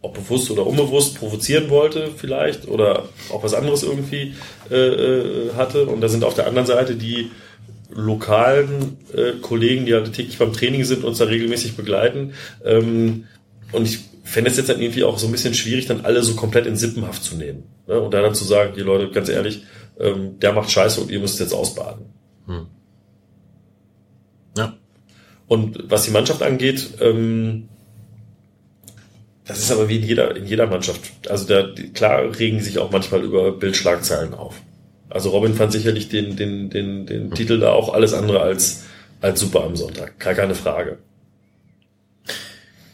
[0.00, 4.34] ob bewusst oder unbewusst, provozieren wollte vielleicht oder auch was anderes irgendwie
[4.70, 5.86] äh, äh, hatte.
[5.86, 7.30] Und da sind auf der anderen Seite die
[7.94, 12.34] lokalen äh, Kollegen, die halt täglich beim Training sind, uns da regelmäßig begleiten.
[12.64, 13.24] Ähm,
[13.72, 16.34] und ich fände es jetzt dann irgendwie auch so ein bisschen schwierig, dann alle so
[16.34, 17.64] komplett in Sippenhaft zu nehmen.
[17.86, 18.00] Ne?
[18.00, 19.64] Und da dann zu sagen, die Leute, ganz ehrlich,
[19.98, 22.06] ähm, der macht Scheiße und ihr müsst jetzt ausbaden.
[22.46, 22.66] Hm.
[24.56, 24.76] Ja.
[25.46, 27.68] Und was die Mannschaft angeht, ähm,
[29.46, 31.28] das ist aber wie in jeder, in jeder Mannschaft.
[31.28, 34.54] Also da, klar regen sich auch manchmal über Bildschlagzeilen auf.
[35.14, 38.82] Also Robin fand sicherlich den, den, den, den Titel da auch alles andere als,
[39.20, 40.18] als super am Sonntag.
[40.18, 40.98] Gar keine Frage.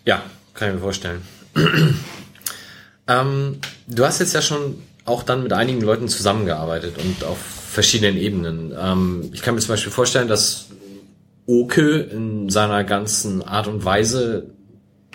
[0.04, 0.22] Ja,
[0.52, 1.22] kann ich mir vorstellen.
[3.08, 3.56] ähm,
[3.86, 8.74] du hast jetzt ja schon auch dann mit einigen Leuten zusammengearbeitet und auf verschiedenen Ebenen.
[8.78, 10.66] Ähm, ich kann mir zum Beispiel vorstellen, dass
[11.46, 14.50] Oke in seiner ganzen Art und Weise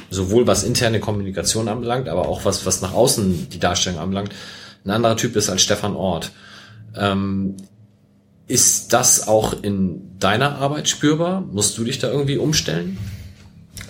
[0.09, 4.33] sowohl was interne Kommunikation anbelangt, aber auch was, was nach außen die Darstellung anbelangt,
[4.83, 6.31] ein anderer Typ ist als Stefan Ort.
[6.97, 7.55] Ähm,
[8.47, 11.41] ist das auch in deiner Arbeit spürbar?
[11.41, 12.97] Musst du dich da irgendwie umstellen?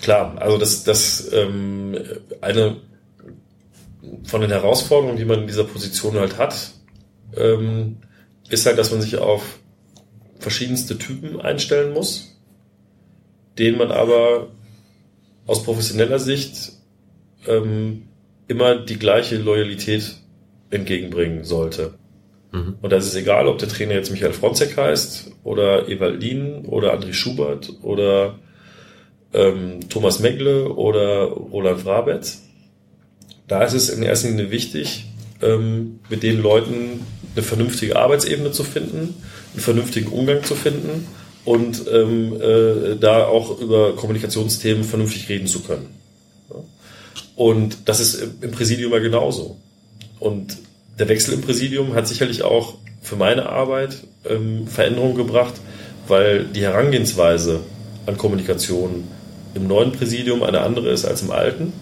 [0.01, 1.97] Klar, also das, das ähm,
[2.41, 2.77] eine
[4.23, 6.71] von den Herausforderungen, die man in dieser Position halt hat,
[7.35, 7.97] ähm,
[8.49, 9.59] ist halt, dass man sich auf
[10.39, 12.37] verschiedenste Typen einstellen muss,
[13.57, 14.49] denen man aber
[15.47, 16.73] aus professioneller Sicht
[17.47, 18.07] ähm,
[18.47, 20.17] immer die gleiche Loyalität
[20.69, 21.93] entgegenbringen sollte.
[22.51, 22.75] Mhm.
[22.81, 26.93] Und das ist egal, ob der Trainer jetzt Michael Fronzek heißt oder Ewald Lien oder
[26.93, 28.39] André Schubert oder
[29.33, 32.43] ähm, Thomas Megle oder Roland Frabetz.
[33.47, 35.05] Da ist es in erster Linie wichtig,
[35.41, 37.01] ähm, mit den Leuten
[37.35, 39.15] eine vernünftige Arbeitsebene zu finden,
[39.53, 41.07] einen vernünftigen Umgang zu finden
[41.43, 45.87] und ähm, äh, da auch über Kommunikationsthemen vernünftig reden zu können.
[47.35, 49.57] Und das ist im Präsidium ja genauso.
[50.19, 50.57] Und
[50.99, 53.97] der Wechsel im Präsidium hat sicherlich auch für meine Arbeit
[54.27, 55.53] ähm, Veränderungen gebracht,
[56.07, 57.61] weil die Herangehensweise
[58.05, 59.05] an Kommunikation
[59.53, 61.73] im neuen Präsidium eine andere ist als im alten.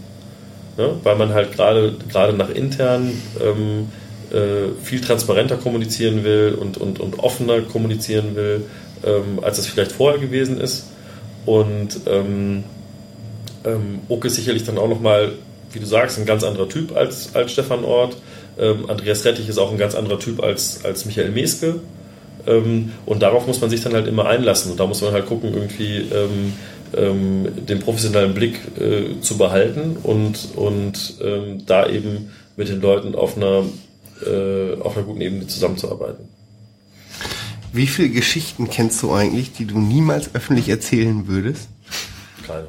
[0.78, 0.96] Ne?
[1.04, 3.12] Weil man halt gerade nach intern
[3.42, 3.90] ähm,
[4.32, 8.66] äh, viel transparenter kommunizieren will und, und, und offener kommunizieren will,
[9.06, 10.88] ähm, als das vielleicht vorher gewesen ist.
[11.46, 12.64] Und ähm,
[13.66, 15.34] ähm, Oke ist sicherlich dann auch nochmal,
[15.72, 18.18] wie du sagst, ein ganz anderer Typ als, als Stefan Ort.
[18.58, 21.80] Ähm, Andreas Rettich ist auch ein ganz anderer Typ als, als Michael Meske.
[22.46, 24.72] Ähm, und darauf muss man sich dann halt immer einlassen.
[24.72, 26.54] Und da muss man halt gucken, irgendwie ähm,
[26.96, 33.16] ähm, den professionellen Blick äh, zu behalten und, und ähm, da eben mit den Leuten
[33.16, 33.64] auf einer,
[34.26, 36.28] äh, auf einer guten Ebene zusammenzuarbeiten.
[37.72, 41.70] Wie viele Geschichten kennst du eigentlich, die du niemals öffentlich erzählen würdest?
[42.46, 42.68] Keine.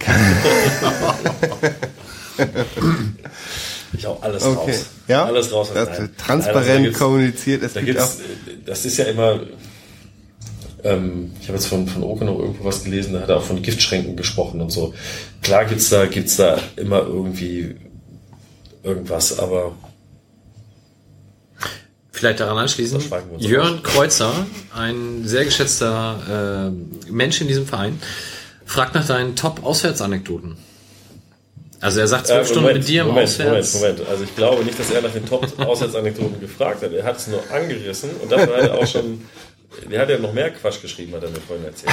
[3.92, 4.70] ich hau alles Okay.
[4.72, 4.86] raus.
[5.08, 5.24] Ja?
[5.24, 5.70] Alles raus.
[5.74, 6.10] Das Nein.
[6.16, 7.62] transparent Nein, also kommuniziert.
[7.62, 8.18] Es Da gibt gibt's,
[8.64, 9.40] das ist ja immer,
[10.84, 13.44] ähm, ich habe jetzt von, von Oke noch irgendwo was gelesen, da hat er auch
[13.44, 14.94] von Giftschränken gesprochen und so.
[15.42, 17.76] Klar gibt's da, gibt's da immer irgendwie
[18.82, 19.72] irgendwas, aber
[22.12, 23.00] Vielleicht daran anschließen.
[23.38, 24.30] Jörn Kreuzer,
[24.76, 26.70] ein sehr geschätzter
[27.08, 27.98] äh, Mensch in diesem Verein,
[28.66, 30.58] fragt nach deinen Top-Auswärtsanekdoten.
[31.80, 33.74] Also er sagt zwölf Äh, Stunden Moment, mit dir im Moment, Auswärts.
[33.74, 34.10] Moment, Moment.
[34.10, 36.92] Also ich glaube nicht, dass er nach den Top-Auswärtsanekdoten gefragt hat.
[36.92, 39.22] Er hat es nur angerissen und dafür hat er auch schon,
[39.90, 41.92] der hat ja noch mehr Quatsch geschrieben, hat er mir vorhin erzählt.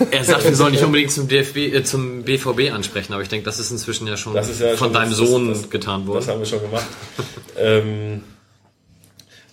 [0.00, 0.06] Ne?
[0.12, 3.44] Er sagt, wir sollen nicht unbedingt zum DFB, äh, zum BVB ansprechen, aber ich denke,
[3.44, 6.08] das ist inzwischen ja schon Das ja von schon- deinem das- Sohn das- getan Das
[6.08, 6.26] worden.
[6.28, 6.86] haben wir schon gemacht.
[7.58, 8.22] ähm,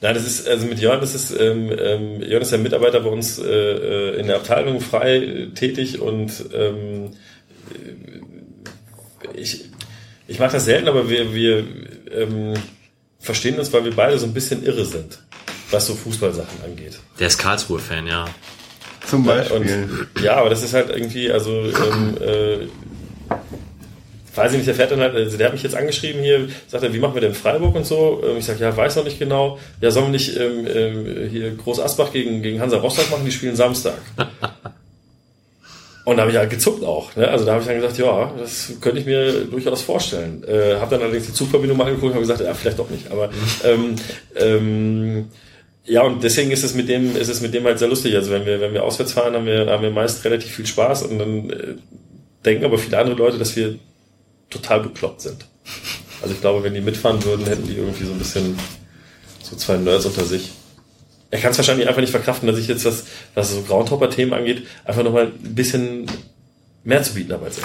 [0.02, 3.10] nein, das ist, also mit Jörn, das ist, ähm, ähm, Jörn ist ja Mitarbeiter bei
[3.10, 7.12] uns äh, äh, in der Abteilung frei äh, tätig und ähm,
[7.74, 8.05] äh,
[9.38, 9.66] ich,
[10.28, 11.66] ich mache das selten, aber wir, wir
[12.12, 12.54] ähm,
[13.20, 15.20] verstehen uns, weil wir beide so ein bisschen irre sind,
[15.72, 17.00] was so Fußballsachen angeht.
[17.20, 18.26] Der ist Karlsruhe-Fan, ja.
[19.08, 19.58] zum Beispiel.
[20.16, 22.68] und, ja, aber das ist halt irgendwie, also, ähm, äh,
[24.36, 26.84] weiß ich nicht, der fährt dann halt, also der hat mich jetzt angeschrieben hier, sagt
[26.84, 28.22] er, wie machen wir denn Freiburg und so?
[28.26, 29.60] Ähm, Ich sage, ja, weiß noch nicht genau.
[29.82, 33.32] Ja, sollen wir nicht ähm, ähm, hier Groß Asbach gegen, gegen Hansa Rostock machen, die
[33.32, 33.98] spielen Samstag.
[36.06, 37.16] Und da habe ich halt gezuckt auch.
[37.16, 37.28] Ne?
[37.28, 40.44] Also da habe ich dann gesagt, ja, das könnte ich mir durchaus vorstellen.
[40.48, 43.12] Äh, habe dann allerdings die Zugverbindung mal angeguckt und habe gesagt, ja, vielleicht doch nicht.
[43.12, 43.32] Aber
[43.64, 43.96] ähm,
[44.36, 45.30] ähm,
[45.84, 48.16] ja, und deswegen ist es mit dem, ist es mit dem halt sehr lustig.
[48.16, 51.04] Also wenn wir, wenn wir auswärts fahren, haben wir, haben wir meist relativ viel Spaß
[51.04, 51.76] und dann äh,
[52.46, 53.80] denken aber viele andere Leute, dass wir
[54.52, 55.46] total bekloppt sind.
[56.22, 58.58] Also ich glaube, wenn die mitfahren würden, hätten die irgendwie so ein bisschen
[59.42, 60.52] so zwei Nerds unter sich.
[61.36, 64.66] Er kann es wahrscheinlich einfach nicht verkraften, dass ich jetzt, was, was so Groundhopper-Themen angeht,
[64.86, 66.10] einfach nochmal ein bisschen
[66.86, 67.64] mehr zu bieten habe als ich.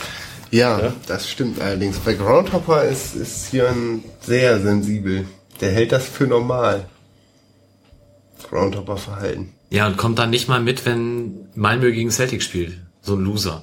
[0.51, 0.93] Ja, Ja?
[1.07, 2.01] das stimmt allerdings.
[2.01, 5.25] Bei Groundhopper ist, ist Jörn sehr sensibel.
[5.61, 6.87] Der hält das für normal.
[8.49, 9.53] Groundhopper-Verhalten.
[9.71, 12.73] Ja, und kommt dann nicht mal mit, wenn Malmö gegen Celtic spielt.
[13.03, 13.63] So ein Loser.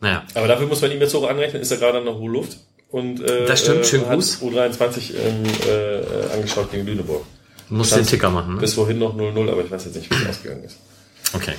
[0.00, 0.22] Naja.
[0.32, 2.56] Aber dafür muss man ihm jetzt hoch anrechnen, ist er gerade an der hohen Luft.
[2.90, 4.40] Und, äh, Das stimmt, schönen hat Gruß.
[4.40, 7.26] U23 ähm, äh, angeschaut gegen Lüneburg.
[7.70, 8.60] Muss den Ticker machen, ne?
[8.60, 10.76] Bis vorhin noch 0-0, aber ich weiß jetzt nicht, wie es ausgegangen ist.
[11.34, 11.54] Okay.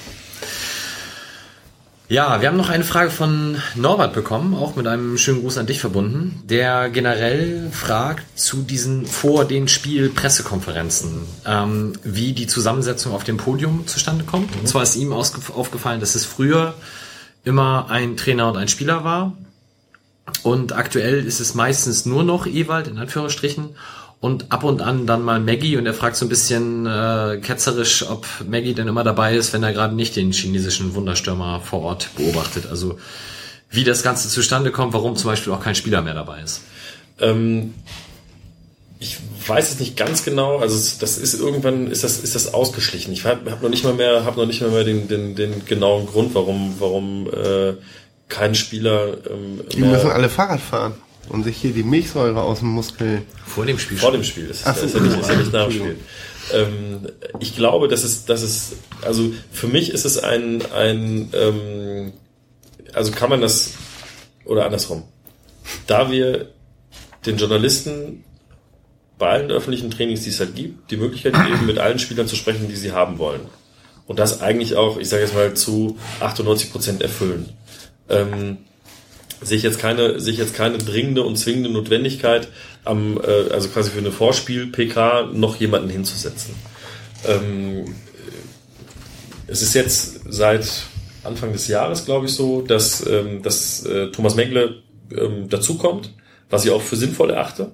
[2.11, 5.67] Ja, wir haben noch eine Frage von Norbert bekommen, auch mit einem schönen Gruß an
[5.67, 13.13] dich verbunden, der generell fragt zu diesen vor den Spiel Pressekonferenzen, ähm, wie die Zusammensetzung
[13.13, 14.55] auf dem Podium zustande kommt.
[14.55, 16.73] Und zwar ist ihm aufgefallen, dass es früher
[17.43, 19.37] immer ein Trainer und ein Spieler war.
[20.41, 23.75] Und aktuell ist es meistens nur noch Ewald, in Anführungsstrichen,
[24.21, 25.77] und ab und an dann mal Maggie.
[25.77, 29.63] Und er fragt so ein bisschen äh, ketzerisch, ob Maggie denn immer dabei ist, wenn
[29.63, 32.67] er gerade nicht den chinesischen Wunderstürmer vor Ort beobachtet.
[32.69, 32.97] Also
[33.69, 36.61] wie das Ganze zustande kommt, warum zum Beispiel auch kein Spieler mehr dabei ist.
[37.19, 37.73] Ähm,
[38.99, 39.17] ich
[39.47, 40.57] weiß es nicht ganz genau.
[40.57, 43.13] Also das ist irgendwann ist das ist das ausgeschlichen.
[43.13, 45.63] Ich habe hab noch nicht mal mehr habe noch nicht mal mehr den, den, den
[45.65, 47.75] genauen Grund, warum warum äh,
[48.27, 50.95] kein Spieler ähm, Die müssen alle Fahrrad fahren
[51.27, 53.23] und sich hier die Milchsäure aus dem Muskel.
[53.45, 53.97] Vor dem Spiel.
[53.97, 54.47] vor dem Spiel.
[54.47, 54.85] Das ist, Ach so.
[54.85, 55.97] ist, ja, nicht, ist ja nicht nach dem Spiel.
[56.53, 57.07] Ähm,
[57.39, 62.13] ich glaube, dass es, dass es, also für mich ist es ein, ein ähm,
[62.93, 63.73] also kann man das,
[64.45, 65.03] oder andersrum,
[65.87, 66.49] da wir
[67.25, 68.23] den Journalisten
[69.17, 72.35] bei allen öffentlichen Trainings, die es halt gibt, die Möglichkeit geben, mit allen Spielern zu
[72.35, 73.41] sprechen, die sie haben wollen.
[74.07, 77.49] Und das eigentlich auch, ich sage jetzt mal, zu 98 Prozent erfüllen.
[78.09, 78.57] Ähm,
[79.41, 82.49] sehe ich jetzt keine, sehe ich jetzt keine dringende und zwingende Notwendigkeit,
[82.85, 86.55] am, äh, also quasi für eine Vorspiel-PK noch jemanden hinzusetzen.
[87.27, 87.95] Ähm,
[89.47, 90.67] es ist jetzt seit
[91.23, 94.83] Anfang des Jahres, glaube ich, so, dass, ähm, dass äh, Thomas Megle
[95.15, 96.13] ähm, dazukommt,
[96.49, 97.71] was ich auch für sinnvoll erachte.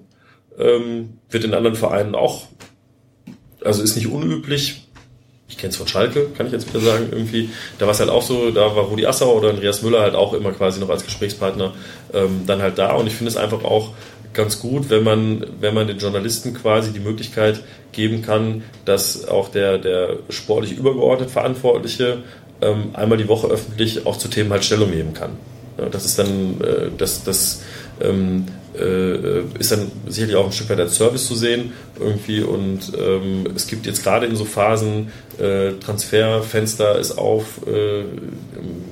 [0.58, 2.48] Ähm, wird in anderen Vereinen auch,
[3.64, 4.85] also ist nicht unüblich.
[5.48, 7.50] Ich kenne es von Schalke, kann ich jetzt wieder sagen, irgendwie.
[7.78, 10.34] Da war es halt auch so, da war Rudi Assauer oder Andreas Müller halt auch
[10.34, 11.74] immer quasi noch als Gesprächspartner
[12.14, 12.94] ähm, dann halt da.
[12.94, 13.92] Und ich finde es einfach auch
[14.34, 19.50] ganz gut, wenn man, wenn man den Journalisten quasi die Möglichkeit geben kann, dass auch
[19.50, 22.24] der, der sportlich übergeordnet Verantwortliche
[22.62, 25.32] ähm, einmal die Woche öffentlich auch zu Themen halt Stellung nehmen kann.
[25.78, 27.64] Ja, das ist dann, äh, das, das
[28.02, 28.46] ähm,
[28.80, 33.48] äh, ist dann sicherlich auch ein Stück weit als Service zu sehen irgendwie und ähm,
[33.56, 38.04] es gibt jetzt gerade in so Phasen äh, Transferfenster ist auf äh,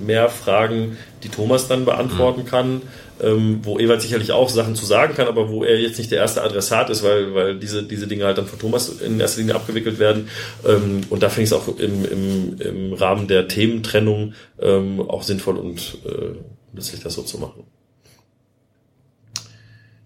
[0.06, 2.48] mehr Fragen, die Thomas dann beantworten mhm.
[2.48, 2.82] kann
[3.22, 6.20] ähm, wo Ewald sicherlich auch Sachen zu sagen kann, aber wo er jetzt nicht der
[6.20, 9.56] erste Adressat ist, weil, weil diese, diese Dinge halt dann von Thomas in erster Linie
[9.56, 10.30] abgewickelt werden.
[10.66, 15.24] Ähm, und da finde ich es auch im, im, im Rahmen der Thementrennung ähm, auch
[15.24, 16.36] sinnvoll und äh,
[16.74, 17.64] nützlich, das so zu machen.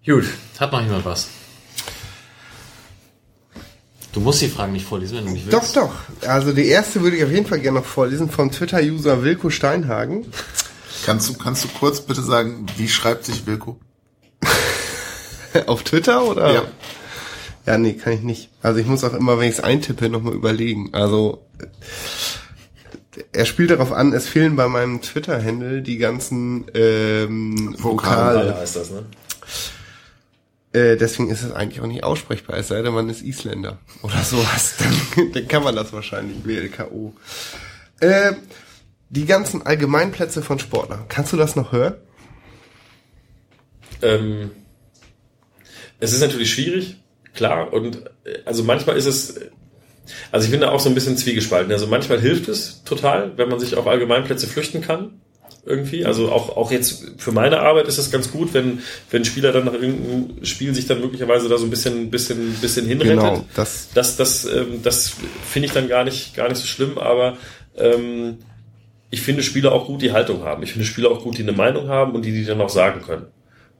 [0.07, 0.23] Gut,
[0.57, 1.27] hat noch jemand was?
[4.13, 5.75] Du musst die Fragen nicht vorlesen, wenn du nicht willst.
[5.75, 5.89] Doch,
[6.21, 6.27] doch.
[6.27, 10.25] Also die erste würde ich auf jeden Fall gerne noch vorlesen vom Twitter-User Wilko Steinhagen.
[11.05, 13.79] Kannst du, kannst du kurz bitte sagen, wie schreibt sich Wilko?
[15.67, 16.53] Auf Twitter oder?
[16.53, 16.63] Ja.
[17.65, 18.49] Ja, nee, kann ich nicht.
[18.61, 20.93] Also ich muss auch immer, wenn ich es eintippe, nochmal überlegen.
[20.93, 21.45] Also
[23.33, 28.39] er spielt darauf an, es fehlen bei meinem Twitter-Handle die ganzen ähm, Vokale.
[28.39, 29.03] Vokale heißt das, ne?
[30.77, 34.21] Äh, deswegen ist es eigentlich auch nicht aussprechbar, es sei denn, man ist Isländer oder
[34.23, 34.75] sowas.
[35.15, 37.15] Dann, dann kann man das wahrscheinlich, WLKO.
[37.99, 38.33] Äh,
[39.09, 41.05] die ganzen Allgemeinplätze von Sportlern.
[41.07, 41.95] Kannst du das noch hören?
[44.03, 44.51] Ähm,
[45.99, 46.97] es ist natürlich schwierig,
[47.33, 47.73] klar.
[47.73, 49.39] Und äh, also manchmal ist es,
[50.31, 51.71] also ich bin da auch so ein bisschen zwiegespalten.
[51.71, 55.21] Also manchmal hilft es total, wenn man sich auf Allgemeinplätze flüchten kann.
[55.67, 56.05] Irgendwie.
[56.05, 58.79] Also auch, auch jetzt für meine Arbeit ist es ganz gut, wenn,
[59.11, 62.85] wenn Spieler dann nach irgendeinem Spiel sich dann möglicherweise da so ein bisschen, bisschen, bisschen
[62.85, 63.19] hinrettet.
[63.19, 65.15] Genau, das, das, das, ähm, das
[65.45, 67.37] finde ich dann gar nicht, gar nicht so schlimm, aber
[67.75, 68.37] ähm,
[69.09, 70.63] ich finde Spieler auch gut, die Haltung haben.
[70.63, 73.01] Ich finde Spieler auch gut, die eine Meinung haben und die die dann auch sagen
[73.01, 73.25] können.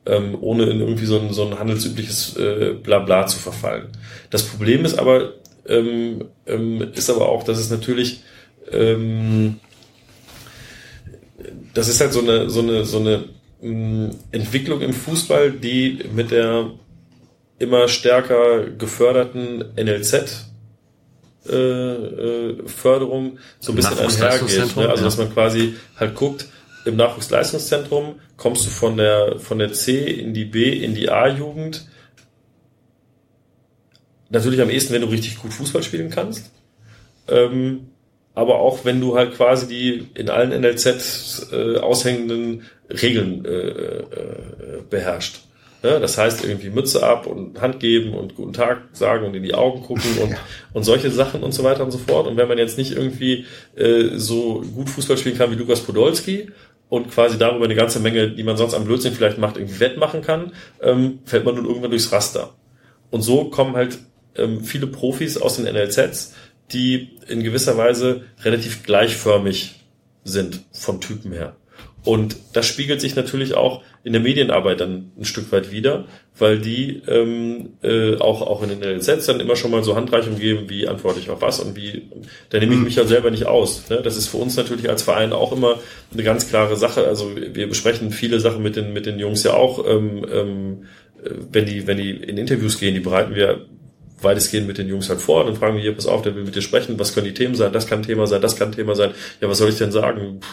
[0.06, 3.88] Ähm, ohne in irgendwie so ein, so ein handelsübliches äh, Blabla zu verfallen.
[4.30, 5.34] Das Problem ist aber,
[5.68, 8.24] ähm, ähm, ist aber auch, dass es natürlich,
[8.72, 9.60] ähm,
[11.78, 13.26] das ist halt so eine, so eine, so eine
[13.62, 16.72] mh, Entwicklung im Fußball, die mit der
[17.60, 20.48] immer stärker geförderten NLZ
[21.48, 24.76] äh, äh, Förderung so ein bisschen einhergeht.
[24.76, 24.90] Ne?
[24.90, 26.48] Also dass man quasi halt guckt,
[26.86, 31.88] im Nachwuchsleistungszentrum kommst du von der von der C in die B in die A-Jugend.
[34.30, 36.52] Natürlich am ehesten, wenn du richtig gut Fußball spielen kannst.
[37.28, 37.92] Ähm,
[38.38, 44.04] aber auch wenn du halt quasi die in allen NLZ äh, aushängenden Regeln äh, äh,
[44.88, 45.40] beherrscht.
[45.82, 46.00] Ne?
[46.00, 49.56] Das heißt irgendwie Mütze ab und Hand geben und guten Tag sagen und in die
[49.56, 50.38] Augen gucken und, ja.
[50.72, 52.28] und solche Sachen und so weiter und so fort.
[52.28, 56.52] Und wenn man jetzt nicht irgendwie äh, so gut Fußball spielen kann wie Lukas Podolski
[56.90, 60.22] und quasi darüber eine ganze Menge, die man sonst am Blödsinn vielleicht macht, irgendwie wettmachen
[60.22, 60.52] kann,
[60.84, 62.54] ähm, fällt man nun irgendwann durchs Raster.
[63.10, 63.98] Und so kommen halt
[64.36, 66.36] ähm, viele Profis aus den NLZs,
[66.74, 69.76] die in gewisser Weise relativ gleichförmig
[70.24, 71.56] sind vom Typen her.
[72.04, 76.06] Und das spiegelt sich natürlich auch in der Medienarbeit dann ein Stück weit wieder,
[76.38, 80.40] weil die ähm, äh, auch, auch in den LZ dann immer schon mal so Handreichungen
[80.40, 82.04] geben, wie antworte ich auf was und wie,
[82.50, 83.90] da nehme ich mich ja selber nicht aus.
[83.90, 84.02] Ne?
[84.02, 85.80] Das ist für uns natürlich als Verein auch immer
[86.14, 87.06] eine ganz klare Sache.
[87.06, 90.86] Also wir besprechen viele Sachen mit den, mit den Jungs ja auch, ähm, ähm,
[91.52, 93.66] wenn die, wenn die in Interviews gehen, die bereiten wir
[94.22, 96.56] weitestgehend mit den Jungs halt vor, dann fragen wir hier, pass auf, der will mit
[96.56, 99.12] dir sprechen, was können die Themen sein, das kann Thema sein, das kann Thema sein,
[99.42, 100.40] ja, was soll ich denn sagen?
[100.40, 100.48] Puh,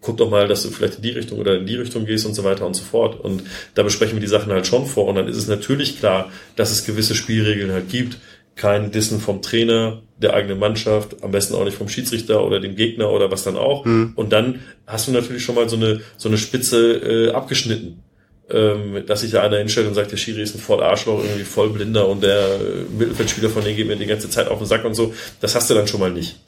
[0.00, 2.34] guck doch mal, dass du vielleicht in die Richtung oder in die Richtung gehst und
[2.34, 3.20] so weiter und so fort.
[3.20, 3.42] Und
[3.74, 5.06] da besprechen wir die Sachen halt schon vor.
[5.06, 8.18] Und dann ist es natürlich klar, dass es gewisse Spielregeln halt gibt.
[8.54, 12.74] Kein Dissen vom Trainer, der eigenen Mannschaft, am besten auch nicht vom Schiedsrichter oder dem
[12.74, 13.84] Gegner oder was dann auch.
[13.84, 14.12] Mhm.
[14.16, 18.02] Und dann hast du natürlich schon mal so eine, so eine Spitze äh, abgeschnitten.
[18.50, 21.44] Ähm, dass sich da einer hinstellt und sagt, der Schiri ist ein voll Arschloch, irgendwie
[21.44, 22.58] voll blinder und der
[22.98, 25.12] Mittelfeldspieler von denen geht mir die ganze Zeit auf den Sack und so.
[25.40, 26.40] Das hast du dann schon mal nicht.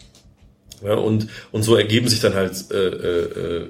[0.83, 3.67] Ja, und, und so ergeben sich dann halt, äh, äh,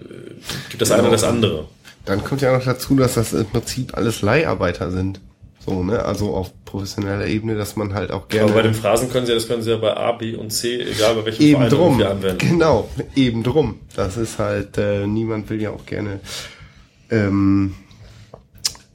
[0.68, 1.00] gibt das genau.
[1.00, 1.66] eine oder das andere.
[2.04, 5.20] Dann kommt ja noch dazu, dass das im Prinzip alles Leiharbeiter sind.
[5.66, 6.04] So, ne?
[6.04, 8.46] Also auf professioneller Ebene, dass man halt auch gerne.
[8.46, 10.50] Aber bei den Phrasen können sie ja, das können sie ja bei A, B und
[10.50, 12.38] C, egal bei welchem eben Verein drum, anwenden.
[12.38, 13.80] Genau, eben drum.
[13.94, 16.20] Das ist halt, äh, niemand will ja auch gerne
[17.10, 17.74] ähm,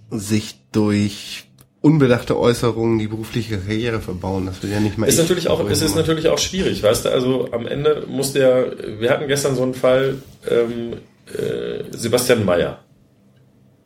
[0.09, 1.45] sich durch
[1.81, 4.47] unbedachte Äußerungen die berufliche Karriere verbauen.
[4.47, 5.07] Das will ja nicht mal.
[5.07, 7.09] Ist natürlich auch, es ist natürlich auch schwierig, weißt du.
[7.09, 8.73] Also am Ende muss der.
[8.99, 10.15] Wir hatten gestern so einen Fall
[10.49, 10.93] ähm,
[11.27, 12.79] äh, Sebastian Mayer.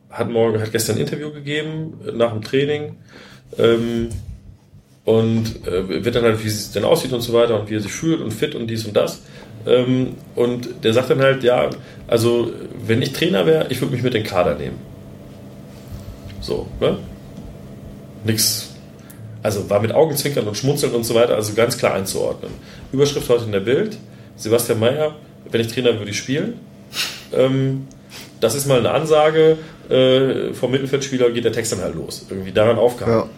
[0.08, 2.96] hat morgen, hat gestern ein Interview gegeben nach dem Training
[3.58, 4.08] ähm,
[5.04, 7.80] und äh, wird dann halt, wie es denn aussieht und so weiter und wie er
[7.80, 9.22] sich fühlt und fit und dies und das.
[9.66, 11.68] Ähm, und der sagt dann halt, ja,
[12.06, 12.50] also
[12.86, 14.89] wenn ich Trainer wäre, ich würde mich mit den Kader nehmen.
[16.40, 16.98] So, ne?
[18.24, 18.70] Nix.
[19.42, 22.52] Also war mit Augenzwinkern und Schmunzeln und so weiter, also ganz klar einzuordnen.
[22.92, 23.96] Überschrift heute in der Bild,
[24.36, 25.16] Sebastian Mayer,
[25.50, 26.54] wenn ich Trainer würde ich spielen.
[27.32, 27.86] Ähm,
[28.40, 32.26] das ist mal eine Ansage, äh, vom Mittelfeldspieler geht der Text dann halt los.
[32.28, 33.18] Irgendwie daran aufgehangen.
[33.18, 33.28] Ja.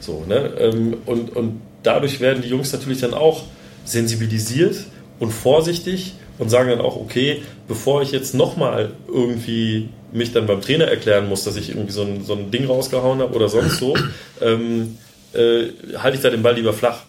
[0.00, 0.52] So, ne?
[0.58, 3.44] Ähm, und, und dadurch werden die Jungs natürlich dann auch
[3.84, 4.76] sensibilisiert
[5.20, 10.60] und vorsichtig und sagen dann auch, okay, bevor ich jetzt nochmal irgendwie mich dann beim
[10.60, 13.78] Trainer erklären muss, dass ich irgendwie so ein, so ein Ding rausgehauen habe oder sonst
[13.78, 13.96] so,
[14.40, 14.98] ähm,
[15.32, 17.04] äh, halte ich da den Ball lieber flach.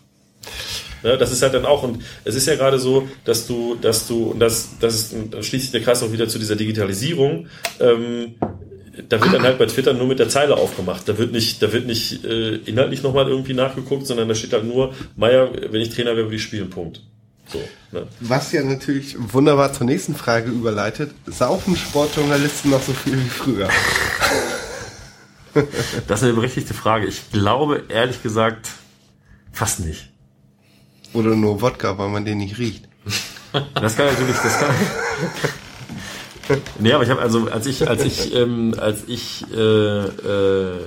[1.01, 4.07] Ne, das ist halt dann auch, und es ist ja gerade so, dass du, dass
[4.07, 7.47] du, und das, das ist, da schließt sich der Kreis auch wieder zu dieser Digitalisierung,
[7.79, 8.35] ähm,
[9.09, 11.09] da wird dann halt bei Twitter nur mit der Zeile aufgemacht.
[11.09, 14.65] Da wird nicht, da wird nicht äh, inhaltlich nochmal irgendwie nachgeguckt, sondern da steht halt
[14.65, 17.01] nur, Meier, wenn ich Trainer wäre, würde ich spielen, Punkt.
[17.53, 18.07] So, ne?
[18.19, 21.13] Was ja natürlich wunderbar zur nächsten Frage überleitet.
[21.27, 23.69] Saufen Sportjournalisten noch so viel wie früher?
[26.07, 27.05] Das ist eine berechtigte Frage.
[27.05, 28.71] Ich glaube, ehrlich gesagt,
[29.51, 30.09] fast nicht.
[31.13, 32.89] Oder nur Wodka, weil man den nicht riecht?
[33.75, 34.73] Das kann natürlich, das kann.
[36.79, 40.79] nee, aber ich habe also, als ich, als ich, ähm, als ich äh, äh,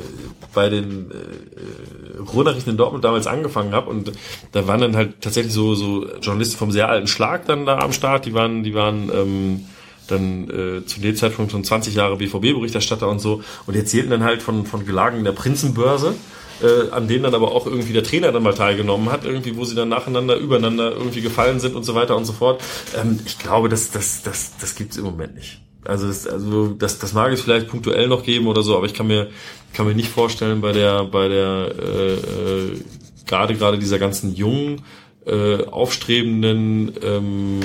[0.54, 4.12] bei den äh, Ruhrnachrichten in Dortmund damals angefangen habe und
[4.52, 7.92] da waren dann halt tatsächlich so so Journalisten vom sehr alten Schlag dann da am
[7.92, 8.26] Start.
[8.26, 9.66] Die waren, die waren ähm,
[10.08, 14.42] dann äh, zu dem Zeitpunkt schon 20 Jahre BVB-Berichterstatter und so und erzählten dann halt
[14.42, 16.14] von von Gelagen der Prinzenbörse
[16.62, 19.64] äh, an denen dann aber auch irgendwie der Trainer dann mal teilgenommen hat, irgendwie, wo
[19.64, 22.62] sie dann nacheinander, übereinander irgendwie gefallen sind und so weiter und so fort.
[22.96, 25.60] Ähm, ich glaube, das, das, das, das gibt's im Moment nicht.
[25.84, 28.94] Also, das, also das, das mag es vielleicht punktuell noch geben oder so, aber ich
[28.94, 29.28] kann mir,
[29.72, 32.80] kann mir nicht vorstellen, bei der, bei der äh, äh,
[33.26, 34.82] gerade gerade dieser ganzen jungen
[35.26, 37.60] äh, aufstrebenden ähm,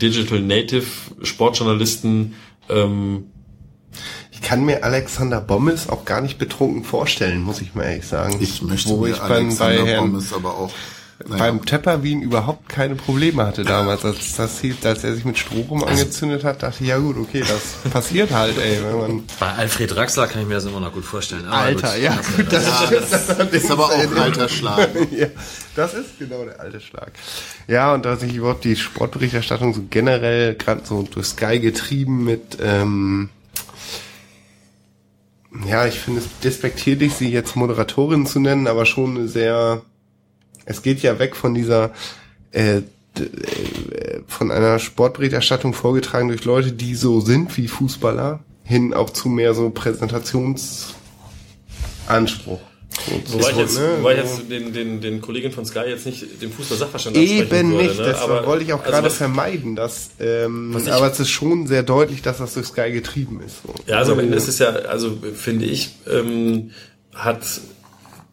[0.00, 0.86] Digital Native
[1.22, 2.34] Sportjournalisten
[2.68, 3.26] ähm,
[4.44, 8.36] kann mir Alexander Bommes auch gar nicht betrunken vorstellen, muss ich mal ehrlich sagen.
[8.40, 10.72] Ich möchte Wo mir ich beim, bei Alexander Herrn, Pommes aber auch.
[11.26, 15.38] Naja, beim Tepper Wien überhaupt keine Probleme hatte damals, als das als er sich mit
[15.38, 19.52] Strom angezündet hat, dachte ich, ja gut, okay, das passiert halt, ey, wenn man Bei
[19.52, 21.46] Alfred Draxler kann ich mir das immer noch gut vorstellen.
[21.46, 22.02] Aber Alter, gut.
[22.02, 22.64] ja, gut, das
[23.32, 23.52] stimmt.
[23.52, 24.90] ist aber auch ein alter Schlag.
[25.12, 25.28] ja,
[25.76, 27.12] das ist genau der alte Schlag.
[27.68, 32.58] Ja, und dass ich überhaupt die Sportberichterstattung so generell gerade so durch Sky getrieben mit,
[32.60, 33.30] ähm,
[35.66, 39.82] ja, ich finde es despektierlich, sie jetzt Moderatorin zu nennen, aber schon sehr,
[40.64, 41.92] es geht ja weg von dieser,
[42.50, 42.82] äh, äh,
[44.26, 49.54] von einer Sportberichterstattung vorgetragen durch Leute, die so sind wie Fußballer, hin auch zu mehr
[49.54, 52.60] so Präsentationsanspruch.
[53.32, 56.40] Wobei ich jetzt, ne, wobei ich jetzt den, den, den Kollegen von Sky jetzt nicht
[56.40, 58.06] den Fußball-Sachverstand Eben würde, nicht, ne?
[58.06, 61.30] das aber, wollte ich auch also gerade was- vermeiden, dass, ähm, ich- aber es ist
[61.30, 63.56] schon sehr deutlich, dass das durch Sky getrieben ist.
[63.62, 63.74] So.
[63.86, 66.70] Ja, also am Ende ist es ja, also finde ich, ähm,
[67.14, 67.42] hat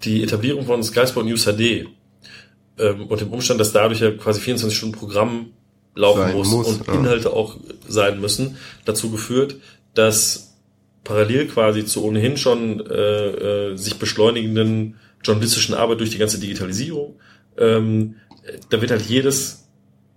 [0.03, 1.87] die Etablierung von Sky Sport News HD
[2.79, 5.47] ähm, und dem Umstand, dass dadurch ja quasi 24 Stunden Programm
[5.95, 6.93] laufen muss, muss, und ja.
[6.93, 7.57] Inhalte auch
[7.87, 9.55] sein müssen, dazu geführt,
[9.93, 10.50] dass
[11.03, 17.15] parallel quasi zu ohnehin schon äh, äh, sich beschleunigenden journalistischen Arbeit durch die ganze Digitalisierung,
[17.57, 18.15] ähm,
[18.69, 19.69] da wird halt jedes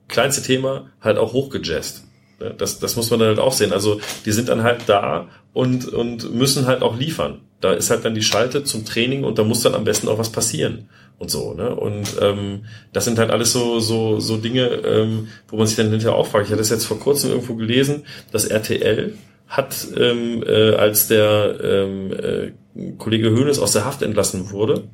[0.09, 2.05] kleinste Thema halt auch hochgejazzt.
[2.41, 3.73] Ja, Das, das muss man dann halt auch sehen.
[3.73, 7.41] Also die sind dann halt da und, und müssen halt auch liefern.
[7.61, 10.19] Da ist halt dann die Schalte zum Training und da muss dann am besten auch
[10.19, 10.89] was passieren
[11.19, 11.55] und so.
[11.55, 11.75] Ne?
[11.75, 15.91] Und ähm, das sind halt alles so, so, so Dinge, ähm, wo man sich dann
[15.91, 16.47] hinterher auch fragt.
[16.47, 19.15] Ich hatte das jetzt vor kurzem irgendwo gelesen, dass RTL
[19.57, 24.85] hat, ähm, äh, als der ähm, äh, Kollege Hoeneß aus der Haft entlassen wurde,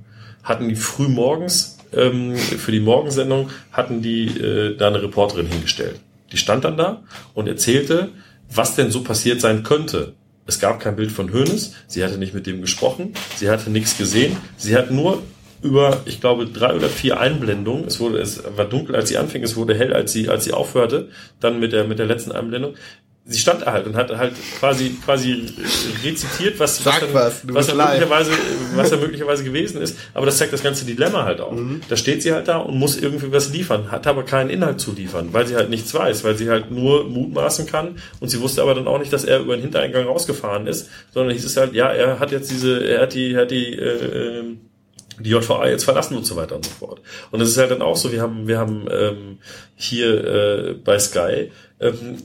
[0.42, 6.00] hatten die früh morgens ähm, für die Morgensendung hatten die äh, da eine Reporterin hingestellt.
[6.32, 7.02] Die stand dann da
[7.34, 8.10] und erzählte,
[8.52, 10.12] was denn so passiert sein könnte.
[10.46, 13.96] Es gab kein Bild von Hoeneß, sie hatte nicht mit dem gesprochen, sie hatte nichts
[13.96, 15.22] gesehen, sie hat nur
[15.62, 19.42] über, ich glaube, drei oder vier Einblendungen, es wurde, es war dunkel, als sie anfing,
[19.42, 21.08] es wurde hell, als sie, als sie aufhörte,
[21.38, 22.74] dann mit der, mit der letzten Einblendung.
[23.30, 25.46] Sie stand da halt und hat halt quasi, quasi
[26.04, 28.32] rezitiert, was, Sag dann, was, was, er möglicherweise,
[28.74, 29.96] was er möglicherweise gewesen ist.
[30.14, 31.52] Aber das zeigt das ganze Dilemma halt auch.
[31.52, 31.80] Mhm.
[31.88, 34.90] Da steht sie halt da und muss irgendwie was liefern, hat aber keinen Inhalt zu
[34.90, 38.62] liefern, weil sie halt nichts weiß, weil sie halt nur mutmaßen kann und sie wusste
[38.62, 41.72] aber dann auch nicht, dass er über den Hintereingang rausgefahren ist, sondern hieß es halt,
[41.72, 44.60] ja, er hat jetzt diese, er hat die, er hat die, äh, ähm,
[45.20, 47.00] die JVA jetzt verlassen und so weiter und so fort.
[47.30, 49.38] Und das ist halt dann auch so, wir haben, wir haben ähm,
[49.76, 51.50] hier äh, bei Sky
[51.80, 52.16] ähm,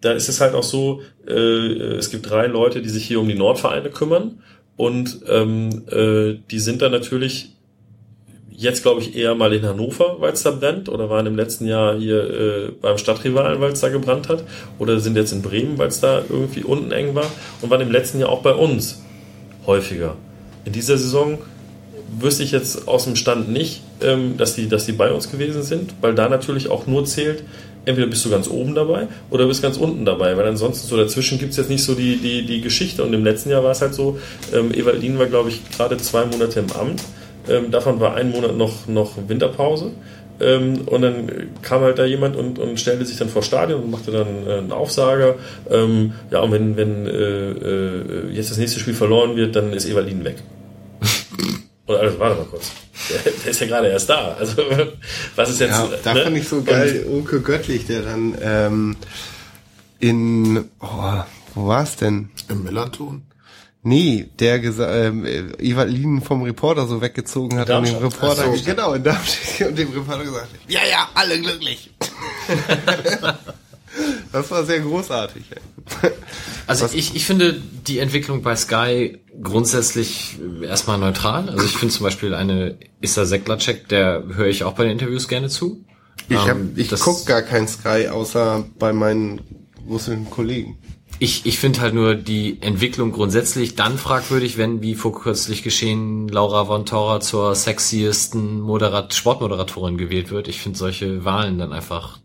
[0.00, 3.28] da ist es halt auch so, äh, es gibt drei Leute, die sich hier um
[3.28, 4.42] die Nordvereine kümmern
[4.76, 7.56] und ähm, äh, die sind dann natürlich
[8.60, 11.66] jetzt, glaube ich, eher mal in Hannover, weil es da brennt, oder waren im letzten
[11.66, 14.44] Jahr hier äh, beim Stadtrivalen, weil es da gebrannt hat,
[14.78, 17.24] oder sind jetzt in Bremen, weil es da irgendwie unten eng war
[17.62, 19.02] und waren im letzten Jahr auch bei uns
[19.66, 20.16] häufiger.
[20.66, 21.38] In dieser Saison
[22.18, 25.62] wüsste ich jetzt aus dem Stand nicht, ähm, dass, die, dass die bei uns gewesen
[25.62, 27.44] sind, weil da natürlich auch nur zählt,
[27.84, 31.38] entweder bist du ganz oben dabei oder bist ganz unten dabei, weil ansonsten so dazwischen
[31.38, 33.02] gibt es jetzt nicht so die, die, die Geschichte.
[33.02, 34.18] Und im letzten Jahr war es halt so,
[34.52, 37.02] ähm, Evaldin war, glaube ich, gerade zwei Monate im Amt
[37.48, 39.92] ähm, davon war ein Monat noch, noch Winterpause.
[40.40, 41.30] Ähm, und dann
[41.62, 44.58] kam halt da jemand und, und stellte sich dann vor Stadion und machte dann äh,
[44.58, 45.34] einen Aufsager.
[45.70, 49.86] Ähm, ja, und wenn, wenn äh, äh, jetzt das nächste Spiel verloren wird, dann ist
[49.86, 50.36] Evalin weg.
[51.86, 52.72] Oder also, warte mal kurz.
[53.08, 54.34] Der, der, ist ja gerade erst da.
[54.38, 54.62] Also,
[55.36, 55.70] was ist jetzt.
[55.70, 56.24] Ja, da ne?
[56.24, 58.96] fand ich so geil, Uke Göttlich, der dann ähm,
[59.98, 61.22] in, oh,
[61.54, 62.30] wo war's denn?
[62.48, 63.22] Im Millanton?
[63.82, 65.24] Nee, der gesagt, ähm,
[65.58, 68.62] Evalin vom Reporter so weggezogen hat und dem Reporter, so.
[68.64, 71.90] genau, in Darmstadt und dem Reporter gesagt, ja, ja, alle glücklich.
[74.32, 75.44] das war sehr großartig.
[75.50, 76.10] Ey.
[76.66, 81.48] Also ich, ich finde die Entwicklung bei Sky grundsätzlich erstmal neutral.
[81.48, 85.26] Also ich finde zum Beispiel eine Issa Seklacek, der höre ich auch bei den Interviews
[85.26, 85.84] gerne zu.
[86.28, 89.40] Ich, hab, Ähm, ich guck gar kein Sky, außer bei meinen
[89.88, 90.78] russischen Kollegen.
[91.18, 96.28] Ich, ich finde halt nur die Entwicklung grundsätzlich dann fragwürdig, wenn, wie vor kürzlich geschehen,
[96.28, 100.48] Laura von Tora zur sexiesten Moderat Sportmoderatorin gewählt wird.
[100.48, 102.20] Ich finde solche Wahlen dann einfach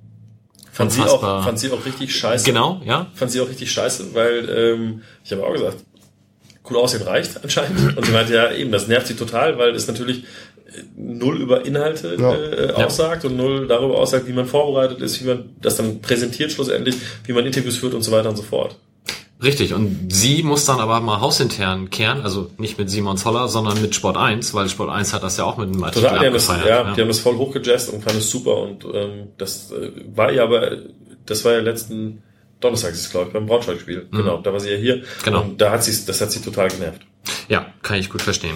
[0.76, 2.46] fand, sie auch, fand sie auch richtig scheiße.
[2.46, 3.08] Genau, ja.
[3.14, 5.78] fand sie auch richtig scheiße, weil ähm, ich habe auch gesagt,
[6.70, 7.98] cool aussehen reicht anscheinend.
[7.98, 10.24] Und sie meinte, ja eben, das nervt sie total, weil es natürlich
[10.68, 12.36] äh, null über Inhalte Ja.
[12.36, 16.52] äh, aussagt und null darüber aussagt, wie man vorbereitet ist, wie man das dann präsentiert
[16.52, 16.96] schlussendlich,
[17.26, 18.78] wie man Interviews führt und so weiter und so fort.
[19.46, 23.80] Richtig, und sie muss dann aber mal hausintern kehren, also nicht mit Simon Zoller, sondern
[23.80, 26.26] mit Sport 1, weil Sport 1 hat das ja auch mit einem Artikel Total, die
[26.26, 26.88] haben, das, abgefeiert.
[26.88, 30.32] ja, die haben das voll hochgejazzt und fanden es super und ähm, das äh, war
[30.32, 30.78] ja aber,
[31.28, 32.24] das war ja letzten
[32.60, 34.08] Donnerstag, ist es, glaube ich, beim Braunschweig-Spiel.
[34.12, 35.04] Genau, da war sie ja hier.
[35.24, 35.42] Genau.
[35.42, 37.02] Und da hat sie, das hat sie total genervt.
[37.48, 38.56] ja, kann ich gut verstehen.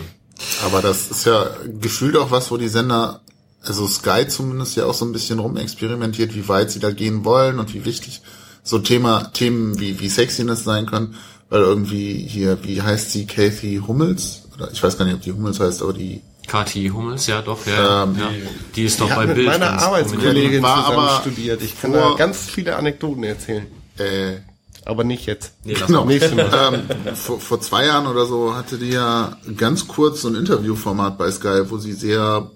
[0.66, 3.22] Aber das ist ja gefühlt auch was, wo die Sender,
[3.62, 7.60] also Sky zumindest ja auch so ein bisschen rumexperimentiert, wie weit sie da gehen wollen
[7.60, 8.22] und wie wichtig
[8.70, 11.16] so Thema, Themen wie, wie Sexiness sein können,
[11.50, 14.44] weil irgendwie hier, wie heißt sie, Kathy Hummels?
[14.56, 17.66] Oder ich weiß gar nicht, ob die Hummels heißt, aber die Kati Hummels, ja doch,
[17.68, 18.30] ja, Ähm, ja.
[18.76, 19.48] Die ist doch bei mit Bild.
[19.48, 21.62] meiner ganz Arbeitskollegin War aber studiert.
[21.62, 23.68] Ich kann vor- da ganz viele Anekdoten erzählen.
[23.98, 24.38] äh,
[24.86, 25.54] Aber nicht jetzt.
[25.64, 26.06] Nee, Genau.
[26.06, 26.14] Mal.
[26.20, 31.18] ähm, vor, vor zwei Jahren oder so hatte die ja ganz kurz so ein Interviewformat
[31.20, 32.50] bei Sky, wo sie sehr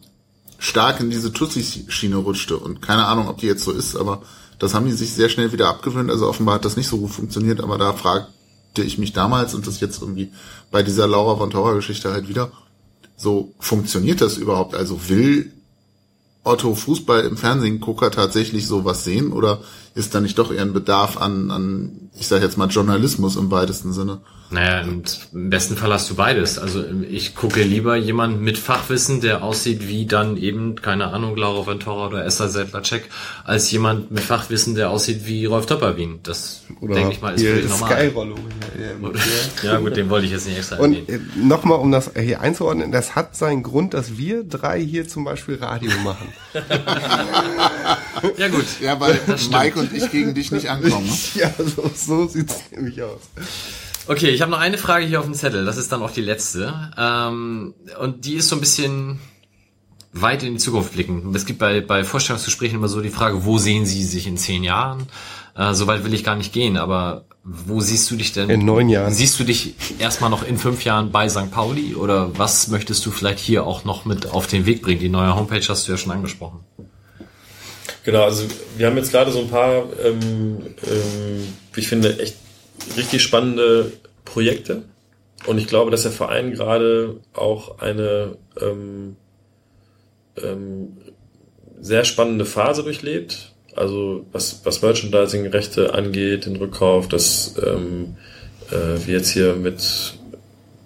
[0.57, 2.57] stark in diese Tussi-Schiene rutschte.
[2.57, 4.23] Und keine Ahnung, ob die jetzt so ist, aber
[4.59, 6.09] das haben die sich sehr schnell wieder abgewöhnt.
[6.09, 9.67] Also offenbar hat das nicht so gut funktioniert, aber da fragte ich mich damals und
[9.67, 10.31] das jetzt irgendwie
[10.71, 12.51] bei dieser Laura von Tora Geschichte halt wieder,
[13.17, 14.75] so funktioniert das überhaupt?
[14.75, 15.51] Also will
[16.43, 19.61] Otto Fußball im Fernsehgucker tatsächlich sowas sehen oder
[19.95, 23.51] ist da nicht doch eher ein Bedarf an, an ich sage jetzt mal Journalismus im
[23.51, 24.21] weitesten Sinne?
[24.53, 26.59] Naja, und im besten Fall hast du beides.
[26.59, 31.65] Also ich gucke lieber jemanden mit Fachwissen, der aussieht wie dann eben, keine Ahnung, Laura
[31.65, 33.09] Ventura oder Esther Sedlacek,
[33.45, 36.19] als jemand mit Fachwissen, der aussieht wie Rolf Töpperwien.
[36.21, 37.91] Das, denke ich mal, ist völlig normal.
[37.91, 38.35] Sky-Rollo.
[39.63, 42.91] Ja gut, den wollte ich jetzt nicht extra Und äh, nochmal, um das hier einzuordnen,
[42.91, 46.33] das hat seinen Grund, dass wir drei hier zum Beispiel Radio machen.
[48.37, 48.65] Ja gut.
[48.79, 49.19] Ja, weil
[49.51, 51.05] Mike und ich gegen dich nicht ankommen.
[51.05, 51.13] Ne?
[51.41, 53.21] ja, so, so sieht's nämlich aus.
[54.07, 55.65] Okay, ich habe noch eine Frage hier auf dem Zettel.
[55.65, 56.91] Das ist dann auch die letzte.
[56.97, 59.19] Ähm, und die ist so ein bisschen
[60.11, 61.33] weit in die Zukunft blicken.
[61.33, 64.63] Es gibt bei, bei Vorstellungsgesprächen immer so die Frage, wo sehen Sie sich in zehn
[64.63, 65.07] Jahren?
[65.55, 68.49] Äh, so weit will ich gar nicht gehen, aber wo siehst du dich denn?
[68.49, 69.13] In neun Jahren.
[69.13, 71.51] Siehst du dich erstmal noch in fünf Jahren bei St.
[71.51, 74.99] Pauli oder was möchtest du vielleicht hier auch noch mit auf den Weg bringen?
[74.99, 76.61] Die neue Homepage hast du ja schon angesprochen.
[78.03, 78.45] Genau, also
[78.77, 82.35] wir haben jetzt gerade so ein paar, ähm, ähm, ich finde, echt
[82.97, 83.93] richtig spannende
[84.25, 84.83] Projekte.
[85.45, 89.15] Und ich glaube, dass der Verein gerade auch eine ähm,
[90.41, 90.97] ähm,
[91.79, 93.53] sehr spannende Phase durchlebt.
[93.75, 98.17] Also was, was Merchandising-Rechte angeht, den Rückkauf, dass ähm,
[98.69, 100.13] äh, wir jetzt hier mit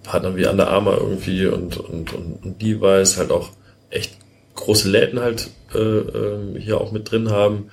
[0.03, 3.51] Partnern wie Under Armour irgendwie und, und, und, und Levi's halt auch
[3.89, 4.17] echt
[4.57, 7.71] große Läden halt äh, ähm, hier auch mit drin haben,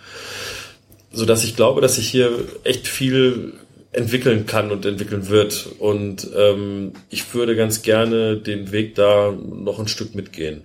[1.12, 2.30] so dass ich glaube, dass sich hier
[2.62, 3.54] echt viel
[3.92, 9.78] entwickeln kann und entwickeln wird und ähm, ich würde ganz gerne den Weg da noch
[9.78, 10.62] ein Stück mitgehen.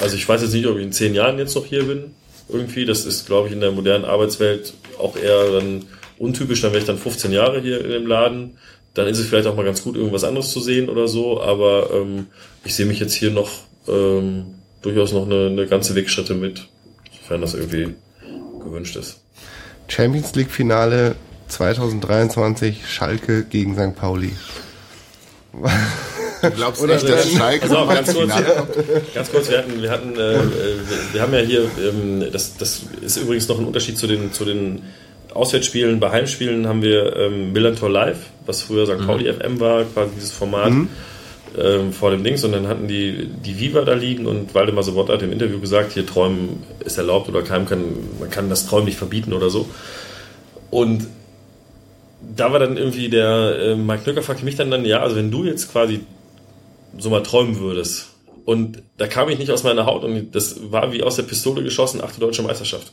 [0.00, 2.14] Also ich weiß jetzt nicht, ob ich in zehn Jahren jetzt noch hier bin.
[2.48, 5.84] Irgendwie, das ist, glaube ich, in der modernen Arbeitswelt auch eher dann
[6.18, 8.58] untypisch, dann wäre ich dann 15 Jahre hier in dem Laden.
[8.94, 11.90] Dann ist es vielleicht auch mal ganz gut, irgendwas anderes zu sehen oder so, aber
[11.92, 12.26] ähm,
[12.64, 13.50] ich sehe mich jetzt hier noch
[13.88, 16.66] ähm, durchaus noch eine, eine ganze Wegschritte mit,
[17.20, 17.94] sofern das irgendwie
[18.62, 19.20] gewünscht ist.
[19.88, 21.16] Champions League Finale
[21.48, 23.96] 2023 Schalke gegen St.
[23.96, 24.32] Pauli.
[26.42, 29.14] Du glaubst Oder nicht, dass werden- Schalke Also ganz kurz, Finale kommt?
[29.14, 30.38] ganz kurz, wir hatten, wir hatten, äh,
[31.12, 34.44] wir, haben ja hier, ähm, das, das ist übrigens noch ein Unterschied zu den, zu
[34.44, 34.82] den
[35.34, 36.00] Auswärtsspielen.
[36.00, 39.04] Bei Heimspielen haben wir ähm, Millantor Live, was früher St.
[39.06, 40.72] Pauli FM war, quasi dieses Format
[41.58, 42.44] ähm, vor dem Dings.
[42.44, 45.92] Und dann hatten die, die Viva da liegen und Waldemar Sobotta hat im Interview gesagt,
[45.92, 47.84] hier Träumen ist erlaubt oder keinem kann,
[48.18, 49.68] man kann das Träumen nicht verbieten oder so.
[50.70, 51.06] Und
[52.36, 55.30] da war dann irgendwie der äh, Mike Knöcker fragte mich dann dann, ja, also wenn
[55.30, 56.00] du jetzt quasi
[56.98, 58.10] so mal träumen würdest
[58.44, 61.62] und da kam ich nicht aus meiner Haut und das war wie aus der Pistole
[61.62, 62.92] geschossen, achte deutsche Meisterschaft.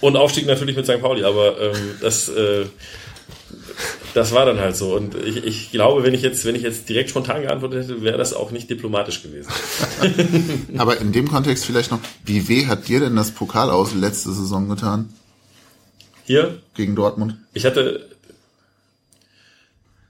[0.00, 1.00] Und Aufstieg natürlich mit St.
[1.00, 2.66] Pauli, aber ähm, das, äh,
[4.14, 4.94] das war dann halt so.
[4.94, 8.16] Und ich, ich glaube, wenn ich jetzt, wenn ich jetzt direkt spontan geantwortet hätte, wäre
[8.16, 9.50] das auch nicht diplomatisch gewesen.
[10.78, 14.32] Aber in dem Kontext vielleicht noch, wie weh hat dir denn das Pokal aus letzte
[14.32, 15.12] Saison getan
[16.24, 17.36] Hier, gegen Dortmund?
[17.52, 18.08] ich hatte.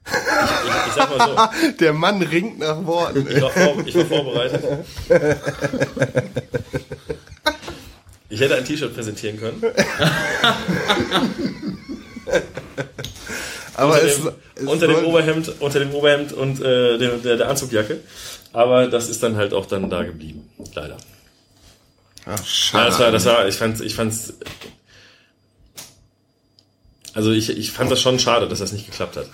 [0.07, 1.37] Ich, ich, ich sag mal so,
[1.81, 3.27] Der Mann ringt nach Worten.
[3.27, 4.63] Ich war, vor, ich war vorbereitet.
[8.29, 9.63] Ich hätte ein T-Shirt präsentieren können.
[13.75, 17.37] Aber unter es, dem, es unter dem Oberhemd, unter dem Oberhemd und äh, der, der,
[17.37, 18.01] der Anzugjacke.
[18.53, 20.49] Aber das ist dann halt auch dann da geblieben.
[20.75, 20.97] Leider.
[22.27, 22.87] Ja, Schade.
[22.87, 24.35] das war, das war, ich fand's, ich fand's.
[27.13, 29.27] Also ich, ich fand das schon schade, dass das nicht geklappt hat.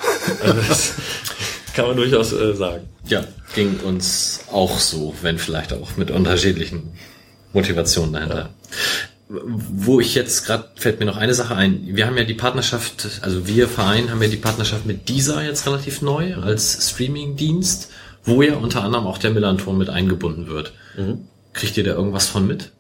[0.43, 0.93] Also das
[1.75, 2.89] kann man durchaus äh, sagen.
[3.07, 6.93] Ja, ging uns auch so, wenn vielleicht auch mit unterschiedlichen
[7.53, 8.51] Motivationen dahinter.
[9.33, 11.83] Wo ich jetzt gerade fällt mir noch eine Sache ein.
[11.85, 15.67] Wir haben ja die Partnerschaft, also wir Verein haben ja die Partnerschaft mit dieser jetzt
[15.67, 17.91] relativ neu als Streaming-Dienst,
[18.25, 20.73] wo ja unter anderem auch der Millanton mit eingebunden wird.
[21.53, 22.73] Kriegt ihr da irgendwas von mit?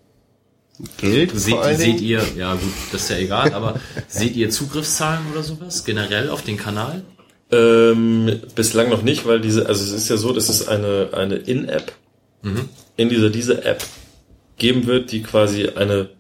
[0.97, 5.43] Geld Seht, seht ihr, ja gut, das ist ja egal, aber seht ihr Zugriffszahlen oder
[5.43, 7.03] sowas generell auf den Kanal?
[7.53, 11.37] Ähm, bislang noch nicht, weil diese, also es ist ja so, dass es eine, eine
[11.37, 11.93] In-App
[12.97, 13.85] in dieser, diese App
[14.57, 16.11] geben wird, die quasi eine,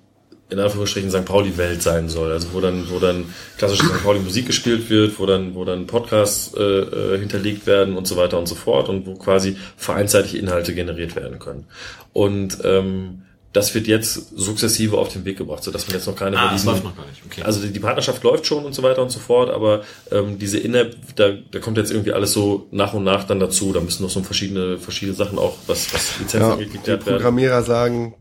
[0.50, 1.24] in Anführungsstrichen, St.
[1.24, 2.32] Pauli-Welt sein soll.
[2.32, 4.02] Also wo dann, wo dann klassische St.
[4.02, 8.16] Pauli Musik gespielt wird, wo dann, wo dann Podcasts äh, äh, hinterlegt werden und so
[8.16, 11.66] weiter und so fort und wo quasi vereinsseitige Inhalte generiert werden können.
[12.12, 13.22] Und ähm,
[13.52, 16.64] das wird jetzt sukzessive auf den Weg gebracht, sodass man jetzt noch keine Ah, das
[16.64, 17.20] läuft noch gar nicht.
[17.26, 17.42] Okay.
[17.42, 20.58] also die, die Partnerschaft läuft schon und so weiter und so fort, aber ähm, diese
[20.58, 23.72] In-App, da, da kommt jetzt irgendwie alles so nach und nach dann dazu.
[23.72, 27.16] Da müssen noch so verschiedene, verschiedene Sachen auch, was, was Lizenzen Ja, geklärt werden.
[27.16, 28.14] Programmierer sagen,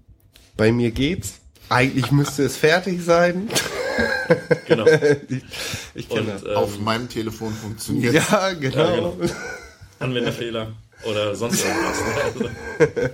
[0.57, 1.39] bei mir geht's.
[1.69, 3.49] Eigentlich müsste es fertig sein.
[4.67, 4.85] Genau.
[4.85, 5.43] ich
[5.95, 6.55] ich kenne das.
[6.55, 8.13] Auf ähm, meinem Telefon funktioniert.
[8.13, 8.77] Ja, genau.
[8.77, 9.17] Ja, genau.
[9.99, 10.67] Anwenderfehler
[11.03, 11.97] oder sonst irgendwas.
[12.43, 12.49] ne?
[12.85, 13.09] Also,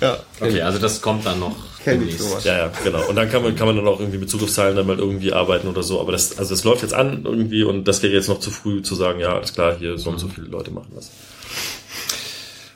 [0.00, 1.54] Ja, okay, also das kommt dann noch
[1.84, 2.28] kenn ich demnächst.
[2.28, 2.44] sowas.
[2.44, 3.06] ja, ja, genau.
[3.08, 5.68] Und dann kann man, kann man dann auch irgendwie mit Zugriffszahlen dann mal irgendwie arbeiten
[5.68, 6.00] oder so.
[6.00, 8.82] Aber das, also das läuft jetzt an irgendwie und das wäre jetzt noch zu früh
[8.82, 11.10] zu sagen, ja, alles klar, hier so und so viele Leute machen das.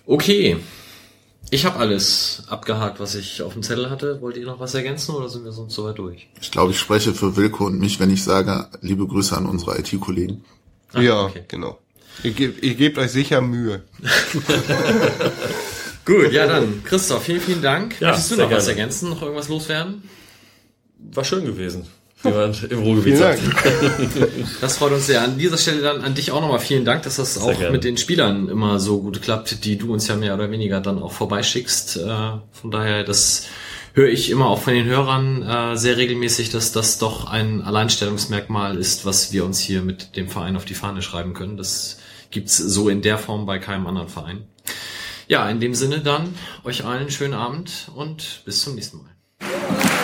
[0.06, 0.58] Okay.
[1.52, 4.20] Ich habe alles abgehakt, was ich auf dem Zettel hatte.
[4.20, 6.28] Wollt ihr noch was ergänzen oder sind wir sonst soweit durch?
[6.40, 9.76] Ich glaube, ich spreche für Wilko und mich, wenn ich sage, liebe Grüße an unsere
[9.78, 10.44] IT-Kollegen.
[10.94, 11.42] ja, okay.
[11.48, 11.78] genau.
[12.22, 13.82] Ihr, gebt- ihr gebt euch sicher Mühe.
[16.04, 18.00] Gut, ja dann, Christoph, vielen, vielen Dank.
[18.00, 18.80] Ja, Möchtest du noch was gerne.
[18.80, 20.02] ergänzen, noch irgendwas loswerden?
[21.12, 21.86] War schön gewesen.
[22.22, 23.40] Wie man im Ruhrgebiet sagt.
[24.60, 25.22] Das freut uns sehr.
[25.22, 27.70] An dieser Stelle dann an dich auch nochmal vielen Dank, dass das auch gerne.
[27.70, 31.02] mit den Spielern immer so gut klappt, die du uns ja mehr oder weniger dann
[31.02, 31.96] auch vorbeischickst.
[31.96, 32.06] Äh,
[32.52, 33.46] Von daher, das
[33.94, 38.76] höre ich immer auch von den Hörern äh, sehr regelmäßig, dass das doch ein Alleinstellungsmerkmal
[38.76, 41.56] ist, was wir uns hier mit dem Verein auf die Fahne schreiben können.
[41.56, 41.98] Das
[42.30, 44.44] gibt's so in der Form bei keinem anderen Verein.
[45.26, 46.34] Ja, in dem Sinne dann
[46.64, 49.99] euch allen einen schönen Abend und bis zum nächsten Mal.